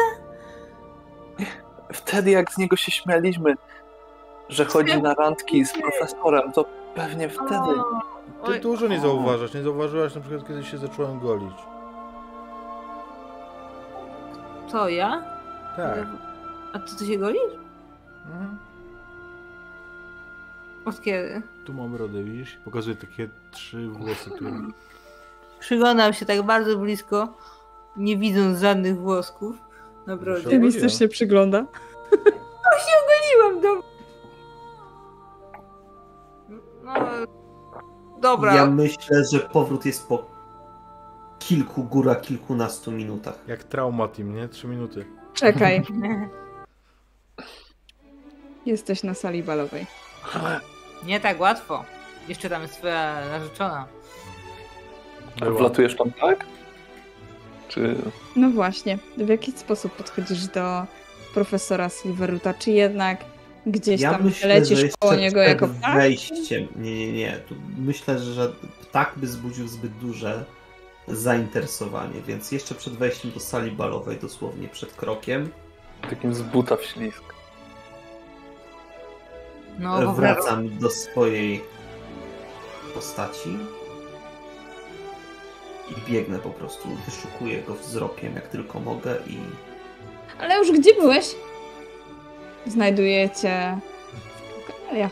wtedy, 1.93 2.31
jak 2.31 2.53
z 2.53 2.59
niego 2.59 2.77
się 2.77 2.93
śmialiśmy, 2.93 3.55
że 4.49 4.65
chodzi 4.65 5.03
na 5.03 5.15
randki 5.15 5.65
z 5.65 5.73
profesorem, 5.73 6.53
to 6.53 6.65
pewnie 6.95 7.29
wtedy. 7.29 7.81
Ty 8.47 8.61
dużo 8.61 8.89
nie 8.89 9.01
zauważasz. 9.01 9.55
Nie 9.55 9.63
zauważyłaś 9.63 10.15
na 10.15 10.21
przykład, 10.21 10.49
kiedy 10.49 10.65
się 10.65 10.79
zacząłem 10.79 11.21
golić. 11.21 11.55
Co, 14.69 14.89
ja? 14.89 15.23
Tak. 15.77 15.99
A 16.73 16.79
ty, 16.79 16.97
ty 16.99 17.07
się 17.07 17.19
golisz? 17.19 17.53
Mhm. 18.27 18.59
Od 20.89 21.01
kiedy? 21.03 21.43
Tu 21.65 21.73
mam 21.75 21.93
brodę, 21.93 22.25
widzisz? 22.25 22.59
Pokazuję 22.65 22.97
takie 22.97 23.29
trzy 23.51 23.89
włosy 23.89 24.31
tu. 24.31 24.45
Przyglądam 25.61 26.13
się 26.13 26.27
tak 26.27 26.43
bardzo 26.43 26.79
blisko, 26.79 27.29
nie 27.97 28.17
widząc 28.17 28.59
żadnych 28.61 28.99
włosków. 29.01 29.57
Na 30.07 30.17
brodzie. 30.17 30.39
Musiał- 30.39 30.53
Artemis 30.53 30.75
Ogoliła. 30.75 30.89
też 30.91 30.99
się 30.99 31.09
przygląda. 31.09 31.67
Ogoliłam 33.39 33.63
do... 33.63 33.83
No... 36.85 36.95
Dobra. 38.21 38.55
Ja 38.55 38.67
myślę, 38.67 39.25
że 39.33 39.41
powrót 39.41 39.85
jest 39.87 40.09
po 40.09 40.27
kilku, 41.39 41.85
góra 41.85 42.15
kilkunastu 42.15 42.93
minutach. 42.93 43.39
Jak 43.47 43.65
trauma 43.65 44.09
team, 44.09 44.35
nie? 44.35 44.49
Trzy 44.49 44.67
minuty. 44.69 45.05
Czekaj, 45.35 45.83
jesteś 48.67 49.03
na 49.03 49.15
sali 49.15 49.43
balowej. 49.43 49.87
Nie 51.05 51.21
tak 51.21 51.41
łatwo. 51.41 51.85
Jeszcze 52.29 52.49
tam 52.51 52.63
jest 52.63 52.75
twoja 52.75 53.21
narzeczona. 53.31 53.87
Była. 55.39 55.59
Wlatujesz 55.59 55.97
tam 55.97 56.13
tak? 56.13 56.45
Czy. 57.69 57.95
No 58.37 58.51
właśnie, 58.51 58.99
w 59.17 59.29
jaki 59.29 59.53
sposób 59.53 59.93
podchodzisz 59.93 60.47
do 60.47 60.85
profesora 61.35 61.89
Silveruta? 61.89 62.55
Czy 62.55 62.71
jednak 62.71 63.25
gdzieś 63.67 64.01
Ja 64.01 64.11
tam 64.13 64.25
myślę, 64.25 64.49
lecisz 64.49 64.81
koło 64.99 65.15
niego 65.15 65.41
jako 65.41 65.69
ptak? 65.69 65.97
wejściem. 65.97 66.69
Nie, 66.77 66.97
nie, 67.07 67.13
nie. 67.13 67.33
Tu 67.49 67.55
myślę, 67.79 68.19
że 68.19 68.53
ptak 68.83 69.13
by 69.17 69.27
zbudził 69.27 69.69
zbyt 69.69 69.93
duże 69.93 70.45
zainteresowanie, 71.09 72.21
więc 72.27 72.53
jeszcze 72.53 72.75
przed 72.75 72.93
wejściem 72.95 73.31
do 73.33 73.41
sali 73.41 73.71
balowej, 73.71 74.17
dosłownie 74.17 74.69
przed 74.69 74.93
krokiem, 74.93 75.51
Takim 76.11 76.35
z 76.35 76.43
buta 76.43 76.77
w 76.77 76.85
ślizg. 76.85 77.23
No, 79.79 80.03
bo 80.03 80.13
wracam 80.13 80.79
do 80.79 80.91
swojej 80.91 81.63
postaci 82.95 83.59
i 85.91 86.11
biegnę 86.11 86.39
po 86.39 86.51
prostu, 86.51 86.89
wyszukuję 87.07 87.63
go 87.63 87.75
wzrokiem 87.75 88.35
jak 88.35 88.49
tylko 88.49 88.81
mogę 88.81 89.17
i 89.27 89.39
Ale 90.41 90.59
już 90.59 90.73
gdzie 90.73 90.95
byłeś? 90.95 91.35
Znajdujecie... 92.67 93.79
Galeria. 94.69 95.11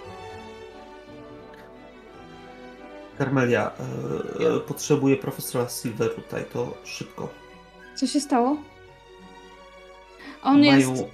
Carmelia, 3.19 3.71
e, 4.41 4.57
e, 4.57 4.61
potrzebuję 4.61 5.17
profesora 5.17 5.69
Silveru 5.69 6.15
tutaj, 6.15 6.45
to 6.53 6.75
szybko. 6.85 7.29
Co 7.95 8.07
się 8.07 8.21
stało? 8.21 8.57
On 10.43 10.67
mają, 10.67 10.91
jest. 10.91 11.05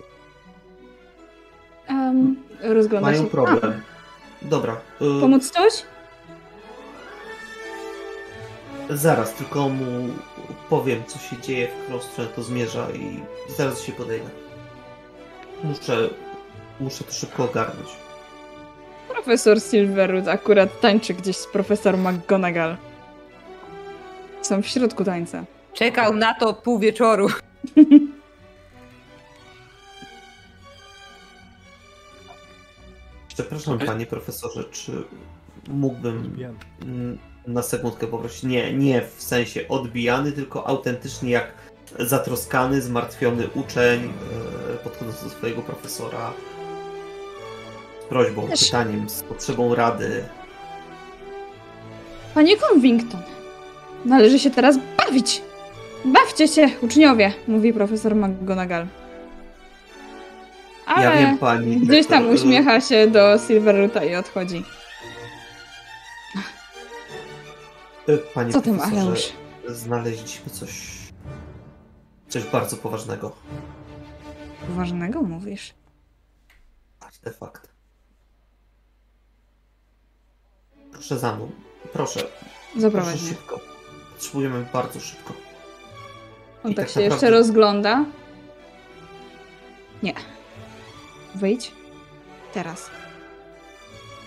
Um, 1.93 2.37
rozgląda 2.61 3.11
mają 3.11 3.23
się. 3.23 3.31
problem. 3.31 3.83
Dobra. 4.43 4.77
A, 5.01 5.05
e, 5.05 5.21
pomóc 5.21 5.51
coś? 5.51 5.83
Zaraz, 8.91 9.35
tylko 9.35 9.69
mu 9.69 10.09
powiem, 10.69 11.03
co 11.07 11.19
się 11.19 11.37
dzieje, 11.43 11.69
w 11.69 11.83
którą 11.83 12.01
stronę 12.01 12.31
to 12.37 12.43
zmierza 12.43 12.87
i 12.91 13.21
zaraz 13.57 13.83
się 13.83 13.93
podejdę. 13.93 14.29
Muszę, 15.65 16.09
muszę 16.81 17.05
to 17.05 17.13
szybko 17.13 17.45
ogarnąć. 17.45 17.89
Profesor 19.09 19.61
Silverwood 19.61 20.29
akurat 20.29 20.81
tańczy 20.81 21.15
gdzieś 21.15 21.37
z 21.37 21.47
profesor 21.47 21.99
McGonagall. 21.99 22.77
Są 24.43 24.63
w 24.63 24.67
środku 24.67 25.05
tańca. 25.05 25.45
Czekał 25.73 26.15
na 26.15 26.35
to 26.35 26.55
pół 26.55 26.79
wieczoru. 26.79 27.29
Przepraszam, 33.35 33.79
panie 33.79 34.07
profesorze, 34.07 34.65
czy 34.65 34.93
mógłbym 35.69 36.37
na 37.47 37.63
sekundkę 37.63 38.07
poprosić? 38.07 38.43
Nie, 38.43 38.73
nie 38.73 39.03
w 39.17 39.23
sensie 39.23 39.69
odbijany, 39.69 40.33
tylko 40.33 40.67
autentycznie 40.67 41.31
jak 41.31 41.53
zatroskany, 41.99 42.83
zmartwiony 42.83 43.49
uczeń 43.55 44.13
e, 44.75 44.77
podchodząc 44.85 45.25
do 45.25 45.31
swojego 45.31 45.63
profesora 45.63 46.33
z 48.03 48.05
prośbą, 48.05 48.49
Też- 48.49 48.65
pytaniem, 48.65 49.09
z 49.11 49.23
potrzebą 49.23 49.75
rady. 49.75 50.25
Panie 52.35 52.57
Convington, 52.57 53.23
należy 54.05 54.39
się 54.39 54.51
teraz 54.51 54.79
bawić. 54.99 55.43
Bawcie 56.05 56.49
się, 56.49 56.71
uczniowie, 56.81 57.33
mówi 57.49 57.73
profesor 57.73 58.15
McGonagall. 58.17 58.87
Ale 60.87 61.05
Ja 61.05 61.13
wiem, 61.19 61.39
pani. 61.39 61.77
gdzieś 61.81 62.07
tam 62.07 62.29
uśmiecha 62.31 62.81
się 62.81 63.07
do 63.07 63.39
Silverroota 63.47 64.05
i 64.05 64.15
odchodzi. 64.15 64.65
e, 68.09 68.19
Panie 68.19 68.53
Co 68.53 68.63
profesorze, 68.63 69.01
Aleusz? 69.01 69.33
znaleźliśmy 69.69 70.51
coś, 70.51 70.89
coś 72.29 72.45
bardzo 72.45 72.77
poważnego. 72.77 73.37
Poważnego 74.69 75.23
mówisz? 75.23 75.75
Artefakt. 77.01 77.69
Proszę 80.93 81.19
za 81.19 81.37
mną. 81.37 81.51
Proszę. 81.93 82.21
Proszę 82.21 82.81
Zaprowadź 82.81 83.21
mnie. 83.21 83.29
szybko. 83.29 83.61
Potrzebujemy 84.13 84.67
bardzo 84.73 85.01
szybko. 85.01 85.35
On 86.65 86.75
tak 86.75 86.87
tak 86.87 86.95
się 86.95 87.01
jeszcze 87.01 87.15
naprawdę- 87.15 87.37
rozgląda. 87.39 88.05
Nie. 90.03 90.15
Wyjdź. 91.35 91.73
Teraz. 92.55 92.91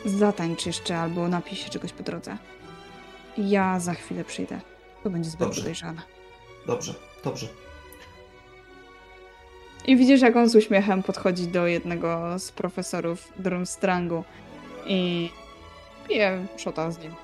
Zatańcz 0.05 0.65
jeszcze 0.65 0.97
albo 0.97 1.27
napij 1.27 1.57
się 1.57 1.69
czegoś 1.69 1.93
po 1.93 2.03
drodze. 2.03 2.37
Ja 3.37 3.79
za 3.79 3.93
chwilę 3.93 4.23
przyjdę. 4.23 4.59
To 5.03 5.09
będzie 5.09 5.29
zbyt 5.29 5.47
Dobrze. 5.47 5.61
podejrzane. 5.61 6.01
Dobrze, 6.67 6.93
dobrze. 7.23 7.47
I 9.87 9.97
widzisz, 9.97 10.21
jak 10.21 10.35
on 10.35 10.49
z 10.49 10.55
uśmiechem 10.55 11.03
podchodzi 11.03 11.47
do 11.47 11.67
jednego 11.67 12.39
z 12.39 12.51
profesorów 12.51 13.33
Drumstrangu 13.39 14.23
i 14.85 15.29
pije 16.07 16.45
szota 16.57 16.91
z 16.91 16.99
nim. 16.99 17.15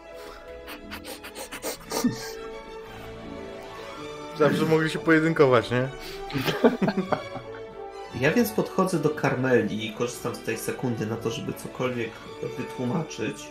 Zawsze 4.38 4.66
mogli 4.66 4.90
się 4.90 5.00
pojedynkować, 5.00 5.72
nie? 5.72 5.90
Ja 8.20 8.32
więc 8.34 8.52
podchodzę 8.52 9.00
do 9.00 9.10
Karmeli 9.10 9.88
i 9.88 9.94
korzystam 9.94 10.36
z 10.36 10.40
tej 10.40 10.58
sekundy 10.58 11.06
na 11.06 11.16
to, 11.16 11.30
żeby 11.32 11.54
cokolwiek 11.54 12.12
wytłumaczyć. 12.58 13.48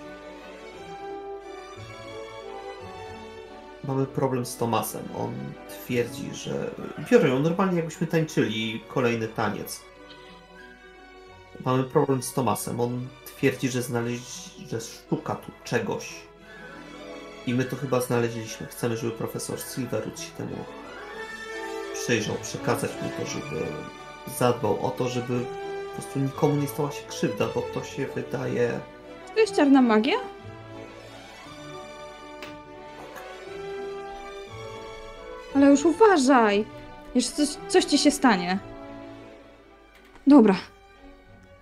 Mamy 3.85 4.07
problem 4.07 4.47
z 4.47 4.57
Tomasem. 4.57 5.03
On 5.19 5.35
twierdzi, 5.69 6.35
że. 6.35 6.71
Biorę 7.11 7.29
ją 7.29 7.39
normalnie, 7.39 7.77
jakbyśmy 7.77 8.07
tańczyli 8.07 8.81
kolejny 8.89 9.29
taniec. 9.29 9.81
Mamy 11.65 11.85
problem 11.85 12.23
z 12.23 12.33
Tomasem. 12.33 12.81
On 12.81 13.09
twierdzi, 13.25 13.69
że 13.69 13.83
znaleźli, 13.83 14.69
że 14.71 14.79
szuka 14.81 15.35
tu 15.35 15.53
czegoś. 15.65 16.15
I 17.47 17.55
my 17.55 17.65
to 17.65 17.77
chyba 17.77 18.01
znaleźliśmy. 18.01 18.67
Chcemy, 18.67 18.97
żeby 18.97 19.13
profesor 19.13 19.59
Silverwood 19.61 20.21
się 20.21 20.31
temu 20.31 20.57
przyjrzał, 21.95 22.37
przekazać 22.43 22.91
mu 23.03 23.09
to, 23.19 23.31
żeby 23.31 23.67
zadbał 24.39 24.87
o 24.87 24.91
to, 24.91 25.09
żeby 25.09 25.45
po 25.87 25.95
prostu 25.95 26.19
nikomu 26.19 26.57
nie 26.57 26.67
stała 26.69 26.91
się 26.91 27.03
krzywda, 27.09 27.49
bo 27.55 27.63
to 27.63 27.85
się 27.85 28.07
wydaje. 28.07 28.81
To 29.35 29.41
jest 29.41 29.57
czarna 29.57 29.83
magia? 29.83 30.17
Ale 35.55 35.67
już 35.71 35.85
uważaj! 35.85 36.65
Jeszcze 37.15 37.33
coś, 37.47 37.49
coś 37.69 37.85
ci 37.85 37.99
się 37.99 38.11
stanie. 38.11 38.59
Dobra. 40.27 40.57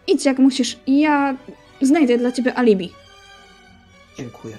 Idź 0.06 0.24
jak 0.24 0.38
musisz 0.38 0.78
ja 0.86 1.36
znajdę 1.82 2.18
dla 2.18 2.32
ciebie 2.32 2.54
alibi. 2.58 2.92
Dziękuję. 4.16 4.58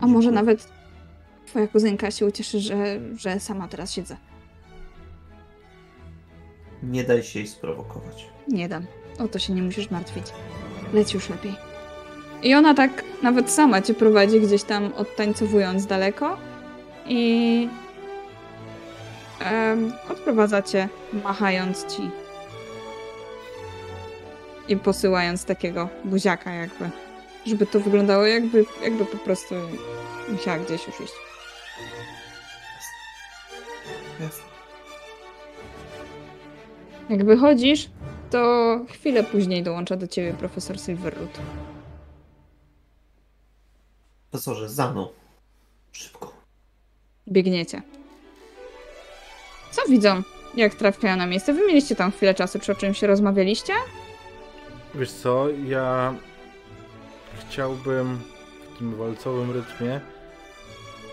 A 0.00 0.06
może 0.06 0.12
Dziękuję. 0.12 0.32
nawet 0.34 0.68
twoja 1.46 1.68
kuzynka 1.68 2.10
się 2.10 2.26
ucieszy, 2.26 2.60
że, 2.60 3.00
że 3.16 3.40
sama 3.40 3.68
teraz 3.68 3.92
siedzę. 3.92 4.16
Nie 6.82 7.04
daj 7.04 7.22
się 7.22 7.38
jej 7.38 7.48
sprowokować. 7.48 8.26
Nie 8.48 8.68
dam. 8.68 8.86
O 9.18 9.28
to 9.28 9.38
się 9.38 9.52
nie 9.52 9.62
musisz 9.62 9.90
martwić. 9.90 10.24
Leć 10.92 11.14
już 11.14 11.28
lepiej. 11.28 11.54
I 12.42 12.54
ona 12.54 12.74
tak 12.74 13.04
nawet 13.22 13.50
sama 13.50 13.82
cię 13.82 13.94
prowadzi 13.94 14.40
gdzieś 14.40 14.62
tam 14.62 14.92
odtańcowując 14.96 15.86
daleko 15.86 16.36
i 17.06 17.68
em, 19.40 19.92
odprowadza 20.10 20.62
cię 20.62 20.88
machając 21.24 21.96
ci 21.96 22.10
i 24.68 24.76
posyłając 24.76 25.44
takiego 25.44 25.88
buziaka 26.04 26.52
jakby, 26.52 26.90
żeby 27.46 27.66
to 27.66 27.80
wyglądało 27.80 28.26
jakby, 28.26 28.64
jakby 28.84 29.04
po 29.04 29.16
prostu 29.16 29.54
musiała 30.28 30.58
gdzieś 30.58 30.86
już 30.86 31.00
iść. 31.00 31.14
Jasne. 34.20 34.45
Jak 37.10 37.24
wychodzisz, 37.24 37.90
to 38.30 38.80
chwilę 38.88 39.24
później 39.24 39.62
dołącza 39.62 39.96
do 39.96 40.06
ciebie 40.06 40.34
profesor 40.34 40.80
Silverroot. 40.80 41.40
Profesorze, 44.30 44.68
za 44.68 44.92
mną. 44.92 45.08
Szybko. 45.92 46.32
Biegniecie. 47.28 47.82
Co 49.70 49.82
widzą, 49.88 50.22
jak 50.56 50.74
trafiają 50.74 51.16
na 51.16 51.26
miejsce? 51.26 51.54
Wy 51.54 51.66
mieliście 51.66 51.96
tam 51.96 52.12
chwilę 52.12 52.34
czasu, 52.34 52.58
czy 52.58 52.72
o 52.72 52.74
czymś 52.74 52.98
się 52.98 53.06
rozmawialiście? 53.06 53.72
Wiesz 54.94 55.12
co, 55.12 55.46
ja 55.50 56.14
chciałbym 57.40 58.20
w 58.74 58.78
tym 58.78 58.94
walcowym 58.94 59.50
rytmie 59.50 60.00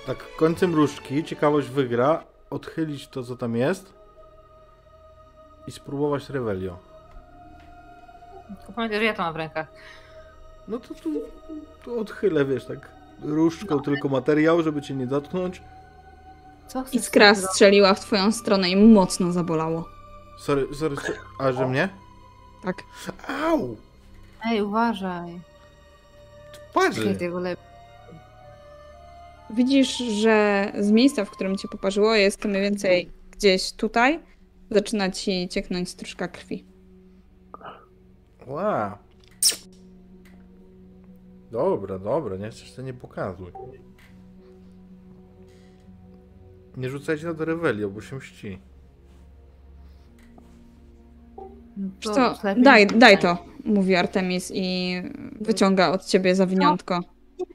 tak 0.06 0.36
końcem 0.36 0.76
różdżki, 0.76 1.24
ciekawość 1.24 1.68
wygra, 1.68 2.24
odchylić 2.50 3.08
to, 3.08 3.24
co 3.24 3.36
tam 3.36 3.56
jest 3.56 4.03
i 5.68 5.72
spróbować 5.72 6.30
Revelio. 6.30 6.78
Tylko 8.58 8.74
pamiętaj, 8.74 9.00
że 9.00 9.06
ja 9.06 9.14
to 9.14 9.24
mam 9.24 9.34
w 9.34 9.38
rękach. 9.38 9.68
No 10.68 10.80
to 10.80 10.94
tu, 10.94 11.12
tu 11.84 12.00
odchylę, 12.00 12.46
wiesz, 12.46 12.66
tak 12.66 12.90
różdżką 13.22 13.80
tylko 13.80 14.10
materiał, 14.10 14.64
żeby 14.64 14.82
cię 14.82 14.94
nie 14.94 15.08
dotknąć. 15.08 15.62
Co 16.68 16.84
chcesz 16.84 16.96
Iskra 16.96 17.36
strzeliła 17.36 17.94
w 17.94 18.00
twoją 18.00 18.32
stronę 18.32 18.70
i 18.70 18.76
mocno 18.76 19.32
zabolało. 19.32 19.90
Sorry, 20.40 20.68
sorry, 20.76 20.96
sorry. 20.96 21.20
a 21.40 21.52
że 21.52 21.68
mnie? 21.68 21.90
Tak. 22.64 22.76
Au! 23.28 23.78
Ej, 24.46 24.62
uważaj. 24.62 25.42
Twarzy! 26.72 27.08
Nie 27.08 27.16
tego 27.16 27.40
lepiej. 27.40 27.66
Widzisz, 29.50 29.98
że 29.98 30.72
z 30.80 30.92
miejsca, 30.92 31.26
w 31.26 31.30
którym 31.30 31.58
cię 31.58 31.68
poparzyło, 31.68 32.16
jest 32.16 32.46
mniej 32.46 32.62
więcej 32.62 33.10
gdzieś 33.32 33.72
tutaj. 33.72 34.20
Zaczyna 34.74 35.12
ci 35.12 35.48
cieknąć 35.48 35.90
stróżka 35.90 36.28
krwi. 36.28 36.66
Wow. 38.48 38.92
Dobra, 41.52 42.00
dobra, 42.00 42.38
nie 42.38 42.50
chcesz 42.50 42.74
to 42.74 42.82
nie 42.82 42.94
pokazuj. 42.94 43.52
Nie 46.78 46.90
rzucajcie 46.90 47.26
na 47.26 47.34
to 47.34 47.46
Revelio, 47.46 47.90
bo 47.90 48.02
się 48.02 48.16
mści. 48.16 48.60
No 51.38 51.90
Wiesz 52.02 52.16
co, 52.16 52.40
daj, 52.58 52.88
daj 52.88 53.20
to, 53.20 53.38
mówi 53.66 53.96
Artemis 53.96 54.52
i 54.56 54.96
wyciąga 55.42 55.92
od 55.92 56.06
ciebie 56.06 56.36
zawiniątko. 56.36 57.02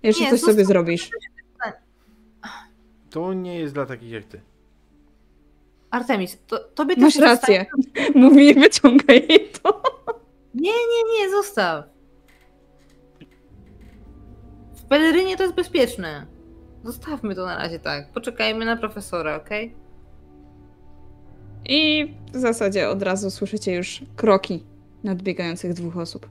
Jeszcze 0.03 0.25
Nie, 0.25 0.31
coś 0.31 0.41
sobie 0.41 0.65
zrobisz. 0.65 1.11
To 3.11 3.33
nie 3.33 3.59
jest 3.59 3.75
dla 3.75 3.87
takich 3.87 4.11
jak 4.11 4.25
ty. 4.25 4.41
Artemis, 5.91 6.39
to, 6.47 6.59
tobie 6.59 6.95
Masz 6.97 7.15
też 7.15 7.23
jest 7.23 7.43
rację. 7.43 7.67
Mówi, 8.15 8.55
wyciągaj 8.55 9.27
jej 9.29 9.49
to. 9.63 9.83
Nie, 10.55 10.71
nie, 10.73 11.19
nie, 11.19 11.31
zostaw. 11.31 11.85
W 14.75 14.83
pelerynie 14.83 15.37
to 15.37 15.43
jest 15.43 15.55
bezpieczne. 15.55 16.27
Zostawmy 16.85 17.35
to 17.35 17.47
na 17.47 17.57
razie 17.57 17.79
tak. 17.79 18.13
Poczekajmy 18.13 18.65
na 18.65 18.77
profesora, 18.77 19.37
okej? 19.37 19.75
I 21.69 22.15
w 22.33 22.37
zasadzie 22.37 22.89
od 22.89 23.03
razu 23.03 23.31
słyszycie 23.31 23.75
już 23.75 24.03
kroki 24.17 24.65
nadbiegających 25.05 25.75
dwóch 25.75 25.97
osób. 25.97 26.29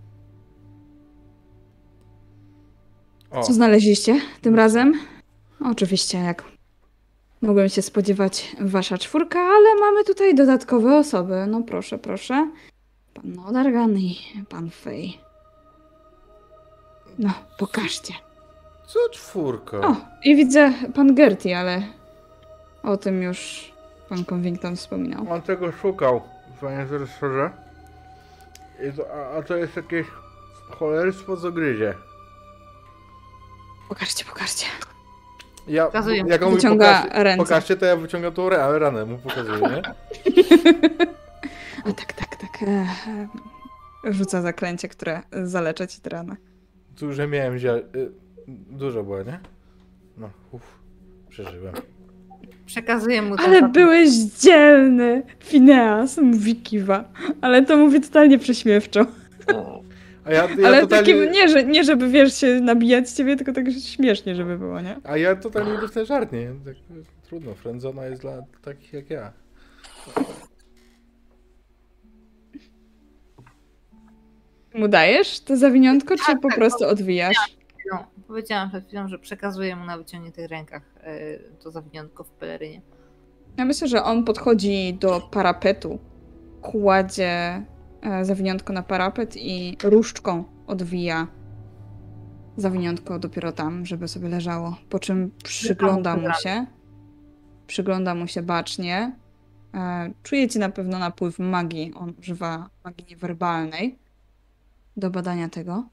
O, 3.32 3.44
Co 3.44 3.54
znaleźliście 3.54 4.22
tym 4.42 4.56
razem? 4.56 4.94
Oczywiście, 5.66 6.18
jak 6.18 6.57
mogłem 7.42 7.70
się 7.70 7.82
spodziewać, 7.82 8.56
wasza 8.62 8.98
czwórka, 8.98 9.40
ale 9.40 9.76
mamy 9.80 10.04
tutaj 10.04 10.36
dodatkowe 10.36 10.98
osoby. 10.98 11.46
No 11.48 11.62
proszę, 11.62 11.98
proszę. 11.98 12.52
Pan 13.14 13.34
Nodargan 13.34 13.98
i 13.98 14.18
pan 14.50 14.70
Fej. 14.70 15.20
No, 17.20 17.30
pokażcie. 17.58 18.14
co 18.88 19.00
czwórka? 19.12 19.78
O, 19.78 19.96
i 20.24 20.36
widzę 20.36 20.74
pan 20.96 21.16
Gertie, 21.16 21.60
ale 21.60 21.84
o 22.84 22.98
tym 22.98 23.24
już 23.24 23.72
pan 24.10 24.26
Covington 24.26 24.76
wspominał. 24.76 25.32
On 25.32 25.42
tego 25.42 25.72
szukał, 25.72 26.22
panie 26.62 26.86
to, 28.92 29.04
a, 29.14 29.38
a 29.38 29.44
to 29.44 29.56
jest 29.56 29.76
jakieś 29.76 30.08
cholerstwo 30.80 31.36
z 31.36 31.46
ogryzie. 31.46 31.94
Pokażcie, 33.90 34.26
pokażcie. 34.26 34.66
Ja, 35.68 35.86
Pokazuję. 35.86 36.24
jak 36.28 36.42
on 36.42 36.50
mówi, 36.50 36.56
Wyciąga 36.62 36.94
pokażcie, 37.02 37.24
ręce. 37.24 37.44
pokażcie, 37.44 37.76
to 37.76 37.86
ja 37.86 37.96
wyciągam 37.96 38.34
tą 38.34 38.48
re- 38.48 38.80
ranę, 38.80 39.06
mu 39.06 39.18
pokazuję, 39.18 39.60
nie? 39.60 39.82
A 41.86 41.92
tak, 41.94 42.14
tak, 42.14 42.36
tak. 42.36 42.64
e, 42.68 42.88
e, 44.10 44.14
Rzuca 44.14 44.42
zaklęcie, 44.42 44.88
które 44.88 45.22
zalecza 45.44 45.88
ci 45.88 46.02
tę 46.02 46.10
ranę. 46.10 46.36
Dużo 47.00 47.28
miałem 47.28 47.58
zia... 47.58 47.76
y, 47.76 48.12
Dużo 48.70 49.04
było, 49.04 49.24
nie? 49.24 49.40
No, 50.18 50.30
uff, 50.52 50.64
przeżyłem. 51.30 51.74
Przekazuję 52.66 53.22
mu 53.22 53.36
Ale 53.40 53.62
papier. 53.62 53.72
byłeś 53.72 54.10
dzielny, 54.40 55.24
Phineas, 55.44 56.18
mówi 56.18 56.56
Kiwa. 56.56 57.04
Ale 57.42 57.66
to 57.66 57.78
mówi 57.78 58.02
totalnie 58.02 58.40
prześmiewczo. 58.40 59.06
A 60.28 60.32
ja, 60.32 60.48
ja 60.58 60.68
Ale 60.68 60.82
totalnie... 60.82 60.88
takim, 60.88 61.32
nie, 61.32 61.50
że, 61.50 61.64
nie 61.64 61.84
żeby, 61.84 62.10
wiesz, 62.10 62.34
się 62.34 62.60
nabijać 62.62 63.10
z 63.10 63.18
ciebie, 63.18 63.36
tylko 63.36 63.54
tak 63.54 63.66
śmiesznie, 63.72 64.36
żeby 64.36 64.58
było, 64.58 64.82
nie? 64.82 64.96
A 65.04 65.18
ja 65.18 65.36
totalnie 65.36 65.72
nie 65.72 65.78
dostałem 65.78 66.08
żart, 66.08 66.32
nie? 66.32 66.52
Tak, 66.66 66.76
trudno, 67.24 67.54
friendzona 67.54 68.06
jest 68.06 68.22
dla 68.22 68.44
takich 68.62 68.94
jak 68.94 69.10
ja. 69.10 69.34
Mu 74.74 74.88
dajesz 74.88 75.40
to 75.40 75.58
zawiniątko, 75.58 76.16
czy 76.26 76.38
po 76.38 76.56
prostu 76.56 76.86
odwijasz? 76.86 77.58
No, 77.92 78.08
powiedziałam 78.28 78.70
przed 78.70 78.88
chwilą, 78.88 79.08
że 79.08 79.20
przekazuję 79.20 79.76
mu 79.76 79.86
na 79.86 79.98
wyciągniętych 79.98 80.50
rękach 80.50 80.82
e, 81.04 81.40
to 81.64 81.72
zawiniątko 81.72 82.24
w 82.24 82.30
pelerynie. 82.30 82.82
Ja 83.58 83.66
myślę, 83.66 83.88
że 83.88 84.04
on 84.04 84.24
podchodzi 84.24 84.94
do 84.94 85.22
parapetu, 85.32 86.00
kładzie 86.62 87.64
zawiniątko 88.22 88.74
na 88.74 88.84
parapet 88.84 89.36
i 89.38 89.78
różdżką 89.84 90.44
odwija 90.68 91.28
zawiniątko 92.58 93.20
dopiero 93.20 93.52
tam, 93.52 93.86
żeby 93.86 94.08
sobie 94.08 94.30
leżało. 94.30 94.78
Po 94.90 95.00
czym 95.00 95.32
przygląda 95.44 96.18
mu 96.18 96.34
się. 96.34 96.66
Przygląda 97.68 98.16
mu 98.16 98.28
się 98.28 98.42
bacznie. 98.42 99.16
E, 99.74 100.12
Czujecie 100.24 100.60
na 100.60 100.70
pewno 100.70 101.00
napływ 101.00 101.40
magii. 101.40 101.94
On 101.96 102.14
używa 102.20 102.70
magii 102.84 103.06
niewerbalnej 103.10 104.00
do 104.98 105.10
badania 105.10 105.50
tego. 105.50 105.84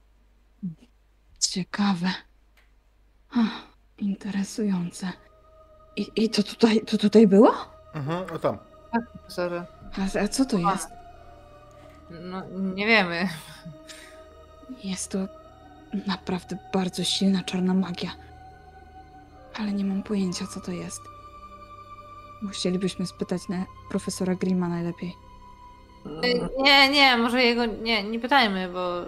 Ciekawe. 1.39 2.07
Ach, 3.31 3.67
interesujące. 3.97 5.11
I, 5.95 6.07
I 6.15 6.29
to 6.29 6.43
tutaj, 6.43 6.81
to 6.81 6.97
tutaj 6.97 7.27
było? 7.27 7.51
Mhm, 7.93 8.25
o 8.35 8.39
tam. 8.39 8.57
Tak. 8.91 9.03
A, 10.15 10.19
a 10.19 10.27
co 10.27 10.45
to 10.45 10.57
jest? 10.57 10.89
No, 12.09 12.43
nie 12.75 12.87
wiemy. 12.87 13.29
Jest 14.83 15.11
to 15.11 15.17
naprawdę 16.07 16.57
bardzo 16.73 17.03
silna 17.03 17.43
czarna 17.43 17.73
magia. 17.73 18.11
Ale 19.59 19.73
nie 19.73 19.85
mam 19.85 20.03
pojęcia, 20.03 20.47
co 20.47 20.59
to 20.61 20.71
jest. 20.71 21.01
Musielibyśmy 22.41 23.05
spytać 23.07 23.47
na 23.49 23.65
profesora 23.89 24.35
Grima 24.35 24.67
najlepiej. 24.67 25.13
E, 26.05 26.61
Nie, 26.63 26.89
nie, 26.89 27.17
może 27.17 27.43
jego 27.43 27.65
nie, 27.65 28.03
nie 28.03 28.19
pytajmy, 28.19 28.69
bo. 28.73 29.01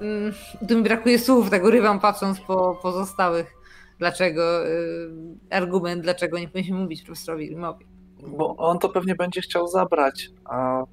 Mm, 0.00 0.34
Tu 0.68 0.76
mi 0.76 0.82
brakuje 0.82 1.18
słów, 1.18 1.50
tak 1.50 1.64
urywam 1.64 2.00
patrząc 2.00 2.40
po 2.40 2.78
pozostałych. 2.82 3.54
Dlaczego, 3.98 4.66
y, 4.68 5.10
argument, 5.50 6.02
dlaczego 6.02 6.38
nie 6.38 6.48
powinniśmy 6.48 6.78
mówić 6.78 7.02
profesorowi 7.02 7.46
Grimowi. 7.46 7.86
Bo 8.28 8.56
on 8.56 8.78
to 8.78 8.88
pewnie 8.88 9.14
będzie 9.14 9.40
chciał 9.40 9.68
zabrać, 9.68 10.30
a... 10.44 10.84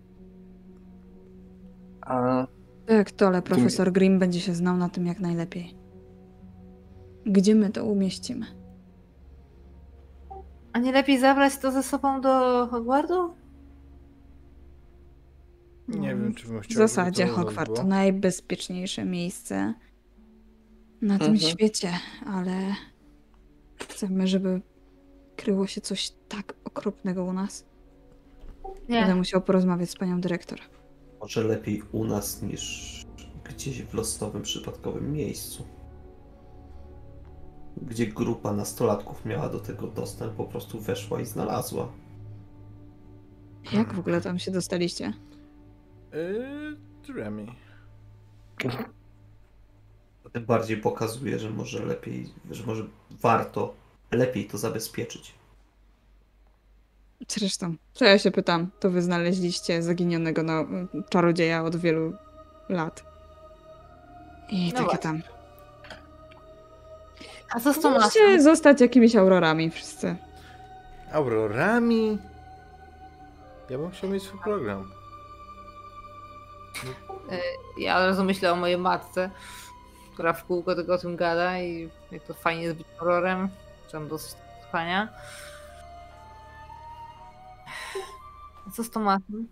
a 2.02 2.48
Tak, 2.86 3.12
to, 3.12 3.28
ale 3.28 3.42
profesor 3.42 3.92
Grimm 3.92 4.20
będzie 4.20 4.40
się 4.40 4.54
znał 4.56 4.78
na 4.78 4.90
tym 4.90 5.06
jak 5.08 5.20
najlepiej. 5.20 5.76
Gdzie 7.26 7.56
my 7.56 7.70
to 7.70 7.86
umieścimy? 7.86 8.46
A 10.74 10.80
nie 10.80 10.92
lepiej 10.92 11.20
zabrać 11.20 11.58
to 11.58 11.72
ze 11.72 11.84
sobą 11.84 12.22
do 12.22 12.68
Hogwartu? 12.68 13.34
Nie 15.88 16.08
wiem, 16.10 16.34
czy 16.34 16.48
bym 16.48 16.62
W 16.62 16.74
zasadzie 16.74 17.28
Hogwart 17.28 17.76
to 17.76 17.84
najbezpieczniejsze 17.84 19.06
miejsce 19.06 19.74
na 21.02 21.18
tym 21.20 21.32
Mhm. 21.32 21.38
świecie, 21.52 21.90
ale 22.26 22.54
chcemy, 23.80 24.28
żeby 24.28 24.62
kryło 25.42 25.68
się 25.68 25.82
coś 25.82 26.12
tak 26.30 26.54
okropnego 26.64 27.24
u 27.24 27.34
nas. 27.34 27.66
Będę 28.90 29.08
Nie. 29.08 29.16
musiał 29.16 29.42
porozmawiać 29.42 29.90
z 29.90 29.96
panią 29.96 30.22
dyrektor. 30.22 30.60
Może 31.20 31.44
lepiej 31.44 31.84
u 31.92 32.06
nas 32.06 32.42
niż 32.42 33.06
gdzieś 33.44 33.84
w 33.84 33.94
losowym, 33.94 34.42
przypadkowym 34.42 35.14
miejscu. 35.14 35.68
Gdzie 37.78 38.08
grupa 38.08 38.54
nastolatków 38.54 39.26
miała 39.26 39.50
do 39.50 39.60
tego 39.60 39.88
dostęp, 39.88 40.34
po 40.34 40.46
prostu 40.46 40.80
weszła 40.80 41.22
i 41.22 41.26
znalazła. 41.26 41.92
Jak 43.74 43.94
w 43.94 44.00
ogóle 44.00 44.22
tam 44.22 44.40
się 44.40 44.52
dostaliście? 44.52 45.14
Yy, 47.08 47.14
Remy. 47.16 47.46
Tym 50.34 50.46
bardziej 50.46 50.78
pokazuje, 50.78 51.40
że 51.40 51.50
może 51.50 51.86
lepiej, 51.86 52.30
że 52.52 52.66
może 52.66 52.84
warto 53.12 53.81
lepiej 54.12 54.46
to 54.46 54.58
zabezpieczyć. 54.58 55.34
Zresztą, 57.28 57.76
co 57.94 58.06
ja 58.06 58.20
się 58.20 58.32
pytam, 58.32 58.70
to 58.80 58.90
wy 58.90 59.02
znaleźliście 59.02 59.84
zaginionego 59.84 60.44
no, 60.44 60.66
czarodzieja 61.10 61.64
od 61.64 61.76
wielu 61.76 62.14
lat. 62.70 63.04
I 64.50 64.66
No 64.66 64.72
takie 64.72 64.84
właśnie. 64.84 65.00
tam. 65.00 65.22
A 67.56 67.60
co 67.60 67.74
z 67.74 67.80
tą? 67.80 67.92
Możecie 67.92 68.42
zostać 68.42 68.82
jakimiś 68.82 69.16
aurorami 69.16 69.70
wszyscy. 69.72 70.16
Aurorami. 71.12 72.18
Ja 73.70 73.78
bym 73.78 73.92
chciał 73.92 74.10
mieć 74.10 74.24
swój 74.24 74.40
program. 74.40 74.92
Ja 77.78 77.98
od 77.98 78.04
razu 78.04 78.24
myślę 78.24 78.52
o 78.52 78.56
mojej 78.56 78.78
matce, 78.78 79.30
która 80.14 80.34
w 80.34 80.46
kółko 80.46 80.76
tylko 80.76 80.94
o 80.94 80.98
tym 80.98 81.16
gada 81.16 81.60
i 81.60 81.90
jak 82.12 82.24
to 82.24 82.34
fajnie 82.34 82.64
jest 82.64 82.78
być 82.78 82.88
horrorem. 82.98 83.50
Trzeba 83.92 84.06
dosyć 84.06 84.36
trwania. 84.62 85.14
Co 88.74 88.84
z 88.84 88.90
Tomasem? 88.90 89.48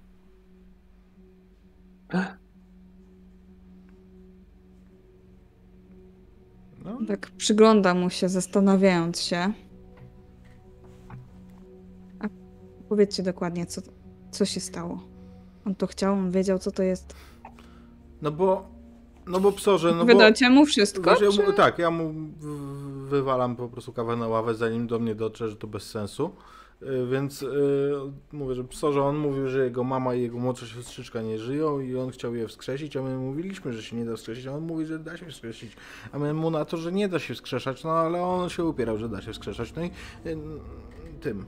No, 6.84 6.98
Tak 7.08 7.30
przygląda 7.38 7.94
mu 7.94 8.10
się, 8.10 8.30
zastanawiając 8.30 9.22
się. 9.22 9.54
A 12.20 12.28
powiedzcie 12.90 13.24
dokładnie, 13.24 13.66
co, 13.66 13.82
co 14.32 14.46
się 14.46 14.60
stało. 14.60 15.04
On 15.66 15.76
to 15.76 15.88
chciał, 15.88 16.14
on 16.14 16.32
wiedział, 16.32 16.60
co 16.60 16.72
to 16.72 16.84
jest. 16.84 17.16
no 18.22 18.32
bo. 18.32 18.79
No 19.28 19.40
bo 19.40 19.52
psorze, 19.52 19.92
no 19.92 19.98
bo. 19.98 20.06
Wydacie 20.06 20.50
mu 20.50 20.66
wszystko? 20.66 21.12
Wiesz, 21.12 21.38
ja 21.38 21.46
mu, 21.46 21.54
tak, 21.54 21.80
ja 21.80 21.92
mu 21.92 22.14
wywalam 23.10 23.56
po 23.56 23.70
prostu 23.70 23.94
kawę 23.94 24.16
na 24.16 24.28
ławę, 24.28 24.56
zanim 24.56 24.88
do 24.88 25.00
mnie 25.00 25.16
dotrze, 25.16 25.50
że 25.50 25.56
to 25.56 25.68
bez 25.68 25.84
sensu. 25.84 26.32
Y, 26.82 27.08
Więc 27.12 27.42
y, 27.44 27.92
mówię, 28.32 28.56
że 28.56 28.64
psorze 28.64 29.04
on 29.04 29.18
mówił, 29.18 29.48
że 29.48 29.64
jego 29.64 29.84
mama 29.84 30.16
i 30.16 30.22
jego 30.22 30.38
młodsza 30.38 30.66
siostrzyczka 30.66 31.22
nie 31.22 31.40
żyją 31.40 31.80
i 31.80 31.96
on 31.98 32.10
chciał 32.10 32.36
je 32.36 32.48
wskrzesić, 32.48 32.98
a 32.98 33.02
my 33.02 33.18
mówiliśmy, 33.18 33.74
że 33.74 33.84
się 33.84 33.96
nie 33.96 34.06
da 34.06 34.16
wskrzesić, 34.16 34.48
a 34.48 34.54
on 34.54 34.62
mówi, 34.64 34.86
że 34.86 35.00
da 35.00 35.18
się 35.18 35.26
wskrzesić. 35.26 35.78
A 36.12 36.20
my 36.20 36.34
mu 36.34 36.52
na 36.52 36.66
to, 36.66 36.78
że 36.78 36.92
nie 36.92 37.08
da 37.10 37.20
się 37.20 37.34
wskrzeszać, 37.34 37.84
no 37.84 37.92
ale 37.92 38.22
on 38.24 38.50
się 38.50 38.66
upierał, 38.66 38.98
że 38.98 39.10
da 39.10 39.22
się 39.22 39.34
wskrzeszać. 39.34 39.74
No 39.76 39.84
i 39.84 39.88
y, 40.26 40.38
tym. 41.22 41.46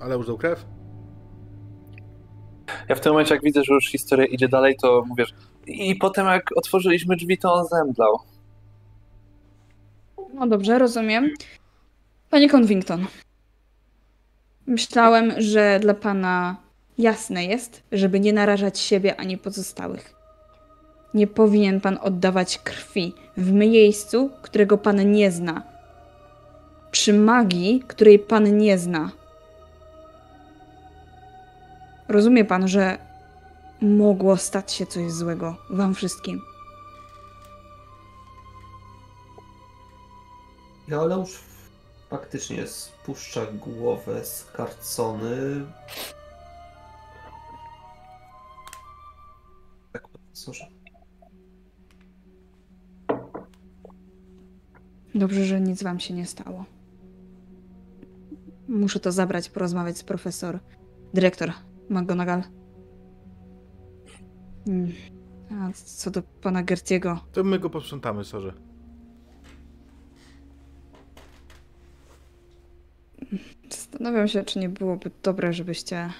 Ale 0.00 0.18
użył 0.18 0.38
krew? 0.38 0.66
Ja 2.88 2.94
w 2.94 3.00
tym 3.00 3.12
momencie, 3.12 3.34
jak 3.34 3.44
widzę, 3.44 3.64
że 3.64 3.74
już 3.74 3.90
historia 3.90 4.26
idzie 4.26 4.48
dalej, 4.48 4.76
to 4.82 5.04
mówisz. 5.06 5.34
I 5.66 5.94
potem, 5.94 6.26
jak 6.26 6.50
otworzyliśmy 6.56 7.16
drzwi, 7.16 7.38
to 7.38 7.54
on 7.54 7.66
zemdlał. 7.66 8.18
No 10.34 10.46
dobrze, 10.46 10.78
rozumiem. 10.78 11.30
Panie 12.30 12.48
Convington. 12.48 13.06
Myślałem, 14.66 15.32
że 15.38 15.78
dla 15.80 15.94
pana 15.94 16.56
jasne 16.98 17.44
jest, 17.44 17.82
żeby 17.92 18.20
nie 18.20 18.32
narażać 18.32 18.78
siebie 18.78 19.16
ani 19.16 19.38
pozostałych. 19.38 20.14
Nie 21.14 21.26
powinien 21.26 21.80
pan 21.80 21.98
oddawać 22.02 22.58
krwi 22.58 23.14
w 23.36 23.52
miejscu, 23.52 24.30
którego 24.42 24.78
pan 24.78 25.12
nie 25.12 25.30
zna. 25.30 25.62
Przy 26.90 27.12
magii, 27.12 27.82
której 27.86 28.18
pan 28.18 28.58
nie 28.58 28.78
zna. 28.78 29.10
Rozumie 32.08 32.44
pan, 32.44 32.68
że 32.68 32.98
mogło 33.80 34.36
stać 34.36 34.72
się 34.72 34.86
coś 34.86 35.12
złego 35.12 35.56
wam 35.70 35.94
wszystkim. 35.94 36.40
Jaleusz 40.88 41.40
faktycznie 42.10 42.66
spuszcza 42.66 43.40
głowę 43.46 44.24
z 44.24 44.44
karcony. 44.44 45.66
Tak, 49.92 50.08
profesorze. 50.08 50.66
Dobrze, 55.14 55.44
że 55.44 55.60
nic 55.60 55.82
wam 55.82 56.00
się 56.00 56.14
nie 56.14 56.26
stało. 56.26 56.64
Muszę 58.68 59.00
to 59.00 59.12
zabrać, 59.12 59.50
porozmawiać 59.50 59.98
z 59.98 60.04
profesor, 60.04 60.58
dyrektor 61.14 61.52
McGonagall. 61.88 62.42
Mm. 64.66 64.92
A 65.50 65.72
co 65.72 66.10
do 66.10 66.22
pana 66.22 66.62
Gertiego, 66.62 67.20
To 67.32 67.44
my 67.44 67.58
go 67.58 67.70
posprzątamy, 67.70 68.24
sorze. 68.24 68.52
zastanawiam 73.70 74.28
się, 74.28 74.44
czy 74.44 74.58
nie 74.58 74.68
byłoby 74.68 75.10
dobre, 75.22 75.52
żebyście 75.52 76.10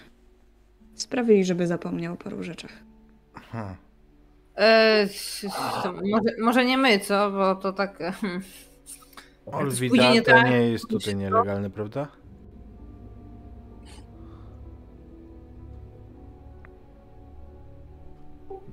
sprawili, 0.94 1.44
żeby 1.44 1.66
zapomniał 1.66 2.14
o 2.14 2.16
paru 2.16 2.42
rzeczach. 2.42 2.72
Hmm. 3.34 3.74
E, 4.56 5.08
to 5.82 5.92
może, 5.92 6.30
może 6.40 6.64
nie 6.64 6.78
my, 6.78 7.00
co? 7.00 7.30
Bo 7.30 7.54
to 7.54 7.72
tak. 7.72 7.98
hmm. 7.98 8.42
Olwida 9.46 10.14
to 10.14 10.22
tak? 10.22 10.50
nie 10.50 10.56
jest 10.56 10.88
tutaj 10.88 11.16
nielegalne, 11.16 11.70
prawda? 11.70 12.08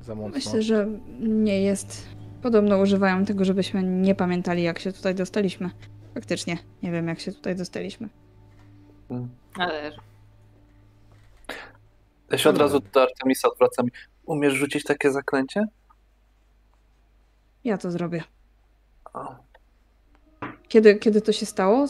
Za 0.01 0.15
mocno. 0.15 0.35
Myślę, 0.35 0.61
że 0.61 0.87
nie 1.19 1.61
jest. 1.61 2.07
Podobno 2.41 2.77
używają 2.77 3.25
tego, 3.25 3.45
żebyśmy 3.45 3.83
nie 3.83 4.15
pamiętali, 4.15 4.63
jak 4.63 4.79
się 4.79 4.93
tutaj 4.93 5.15
dostaliśmy. 5.15 5.69
Faktycznie, 6.13 6.57
nie 6.83 6.91
wiem, 6.91 7.07
jak 7.07 7.19
się 7.19 7.31
tutaj 7.31 7.55
dostaliśmy. 7.55 8.09
Ale 9.55 9.91
Ja 12.31 12.37
się 12.37 12.49
od 12.49 12.57
razu 12.57 12.79
do 12.93 13.01
Artemisa 13.01 13.49
odwracam. 13.49 13.85
Umiesz 14.25 14.53
rzucić 14.53 14.83
takie 14.83 15.11
zaklęcie? 15.11 15.65
Ja 17.63 17.77
to 17.77 17.91
zrobię. 17.91 18.23
O. 19.13 19.35
Kiedy, 20.67 20.95
kiedy 20.95 21.21
to 21.21 21.31
się 21.31 21.45
stało, 21.45 21.85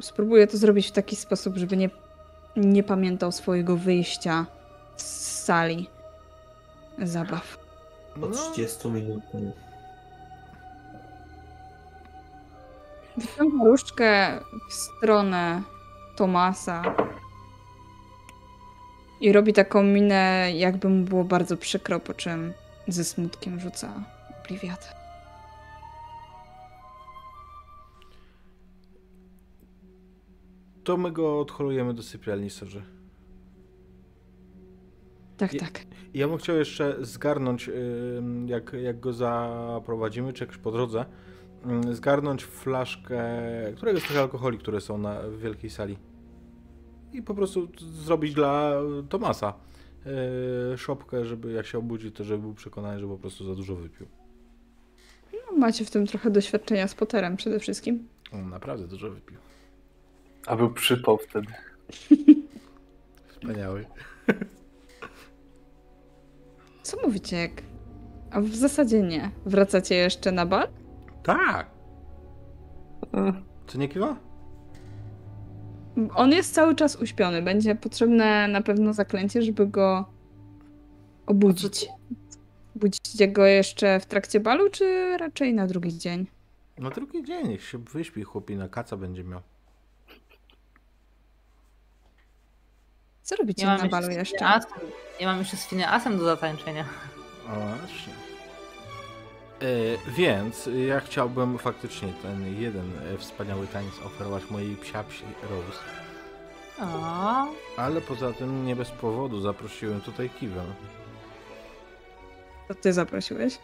spróbuję 0.00 0.46
to 0.46 0.56
zrobić 0.56 0.88
w 0.88 0.92
taki 0.92 1.16
sposób, 1.16 1.56
żeby 1.56 1.76
nie, 1.76 1.90
nie 2.56 2.82
pamiętał 2.82 3.32
swojego 3.32 3.76
wyjścia 3.76 4.46
z 4.96 5.04
sali 5.44 5.88
zabaw. 7.02 7.58
Po 8.20 8.28
30 8.28 8.88
minut. 8.88 9.22
Wyciąga 13.16 13.64
różdżkę 13.64 14.40
w 14.70 14.72
stronę 14.74 15.62
Tomasa 16.16 16.82
i 19.20 19.32
robi 19.32 19.52
taką 19.52 19.82
minę, 19.82 20.52
jakby 20.54 20.88
mu 20.88 21.04
było 21.04 21.24
bardzo 21.24 21.56
przykro, 21.56 22.00
po 22.00 22.14
czym 22.14 22.52
ze 22.88 23.04
smutkiem 23.04 23.60
rzuca 23.60 23.92
obliwiatę. 24.44 24.86
To 30.84 30.96
my 30.96 31.12
go 31.12 31.40
odholujemy 31.40 31.94
do 31.94 32.02
sypialni, 32.02 32.50
sorze. 32.50 32.95
Tak, 35.36 35.52
Je- 35.54 35.60
tak. 35.60 35.80
Ja 36.14 36.28
bym 36.28 36.38
chciał 36.38 36.56
jeszcze 36.56 36.96
zgarnąć, 37.00 37.68
ym, 38.18 38.48
jak, 38.48 38.72
jak 38.72 39.00
go 39.00 39.12
zaprowadzimy, 39.12 40.32
czy 40.32 40.44
jakoś 40.44 40.58
po 40.58 40.70
drodze, 40.72 41.04
ym, 41.66 41.94
zgarnąć 41.94 42.44
flaszkę, 42.44 43.20
któregoś 43.76 44.02
z 44.02 44.08
tych 44.08 44.16
alkoholi, 44.18 44.58
które 44.58 44.80
są 44.80 44.98
na, 44.98 45.22
w 45.22 45.38
wielkiej 45.38 45.70
sali. 45.70 45.98
I 47.12 47.22
po 47.22 47.34
prostu 47.34 47.68
zrobić 47.78 48.34
dla 48.34 48.72
Tomasa 49.08 49.54
yy, 50.70 50.78
szopkę, 50.78 51.24
żeby 51.24 51.52
jak 51.52 51.66
się 51.66 51.78
obudzi, 51.78 52.12
to 52.12 52.24
żeby 52.24 52.42
był 52.42 52.54
przekonany, 52.54 53.00
że 53.00 53.06
po 53.06 53.18
prostu 53.18 53.44
za 53.44 53.54
dużo 53.54 53.76
wypił. 53.76 54.06
No, 55.32 55.56
macie 55.58 55.84
w 55.84 55.90
tym 55.90 56.06
trochę 56.06 56.30
doświadczenia 56.30 56.88
z 56.88 56.94
Potterem 56.94 57.36
przede 57.36 57.60
wszystkim. 57.60 58.08
On 58.32 58.50
naprawdę 58.50 58.88
dużo 58.88 59.10
wypił. 59.10 59.36
A 60.46 60.56
był 60.56 60.70
przypał 60.70 61.18
wtedy. 61.18 61.52
Wspaniały. 63.28 63.86
Co 66.86 66.96
mówicie, 67.06 67.36
jak... 67.36 67.62
A 68.30 68.40
w 68.40 68.54
zasadzie 68.54 69.02
nie. 69.02 69.30
Wracacie 69.46 69.94
jeszcze 69.94 70.32
na 70.32 70.46
bal? 70.46 70.68
Tak! 71.22 71.70
Co 73.66 73.78
nie 73.78 73.88
kiwa? 73.88 74.16
On 76.14 76.32
jest 76.32 76.54
cały 76.54 76.74
czas 76.74 76.96
uśpiony. 76.96 77.42
Będzie 77.42 77.74
potrzebne 77.74 78.48
na 78.48 78.62
pewno 78.62 78.92
zaklęcie, 78.92 79.42
żeby 79.42 79.66
go 79.66 80.04
obudzić. 81.26 81.88
Budzicie 82.74 83.28
go 83.28 83.46
jeszcze 83.46 84.00
w 84.00 84.06
trakcie 84.06 84.40
balu, 84.40 84.70
czy 84.70 85.16
raczej 85.18 85.54
na 85.54 85.66
drugi 85.66 85.98
dzień? 85.98 86.26
Na 86.78 86.90
drugi 86.90 87.24
dzień, 87.24 87.48
niech 87.48 87.62
się 87.62 87.78
wyśpi 87.78 88.22
chłopina, 88.22 88.68
kaca 88.68 88.96
będzie 88.96 89.24
miał. 89.24 89.40
Co 93.26 93.36
robicie 93.36 93.62
nie 93.62 93.68
mam 93.68 93.80
na 93.80 93.88
balu 93.88 94.10
jeszcze. 94.10 94.60
Nie 95.20 95.26
mam 95.26 95.38
jeszcze 95.38 95.56
z 95.56 95.66
Fineasem 95.66 96.18
do 96.18 96.24
zatańczenia. 96.24 96.84
O, 97.48 97.50
właśnie. 97.50 98.12
E, 99.62 99.66
więc 100.10 100.68
ja 100.88 101.00
chciałbym 101.00 101.58
faktycznie 101.58 102.12
ten 102.22 102.60
jeden 102.60 102.92
e, 103.14 103.18
wspaniały 103.18 103.66
taniec 103.66 103.92
oferować 104.04 104.50
mojej 104.50 104.76
psiapsi 104.76 105.24
Rose. 105.42 105.78
O, 106.80 107.46
Ale 107.76 108.00
poza 108.00 108.32
tym 108.32 108.66
nie 108.66 108.76
bez 108.76 108.90
powodu 108.90 109.40
zaprosiłem 109.40 110.00
tutaj 110.00 110.30
Kiwę. 110.30 110.64
To 112.68 112.74
ty 112.74 112.92
zaprosiłeś? 112.92 113.58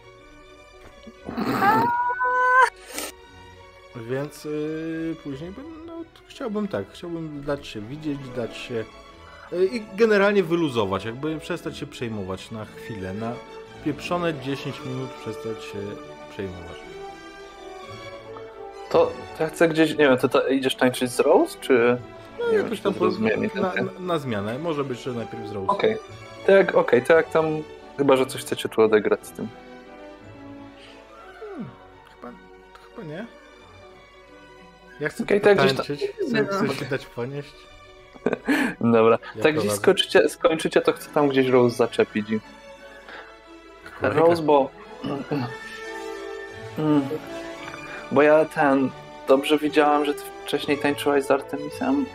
Więc 4.11 4.47
y, 4.47 5.17
później 5.25 5.51
bym, 5.51 5.87
no, 5.87 6.05
chciałbym 6.27 6.69
tak, 6.69 6.85
chciałbym 6.93 7.43
dać 7.43 7.67
się 7.67 7.81
widzieć, 7.81 8.19
dać 8.37 8.57
się 8.57 8.85
i 9.73 9.83
generalnie 9.97 10.43
wyluzować, 10.43 11.05
jakby 11.05 11.39
przestać 11.39 11.77
się 11.77 11.87
przejmować 11.87 12.51
na 12.51 12.65
chwilę, 12.65 13.15
na 13.15 13.33
pieprzone 13.85 14.35
10 14.35 14.81
minut 14.87 15.11
przestać 15.11 15.65
się 15.65 15.79
przejmować. 16.31 16.77
To, 18.91 19.13
ja 19.41 19.49
chcę 19.49 19.69
gdzieś, 19.69 19.91
nie 19.91 19.97
wiem, 20.09 20.19
to, 20.19 20.29
to 20.29 20.49
idziesz 20.49 20.75
tańczyć 20.75 21.11
z 21.11 21.21
Rose, 21.21 21.59
czy... 21.61 21.99
No 22.39 22.47
Nie 22.47 22.53
wiem, 22.53 22.63
jakoś 22.63 22.79
czy 22.79 22.85
tam 22.85 22.95
to 22.95 23.01
po, 23.01 23.07
na, 23.61 23.75
na, 23.75 24.01
na 24.01 24.19
zmianę, 24.19 24.59
może 24.59 24.85
być, 24.85 25.03
że 25.03 25.13
najpierw 25.13 25.49
z 25.49 25.53
Rose. 25.53 25.73
Okej. 25.73 25.97
To 26.47 26.53
jak, 26.53 26.75
okej, 26.75 27.03
to 27.03 27.13
jak 27.13 27.31
tam... 27.31 27.63
Chyba, 27.99 28.17
że 28.17 28.27
coś 28.27 28.41
chcecie 28.41 28.69
tu 28.69 28.83
odegrać 28.83 29.27
z 29.27 29.31
tym. 29.31 29.49
Hmm, 31.41 31.69
chyba, 32.15 32.33
chyba 32.91 33.09
nie. 33.09 33.27
Ja 35.01 35.09
chcę 35.09 35.25
okay, 35.25 35.41
gdzieś 35.41 35.73
tańczyć, 35.73 36.09
chcę, 36.27 36.45
chcę 36.45 36.75
się 36.75 36.85
dać 36.85 37.07
ponieść. 37.07 37.72
Dobra. 38.81 39.19
Ja 39.37 39.43
tak 39.43 39.55
gdzieś 39.59 39.73
skończycie, 39.73 40.29
skończycie, 40.29 40.81
to 40.81 40.93
chcę 40.93 41.11
tam 41.11 41.29
gdzieś 41.29 41.49
Rose 41.49 41.77
zaczepić. 41.77 42.27
Rose, 44.03 44.43
bo... 44.43 44.71
Mm. 46.79 47.03
Bo 48.13 48.23
ja 48.23 48.45
ten... 48.45 48.91
dobrze 49.29 49.59
widziałam, 49.59 50.05
że 50.05 50.15
ty 50.15 50.23
wcześniej 50.45 50.79
tańczyłaś 50.79 51.25
z 51.25 51.31
Artemisem? 51.31 52.07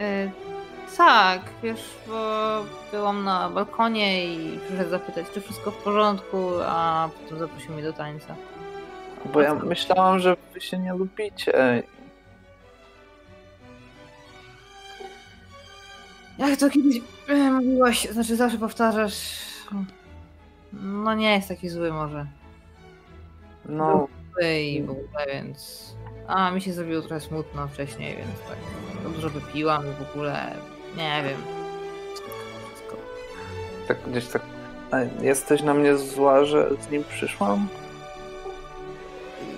E, 0.00 0.30
tak, 0.96 1.40
wiesz, 1.62 1.94
bo 2.06 2.20
byłam 2.92 3.24
na 3.24 3.50
balkonie 3.50 4.34
i 4.34 4.58
przyszedł 4.58 4.90
zapytać, 4.90 5.26
czy 5.34 5.40
wszystko 5.40 5.70
w 5.70 5.76
porządku, 5.76 6.50
a 6.66 7.08
potem 7.22 7.38
zaprosił 7.38 7.72
mnie 7.72 7.82
do 7.82 7.92
tańca. 7.92 8.34
Bo 9.24 9.40
ja 9.40 9.54
myślałam, 9.54 10.18
że 10.18 10.36
wy 10.54 10.60
się 10.60 10.78
nie 10.78 10.94
lubicie. 10.94 11.82
Jak 16.38 16.58
to 16.60 16.70
kiedyś 16.70 17.00
e, 17.28 17.50
mówiłaś, 17.50 18.08
znaczy 18.10 18.36
zawsze 18.36 18.58
powtarzasz, 18.58 19.14
no 20.72 21.14
nie 21.14 21.34
jest 21.34 21.48
taki 21.48 21.68
zły 21.68 21.92
może. 21.92 22.26
No, 23.64 24.08
Zły 24.34 24.58
i 24.60 24.82
w 24.82 24.90
ogóle, 24.90 25.26
więc... 25.32 25.84
A, 26.26 26.50
mi 26.50 26.60
się 26.60 26.72
zrobiło 26.72 27.00
trochę 27.02 27.20
smutno 27.20 27.68
wcześniej, 27.68 28.16
więc 28.16 28.28
tak 28.48 29.12
dużo 29.14 29.30
wypiłam 29.30 29.82
i 29.82 30.04
w 30.04 30.10
ogóle, 30.10 30.54
nie 30.96 31.22
wiem. 31.24 31.40
Wszystko. 32.66 32.96
tak 33.88 33.98
gdzieś 34.10 34.26
tak. 34.26 34.42
A 34.90 34.96
Jesteś 35.24 35.62
na 35.62 35.74
mnie 35.74 35.96
zła, 35.96 36.44
że 36.44 36.70
z 36.80 36.90
nim 36.90 37.04
przyszłam? 37.04 37.68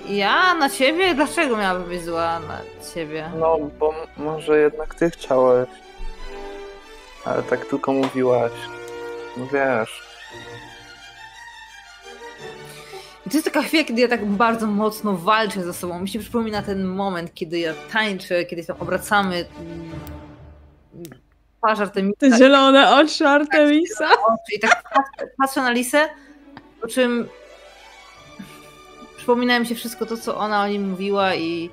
Ja 0.09 0.55
na 0.55 0.71
ciebie? 0.71 1.15
Dlaczego 1.15 1.57
miałabym 1.57 1.89
być 1.89 2.05
zła 2.05 2.41
na 2.41 2.61
ciebie? 2.95 3.31
No, 3.39 3.59
bo 3.79 3.95
może 4.17 4.59
jednak 4.59 4.95
ty 4.95 5.11
chciałeś. 5.11 5.69
Ale 7.25 7.43
tak 7.43 7.67
tylko 7.67 7.93
mówiłaś. 7.93 8.53
No 9.37 9.47
wiesz. 9.47 10.03
I 13.27 13.31
to 13.31 13.37
jest 13.37 13.45
taka 13.45 13.63
chwila, 13.63 13.85
kiedy 13.85 14.01
ja 14.01 14.09
tak 14.09 14.27
bardzo 14.27 14.67
mocno 14.67 15.17
walczę 15.17 15.65
ze 15.65 15.73
sobą. 15.73 16.01
Mi 16.01 16.09
się 16.09 16.19
przypomina 16.19 16.63
ten 16.63 16.85
moment, 16.85 17.35
kiedy 17.35 17.59
ja 17.59 17.75
tańczę, 17.93 18.45
kiedy 18.45 18.63
się 18.63 18.67
tam 18.67 18.77
obracamy. 18.81 19.45
Twarz 21.59 21.81
Artemisa 21.81 22.17
Te 22.19 22.39
zielone 22.39 22.97
oczy 22.97 23.29
Artemisa. 23.29 24.09
i 24.57 24.61
tak 24.61 24.83
patrzę, 24.83 25.31
patrzę 25.39 25.61
na 25.63 25.71
Lisę, 25.71 26.09
po 26.81 26.89
czym 26.89 27.29
przypomina 29.17 29.59
mi 29.59 29.67
się 29.67 29.75
wszystko 29.75 30.07
to, 30.07 30.17
co 30.17 30.37
ona 30.37 30.63
o 30.63 30.69
nim 30.69 30.91
mówiła 30.91 31.35
i 31.35 31.71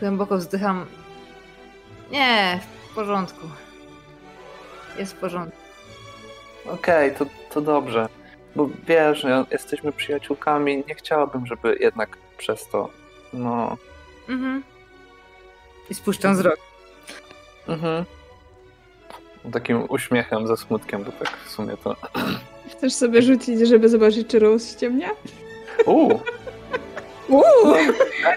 głęboko 0.00 0.38
wzdycham. 0.38 0.86
Nie, 2.10 2.60
w 2.90 2.94
porządku. 2.94 3.46
Jest 4.98 5.12
w 5.12 5.16
porządku. 5.16 5.58
Okej, 6.66 7.14
to, 7.14 7.26
to 7.50 7.60
dobrze. 7.60 8.08
Bo 8.56 8.68
wiesz, 8.86 9.24
no, 9.24 9.46
jesteśmy 9.50 9.92
przyjaciółkami. 9.92 10.84
Nie 10.88 10.94
chciałabym, 10.94 11.46
żeby 11.46 11.76
jednak 11.80 12.18
przez 12.38 12.68
to. 12.68 12.88
No. 13.32 13.76
Mhm. 14.28 14.62
I 15.90 15.94
spuszczam 15.94 16.34
wzrok. 16.34 16.56
Mhm. 17.68 18.04
Takim 19.52 19.84
uśmiechem 19.88 20.46
ze 20.46 20.56
smutkiem, 20.56 21.04
bo 21.04 21.12
tak 21.12 21.36
w 21.46 21.50
sumie 21.50 21.76
to. 21.76 21.96
Chcesz 22.72 22.94
sobie 22.94 23.22
rzucić, 23.22 23.68
żeby 23.68 23.88
zobaczyć, 23.88 24.28
czy 24.28 24.38
Rose 24.38 24.72
ściemnia? 24.72 25.10
Uuu! 25.86 26.20
Uuu, 27.28 27.74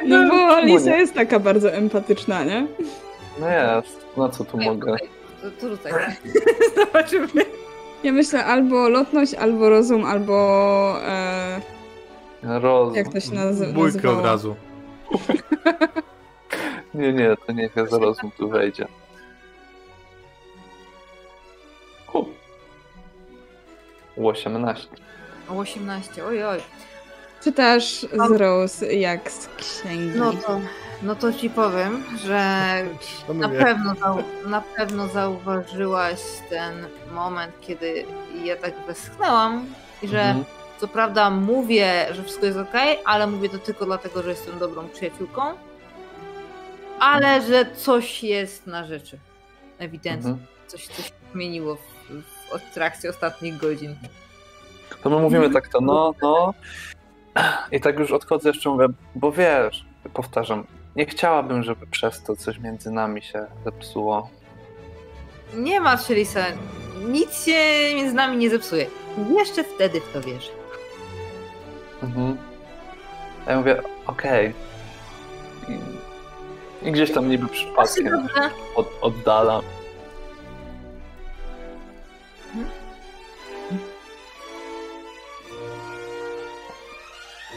no 0.06 0.30
bo 0.30 0.60
Lisa 0.60 0.98
jest 0.98 1.14
taka 1.14 1.40
bardzo 1.40 1.72
empatyczna, 1.72 2.44
nie? 2.44 2.68
No 3.40 3.48
jest. 3.50 4.06
Na 4.18 4.30
co 4.30 4.46
tu 4.46 4.58
mogę? 4.58 4.98
To, 5.42 5.52
to 5.62 5.70
rzucaj. 5.70 5.92
Zobaczymy. 6.76 7.46
Ja 8.04 8.12
myślę 8.12 8.46
albo 8.46 8.90
lotność, 8.90 9.34
albo 9.34 9.70
rozum, 9.70 10.06
albo... 10.06 10.96
E, 11.04 11.62
Roz... 12.44 12.96
jak 12.96 13.14
to 13.14 13.20
się 13.20 13.32
nazy- 13.32 13.74
Bójkę 13.74 14.10
od 14.10 14.26
razu. 14.26 14.56
Nie, 16.94 17.14
nie, 17.14 17.38
to 17.48 17.52
niech 17.52 17.72
zaraz 17.90 18.24
mu 18.24 18.32
tu 18.38 18.50
wejdzie. 18.50 18.88
U. 22.14 22.26
U 24.16 24.28
18. 24.28 24.88
O 25.50 25.58
18, 25.58 26.26
oj 26.26 26.44
oj. 26.44 26.60
Czytasz 27.44 28.02
z 28.02 28.32
Rose 28.32 28.94
jak 28.94 29.32
z 29.32 29.48
księgi. 29.58 30.20
No 30.20 30.34
to, 30.34 30.60
no 31.02 31.16
to 31.16 31.34
ci 31.34 31.50
powiem, 31.50 32.04
że 32.26 32.42
na 33.34 33.50
pewno, 33.50 33.94
na 34.46 34.62
pewno 34.62 35.08
zauważyłaś 35.08 36.20
ten 36.50 36.88
moment, 37.14 37.52
kiedy 37.62 38.06
ja 38.44 38.56
tak 38.56 38.74
westchnęłam 38.88 39.66
i 40.02 40.08
że 40.08 40.22
Mhm. 40.22 40.46
co 40.78 40.88
prawda 40.88 41.30
mówię, 41.30 42.08
że 42.12 42.24
wszystko 42.24 42.46
jest 42.46 42.58
ok, 42.58 42.74
ale 43.06 43.28
mówię 43.28 43.50
to 43.50 43.58
tylko 43.58 43.86
dlatego, 43.86 44.24
że 44.24 44.30
jestem 44.30 44.60
dobrą 44.60 44.90
przyjaciółką, 44.90 45.42
ale 47.00 47.42
że 47.42 47.66
coś 47.76 48.24
jest 48.24 48.68
na 48.68 48.86
rzeczy. 48.86 49.20
Ewidentnie. 49.78 50.30
Mhm. 50.32 50.48
Coś, 50.68 50.88
coś 50.88 51.06
się 51.06 51.12
zmieniło 51.34 51.76
w, 51.76 51.80
w, 52.10 52.60
w 52.70 52.74
trakcie 52.74 53.10
ostatnich 53.10 53.58
godzin. 53.58 53.96
To 55.04 55.10
my 55.10 55.20
mówimy 55.20 55.50
tak 55.50 55.68
to, 55.68 55.82
no, 55.82 56.14
no. 56.22 56.54
I 57.72 57.80
tak 57.82 58.00
już 58.00 58.12
odchodzę 58.12 58.50
jeszcze 58.50 58.70
mówię, 58.70 58.88
bo 59.16 59.32
wiesz, 59.32 59.86
powtarzam, 60.14 60.64
nie 60.96 61.06
chciałabym, 61.06 61.64
żeby 61.64 61.88
przez 61.88 62.24
to 62.24 62.36
coś 62.36 62.60
między 62.60 62.92
nami 62.92 63.22
się 63.22 63.46
zepsuło. 63.66 64.30
Nie 65.54 65.82
martw 65.82 66.08
się, 66.08 66.16
Lisa. 66.16 66.46
Nic 67.08 67.46
się 67.46 67.96
między 67.96 68.16
nami 68.16 68.38
nie 68.38 68.50
zepsuje. 68.50 68.86
Jeszcze 69.38 69.64
wtedy 69.64 70.02
w 70.02 70.14
to 70.14 70.22
wierzę. 70.22 70.52
Mhm. 72.04 72.38
Ja 73.48 73.58
mówię, 73.58 73.82
okej. 74.08 74.54
I, 75.68 75.80
I 76.88 76.92
gdzieś 76.92 77.12
tam 77.12 77.30
niby 77.30 77.48
przypadkiem 77.48 78.28
od, 78.76 78.88
oddalam. 79.02 79.62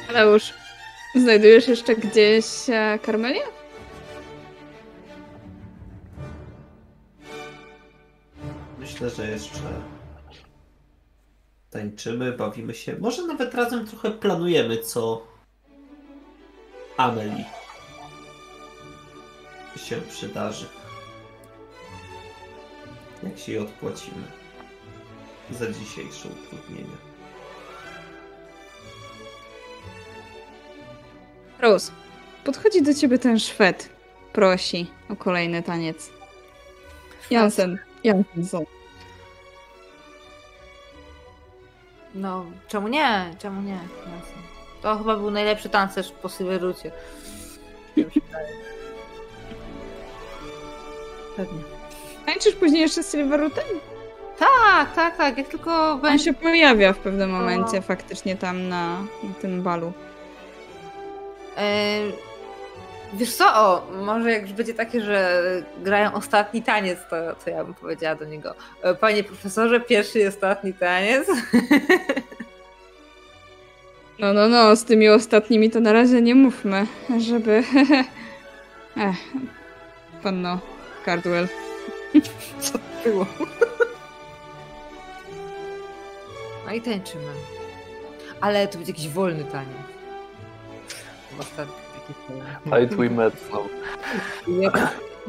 Ale 0.09 0.27
już 0.27 0.53
znajdujesz 1.21 1.69
jeszcze 1.69 1.97
gdzieś 1.97 2.45
e, 2.69 2.99
Karmelię? 3.03 3.43
Myślę, 8.79 9.11
że 9.11 9.31
jeszcze 9.31 9.61
tańczymy, 11.71 12.33
bawimy 12.33 12.75
się. 12.75 12.97
Może 13.01 13.27
nawet 13.27 13.55
razem 13.55 13.87
trochę 13.87 14.11
planujemy, 14.11 14.79
co 14.79 15.27
Ameli 16.97 17.45
się 19.77 19.97
przydarzy. 20.01 20.67
Jak 23.23 23.39
się 23.39 23.53
jej 23.53 23.61
odpłacimy 23.61 24.23
za 25.51 25.73
dzisiejsze 25.73 26.29
utrudnienia. 26.29 27.12
Rose, 31.63 31.93
podchodzi 32.45 32.83
do 32.83 32.95
ciebie 32.95 33.19
ten 33.19 33.39
Szwed. 33.39 33.89
Prosi 34.33 34.87
o 35.09 35.17
kolejny 35.17 35.63
taniec. 35.63 36.11
Jansen. 37.31 37.79
Jansen. 38.05 38.65
No, 42.15 42.45
czemu 42.69 42.89
nie? 42.89 43.35
Czemu 43.39 43.63
nie? 43.63 43.79
Jasne. 43.99 44.43
To 44.83 44.99
chyba 44.99 45.17
był 45.17 45.31
najlepszy 45.31 45.69
tancerz 45.69 46.13
po 46.23 46.29
Silverucie. 46.29 46.93
Pewnie. 51.37 51.61
Tańczysz 52.27 52.55
później 52.55 52.81
jeszcze 52.81 53.03
z 53.03 53.11
Silverutem? 53.13 53.65
Tak, 54.39 54.95
tak, 54.95 55.17
tak. 55.17 55.39
Jak 55.39 55.49
tylko 55.49 55.93
On 55.93 56.19
się 56.19 56.35
pojawia 56.35 56.93
w 56.93 56.99
pewnym 56.99 57.31
momencie 57.31 57.83
faktycznie 57.83 58.37
tam 58.37 58.69
na, 58.69 59.01
na 59.01 59.35
tym 59.41 59.63
balu. 59.63 59.93
Wiesz 63.15 63.35
co? 63.35 63.45
O, 63.55 63.87
może 64.05 64.31
jak 64.33 64.43
już 64.43 64.53
będzie 64.53 64.75
takie, 64.75 65.01
że 65.01 65.43
grają 65.79 66.15
ostatni 66.15 66.63
taniec, 66.63 66.99
to, 67.11 67.17
to 67.45 67.51
ja 67.51 67.65
bym 67.65 67.75
powiedziała 67.75 68.15
do 68.15 68.25
niego. 68.25 68.55
e, 68.83 68.95
Panie 68.95 69.25
profesorze, 69.25 69.81
pierwszy 69.81 70.19
i 70.19 70.27
ostatni 70.27 70.75
taniec. 70.75 71.27
No, 74.19 74.33
no, 74.33 74.49
no, 74.49 74.77
z 74.77 74.85
tymi 74.85 75.09
ostatnimi 75.09 75.71
to 75.71 75.81
na 75.81 75.93
razie 75.93 76.23
nie 76.23 76.35
mówmy, 76.35 76.87
żeby... 77.19 77.63
Ech, 78.97 79.17
panno 80.23 80.59
Cardwell. 81.05 81.49
Co 82.61 82.79
było? 83.05 83.27
No 86.67 86.73
i 86.75 86.81
tańczymy. 86.81 87.33
Ale 88.41 88.69
to 88.69 88.77
będzie 88.79 88.93
jakiś 88.93 89.09
wolny 89.09 89.45
taniec. 89.45 89.92
Ostatni 91.39 91.75
taki 91.95 92.15
taniec. 92.29 92.45
Daj 92.67 92.89
twój 92.89 93.11
med 93.11 93.35
znowu. 93.49 93.69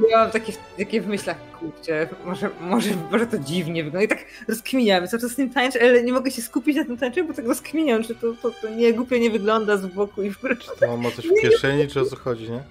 Ja 0.09 0.17
mam 0.17 0.31
takie, 0.31 0.53
takie 0.77 1.01
w 1.01 1.07
myślach, 1.07 1.37
kurczę, 1.59 2.07
może, 2.25 2.49
może, 2.61 2.89
może 3.11 3.27
to 3.27 3.37
dziwnie 3.37 3.83
wygląda. 3.83 4.05
I 4.05 4.07
tak 4.07 4.25
rozkminiam, 4.47 5.07
co 5.07 5.17
to 5.17 5.29
z 5.29 5.35
tym 5.35 5.49
tańczę, 5.49 5.79
ale 5.81 6.03
nie 6.03 6.13
mogę 6.13 6.31
się 6.31 6.41
skupić 6.41 6.77
na 6.77 6.85
tym 6.85 6.97
tańczeniu, 6.97 7.27
bo 7.27 7.33
tak 7.33 7.47
rozkminiam, 7.47 8.03
czy 8.03 8.15
to, 8.15 8.33
to, 8.41 8.51
to 8.51 8.69
nie 8.69 8.93
głupio 8.93 9.17
nie 9.17 9.29
wygląda 9.29 9.77
z 9.77 9.85
boku 9.85 10.23
i 10.23 10.31
w 10.31 10.37
ogóle. 10.37 10.55
To 10.79 10.97
ma 10.97 11.11
coś 11.11 11.27
w 11.27 11.41
kieszeni, 11.41 11.87
czy 11.87 12.01
o 12.01 12.05
co 12.05 12.15
chodzi, 12.15 12.51
nie? 12.51 12.63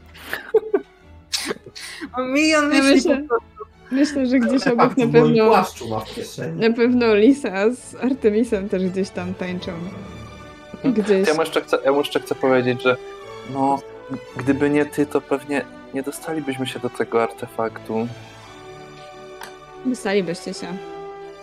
Mam 2.16 2.32
milion 2.32 2.72
Ja 2.74 2.82
myśli 2.82 2.94
myślę- 2.94 3.22
po 3.22 3.28
prostu. 3.28 3.46
Myślę, 3.90 4.26
że 4.26 4.38
gdzieś 4.38 4.64
Tak, 4.64 4.72
obok 4.72 4.96
na 4.96 5.06
w 5.06 5.12
moim 5.12 5.12
pewno, 5.12 5.46
płaszczu 5.48 5.88
ma 5.88 6.00
w 6.00 6.14
kieszeni. 6.14 6.60
na 6.60 6.72
pewno 6.76 7.14
Lisa 7.14 7.70
z 7.74 7.94
Artemisem 7.94 8.68
też 8.68 8.84
gdzieś 8.84 9.10
tam 9.10 9.34
tańczą. 9.34 9.72
Gdzieś. 10.84 11.28
Ja 11.28 11.34
mu 11.34 11.40
jeszcze 11.40 11.60
chcę, 11.60 11.78
ja 11.84 11.92
mu 11.92 11.98
jeszcze 11.98 12.20
chcę 12.20 12.34
powiedzieć, 12.34 12.82
że 12.82 12.96
no, 13.50 13.78
gdyby 14.36 14.70
nie 14.70 14.86
ty, 14.86 15.06
to 15.06 15.20
pewnie 15.20 15.64
nie 15.94 16.02
dostalibyśmy 16.02 16.66
się 16.66 16.78
do 16.78 16.90
tego 16.90 17.22
artefaktu. 17.22 18.08
Wystalibyście 19.84 20.54
się. 20.54 20.76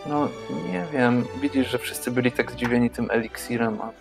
No, 0.06 0.30
nie 0.72 0.86
wiem. 0.94 1.26
Widzisz, 1.42 1.68
że 1.68 1.78
wszyscy 1.78 2.12
byli 2.12 2.32
tak 2.32 2.52
zdziwieni 2.52 2.90
tym 2.90 3.12
eliksirem, 3.12 3.82
a... 3.82 3.92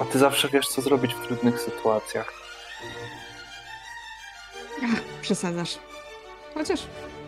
A 0.00 0.04
ty 0.04 0.18
zawsze 0.18 0.48
wiesz, 0.48 0.68
co 0.68 0.82
zrobić 0.82 1.14
w 1.14 1.26
trudnych 1.26 1.60
sytuacjach. 1.60 2.32
Ach, 4.84 5.00
przesadzasz. 5.20 5.78
Chociaż, 6.54 6.86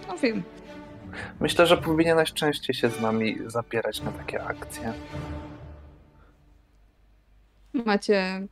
no 0.09 0.17
wiem. 0.19 0.43
Myślę, 1.41 1.67
że 1.67 1.77
powinieneś 1.77 2.33
częściej 2.33 2.75
się 2.75 2.91
z 2.91 3.01
nami 3.01 3.39
zabierać 3.47 4.01
na 4.03 4.13
takie 4.13 4.45
akcje. 4.45 4.93
Macie. 7.73 8.47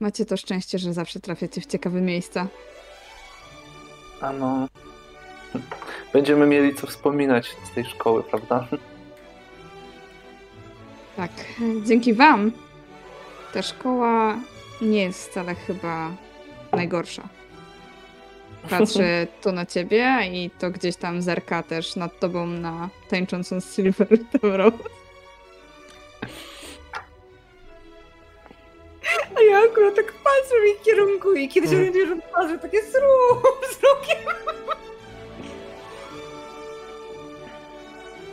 Macie 0.00 0.24
to 0.26 0.36
szczęście, 0.36 0.78
że 0.78 0.92
zawsze 0.92 1.20
trafiacie 1.20 1.60
w 1.60 1.66
ciekawe 1.66 2.00
miejsca. 2.00 2.46
A 4.20 4.32
no... 4.32 4.68
Będziemy 6.12 6.46
mieli 6.46 6.74
co 6.74 6.86
wspominać 6.86 7.56
z 7.64 7.74
tej 7.74 7.84
szkoły, 7.84 8.22
prawda? 8.22 8.68
Tak, 11.16 11.30
dzięki 11.84 12.14
Wam 12.14 12.52
ta 13.52 13.62
szkoła 13.62 14.38
nie 14.82 15.02
jest 15.02 15.30
wcale 15.30 15.54
chyba 15.54 16.10
najgorsza. 16.72 17.28
Patrzę 18.70 19.26
to 19.42 19.52
na 19.52 19.66
ciebie 19.66 20.18
i 20.32 20.50
to 20.50 20.70
gdzieś 20.70 20.96
tam 20.96 21.22
zerka 21.22 21.62
też 21.62 21.96
nad 21.96 22.20
tobą 22.20 22.46
na 22.46 22.88
tańczącą 23.08 23.60
Silver 23.60 24.18
Rose. 24.42 24.78
A 29.36 29.42
ja 29.42 29.58
akurat 29.58 29.94
tak 29.94 30.12
patrzę 30.12 30.54
w 30.62 30.76
ich 30.76 30.82
kierunku 30.82 31.32
i 31.32 31.48
kiedy 31.48 31.68
się 31.68 31.76
orientuję, 31.76 32.06
że 32.06 32.16
patrzę, 32.16 32.58
takie 32.58 32.82
sru, 32.82 33.08
wzrokiem. 33.70 34.34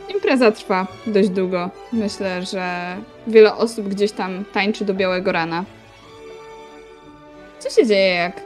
Impreza 0.08 0.52
trwa 0.52 0.86
dość 1.06 1.28
długo. 1.28 1.70
Myślę, 1.92 2.42
że 2.42 2.96
wiele 3.26 3.54
osób 3.54 3.88
gdzieś 3.88 4.12
tam 4.12 4.44
tańczy 4.44 4.84
do 4.84 4.94
białego 4.94 5.32
rana. 5.32 5.64
Co 7.58 7.70
się 7.70 7.86
dzieje, 7.86 8.14
jak 8.14 8.40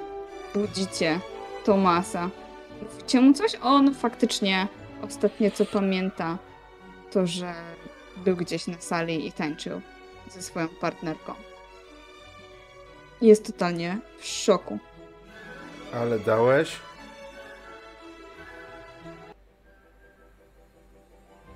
budzicie 0.55 1.21
Tomasa? 1.65 2.31
Mówicie 2.83 3.21
mu 3.21 3.33
coś? 3.33 3.53
On 3.63 3.95
faktycznie 3.95 4.69
ostatnie 5.03 5.51
co 5.51 5.67
pamięta, 5.67 6.39
to 7.11 7.27
że 7.27 7.55
był 8.17 8.37
gdzieś 8.37 8.67
na 8.67 8.81
sali 8.81 9.27
i 9.27 9.33
tańczył 9.33 9.81
ze 10.31 10.43
swoją 10.43 10.69
partnerką. 10.69 11.35
Jest 13.23 13.47
totalnie 13.47 13.99
w 14.19 14.27
szoku. 14.27 14.79
Ale 15.95 16.19
dałeś? 16.19 16.77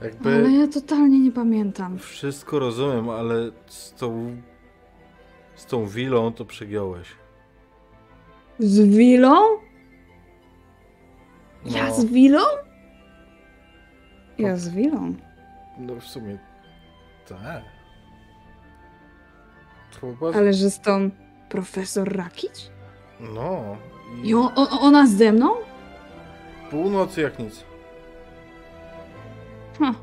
Jakby 0.03 0.35
Ale 0.35 0.51
ja 0.51 0.67
totalnie 0.69 1.21
nie 1.21 1.33
pamiętam. 1.33 1.99
wszystko 1.99 2.59
rozumiem, 2.59 3.11
ale 3.11 3.35
z 3.67 3.93
tą 3.95 4.37
z 5.55 5.67
tą 5.67 5.87
wilą 5.87 6.33
to 6.33 6.45
przegiąłeś. 6.45 7.09
Z 8.59 8.81
Wilą? 8.97 9.37
Ja 11.65 11.87
No. 11.87 11.95
z 11.95 12.05
Wilą? 12.05 12.41
Ja 14.39 14.57
z 14.57 14.69
Wilą. 14.69 15.15
No 15.79 15.95
w 15.95 16.05
sumie 16.05 16.39
tak. 17.29 17.63
Ale 20.35 20.53
że 20.53 20.71
z 20.71 20.81
tą 20.81 21.11
profesor 21.49 22.17
Rakić? 22.17 22.71
No. 23.21 23.77
I 24.25 24.35
o, 24.35 24.53
o, 24.57 24.81
ona 24.81 25.07
ze 25.07 25.33
mną? 25.33 25.55
Północy 26.71 27.21
jak 27.21 27.39
nic. 27.39 27.65
Ha. 29.79 29.95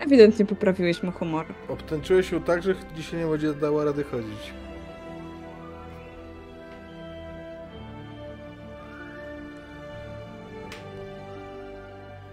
Ewidentnie 0.00 0.46
poprawiłeś 0.46 1.02
mu 1.02 1.12
humor. 1.12 1.46
Obtęczyłeś 1.68 2.32
ją 2.32 2.42
tak, 2.42 2.62
że 2.62 2.74
dzisiaj 2.96 3.20
nie 3.20 3.26
będzie 3.26 3.54
dała 3.54 3.84
rady 3.84 4.04
chodzić. 4.04 4.52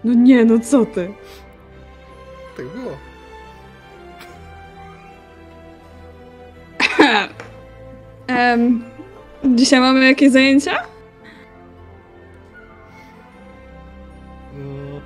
No 0.04 0.14
nie, 0.14 0.44
no 0.44 0.58
co 0.58 0.86
ty? 0.86 1.14
Tak 2.56 2.66
było. 2.66 3.09
Em, 8.26 8.84
dzisiaj 9.44 9.80
mamy 9.80 10.08
jakieś 10.08 10.30
zajęcia? 10.32 10.82
Mm. 14.54 15.00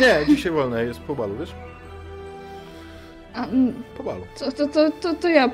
Nie, 0.00 0.26
dzisiaj 0.26 0.52
wolne 0.52 0.84
jest 0.84 1.00
po 1.00 1.14
balu, 1.14 1.36
wiesz? 1.36 1.54
Mm, 3.34 3.82
Po 3.96 4.02
balu. 4.02 4.26
to, 4.38 4.52
to, 4.52 4.66
to, 4.68 4.90
to, 4.90 5.14
to 5.14 5.28
ja 5.28 5.50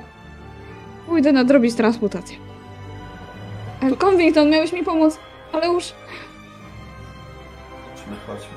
pójdę 1.06 1.32
nadrobić 1.32 1.74
transmutację. 1.74 2.36
E, 3.82 3.96
Convington, 3.96 4.50
miałeś 4.50 4.72
mi 4.72 4.84
pomóc, 4.84 5.18
ale 5.52 5.66
już... 5.66 5.92
Chodźmy, 7.96 8.16
chodźmy. 8.26 8.54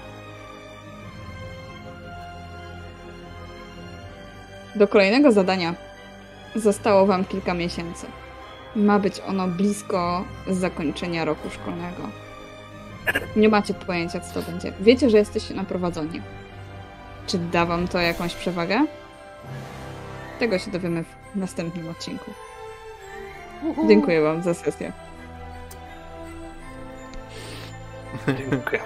Do 4.75 4.87
kolejnego 4.87 5.31
zadania 5.31 5.73
zostało 6.57 7.05
wam 7.05 7.25
kilka 7.25 7.53
miesięcy. 7.53 8.05
Ma 8.75 8.99
być 8.99 9.21
ono 9.27 9.47
blisko 9.47 10.23
zakończenia 10.47 11.25
roku 11.25 11.49
szkolnego. 11.49 12.03
Nie 13.35 13.49
macie 13.49 13.73
pojęcia, 13.73 14.19
co 14.19 14.41
to 14.41 14.51
będzie. 14.51 14.73
Wiecie, 14.79 15.09
że 15.09 15.17
jesteście 15.17 15.53
naprowadzeni. 15.53 16.21
Czy 17.27 17.37
da 17.37 17.65
wam 17.65 17.87
to 17.87 17.99
jakąś 17.99 18.35
przewagę? 18.35 18.85
Tego 20.39 20.59
się 20.59 20.71
dowiemy 20.71 21.03
w 21.03 21.35
następnym 21.35 21.89
odcinku. 21.89 22.31
Dziękuję 23.87 24.21
wam 24.21 24.43
za 24.43 24.53
sesję. 24.53 24.91
Dziękuję. 28.49 28.81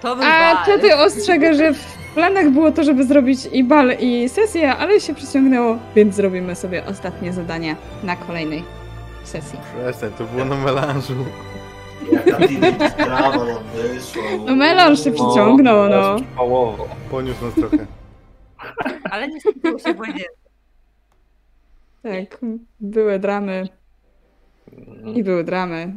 To 0.00 0.16
A 0.22 0.62
wtedy 0.62 0.96
ostrzegę, 0.96 1.54
że 1.54 1.74
w 1.74 1.97
planach 2.18 2.50
było 2.50 2.72
to, 2.72 2.84
żeby 2.84 3.04
zrobić 3.04 3.48
i 3.52 3.64
bal, 3.64 3.96
i 4.00 4.28
sesję, 4.28 4.76
ale 4.76 5.00
się 5.00 5.14
przyciągnęło, 5.14 5.78
więc 5.96 6.14
zrobimy 6.14 6.54
sobie 6.54 6.86
ostatnie 6.86 7.32
zadanie 7.32 7.76
na 8.02 8.16
kolejnej 8.16 8.64
sesji. 9.24 9.58
Przestań, 9.78 10.10
to 10.18 10.24
było 10.24 10.44
na 10.44 10.56
melanżu. 10.56 11.14
Jaka 12.12 12.38
Disney 12.38 12.90
sprawa 12.90 13.44
nam 13.44 13.58
wyszła. 13.74 14.22
No 14.46 14.56
melanż 14.56 15.04
się 15.04 15.10
przyciągnął, 15.12 15.88
no. 15.88 16.16
Połowo. 16.36 16.88
Poniósł 17.10 17.44
nas 17.44 17.54
trochę. 17.54 17.86
Ale 19.10 19.28
nie 19.28 19.40
skończyło 19.40 20.04
się. 20.04 20.24
Tak, 22.02 22.40
były 22.80 23.18
dramy 23.18 23.68
i 25.14 25.24
były 25.24 25.44
dramy. 25.44 25.92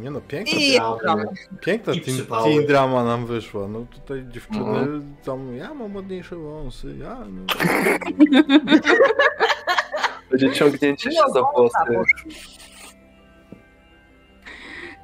Nie 0.00 0.10
no, 0.10 0.20
piękna, 0.20 0.58
I 0.58 0.78
piękna 1.60 1.92
I 1.92 2.00
teen, 2.00 2.16
teen 2.44 2.66
drama 2.66 3.04
nam 3.04 3.26
wyszła. 3.26 3.68
No 3.68 3.86
tutaj 3.90 4.24
dziewczyny 4.30 4.60
Mhm. 4.60 5.14
tam, 5.24 5.56
ja 5.56 5.74
mam 5.74 5.96
ładniejsze 5.96 6.36
wąsy, 6.36 6.94
ja 7.00 7.18
no. 7.30 7.42
Będzie 10.30 10.52
ciągnięcie 10.52 11.10
się 11.12 11.20
za 11.34 11.42
włosy. 11.42 11.76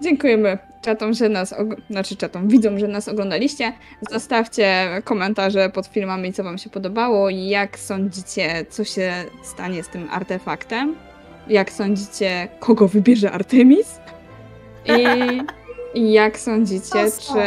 Dziękujemy 0.03 0.59
czatom, 0.83 1.15
że 1.15 1.29
nas, 1.29 1.53
og- 1.53 1.77
znaczy 1.91 2.17
czatom, 2.17 2.49
widzom, 2.49 2.79
że 2.79 2.89
nas 2.89 3.09
oglądaliście. 3.09 3.73
Zostawcie 4.11 4.87
komentarze 5.05 5.71
pod 5.71 5.87
filmami, 5.87 6.33
co 6.33 6.45
wam 6.45 6.59
się 6.59 6.71
podobało 6.71 7.31
i 7.31 7.49
jak 7.49 7.79
sądzicie, 7.79 8.67
co 8.71 8.85
się 8.85 9.13
stanie 9.43 9.83
z 9.83 9.89
tym 9.89 10.09
artefaktem. 10.11 10.97
Jak 11.49 11.73
sądzicie, 11.73 12.49
kogo 12.61 12.89
wybierze 12.89 13.33
Artemis. 13.33 14.01
I, 15.95 16.13
jak 16.13 16.39
sądzicie, 16.39 17.11
czy 17.33 17.39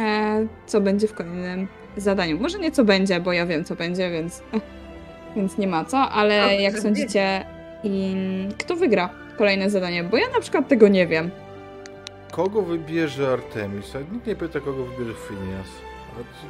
e, 0.00 0.46
co 0.66 0.80
będzie 0.80 1.08
w 1.08 1.14
kolejnym 1.14 1.68
zadaniu. 1.96 2.40
Może 2.40 2.58
nie 2.58 2.70
co 2.72 2.84
będzie, 2.84 3.20
bo 3.20 3.32
ja 3.32 3.46
wiem, 3.46 3.64
co 3.64 3.76
będzie, 3.76 4.10
więc 4.10 4.42
więc 5.36 5.58
nie 5.58 5.66
ma 5.68 5.84
co, 5.84 5.98
ale 5.98 6.40
Dobrze, 6.40 6.56
jak 6.62 6.78
sądzicie, 6.78 7.44
i 7.84 8.14
kto 8.58 8.76
wygra 8.76 9.10
kolejne 9.38 9.70
zadanie? 9.70 10.04
Bo 10.04 10.16
ja 10.16 10.28
na 10.28 10.40
przykład 10.40 10.68
tego 10.68 10.88
nie 10.88 11.06
wiem. 11.06 11.30
Kogo 12.30 12.62
wybierze 12.62 13.32
Artemis? 13.32 13.92
Nikt 14.12 14.26
nie 14.26 14.36
pyta, 14.36 14.60
kogo 14.60 14.84
wybierze 14.84 15.14
Phineas. 15.28 15.85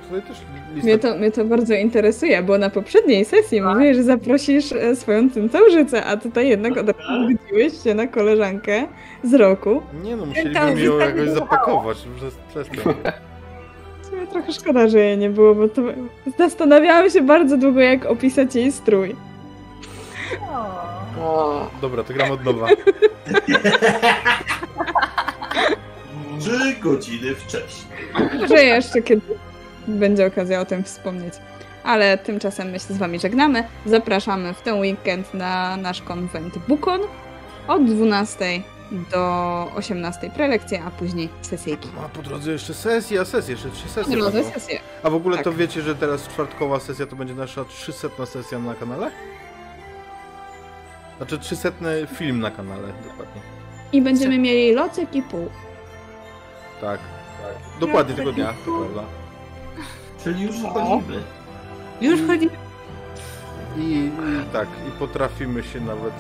Tutaj 0.04 0.22
też 0.22 0.36
lista... 0.74 0.86
Mnie 0.86 0.98
to, 0.98 1.16
mnie 1.16 1.30
to 1.30 1.44
bardzo 1.44 1.74
interesuje, 1.74 2.42
bo 2.42 2.58
na 2.58 2.70
poprzedniej 2.70 3.24
sesji 3.24 3.62
mówiłeś, 3.62 3.96
że 3.96 4.02
zaprosisz 4.02 4.72
e, 4.72 4.96
swoją 4.96 5.30
cyntaurzycę, 5.30 6.04
a 6.04 6.16
tutaj 6.16 6.48
jednak 6.48 6.76
od 6.76 6.88
razu 6.88 7.28
zgodziłeś 7.30 7.82
się 7.82 7.94
na 7.94 8.06
koleżankę 8.06 8.86
z 9.24 9.34
roku. 9.34 9.82
Nie 10.02 10.16
no, 10.16 10.22
Tam 10.22 10.28
musieliby 10.28 10.80
ją 10.80 10.92
zostanie 10.92 11.20
jakoś 11.20 11.30
zapakować. 11.30 11.98
Przez, 12.16 12.34
przez 12.48 12.84
to. 12.84 12.94
Trochę 14.32 14.52
szkoda, 14.52 14.88
że 14.88 14.98
jej 14.98 15.18
nie 15.18 15.30
było, 15.30 15.54
bo 15.54 15.68
to 15.68 15.82
zastanawiałam 16.38 17.10
się 17.10 17.22
bardzo 17.22 17.56
długo, 17.56 17.80
jak 17.80 18.06
opisać 18.06 18.54
jej 18.54 18.72
strój. 18.72 19.16
O, 21.20 21.70
Dobra, 21.80 22.04
to 22.04 22.14
gram 22.14 22.30
od 22.30 22.44
nowa. 22.44 22.66
Trzy 26.40 26.76
godziny 26.80 27.34
wcześniej. 27.34 27.96
Że 28.48 28.64
jeszcze 28.64 29.02
kiedy 29.02 29.22
będzie 29.88 30.26
okazja 30.26 30.60
o 30.60 30.64
tym 30.64 30.84
wspomnieć. 30.84 31.34
Ale 31.84 32.18
tymczasem 32.18 32.70
my 32.70 32.78
się 32.78 32.94
z 32.94 32.98
wami 32.98 33.18
żegnamy. 33.18 33.64
Zapraszamy 33.86 34.54
w 34.54 34.62
ten 34.62 34.80
weekend 34.80 35.34
na 35.34 35.76
nasz 35.76 36.02
konwent 36.02 36.58
Bukon 36.68 37.00
od 37.68 37.84
12 37.84 38.62
do 39.10 39.72
18 39.76 40.30
prelekcje, 40.30 40.82
a 40.84 40.90
później 40.90 41.28
sesyjki. 41.42 41.88
A 42.04 42.08
po 42.08 42.22
drodze 42.22 42.52
jeszcze 42.52 42.74
sesja, 42.74 43.24
sesja, 43.24 43.52
jeszcze 43.52 43.70
trzy 43.70 43.88
sesje. 43.88 44.16
Drodze 44.16 44.32
będą. 44.32 44.50
sesje. 44.52 44.80
A 45.02 45.10
w 45.10 45.14
ogóle 45.14 45.36
Tak. 45.36 45.44
to 45.44 45.52
wiecie, 45.52 45.82
że 45.82 45.94
teraz 45.94 46.28
czwartkowa 46.28 46.80
sesja 46.80 47.06
to 47.06 47.16
będzie 47.16 47.34
nasza 47.34 47.64
300 47.64 48.26
sesja 48.26 48.58
na 48.58 48.74
kanale? 48.74 49.10
Znaczy 51.16 51.38
300 51.38 51.70
film 52.14 52.40
na 52.40 52.50
kanale, 52.50 52.88
dokładnie. 53.08 53.40
I 53.92 54.02
będziemy 54.02 54.38
mieli 54.38 54.74
locek 54.74 55.14
i 55.14 55.22
pół. 55.22 55.48
Tak, 56.80 57.00
tak. 57.42 57.80
Dokładnie 57.80 58.14
tego 58.14 58.32
dnia, 58.32 58.54
to 58.64 58.70
prawda. 58.80 59.02
Czyli 60.26 60.42
już 60.42 60.56
chodzimy. 60.62 61.22
Już 62.00 62.20
chodzi. 62.26 62.48
I, 63.78 63.80
i 63.80 64.10
tak, 64.52 64.68
i 64.88 64.98
potrafimy 64.98 65.62
się 65.62 65.80
nawet. 65.80 66.14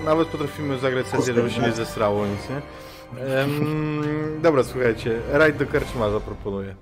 e, 0.00 0.04
nawet 0.04 0.28
potrafimy 0.28 0.78
zagrać 0.78 1.06
sesję, 1.06 1.34
żeby 1.34 1.50
się 1.50 1.60
nie 1.60 1.72
zesrało 1.72 2.26
nic, 2.26 2.40
nie? 2.50 2.56
Em, 3.24 4.40
dobra, 4.42 4.64
słuchajcie, 4.64 5.20
rajd 5.32 5.56
do 5.56 5.66
Karczmarza 5.66 6.20
proponuję. 6.20 6.74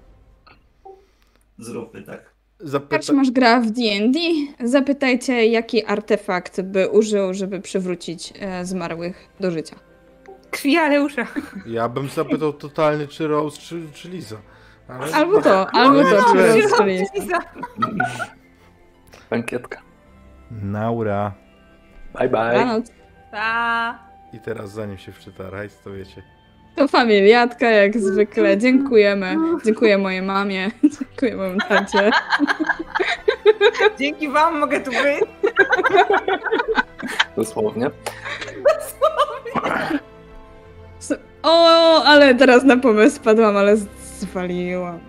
Zróbmy 1.59 2.03
tak. 2.03 2.35
Zapyta... 2.61 2.97
Karczmasz 2.97 3.31
gra 3.31 3.61
w 3.61 3.71
D&D. 3.71 4.19
Zapytajcie, 4.65 5.47
jaki 5.47 5.85
artefakt 5.85 6.61
by 6.61 6.89
użył, 6.89 7.35
żeby 7.35 7.61
przywrócić 7.61 8.33
e, 8.41 8.65
zmarłych 8.65 9.29
do 9.41 9.51
życia. 9.51 9.77
Krwi 10.51 10.77
Aleusza. 10.77 11.27
Ja 11.67 11.89
bym 11.89 12.09
zapytał 12.09 12.53
totalnie, 12.53 13.07
czy 13.07 13.29
Rose, 13.29 13.61
czy, 13.61 13.83
czy 13.95 14.09
Lisa. 14.09 14.37
Ale... 14.91 15.15
Albo 15.15 15.43
to, 15.43 15.67
albo 15.81 16.03
to, 16.03 16.25
czy 16.33 16.39
wiem. 16.39 16.61
rozstrzelić. 16.63 17.09
bankietka. 19.31 19.81
Naura. 20.51 21.33
Bye 22.19 22.29
bye. 22.29 22.83
I 24.33 24.41
teraz 24.41 24.71
zanim 24.71 24.99
się 24.99 25.13
wczyta 25.13 25.51
rajs, 25.51 25.81
to 25.85 25.93
wiecie. 25.93 26.23
To 26.77 26.89
familiatka 26.89 27.71
jak 27.71 27.99
zwykle. 27.99 28.59
Dziękujemy. 28.59 29.37
Dziękuję 29.65 29.99
mojej 29.99 30.23
mamie. 30.23 30.71
Dziękuję 30.99 31.37
mojemu 31.37 31.59
tacie. 31.69 32.11
Dzięki 33.99 34.29
wam 34.29 34.59
mogę 34.59 34.81
tu 34.81 34.91
być. 34.91 35.25
Dosłownie. 37.37 37.91
O, 41.43 42.03
ale 42.05 42.35
teraz 42.35 42.65
na 42.65 42.77
pomysł 42.77 43.17
spadłam, 43.17 43.57
ale 43.57 43.77
falei 44.27 44.61
eu, 44.69 45.01